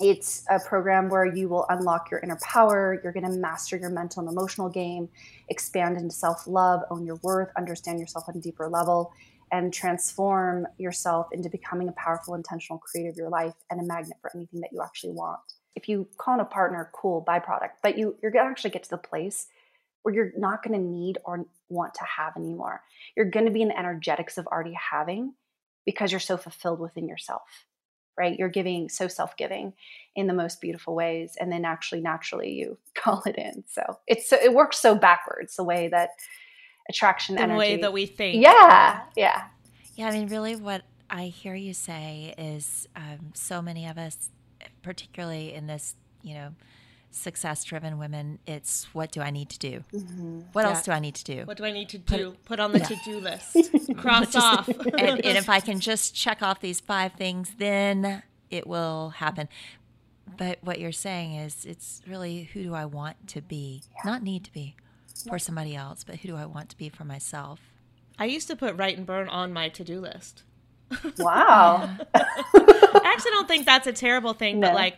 It's 0.00 0.44
a 0.48 0.60
program 0.60 1.08
where 1.08 1.24
you 1.24 1.48
will 1.48 1.66
unlock 1.70 2.10
your 2.10 2.20
inner 2.20 2.38
power. 2.40 3.00
You're 3.02 3.12
going 3.12 3.26
to 3.26 3.36
master 3.36 3.76
your 3.76 3.90
mental 3.90 4.20
and 4.20 4.30
emotional 4.30 4.68
game, 4.68 5.08
expand 5.48 5.96
into 5.96 6.14
self 6.14 6.46
love, 6.46 6.82
own 6.90 7.04
your 7.04 7.16
worth, 7.22 7.50
understand 7.56 7.98
yourself 7.98 8.24
on 8.28 8.36
a 8.36 8.40
deeper 8.40 8.68
level, 8.68 9.12
and 9.50 9.72
transform 9.72 10.66
yourself 10.78 11.26
into 11.32 11.48
becoming 11.48 11.88
a 11.88 11.92
powerful, 11.92 12.34
intentional 12.34 12.78
creator 12.78 13.10
of 13.10 13.16
your 13.16 13.28
life 13.28 13.54
and 13.70 13.80
a 13.80 13.84
magnet 13.84 14.18
for 14.20 14.30
anything 14.36 14.60
that 14.60 14.70
you 14.72 14.80
actually 14.82 15.12
want. 15.12 15.40
If 15.74 15.88
you 15.88 16.06
call 16.16 16.34
in 16.34 16.40
a 16.40 16.44
partner, 16.44 16.90
cool 16.92 17.24
byproduct, 17.26 17.70
but 17.82 17.98
you, 17.98 18.16
you're 18.22 18.30
going 18.30 18.44
to 18.44 18.50
actually 18.50 18.70
get 18.70 18.84
to 18.84 18.90
the 18.90 18.98
place 18.98 19.48
where 20.02 20.14
you're 20.14 20.32
not 20.36 20.62
going 20.62 20.78
to 20.78 20.84
need 20.84 21.18
or 21.24 21.44
want 21.68 21.94
to 21.94 22.04
have 22.04 22.36
anymore. 22.36 22.82
You're 23.16 23.30
going 23.30 23.46
to 23.46 23.52
be 23.52 23.62
in 23.62 23.68
the 23.68 23.78
energetics 23.78 24.38
of 24.38 24.46
already 24.46 24.74
having 24.74 25.34
because 25.88 26.12
you're 26.12 26.20
so 26.20 26.36
fulfilled 26.36 26.80
within 26.80 27.08
yourself, 27.08 27.64
right? 28.14 28.38
You're 28.38 28.50
giving 28.50 28.90
so 28.90 29.08
self 29.08 29.38
giving 29.38 29.72
in 30.14 30.26
the 30.26 30.34
most 30.34 30.60
beautiful 30.60 30.94
ways. 30.94 31.34
And 31.40 31.50
then 31.50 31.64
actually, 31.64 32.02
naturally, 32.02 32.50
you 32.50 32.76
call 32.94 33.22
it 33.24 33.36
in. 33.36 33.64
So 33.66 33.98
it's 34.06 34.28
so, 34.28 34.36
it 34.36 34.52
works 34.52 34.78
so 34.78 34.94
backwards 34.94 35.56
the 35.56 35.64
way 35.64 35.88
that 35.88 36.10
attraction 36.90 37.36
the 37.36 37.40
energy. 37.40 37.58
way 37.58 37.76
that 37.78 37.94
we 37.94 38.04
think. 38.04 38.42
Yeah. 38.42 39.00
Yeah. 39.16 39.44
Yeah. 39.94 40.08
I 40.08 40.10
mean, 40.10 40.28
really, 40.28 40.56
what 40.56 40.82
I 41.08 41.24
hear 41.24 41.54
you 41.54 41.72
say 41.72 42.34
is 42.36 42.86
um, 42.94 43.30
so 43.32 43.62
many 43.62 43.86
of 43.86 43.96
us, 43.96 44.28
particularly 44.82 45.54
in 45.54 45.68
this, 45.68 45.96
you 46.20 46.34
know, 46.34 46.54
success 47.10 47.64
driven 47.64 47.98
women, 47.98 48.38
it's 48.46 48.86
what 48.92 49.10
do 49.10 49.20
I 49.20 49.30
need 49.30 49.48
to 49.50 49.58
do? 49.58 49.84
Mm-hmm. 49.92 50.40
What 50.52 50.62
yeah. 50.62 50.68
else 50.68 50.82
do 50.82 50.92
I 50.92 50.98
need 50.98 51.14
to 51.16 51.24
do? 51.24 51.44
What 51.44 51.56
do 51.56 51.64
I 51.64 51.72
need 51.72 51.88
to 51.90 51.98
do? 51.98 52.30
Put, 52.30 52.44
Put 52.44 52.60
on 52.60 52.72
the 52.72 52.78
yeah. 52.78 52.86
to 52.86 52.96
do 53.04 53.20
list. 53.20 53.56
Cross 53.96 54.34
off. 54.36 54.68
and, 54.98 55.24
and 55.24 55.38
if 55.38 55.48
I 55.48 55.60
can 55.60 55.80
just 55.80 56.14
check 56.14 56.42
off 56.42 56.60
these 56.60 56.80
five 56.80 57.12
things, 57.14 57.54
then 57.58 58.22
it 58.50 58.66
will 58.66 59.10
happen. 59.10 59.48
But 60.36 60.58
what 60.60 60.78
you're 60.78 60.92
saying 60.92 61.34
is 61.34 61.64
it's 61.64 62.02
really 62.06 62.50
who 62.52 62.62
do 62.62 62.74
I 62.74 62.84
want 62.84 63.28
to 63.28 63.42
be? 63.42 63.82
Yeah. 64.04 64.10
Not 64.10 64.22
need 64.22 64.44
to 64.44 64.52
be 64.52 64.76
for 65.28 65.38
somebody 65.38 65.74
else, 65.74 66.04
but 66.04 66.16
who 66.16 66.28
do 66.28 66.36
I 66.36 66.46
want 66.46 66.68
to 66.70 66.76
be 66.76 66.88
for 66.88 67.04
myself? 67.04 67.60
I 68.18 68.26
used 68.26 68.48
to 68.48 68.56
put 68.56 68.76
write 68.76 68.96
and 68.96 69.06
burn 69.06 69.28
on 69.28 69.52
my 69.52 69.68
to 69.70 69.84
do 69.84 70.00
list. 70.00 70.42
Wow. 71.18 71.96
I 72.14 73.02
actually 73.04 73.30
don't 73.32 73.48
think 73.48 73.66
that's 73.66 73.86
a 73.86 73.92
terrible 73.92 74.32
thing, 74.32 74.60
no. 74.60 74.68
but 74.68 74.74
like 74.74 74.96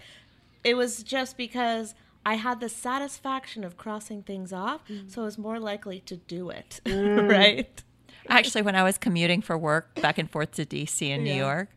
it 0.64 0.74
was 0.74 1.02
just 1.02 1.36
because 1.36 1.94
I 2.24 2.34
had 2.34 2.60
the 2.60 2.68
satisfaction 2.68 3.64
of 3.64 3.76
crossing 3.76 4.22
things 4.22 4.52
off, 4.52 4.86
mm. 4.88 5.10
so 5.10 5.22
I 5.22 5.24
was 5.24 5.38
more 5.38 5.58
likely 5.58 6.00
to 6.00 6.16
do 6.16 6.50
it, 6.50 6.80
mm. 6.86 7.30
right? 7.30 7.82
Actually, 8.28 8.62
when 8.62 8.76
I 8.76 8.82
was 8.82 8.98
commuting 8.98 9.40
for 9.40 9.56
work 9.56 9.94
back 10.00 10.18
and 10.18 10.30
forth 10.30 10.52
to 10.52 10.66
DC 10.66 11.08
and 11.08 11.26
yeah. 11.26 11.32
New 11.32 11.38
York, 11.38 11.68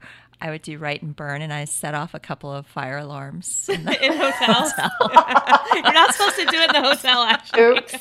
I 0.44 0.50
would 0.50 0.62
do 0.62 0.78
write 0.78 1.02
and 1.02 1.16
burn, 1.16 1.42
and 1.42 1.54
I 1.54 1.64
set 1.64 1.96
off 1.96 2.14
a 2.14 2.20
couple 2.20 2.52
of 2.52 2.68
fire 2.68 2.98
alarms 2.98 3.70
in, 3.74 3.80
in 3.80 3.86
hotels. 4.18 4.74
Hotel. 4.74 5.62
You're 5.74 5.94
not 5.94 6.14
supposed 6.14 6.36
to 6.36 6.46
do 6.46 6.58
it 6.58 6.76
in 6.76 6.82
the 6.82 6.90
hotel, 6.90 7.24
actually. 7.24 7.62
Oops. 7.64 7.96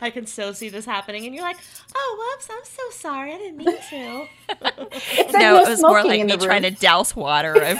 I 0.00 0.10
can 0.12 0.26
so 0.26 0.52
see 0.52 0.68
this 0.68 0.84
happening, 0.84 1.26
and 1.26 1.34
you're 1.34 1.44
like, 1.44 1.58
"Oh, 1.94 2.32
whoops! 2.32 2.48
I'm 2.50 2.64
so 2.64 2.82
sorry. 2.90 3.32
I 3.32 3.38
didn't 3.38 3.56
mean 3.58 3.76
to." 3.90 3.98
no, 5.32 5.38
no, 5.38 5.60
it 5.60 5.68
was 5.68 5.82
more 5.82 6.04
like 6.04 6.24
me 6.24 6.36
trying 6.36 6.62
to 6.62 6.70
douse 6.70 7.14
water. 7.16 7.54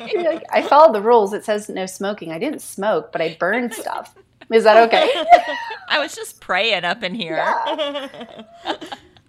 like, 0.00 0.44
I 0.50 0.64
followed 0.68 0.94
the 0.94 1.02
rules. 1.02 1.32
It 1.32 1.44
says 1.44 1.68
no 1.68 1.86
smoking. 1.86 2.32
I 2.32 2.38
didn't 2.38 2.62
smoke, 2.62 3.12
but 3.12 3.20
I 3.20 3.36
burned 3.38 3.74
stuff. 3.74 4.14
Is 4.50 4.64
that 4.64 4.76
okay? 4.88 5.08
I 5.88 5.98
was 5.98 6.14
just 6.14 6.40
praying 6.40 6.84
up 6.84 7.02
in 7.02 7.14
here. 7.14 7.36
Yeah. 7.36 8.42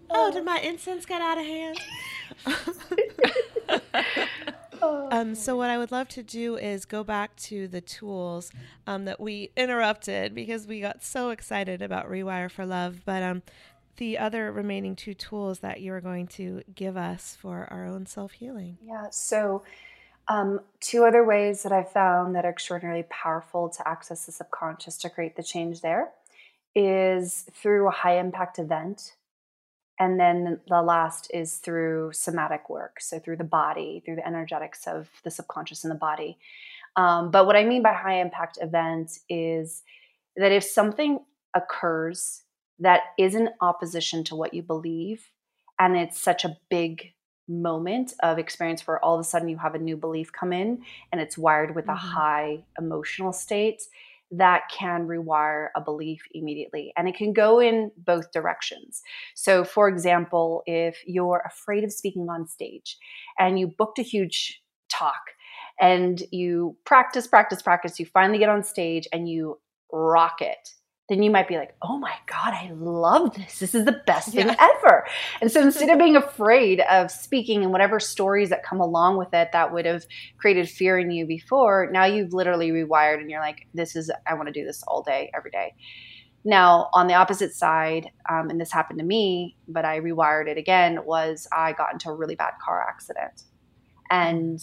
oh, 0.10 0.32
did 0.32 0.44
my 0.44 0.60
incense 0.60 1.06
get 1.06 1.22
out 1.22 1.38
of 1.38 1.46
hand? 1.46 1.80
Um, 5.12 5.36
so 5.36 5.56
what 5.58 5.70
I 5.70 5.78
would 5.78 5.92
love 5.92 6.08
to 6.10 6.24
do 6.24 6.58
is 6.58 6.86
go 6.86 7.04
back 7.04 7.36
to 7.38 7.68
the 7.68 7.82
tools 7.82 8.52
um, 8.88 9.06
that 9.06 9.20
we 9.20 9.52
interrupted 9.56 10.34
because 10.34 10.68
we 10.68 10.82
got 10.82 11.04
so 11.04 11.30
excited 11.30 11.82
about 11.82 12.10
Rewire 12.10 12.50
for 12.50 12.66
Love. 12.66 13.02
But 13.06 13.24
um, 13.24 13.44
the 13.98 14.18
other 14.18 14.52
remaining 14.52 14.96
two 14.96 15.14
tools 15.14 15.60
that 15.60 15.82
you 15.82 15.94
are 15.94 16.02
going 16.02 16.28
to 16.28 16.64
give 16.74 16.98
us 16.98 17.38
for 17.40 17.68
our 17.72 17.86
own 17.86 18.06
self 18.06 18.34
healing. 18.34 18.78
Yeah. 18.84 19.10
So. 19.12 19.64
Um, 20.30 20.62
two 20.80 21.04
other 21.04 21.26
ways 21.26 21.64
that 21.64 21.74
I've 21.74 21.92
found 21.92 22.34
that 22.38 22.46
are 22.46 22.50
extraordinarily 22.50 23.04
powerful 23.10 23.68
to 23.68 23.86
access 23.86 24.26
the 24.26 24.32
subconscious 24.32 24.96
to 25.00 25.10
create 25.10 25.36
the 25.36 25.44
change 25.44 25.82
there 25.82 26.12
is 26.74 27.44
through 27.54 27.90
a 27.90 27.92
high 27.92 28.18
impact 28.18 28.58
event 28.58 29.16
and 30.04 30.20
then 30.20 30.60
the 30.68 30.82
last 30.82 31.32
is 31.34 31.56
through 31.56 32.12
somatic 32.12 32.70
work, 32.70 33.00
so 33.00 33.20
through 33.20 33.38
the 33.38 33.46
body, 33.46 34.02
through 34.04 34.18
the 34.18 34.28
energetics 34.28 34.86
of 34.86 35.08
the 35.24 35.32
subconscious 35.32 35.86
and 35.86 35.92
the 35.92 35.96
body. 35.96 36.38
Um, 36.98 37.32
but 37.32 37.46
what 37.46 37.56
I 37.56 37.64
mean 37.64 37.82
by 37.82 37.94
high 37.94 38.20
impact 38.20 38.58
event 38.62 39.20
is 39.30 39.84
that 40.36 40.52
if 40.52 40.66
something 40.66 41.20
occurs 41.56 42.44
that 42.80 43.02
is 43.18 43.34
in 43.34 43.50
opposition 43.62 44.26
to 44.26 44.36
what 44.36 44.54
you 44.54 44.62
believe, 44.62 45.32
and 45.80 45.96
it's 45.96 46.20
such 46.20 46.44
a 46.44 46.58
big 46.70 47.14
moment 47.48 48.14
of 48.22 48.38
experience 48.38 48.86
where 48.86 49.04
all 49.04 49.16
of 49.16 49.22
a 49.22 49.24
sudden 49.24 49.48
you 49.48 49.58
have 49.58 49.74
a 49.76 49.80
new 49.80 49.96
belief 49.96 50.34
come 50.34 50.52
in 50.52 50.82
and 51.14 51.22
it's 51.22 51.38
wired 51.38 51.76
with 51.76 51.86
mm-hmm. 51.86 51.96
a 51.96 52.10
high 52.16 52.64
emotional 52.78 53.32
state 53.32 53.84
that 54.38 54.64
can 54.72 55.08
rewire 55.08 55.68
a 55.76 55.82
belief 55.82 56.22
immediately. 56.34 56.92
And 56.98 57.08
it 57.08 57.16
can 57.16 57.34
go 57.34 57.60
in 57.60 57.92
both 57.98 58.32
directions. 58.32 59.02
So, 59.36 59.64
for 59.64 59.88
example, 59.88 60.64
if 60.66 60.98
you're 61.06 61.44
afraid 61.46 61.84
of 61.84 61.94
speaking 61.94 62.28
on 62.30 62.48
stage 62.48 62.98
and 63.38 63.60
you 63.60 63.68
booked 63.68 64.00
a 64.00 64.04
huge 64.04 64.62
talk 64.90 65.22
and 65.80 66.22
you 66.32 66.76
practice, 66.86 67.28
practice, 67.28 67.62
practice, 67.62 68.00
you 68.00 68.06
finally 68.06 68.40
get 68.40 68.50
on 68.50 68.64
stage 68.64 69.08
and 69.14 69.30
you 69.30 69.60
rock 69.92 70.42
it 70.42 70.70
then 71.10 71.22
you 71.22 71.30
might 71.30 71.50
be 71.50 71.58
like, 71.58 71.76
oh 71.82 71.98
my 71.98 72.14
God, 72.28 72.54
I 72.54 72.72
love 72.74 73.36
this. 73.36 73.60
This 73.60 73.76
is 73.76 73.84
the 73.84 74.02
best 74.08 74.30
thing 74.30 74.48
yeah. 74.48 74.56
ever. 74.60 75.06
And 75.42 75.52
so 75.52 75.62
instead 75.62 75.90
of 75.90 76.00
being 76.00 76.16
afraid 76.16 76.80
of 76.90 77.12
speaking 77.12 77.64
and 77.64 77.72
whatever 77.72 78.00
stories 78.00 78.50
that 78.50 78.64
come 78.64 78.80
along 78.80 79.18
with 79.18 79.34
it 79.34 79.50
that 79.52 79.74
would 79.74 79.86
have 79.86 80.06
created 80.38 80.70
fear 80.70 80.98
in 80.98 81.12
you 81.12 81.26
before, 81.26 81.90
now 81.92 82.06
you've 82.06 82.34
literally 82.34 82.72
rewired 82.72 83.20
and 83.20 83.30
you're 83.30 83.42
like, 83.42 83.68
this 83.74 83.96
is, 83.98 84.10
I 84.26 84.34
want 84.36 84.48
to 84.48 84.54
do 84.54 84.66
this 84.66 84.82
all 84.88 85.04
day, 85.04 85.30
every 85.36 85.52
day. 85.52 85.74
Now, 86.46 86.90
on 86.94 87.08
the 87.08 87.14
opposite 87.14 87.54
side, 87.54 88.10
um, 88.30 88.50
and 88.50 88.60
this 88.60 88.72
happened 88.72 89.00
to 89.00 89.06
me, 89.06 89.58
but 89.68 89.86
I 89.86 90.00
rewired 90.00 90.48
it 90.48 90.58
again, 90.58 91.00
was 91.06 91.48
I 91.52 91.74
got 91.74 91.94
into 91.94 92.10
a 92.10 92.16
really 92.16 92.36
bad 92.36 92.54
car 92.64 92.86
accident. 92.88 93.44
And 94.10 94.62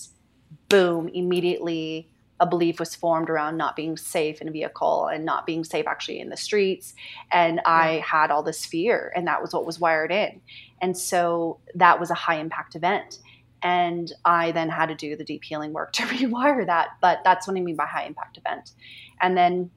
boom, 0.69 1.09
immediately 1.09 2.11
a 2.41 2.47
belief 2.47 2.81
was 2.81 2.95
formed 2.95 3.29
around 3.29 3.59
not 3.59 3.77
being 3.77 3.99
safe 3.99 4.41
in 4.41 4.49
a 4.49 4.51
vehicle 4.51 5.07
and 5.07 5.25
not 5.25 5.47
being 5.47 5.63
safe 5.63 5.87
actually 5.87 6.19
in 6.19 6.31
the 6.31 6.37
streets. 6.37 6.95
And 7.31 7.61
I 7.67 8.03
had 8.05 8.31
all 8.31 8.43
this 8.43 8.65
fear, 8.65 9.13
and 9.15 9.27
that 9.27 9.43
was 9.43 9.53
what 9.53 9.67
was 9.67 9.79
wired 9.79 10.11
in. 10.11 10.41
And 10.81 10.97
so 10.97 11.59
that 11.75 12.01
was 12.01 12.11
a 12.11 12.15
high 12.15 12.41
impact 12.41 12.75
event. 12.75 13.19
And 13.63 14.11
I 14.25 14.53
then 14.53 14.71
had 14.71 14.87
to 14.87 14.95
do 14.95 15.17
the 15.17 15.25
deep 15.25 15.45
healing 15.45 15.75
work 15.75 15.93
to 15.95 16.03
rewire 16.05 16.65
that. 16.65 16.89
But 17.03 17.21
that's 17.25 17.47
what 17.47 17.57
I 17.57 17.61
mean 17.61 17.77
by 17.77 17.85
high 17.85 18.07
impact 18.07 18.39
event. 18.39 18.73
And 19.21 19.37
then 19.37 19.71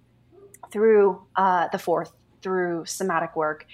through 0.72 1.22
uh, 1.36 1.68
the 1.68 1.80
fourth, 1.80 2.14
through 2.42 2.86
somatic 2.86 3.36
work, 3.36 3.68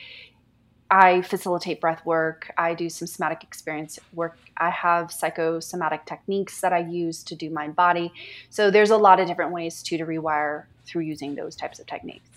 I 0.92 1.22
facilitate 1.22 1.80
breath 1.80 2.04
work. 2.06 2.52
I 2.58 2.74
do 2.74 2.90
some 2.90 3.08
somatic 3.08 3.44
experience 3.44 4.00
work. 4.14 4.38
I 4.58 4.70
have 4.72 5.12
psychosomatic 5.12 6.06
techniques 6.06 6.62
that 6.62 6.74
I 6.74 6.80
use 6.80 7.24
to 7.24 7.36
do 7.36 7.50
mind 7.50 7.76
body. 7.76 8.12
So 8.50 8.72
there's 8.72 8.90
a 8.90 8.98
lot 8.98 9.20
of 9.20 9.28
different 9.28 9.52
ways 9.52 9.84
too 9.84 9.98
to 9.98 10.06
rewire 10.06 10.66
through 10.86 11.04
using 11.04 11.36
those 11.36 11.56
types 11.56 11.80
of 11.80 11.86
techniques. 11.86 12.30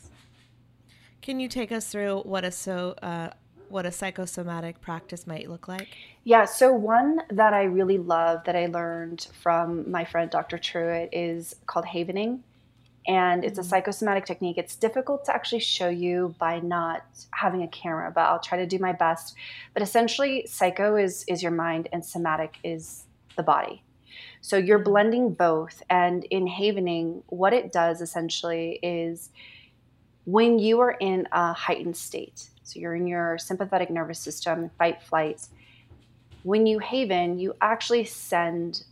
Can 1.22 1.40
you 1.40 1.48
take 1.48 1.72
us 1.72 1.88
through 1.88 2.20
what 2.20 2.44
a 2.44 2.50
so 2.50 2.94
uh, 3.02 3.30
what 3.68 3.86
a 3.86 3.92
psychosomatic 3.92 4.82
practice 4.82 5.26
might 5.26 5.48
look 5.48 5.66
like? 5.66 5.88
Yeah, 6.24 6.44
so 6.44 6.72
one 6.72 7.22
that 7.30 7.54
I 7.54 7.62
really 7.62 7.96
love 7.96 8.44
that 8.44 8.54
I 8.54 8.66
learned 8.66 9.28
from 9.40 9.90
my 9.90 10.04
friend 10.04 10.30
Dr. 10.30 10.58
Truitt 10.58 11.08
is 11.10 11.56
called 11.66 11.86
havening 11.86 12.42
and 13.06 13.44
it's 13.44 13.58
a 13.58 13.62
mm-hmm. 13.62 13.70
psychosomatic 13.70 14.24
technique. 14.26 14.58
It's 14.58 14.76
difficult 14.76 15.24
to 15.26 15.34
actually 15.34 15.60
show 15.60 15.88
you 15.88 16.34
by 16.38 16.60
not 16.60 17.04
having 17.32 17.62
a 17.62 17.68
camera, 17.68 18.12
but 18.14 18.22
I'll 18.22 18.40
try 18.40 18.58
to 18.58 18.66
do 18.66 18.78
my 18.78 18.92
best. 18.92 19.34
But 19.74 19.82
essentially, 19.82 20.46
psycho 20.46 20.96
is 20.96 21.24
is 21.28 21.42
your 21.42 21.52
mind, 21.52 21.88
and 21.92 22.04
somatic 22.04 22.56
is 22.62 23.04
the 23.36 23.42
body. 23.42 23.82
So 24.40 24.56
you're 24.56 24.78
mm-hmm. 24.78 24.90
blending 24.90 25.34
both. 25.34 25.82
And 25.90 26.24
in 26.24 26.46
havening, 26.46 27.22
what 27.26 27.52
it 27.52 27.72
does 27.72 28.00
essentially 28.00 28.78
is 28.82 29.30
when 30.24 30.58
you 30.58 30.80
are 30.80 30.92
in 30.92 31.26
a 31.32 31.52
heightened 31.52 31.96
state, 31.96 32.50
so 32.62 32.78
you're 32.78 32.94
in 32.94 33.06
your 33.06 33.38
sympathetic 33.38 33.90
nervous 33.90 34.20
system, 34.20 34.70
fight, 34.78 35.02
flight. 35.02 35.48
When 36.44 36.66
you 36.66 36.78
haven, 36.78 37.38
you 37.38 37.56
actually 37.60 38.04
send 38.04 38.84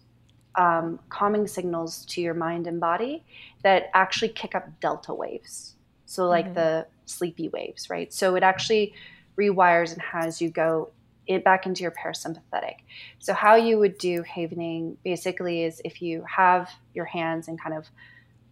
um, 0.56 0.98
calming 1.08 1.46
signals 1.46 2.04
to 2.06 2.20
your 2.20 2.34
mind 2.34 2.66
and 2.66 2.80
body 2.80 3.24
that 3.62 3.90
actually 3.94 4.30
kick 4.30 4.54
up 4.54 4.80
delta 4.80 5.14
waves. 5.14 5.74
So, 6.06 6.26
like 6.26 6.46
mm-hmm. 6.46 6.54
the 6.54 6.86
sleepy 7.06 7.48
waves, 7.48 7.90
right? 7.90 8.12
So, 8.12 8.34
it 8.34 8.42
actually 8.42 8.94
rewires 9.38 9.92
and 9.92 10.02
has 10.02 10.40
you 10.40 10.50
go 10.50 10.90
it 11.26 11.44
back 11.44 11.64
into 11.66 11.82
your 11.82 11.92
parasympathetic. 11.92 12.76
So, 13.18 13.32
how 13.32 13.54
you 13.54 13.78
would 13.78 13.98
do 13.98 14.22
havening 14.22 14.96
basically 15.04 15.62
is 15.62 15.80
if 15.84 16.02
you 16.02 16.24
have 16.28 16.70
your 16.94 17.04
hands 17.04 17.48
and 17.48 17.60
kind 17.60 17.76
of 17.76 17.86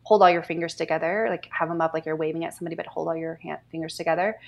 hold 0.09 0.23
all 0.23 0.31
your 0.31 0.43
fingers 0.43 0.75
together, 0.75 1.27
like 1.29 1.49
have 1.51 1.69
them 1.69 1.81
up 1.81 1.93
like 1.93 2.07
you're 2.07 2.17
waving 2.17 2.45
at 2.45 2.55
somebody, 2.55 2.75
but 2.77 2.87
hold 2.87 3.09
all 3.09 3.17
your 3.17 3.35
hand, 3.43 3.59
fingers 3.71 3.97
together. 3.97 4.39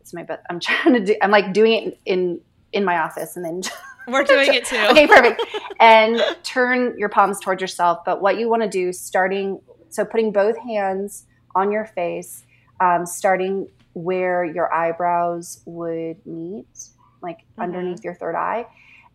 It's 0.00 0.12
my 0.12 0.22
but 0.22 0.42
I'm 0.50 0.60
trying 0.68 0.94
to 0.94 1.04
do. 1.04 1.16
I'm 1.22 1.30
like 1.30 1.52
doing 1.52 1.72
it 1.72 2.00
in 2.04 2.18
in, 2.18 2.40
in 2.72 2.84
my 2.84 2.98
office, 2.98 3.36
and 3.36 3.44
then 3.44 3.62
we're 4.08 4.24
doing 4.24 4.52
it 4.54 4.64
too. 4.64 4.76
okay, 4.90 5.06
perfect. 5.06 5.42
And 5.78 6.20
turn 6.42 6.98
your 6.98 7.08
palms 7.08 7.38
towards 7.40 7.60
yourself. 7.60 8.04
But 8.04 8.20
what 8.20 8.38
you 8.38 8.48
want 8.48 8.62
to 8.62 8.68
do, 8.68 8.92
starting 8.92 9.60
so 9.94 10.04
putting 10.04 10.32
both 10.32 10.58
hands 10.58 11.26
on 11.54 11.70
your 11.70 11.86
face, 11.86 12.44
um, 12.80 13.06
starting 13.06 13.68
where 13.92 14.44
your 14.44 14.72
eyebrows 14.74 15.62
would 15.66 16.24
meet, 16.26 16.88
like 17.22 17.38
mm-hmm. 17.38 17.62
underneath 17.62 18.02
your 18.02 18.14
third 18.14 18.34
eye, 18.34 18.66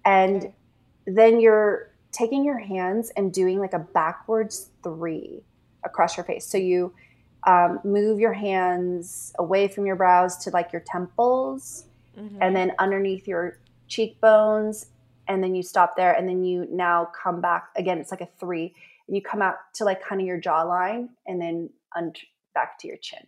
and 0.06 0.44
okay. 0.44 0.54
then 1.06 1.40
you're 1.42 1.92
taking 2.12 2.46
your 2.46 2.58
hands 2.58 3.12
and 3.18 3.34
doing 3.34 3.60
like 3.60 3.74
a 3.74 3.80
backwards 3.80 4.70
three 4.84 5.44
across 5.84 6.16
your 6.16 6.24
face. 6.24 6.46
So 6.46 6.58
you 6.58 6.94
um, 7.46 7.80
move 7.84 8.20
your 8.20 8.34
hands 8.34 9.34
away 9.38 9.68
from 9.68 9.86
your 9.86 9.96
brows 9.98 10.38
to 10.38 10.50
like 10.50 10.72
your 10.72 10.84
temples, 10.86 11.86
mm-hmm. 12.18 12.42
and 12.42 12.56
then 12.56 12.72
underneath 12.80 13.28
your 13.28 13.60
cheekbones 13.90 14.88
and 15.28 15.44
then 15.44 15.56
you 15.56 15.62
stop 15.62 15.96
there 15.96 16.14
and 16.14 16.28
then 16.28 16.44
you 16.44 16.68
now 16.72 17.06
come 17.06 17.42
back 17.42 17.70
again 17.76 17.98
it's 18.00 18.12
like 18.12 18.22
a 18.22 18.30
three 18.40 18.74
and 19.10 19.16
you 19.16 19.22
come 19.22 19.42
out 19.42 19.56
to 19.74 19.84
like 19.84 20.02
kind 20.02 20.22
of 20.22 20.28
your 20.28 20.40
jawline 20.40 21.10
and 21.28 21.42
then 21.42 21.70
un- 21.98 22.14
back 22.54 22.80
to 22.80 22.88
your 22.88 22.98
chin. 22.98 23.28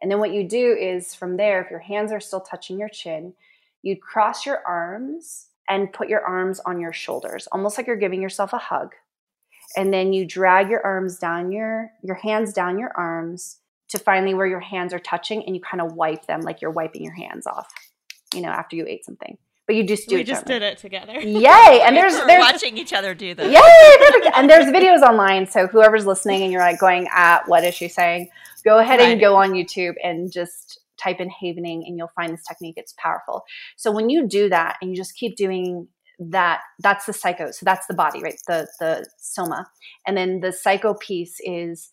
And 0.00 0.10
then 0.10 0.18
what 0.18 0.32
you 0.32 0.48
do 0.48 0.76
is 0.80 1.14
from 1.14 1.36
there 1.36 1.62
if 1.62 1.70
your 1.70 1.80
hands 1.80 2.12
are 2.12 2.20
still 2.20 2.40
touching 2.40 2.78
your 2.78 2.88
chin 2.88 3.34
you 3.82 3.96
cross 3.96 4.46
your 4.46 4.64
arms 4.64 5.48
and 5.68 5.92
put 5.92 6.08
your 6.08 6.24
arms 6.24 6.60
on 6.64 6.80
your 6.80 6.92
shoulders 6.92 7.48
almost 7.52 7.76
like 7.76 7.86
you're 7.86 7.96
giving 7.96 8.22
yourself 8.22 8.52
a 8.52 8.58
hug. 8.58 8.94
And 9.76 9.92
then 9.92 10.12
you 10.12 10.24
drag 10.24 10.70
your 10.70 10.84
arms 10.84 11.18
down 11.18 11.50
your 11.50 11.90
your 12.02 12.16
hands 12.16 12.52
down 12.52 12.78
your 12.78 12.92
arms 12.96 13.58
to 13.88 13.98
finally 13.98 14.34
where 14.34 14.46
your 14.46 14.60
hands 14.60 14.92
are 14.94 14.98
touching 14.98 15.44
and 15.44 15.54
you 15.54 15.60
kind 15.60 15.80
of 15.80 15.94
wipe 15.94 16.26
them 16.26 16.40
like 16.40 16.62
you're 16.62 16.70
wiping 16.70 17.02
your 17.02 17.14
hands 17.14 17.46
off 17.46 17.72
you 18.34 18.40
know 18.40 18.48
after 18.48 18.76
you 18.76 18.86
ate 18.86 19.04
something 19.04 19.36
but 19.66 19.76
you 19.76 19.84
just 19.84 20.08
do 20.08 20.16
it. 20.16 20.18
we 20.18 20.24
just 20.24 20.46
did 20.46 20.62
it 20.62 20.78
together. 20.78 21.20
Yay! 21.20 21.82
And 21.84 21.96
there's 21.96 22.14
We're 22.14 22.26
there's 22.26 22.40
watching 22.40 22.76
each 22.76 22.92
other 22.92 23.14
do 23.14 23.34
this. 23.34 23.52
Yay! 23.52 24.10
Perfect. 24.10 24.36
and 24.36 24.50
there's 24.50 24.66
videos 24.66 25.02
online, 25.02 25.46
so 25.46 25.66
whoever's 25.66 26.06
listening 26.06 26.42
and 26.42 26.52
you're 26.52 26.62
like 26.62 26.80
going 26.80 27.08
at 27.12 27.48
what 27.48 27.64
is 27.64 27.74
she 27.74 27.88
saying, 27.88 28.28
go 28.64 28.78
ahead 28.78 29.00
right. 29.00 29.10
and 29.10 29.20
go 29.20 29.36
on 29.36 29.52
YouTube 29.52 29.94
and 30.02 30.32
just 30.32 30.80
type 31.02 31.20
in 31.20 31.30
havening 31.30 31.84
and 31.86 31.96
you'll 31.96 32.12
find 32.14 32.32
this 32.32 32.44
technique. 32.46 32.74
It's 32.76 32.94
powerful. 32.98 33.42
So 33.76 33.90
when 33.90 34.10
you 34.10 34.26
do 34.26 34.48
that 34.48 34.76
and 34.80 34.90
you 34.90 34.96
just 34.96 35.16
keep 35.16 35.36
doing 35.36 35.88
that, 36.18 36.60
that's 36.80 37.06
the 37.06 37.12
psycho. 37.12 37.50
So 37.50 37.64
that's 37.64 37.86
the 37.86 37.94
body, 37.94 38.22
right? 38.22 38.40
The 38.46 38.66
the 38.78 39.06
soma, 39.18 39.66
and 40.06 40.16
then 40.16 40.40
the 40.40 40.52
psycho 40.52 40.94
piece 40.94 41.38
is 41.40 41.90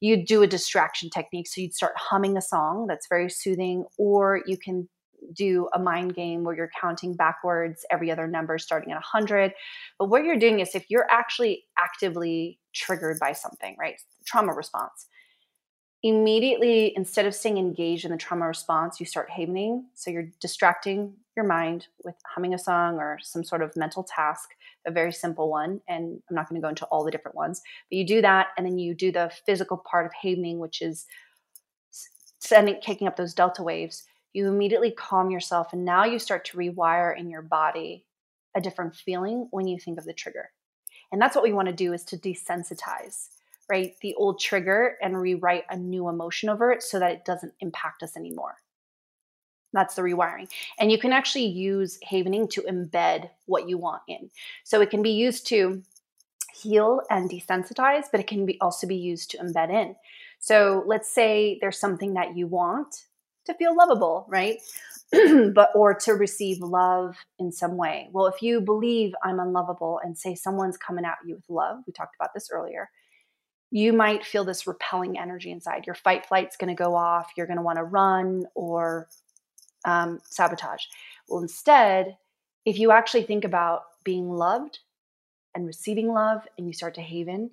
you 0.00 0.24
do 0.24 0.42
a 0.42 0.46
distraction 0.46 1.10
technique. 1.10 1.48
So 1.48 1.60
you'd 1.60 1.74
start 1.74 1.94
humming 1.96 2.36
a 2.36 2.42
song 2.42 2.86
that's 2.88 3.08
very 3.08 3.30
soothing, 3.30 3.84
or 3.98 4.42
you 4.46 4.58
can 4.58 4.88
do 5.32 5.68
a 5.74 5.78
mind 5.78 6.14
game 6.14 6.44
where 6.44 6.54
you're 6.54 6.70
counting 6.80 7.14
backwards 7.14 7.84
every 7.90 8.10
other 8.10 8.26
number 8.26 8.58
starting 8.58 8.92
at 8.92 8.96
100 8.96 9.52
but 9.98 10.06
what 10.08 10.24
you're 10.24 10.38
doing 10.38 10.60
is 10.60 10.74
if 10.74 10.90
you're 10.90 11.06
actually 11.10 11.64
actively 11.78 12.58
triggered 12.72 13.18
by 13.18 13.32
something 13.32 13.76
right 13.78 14.00
trauma 14.26 14.52
response 14.52 15.06
immediately 16.02 16.92
instead 16.96 17.24
of 17.24 17.34
staying 17.34 17.56
engaged 17.56 18.04
in 18.04 18.10
the 18.10 18.16
trauma 18.16 18.46
response 18.46 19.00
you 19.00 19.06
start 19.06 19.28
havening 19.30 19.84
so 19.94 20.10
you're 20.10 20.30
distracting 20.40 21.14
your 21.34 21.46
mind 21.46 21.88
with 22.04 22.14
humming 22.26 22.54
a 22.54 22.58
song 22.58 22.98
or 22.98 23.18
some 23.22 23.42
sort 23.42 23.62
of 23.62 23.74
mental 23.76 24.04
task 24.04 24.50
a 24.86 24.90
very 24.90 25.12
simple 25.12 25.48
one 25.48 25.80
and 25.88 26.20
i'm 26.28 26.36
not 26.36 26.48
going 26.48 26.60
to 26.60 26.64
go 26.64 26.68
into 26.68 26.84
all 26.86 27.04
the 27.04 27.10
different 27.10 27.34
ones 27.34 27.62
but 27.90 27.96
you 27.96 28.06
do 28.06 28.20
that 28.20 28.48
and 28.56 28.66
then 28.66 28.78
you 28.78 28.94
do 28.94 29.10
the 29.10 29.32
physical 29.46 29.78
part 29.78 30.04
of 30.04 30.12
havening 30.12 30.58
which 30.58 30.82
is 30.82 31.06
sending 32.38 32.78
kicking 32.80 33.08
up 33.08 33.16
those 33.16 33.32
delta 33.32 33.62
waves 33.62 34.04
you 34.34 34.46
immediately 34.46 34.90
calm 34.90 35.30
yourself 35.30 35.72
and 35.72 35.84
now 35.84 36.04
you 36.04 36.18
start 36.18 36.44
to 36.46 36.58
rewire 36.58 37.18
in 37.18 37.30
your 37.30 37.42
body 37.42 38.04
a 38.54 38.60
different 38.60 38.94
feeling 38.94 39.48
when 39.50 39.66
you 39.66 39.78
think 39.78 39.98
of 39.98 40.04
the 40.04 40.12
trigger. 40.12 40.50
And 41.10 41.20
that's 41.20 41.34
what 41.34 41.44
we 41.44 41.52
want 41.52 41.68
to 41.68 41.74
do 41.74 41.92
is 41.94 42.04
to 42.04 42.18
desensitize 42.18 43.28
right? 43.68 43.94
The 44.00 44.14
old 44.14 44.40
trigger 44.40 44.96
and 45.02 45.20
rewrite 45.20 45.64
a 45.70 45.76
new 45.76 46.08
emotion 46.08 46.48
over 46.48 46.72
it 46.72 46.82
so 46.82 46.98
that 46.98 47.10
it 47.10 47.24
doesn't 47.24 47.54
impact 47.60 48.02
us 48.02 48.16
anymore. 48.16 48.56
That's 49.72 49.96
the 49.96 50.02
rewiring. 50.02 50.48
And 50.78 50.92
you 50.92 50.98
can 50.98 51.12
actually 51.12 51.46
use 51.46 51.98
havening 52.08 52.48
to 52.50 52.62
embed 52.62 53.30
what 53.46 53.68
you 53.68 53.76
want 53.76 54.02
in. 54.06 54.30
So 54.62 54.80
it 54.80 54.90
can 54.90 55.02
be 55.02 55.10
used 55.10 55.46
to 55.48 55.82
heal 56.52 57.00
and 57.10 57.28
desensitize 57.28 58.04
but 58.12 58.20
it 58.20 58.28
can 58.28 58.46
be 58.46 58.60
also 58.60 58.86
be 58.86 58.96
used 58.96 59.32
to 59.32 59.38
embed 59.38 59.70
in. 59.70 59.96
So 60.38 60.84
let's 60.86 61.12
say 61.12 61.58
there's 61.60 61.78
something 61.78 62.14
that 62.14 62.36
you 62.36 62.46
want 62.46 63.06
to 63.46 63.54
feel 63.54 63.76
lovable, 63.76 64.26
right? 64.28 64.58
but 65.54 65.70
or 65.74 65.94
to 65.94 66.12
receive 66.12 66.60
love 66.60 67.16
in 67.38 67.52
some 67.52 67.76
way. 67.76 68.08
Well, 68.12 68.26
if 68.26 68.42
you 68.42 68.60
believe 68.60 69.14
I'm 69.22 69.40
unlovable 69.40 70.00
and 70.02 70.16
say 70.16 70.34
someone's 70.34 70.76
coming 70.76 71.04
at 71.04 71.18
you 71.26 71.36
with 71.36 71.48
love, 71.48 71.78
we 71.86 71.92
talked 71.92 72.16
about 72.16 72.34
this 72.34 72.48
earlier, 72.52 72.90
you 73.70 73.92
might 73.92 74.24
feel 74.24 74.44
this 74.44 74.66
repelling 74.66 75.18
energy 75.18 75.50
inside. 75.50 75.86
Your 75.86 75.94
fight 75.94 76.26
flight's 76.26 76.56
going 76.56 76.74
to 76.74 76.80
go 76.80 76.94
off. 76.94 77.32
You're 77.36 77.46
going 77.46 77.58
to 77.58 77.62
want 77.62 77.78
to 77.78 77.84
run 77.84 78.44
or 78.54 79.08
um, 79.84 80.20
sabotage. 80.24 80.84
Well, 81.28 81.42
instead, 81.42 82.16
if 82.64 82.78
you 82.78 82.92
actually 82.92 83.24
think 83.24 83.44
about 83.44 83.82
being 84.04 84.30
loved 84.30 84.78
and 85.54 85.66
receiving 85.66 86.08
love 86.08 86.46
and 86.56 86.66
you 86.66 86.72
start 86.72 86.94
to 86.94 87.02
haven, 87.02 87.50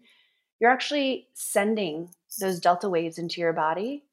you're 0.60 0.72
actually 0.72 1.28
sending 1.34 2.10
those 2.40 2.60
delta 2.60 2.88
waves 2.88 3.18
into 3.18 3.42
your 3.42 3.54
body 3.54 4.04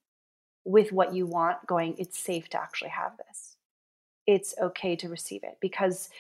with 0.69 0.93
what 0.93 1.15
you 1.15 1.27
want 1.27 1.67
going 1.67 1.95
it's 1.97 2.19
safe 2.19 2.49
to 2.51 2.61
actually 2.61 2.91
have 2.91 3.13
this. 3.27 3.57
It's 4.27 4.55
okay 4.61 4.97
to 4.97 5.09
receive 5.09 5.43
it 5.43 5.57
because 5.61 6.11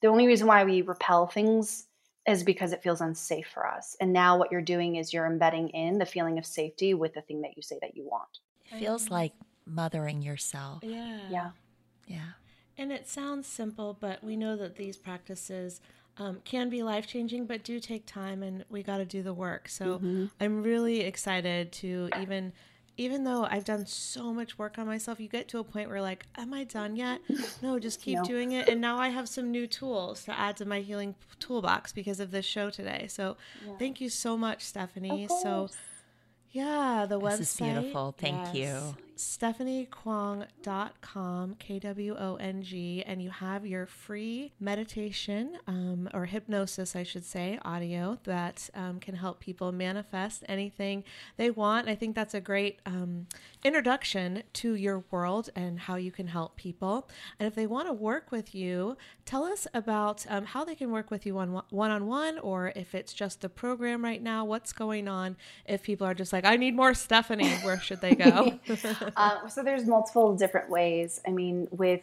the 0.00 0.06
only 0.06 0.28
reason 0.28 0.46
why 0.46 0.62
we 0.64 0.82
repel 0.82 1.26
things 1.26 1.86
is 2.28 2.44
because 2.44 2.72
it 2.72 2.82
feels 2.82 3.00
unsafe 3.00 3.48
for 3.52 3.66
us. 3.66 3.96
And 4.00 4.12
now 4.12 4.38
what 4.38 4.52
you're 4.52 4.62
doing 4.62 4.96
is 4.96 5.12
you're 5.12 5.26
embedding 5.26 5.70
in 5.70 5.98
the 5.98 6.06
feeling 6.06 6.38
of 6.38 6.46
safety 6.46 6.94
with 6.94 7.14
the 7.14 7.20
thing 7.20 7.42
that 7.42 7.56
you 7.56 7.62
say 7.62 7.78
that 7.82 7.96
you 7.96 8.04
want. 8.04 8.38
It 8.70 8.78
feels 8.78 9.10
like 9.10 9.32
mothering 9.64 10.22
yourself. 10.22 10.84
Yeah. 10.84 11.20
Yeah. 11.28 11.50
Yeah. 12.06 12.30
And 12.78 12.92
it 12.92 13.08
sounds 13.08 13.48
simple 13.48 13.96
but 14.00 14.22
we 14.22 14.36
know 14.36 14.56
that 14.56 14.76
these 14.76 14.96
practices 14.96 15.80
um, 16.18 16.38
can 16.44 16.70
be 16.70 16.82
life 16.82 17.06
changing, 17.06 17.46
but 17.46 17.62
do 17.62 17.78
take 17.78 18.06
time, 18.06 18.42
and 18.42 18.64
we 18.70 18.82
got 18.82 18.98
to 18.98 19.04
do 19.04 19.22
the 19.22 19.34
work. 19.34 19.68
So 19.68 19.98
mm-hmm. 19.98 20.26
I'm 20.40 20.62
really 20.62 21.00
excited 21.00 21.72
to 21.72 22.08
even 22.18 22.54
even 22.98 23.24
though 23.24 23.44
I've 23.44 23.64
done 23.64 23.86
so 23.86 24.32
much 24.32 24.58
work 24.58 24.78
on 24.78 24.86
myself, 24.86 25.20
you 25.20 25.28
get 25.28 25.48
to 25.48 25.58
a 25.58 25.64
point 25.64 25.88
where 25.90 26.00
like, 26.00 26.24
am 26.36 26.54
I 26.54 26.64
done 26.64 26.96
yet? 26.96 27.20
No, 27.62 27.78
just 27.78 28.00
keep 28.00 28.18
no. 28.18 28.24
doing 28.24 28.52
it. 28.52 28.68
And 28.68 28.80
now 28.80 28.98
I 28.98 29.08
have 29.08 29.28
some 29.28 29.50
new 29.50 29.66
tools 29.66 30.24
to 30.24 30.38
add 30.38 30.56
to 30.58 30.64
my 30.64 30.80
healing 30.80 31.14
toolbox 31.38 31.92
because 31.92 32.20
of 32.20 32.30
this 32.30 32.44
show 32.44 32.70
today. 32.70 33.06
So 33.08 33.36
yeah. 33.66 33.72
thank 33.78 34.00
you 34.00 34.08
so 34.08 34.36
much, 34.36 34.62
Stephanie. 34.62 35.28
So 35.28 35.68
yeah, 36.50 37.06
the 37.08 37.18
this 37.18 37.24
website. 37.24 37.38
This 37.38 37.52
is 37.52 37.60
beautiful. 37.60 38.14
Thank 38.16 38.54
yes. 38.54 38.54
you. 38.54 39.05
stephaniekwong.com, 39.16 41.56
K 41.58 41.78
W 41.78 42.16
O 42.18 42.36
N 42.36 42.62
G, 42.62 43.02
and 43.06 43.22
you 43.22 43.30
have 43.30 43.64
your 43.66 43.86
free 43.86 44.52
meditation 44.60 45.56
um, 45.66 46.10
or 46.12 46.26
hypnosis, 46.26 46.94
I 46.94 47.02
should 47.02 47.24
say, 47.24 47.58
audio 47.64 48.18
that 48.24 48.68
um, 48.74 49.00
can 49.00 49.14
help 49.14 49.40
people 49.40 49.72
manifest 49.72 50.44
anything 50.48 51.04
they 51.36 51.50
want. 51.50 51.88
I 51.88 51.94
think 51.94 52.14
that's 52.14 52.34
a 52.34 52.40
great 52.40 52.80
um, 52.84 53.26
introduction 53.64 54.42
to 54.54 54.74
your 54.74 55.04
world 55.10 55.50
and 55.56 55.80
how 55.80 55.96
you 55.96 56.12
can 56.12 56.28
help 56.28 56.56
people. 56.56 57.08
And 57.38 57.46
if 57.46 57.54
they 57.54 57.66
want 57.66 57.88
to 57.88 57.92
work 57.92 58.30
with 58.30 58.54
you, 58.54 58.96
tell 59.24 59.44
us 59.44 59.66
about 59.74 60.24
um, 60.28 60.44
how 60.44 60.64
they 60.64 60.74
can 60.74 60.90
work 60.90 61.10
with 61.10 61.26
you 61.26 61.38
on 61.38 61.62
one 61.70 61.90
on 61.90 62.06
one, 62.06 62.38
or 62.38 62.72
if 62.76 62.94
it's 62.94 63.12
just 63.12 63.40
the 63.40 63.48
program 63.48 64.04
right 64.04 64.22
now, 64.22 64.44
what's 64.44 64.72
going 64.72 65.08
on. 65.08 65.36
If 65.64 65.82
people 65.82 66.06
are 66.06 66.14
just 66.14 66.32
like, 66.32 66.44
I 66.44 66.56
need 66.56 66.76
more 66.76 66.94
Stephanie, 66.94 67.50
where 67.62 67.80
should 67.80 68.00
they 68.00 68.14
go? 68.14 68.58
uh, 69.16 69.48
so 69.48 69.62
there's 69.62 69.86
multiple 69.86 70.34
different 70.36 70.70
ways. 70.70 71.20
I 71.26 71.30
mean, 71.30 71.68
with 71.70 72.00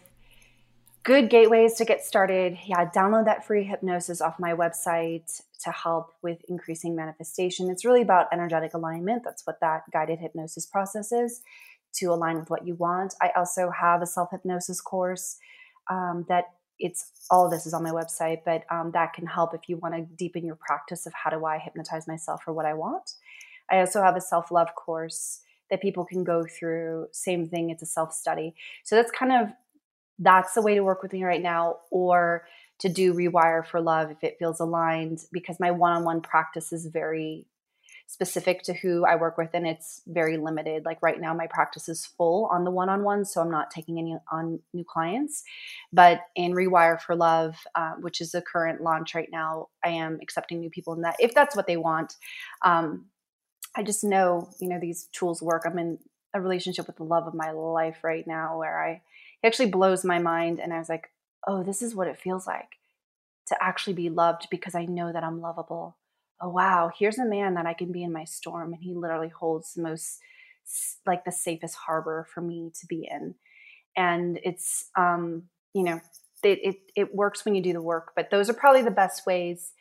good 1.03 1.29
gateways 1.29 1.73
to 1.75 1.85
get 1.85 2.03
started, 2.03 2.57
yeah, 2.65 2.89
download 2.89 3.25
that 3.25 3.45
free 3.45 3.63
hypnosis 3.63 4.21
off 4.21 4.39
my 4.39 4.53
website 4.53 5.41
to 5.63 5.71
help 5.71 6.13
with 6.21 6.39
increasing 6.47 6.95
manifestation. 6.95 7.69
It's 7.69 7.85
really 7.85 8.01
about 8.01 8.27
energetic 8.31 8.73
alignment. 8.73 9.23
That's 9.23 9.45
what 9.45 9.59
that 9.61 9.83
guided 9.91 10.19
hypnosis 10.19 10.65
process 10.65 11.11
is 11.11 11.41
to 11.95 12.07
align 12.07 12.39
with 12.39 12.49
what 12.49 12.65
you 12.65 12.75
want. 12.75 13.13
I 13.21 13.31
also 13.35 13.69
have 13.69 14.01
a 14.01 14.07
self 14.07 14.31
hypnosis 14.31 14.81
course 14.81 15.37
um, 15.89 16.25
that 16.29 16.45
it's 16.79 17.11
all 17.29 17.45
of 17.45 17.51
this 17.51 17.65
is 17.65 17.73
on 17.73 17.83
my 17.83 17.91
website, 17.91 18.39
but 18.45 18.63
um, 18.69 18.91
that 18.91 19.13
can 19.13 19.27
help 19.27 19.53
if 19.53 19.69
you 19.69 19.77
want 19.77 19.95
to 19.95 20.01
deepen 20.01 20.45
your 20.45 20.55
practice 20.55 21.05
of 21.05 21.13
how 21.13 21.29
do 21.29 21.45
I 21.45 21.59
hypnotize 21.59 22.07
myself 22.07 22.41
for 22.43 22.53
what 22.53 22.65
I 22.65 22.73
want. 22.73 23.13
I 23.69 23.79
also 23.79 24.01
have 24.01 24.15
a 24.15 24.21
self 24.21 24.51
love 24.51 24.73
course 24.75 25.41
that 25.73 25.81
people 25.81 26.05
can 26.05 26.23
go 26.23 26.45
through. 26.45 27.07
Same 27.11 27.49
thing, 27.49 27.71
it's 27.71 27.81
a 27.81 27.87
self 27.87 28.13
study. 28.13 28.53
So 28.83 28.95
that's 28.95 29.11
kind 29.11 29.31
of 29.31 29.49
that's 30.19 30.53
the 30.53 30.61
way 30.61 30.75
to 30.75 30.83
work 30.83 31.01
with 31.01 31.13
me 31.13 31.23
right 31.23 31.41
now, 31.41 31.77
or 31.89 32.45
to 32.77 32.89
do 32.89 33.11
rewire 33.11 33.65
for 33.65 33.81
love 33.81 34.11
if 34.11 34.23
it 34.23 34.35
feels 34.37 34.59
aligned, 34.59 35.21
because 35.31 35.59
my 35.59 35.71
one 35.71 35.91
on 35.91 36.03
one 36.03 36.21
practice 36.21 36.71
is 36.71 36.85
very 36.85 37.47
specific 38.05 38.61
to 38.61 38.73
who 38.73 39.03
I 39.03 39.15
work 39.15 39.39
with 39.39 39.49
and 39.53 39.65
it's 39.65 40.03
very 40.05 40.37
limited. 40.37 40.85
Like 40.85 40.99
right 41.01 41.19
now, 41.19 41.33
my 41.33 41.47
practice 41.47 41.89
is 41.89 42.05
full 42.05 42.47
on 42.51 42.65
the 42.65 42.69
one 42.69 42.89
on 42.89 43.03
one, 43.03 43.25
so 43.25 43.41
I'm 43.41 43.49
not 43.49 43.71
taking 43.71 43.97
any 43.97 44.15
on 44.31 44.59
new 44.75 44.83
clients. 44.83 45.43
But 45.91 46.19
in 46.35 46.51
Rewire 46.51 47.01
for 47.01 47.15
Love, 47.15 47.55
uh, 47.73 47.93
which 47.99 48.21
is 48.21 48.33
the 48.33 48.43
current 48.43 48.81
launch 48.81 49.15
right 49.15 49.29
now, 49.31 49.69
I 49.83 49.89
am 49.89 50.19
accepting 50.21 50.59
new 50.59 50.69
people 50.69 50.93
in 50.93 51.01
that 51.01 51.15
if 51.19 51.33
that's 51.33 51.55
what 51.55 51.65
they 51.65 51.77
want. 51.77 52.13
Um, 52.63 53.05
I 53.75 53.83
just 53.83 54.03
know, 54.03 54.49
you 54.59 54.69
know, 54.69 54.79
these 54.79 55.09
tools 55.13 55.41
work. 55.41 55.63
I'm 55.65 55.79
in 55.79 55.99
a 56.33 56.41
relationship 56.41 56.87
with 56.87 56.97
the 56.97 57.03
love 57.03 57.27
of 57.27 57.33
my 57.33 57.51
life 57.51 58.03
right 58.03 58.25
now 58.25 58.57
where 58.57 58.83
I 58.83 59.01
it 59.41 59.47
actually 59.47 59.69
blows 59.69 60.03
my 60.05 60.19
mind 60.19 60.59
and 60.59 60.73
I 60.73 60.79
was 60.79 60.89
like, 60.89 61.09
"Oh, 61.47 61.63
this 61.63 61.81
is 61.81 61.95
what 61.95 62.07
it 62.07 62.19
feels 62.19 62.47
like 62.47 62.77
to 63.47 63.57
actually 63.61 63.93
be 63.93 64.09
loved 64.09 64.47
because 64.49 64.75
I 64.75 64.85
know 64.85 65.11
that 65.11 65.23
I'm 65.23 65.41
lovable." 65.41 65.97
Oh, 66.41 66.49
wow, 66.49 66.91
here's 66.97 67.19
a 67.19 67.25
man 67.25 67.53
that 67.55 67.65
I 67.65 67.73
can 67.73 67.91
be 67.91 68.03
in 68.03 68.11
my 68.11 68.25
storm 68.25 68.73
and 68.73 68.83
he 68.83 68.93
literally 68.93 69.29
holds 69.29 69.73
the 69.73 69.81
most 69.81 70.19
like 71.05 71.25
the 71.25 71.31
safest 71.31 71.75
harbor 71.75 72.27
for 72.33 72.41
me 72.41 72.71
to 72.79 72.87
be 72.87 73.07
in. 73.09 73.35
And 73.95 74.39
it's 74.43 74.89
um, 74.97 75.43
you 75.73 75.83
know, 75.83 76.01
it, 76.43 76.59
it 76.63 76.75
it 76.95 77.15
works 77.15 77.45
when 77.45 77.55
you 77.55 77.61
do 77.61 77.73
the 77.73 77.81
work, 77.81 78.13
but 78.15 78.29
those 78.31 78.49
are 78.49 78.53
probably 78.53 78.83
the 78.83 78.91
best 78.91 79.25
ways 79.25 79.73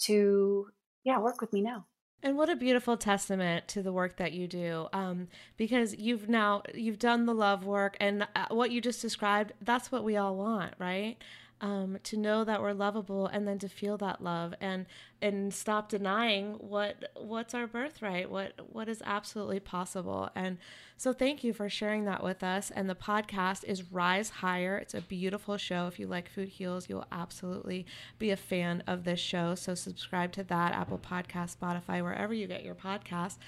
to 0.00 0.66
yeah, 1.04 1.18
work 1.18 1.40
with 1.40 1.52
me 1.52 1.60
now. 1.60 1.86
And 2.24 2.38
what 2.38 2.48
a 2.48 2.56
beautiful 2.56 2.96
testament 2.96 3.68
to 3.68 3.82
the 3.82 3.92
work 3.92 4.16
that 4.16 4.32
you 4.32 4.48
do, 4.48 4.88
um, 4.94 5.28
because 5.58 5.94
you've 5.94 6.26
now 6.26 6.62
you've 6.72 6.98
done 6.98 7.26
the 7.26 7.34
love 7.34 7.66
work, 7.66 7.98
and 8.00 8.26
uh, 8.34 8.46
what 8.48 8.70
you 8.70 8.80
just 8.80 9.02
described. 9.02 9.52
That's 9.60 9.92
what 9.92 10.04
we 10.04 10.16
all 10.16 10.34
want, 10.34 10.72
right? 10.78 11.18
Um, 11.60 11.98
to 12.04 12.16
know 12.16 12.42
that 12.42 12.62
we're 12.62 12.72
lovable, 12.72 13.26
and 13.26 13.46
then 13.46 13.58
to 13.58 13.68
feel 13.68 13.98
that 13.98 14.24
love, 14.24 14.54
and 14.58 14.86
and 15.24 15.54
stop 15.54 15.88
denying 15.88 16.52
what 16.58 17.10
what's 17.16 17.54
our 17.54 17.66
birthright, 17.66 18.30
what 18.30 18.52
what 18.70 18.90
is 18.90 19.02
absolutely 19.06 19.58
possible. 19.58 20.28
And 20.36 20.58
so 20.96 21.12
thank 21.12 21.42
you 21.42 21.52
for 21.52 21.68
sharing 21.68 22.04
that 22.04 22.22
with 22.22 22.42
us. 22.44 22.70
And 22.70 22.88
the 22.88 22.94
podcast 22.94 23.64
is 23.64 23.92
Rise 23.92 24.30
Higher. 24.30 24.76
It's 24.76 24.94
a 24.94 25.00
beautiful 25.00 25.56
show. 25.56 25.86
If 25.86 25.98
you 25.98 26.06
like 26.06 26.28
Food 26.28 26.48
Heals, 26.48 26.88
you'll 26.88 27.06
absolutely 27.10 27.84
be 28.18 28.30
a 28.30 28.36
fan 28.36 28.82
of 28.86 29.04
this 29.04 29.18
show. 29.18 29.54
So 29.54 29.74
subscribe 29.74 30.30
to 30.32 30.44
that 30.44 30.72
Apple 30.72 30.98
Podcast, 31.00 31.56
Spotify, 31.56 32.02
wherever 32.02 32.32
you 32.32 32.46
get 32.46 32.62
your 32.62 32.76
podcast. 32.76 33.38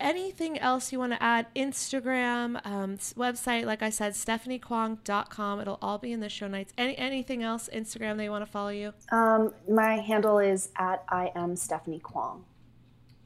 Anything 0.00 0.58
else 0.58 0.92
you 0.92 0.98
want 0.98 1.12
to 1.12 1.22
add? 1.22 1.46
Instagram, 1.54 2.64
um, 2.66 2.96
website, 2.96 3.64
like 3.64 3.82
I 3.82 3.90
said, 3.90 4.14
stephaniekwong.com. 4.14 5.60
It'll 5.60 5.78
all 5.82 5.98
be 5.98 6.12
in 6.12 6.20
the 6.20 6.28
show 6.28 6.48
notes. 6.48 6.72
Any 6.78 6.96
anything 6.96 7.42
else 7.42 7.68
Instagram 7.72 8.16
they 8.16 8.30
want 8.30 8.44
to 8.44 8.50
follow 8.50 8.70
you? 8.70 8.94
Um, 9.12 9.52
my 9.68 9.96
handle 9.96 10.38
is 10.38 10.70
at 10.76 11.04
I 11.08 11.23
am 11.34 11.56
Stephanie 11.56 12.00
Kwong. 12.00 12.44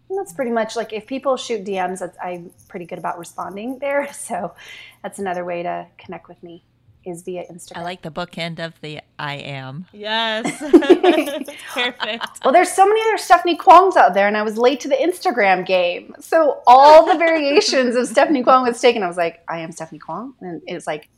And 0.08 0.18
that's 0.18 0.32
pretty 0.32 0.50
much 0.50 0.74
like 0.74 0.92
if 0.92 1.06
people 1.06 1.36
shoot 1.36 1.64
DMs, 1.64 2.02
I'm 2.22 2.50
pretty 2.68 2.86
good 2.86 2.98
about 2.98 3.18
responding 3.18 3.78
there. 3.78 4.08
So 4.12 4.54
that's 5.02 5.18
another 5.18 5.44
way 5.44 5.62
to 5.62 5.86
connect 5.98 6.28
with 6.28 6.42
me 6.42 6.64
is 7.04 7.22
via 7.22 7.44
Instagram. 7.50 7.76
I 7.76 7.82
like 7.82 8.02
the 8.02 8.10
bookend 8.10 8.58
of 8.58 8.78
the 8.80 9.00
I 9.18 9.36
am. 9.36 9.86
Yes. 9.92 10.58
Perfect. 11.72 12.44
Well, 12.44 12.52
there's 12.52 12.72
so 12.72 12.86
many 12.86 13.00
other 13.02 13.18
Stephanie 13.18 13.56
Kwongs 13.56 13.96
out 13.96 14.14
there, 14.14 14.28
and 14.28 14.36
I 14.36 14.42
was 14.42 14.58
late 14.58 14.80
to 14.80 14.88
the 14.88 14.96
Instagram 14.96 15.64
game. 15.64 16.14
So 16.20 16.62
all 16.66 17.06
the 17.06 17.16
variations 17.18 17.96
of 17.96 18.06
Stephanie 18.06 18.42
Kwong 18.42 18.66
was 18.66 18.80
taken. 18.80 19.02
I 19.02 19.08
was 19.08 19.16
like, 19.16 19.42
I 19.48 19.60
am 19.60 19.72
Stephanie 19.72 20.00
Kwong. 20.00 20.34
And 20.40 20.62
it 20.66 20.74
was 20.74 20.86
like, 20.86 21.08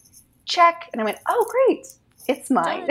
check. 0.45 0.89
And 0.93 1.01
I 1.01 1.05
went, 1.05 1.19
oh, 1.29 1.47
great. 1.51 1.87
It's 2.29 2.51
mine. 2.51 2.89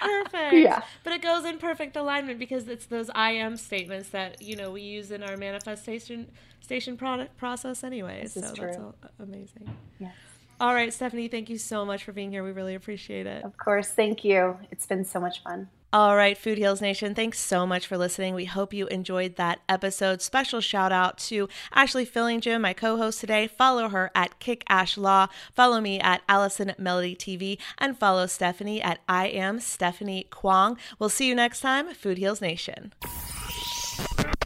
Perfect. 0.00 0.54
Yeah. 0.54 0.82
But 1.04 1.12
it 1.14 1.22
goes 1.22 1.44
in 1.44 1.58
perfect 1.58 1.96
alignment 1.96 2.38
because 2.38 2.68
it's 2.68 2.86
those 2.86 3.10
I 3.14 3.32
am 3.32 3.56
statements 3.56 4.10
that, 4.10 4.42
you 4.42 4.56
know, 4.56 4.70
we 4.70 4.82
use 4.82 5.10
in 5.10 5.22
our 5.22 5.36
manifestation 5.36 6.30
station 6.60 6.96
product 6.96 7.36
process 7.36 7.82
anyway. 7.82 8.22
This 8.22 8.34
so 8.34 8.40
that's 8.40 8.76
all, 8.76 8.94
amazing. 9.18 9.68
Yes. 9.98 10.14
All 10.60 10.74
right, 10.74 10.92
Stephanie, 10.92 11.28
thank 11.28 11.48
you 11.48 11.56
so 11.56 11.86
much 11.86 12.04
for 12.04 12.12
being 12.12 12.30
here. 12.30 12.44
We 12.44 12.52
really 12.52 12.74
appreciate 12.74 13.26
it. 13.26 13.44
Of 13.44 13.56
course. 13.56 13.88
Thank 13.88 14.24
you. 14.24 14.58
It's 14.70 14.86
been 14.86 15.04
so 15.04 15.18
much 15.18 15.42
fun. 15.42 15.68
All 15.92 16.14
right, 16.14 16.38
Food 16.38 16.56
Heals 16.56 16.80
Nation, 16.80 17.16
thanks 17.16 17.40
so 17.40 17.66
much 17.66 17.84
for 17.84 17.98
listening. 17.98 18.36
We 18.36 18.44
hope 18.44 18.72
you 18.72 18.86
enjoyed 18.86 19.34
that 19.36 19.58
episode. 19.68 20.22
Special 20.22 20.60
shout 20.60 20.92
out 20.92 21.18
to 21.18 21.48
Ashley 21.74 22.06
Fillington, 22.06 22.60
my 22.60 22.72
co 22.72 22.96
host 22.96 23.18
today. 23.18 23.48
Follow 23.48 23.88
her 23.88 24.12
at 24.14 24.38
Kick 24.38 24.62
Ash 24.68 24.96
Law. 24.96 25.26
Follow 25.52 25.80
me 25.80 25.98
at 25.98 26.22
Allison 26.28 26.74
Melody 26.78 27.16
TV 27.16 27.58
and 27.76 27.98
follow 27.98 28.28
Stephanie 28.28 28.80
at 28.80 29.00
I 29.08 29.26
am 29.26 29.58
Stephanie 29.58 30.28
Kwong. 30.30 30.78
We'll 31.00 31.08
see 31.08 31.26
you 31.26 31.34
next 31.34 31.60
time, 31.60 31.92
Food 31.92 32.18
Heals 32.18 32.40
Nation. 32.40 32.92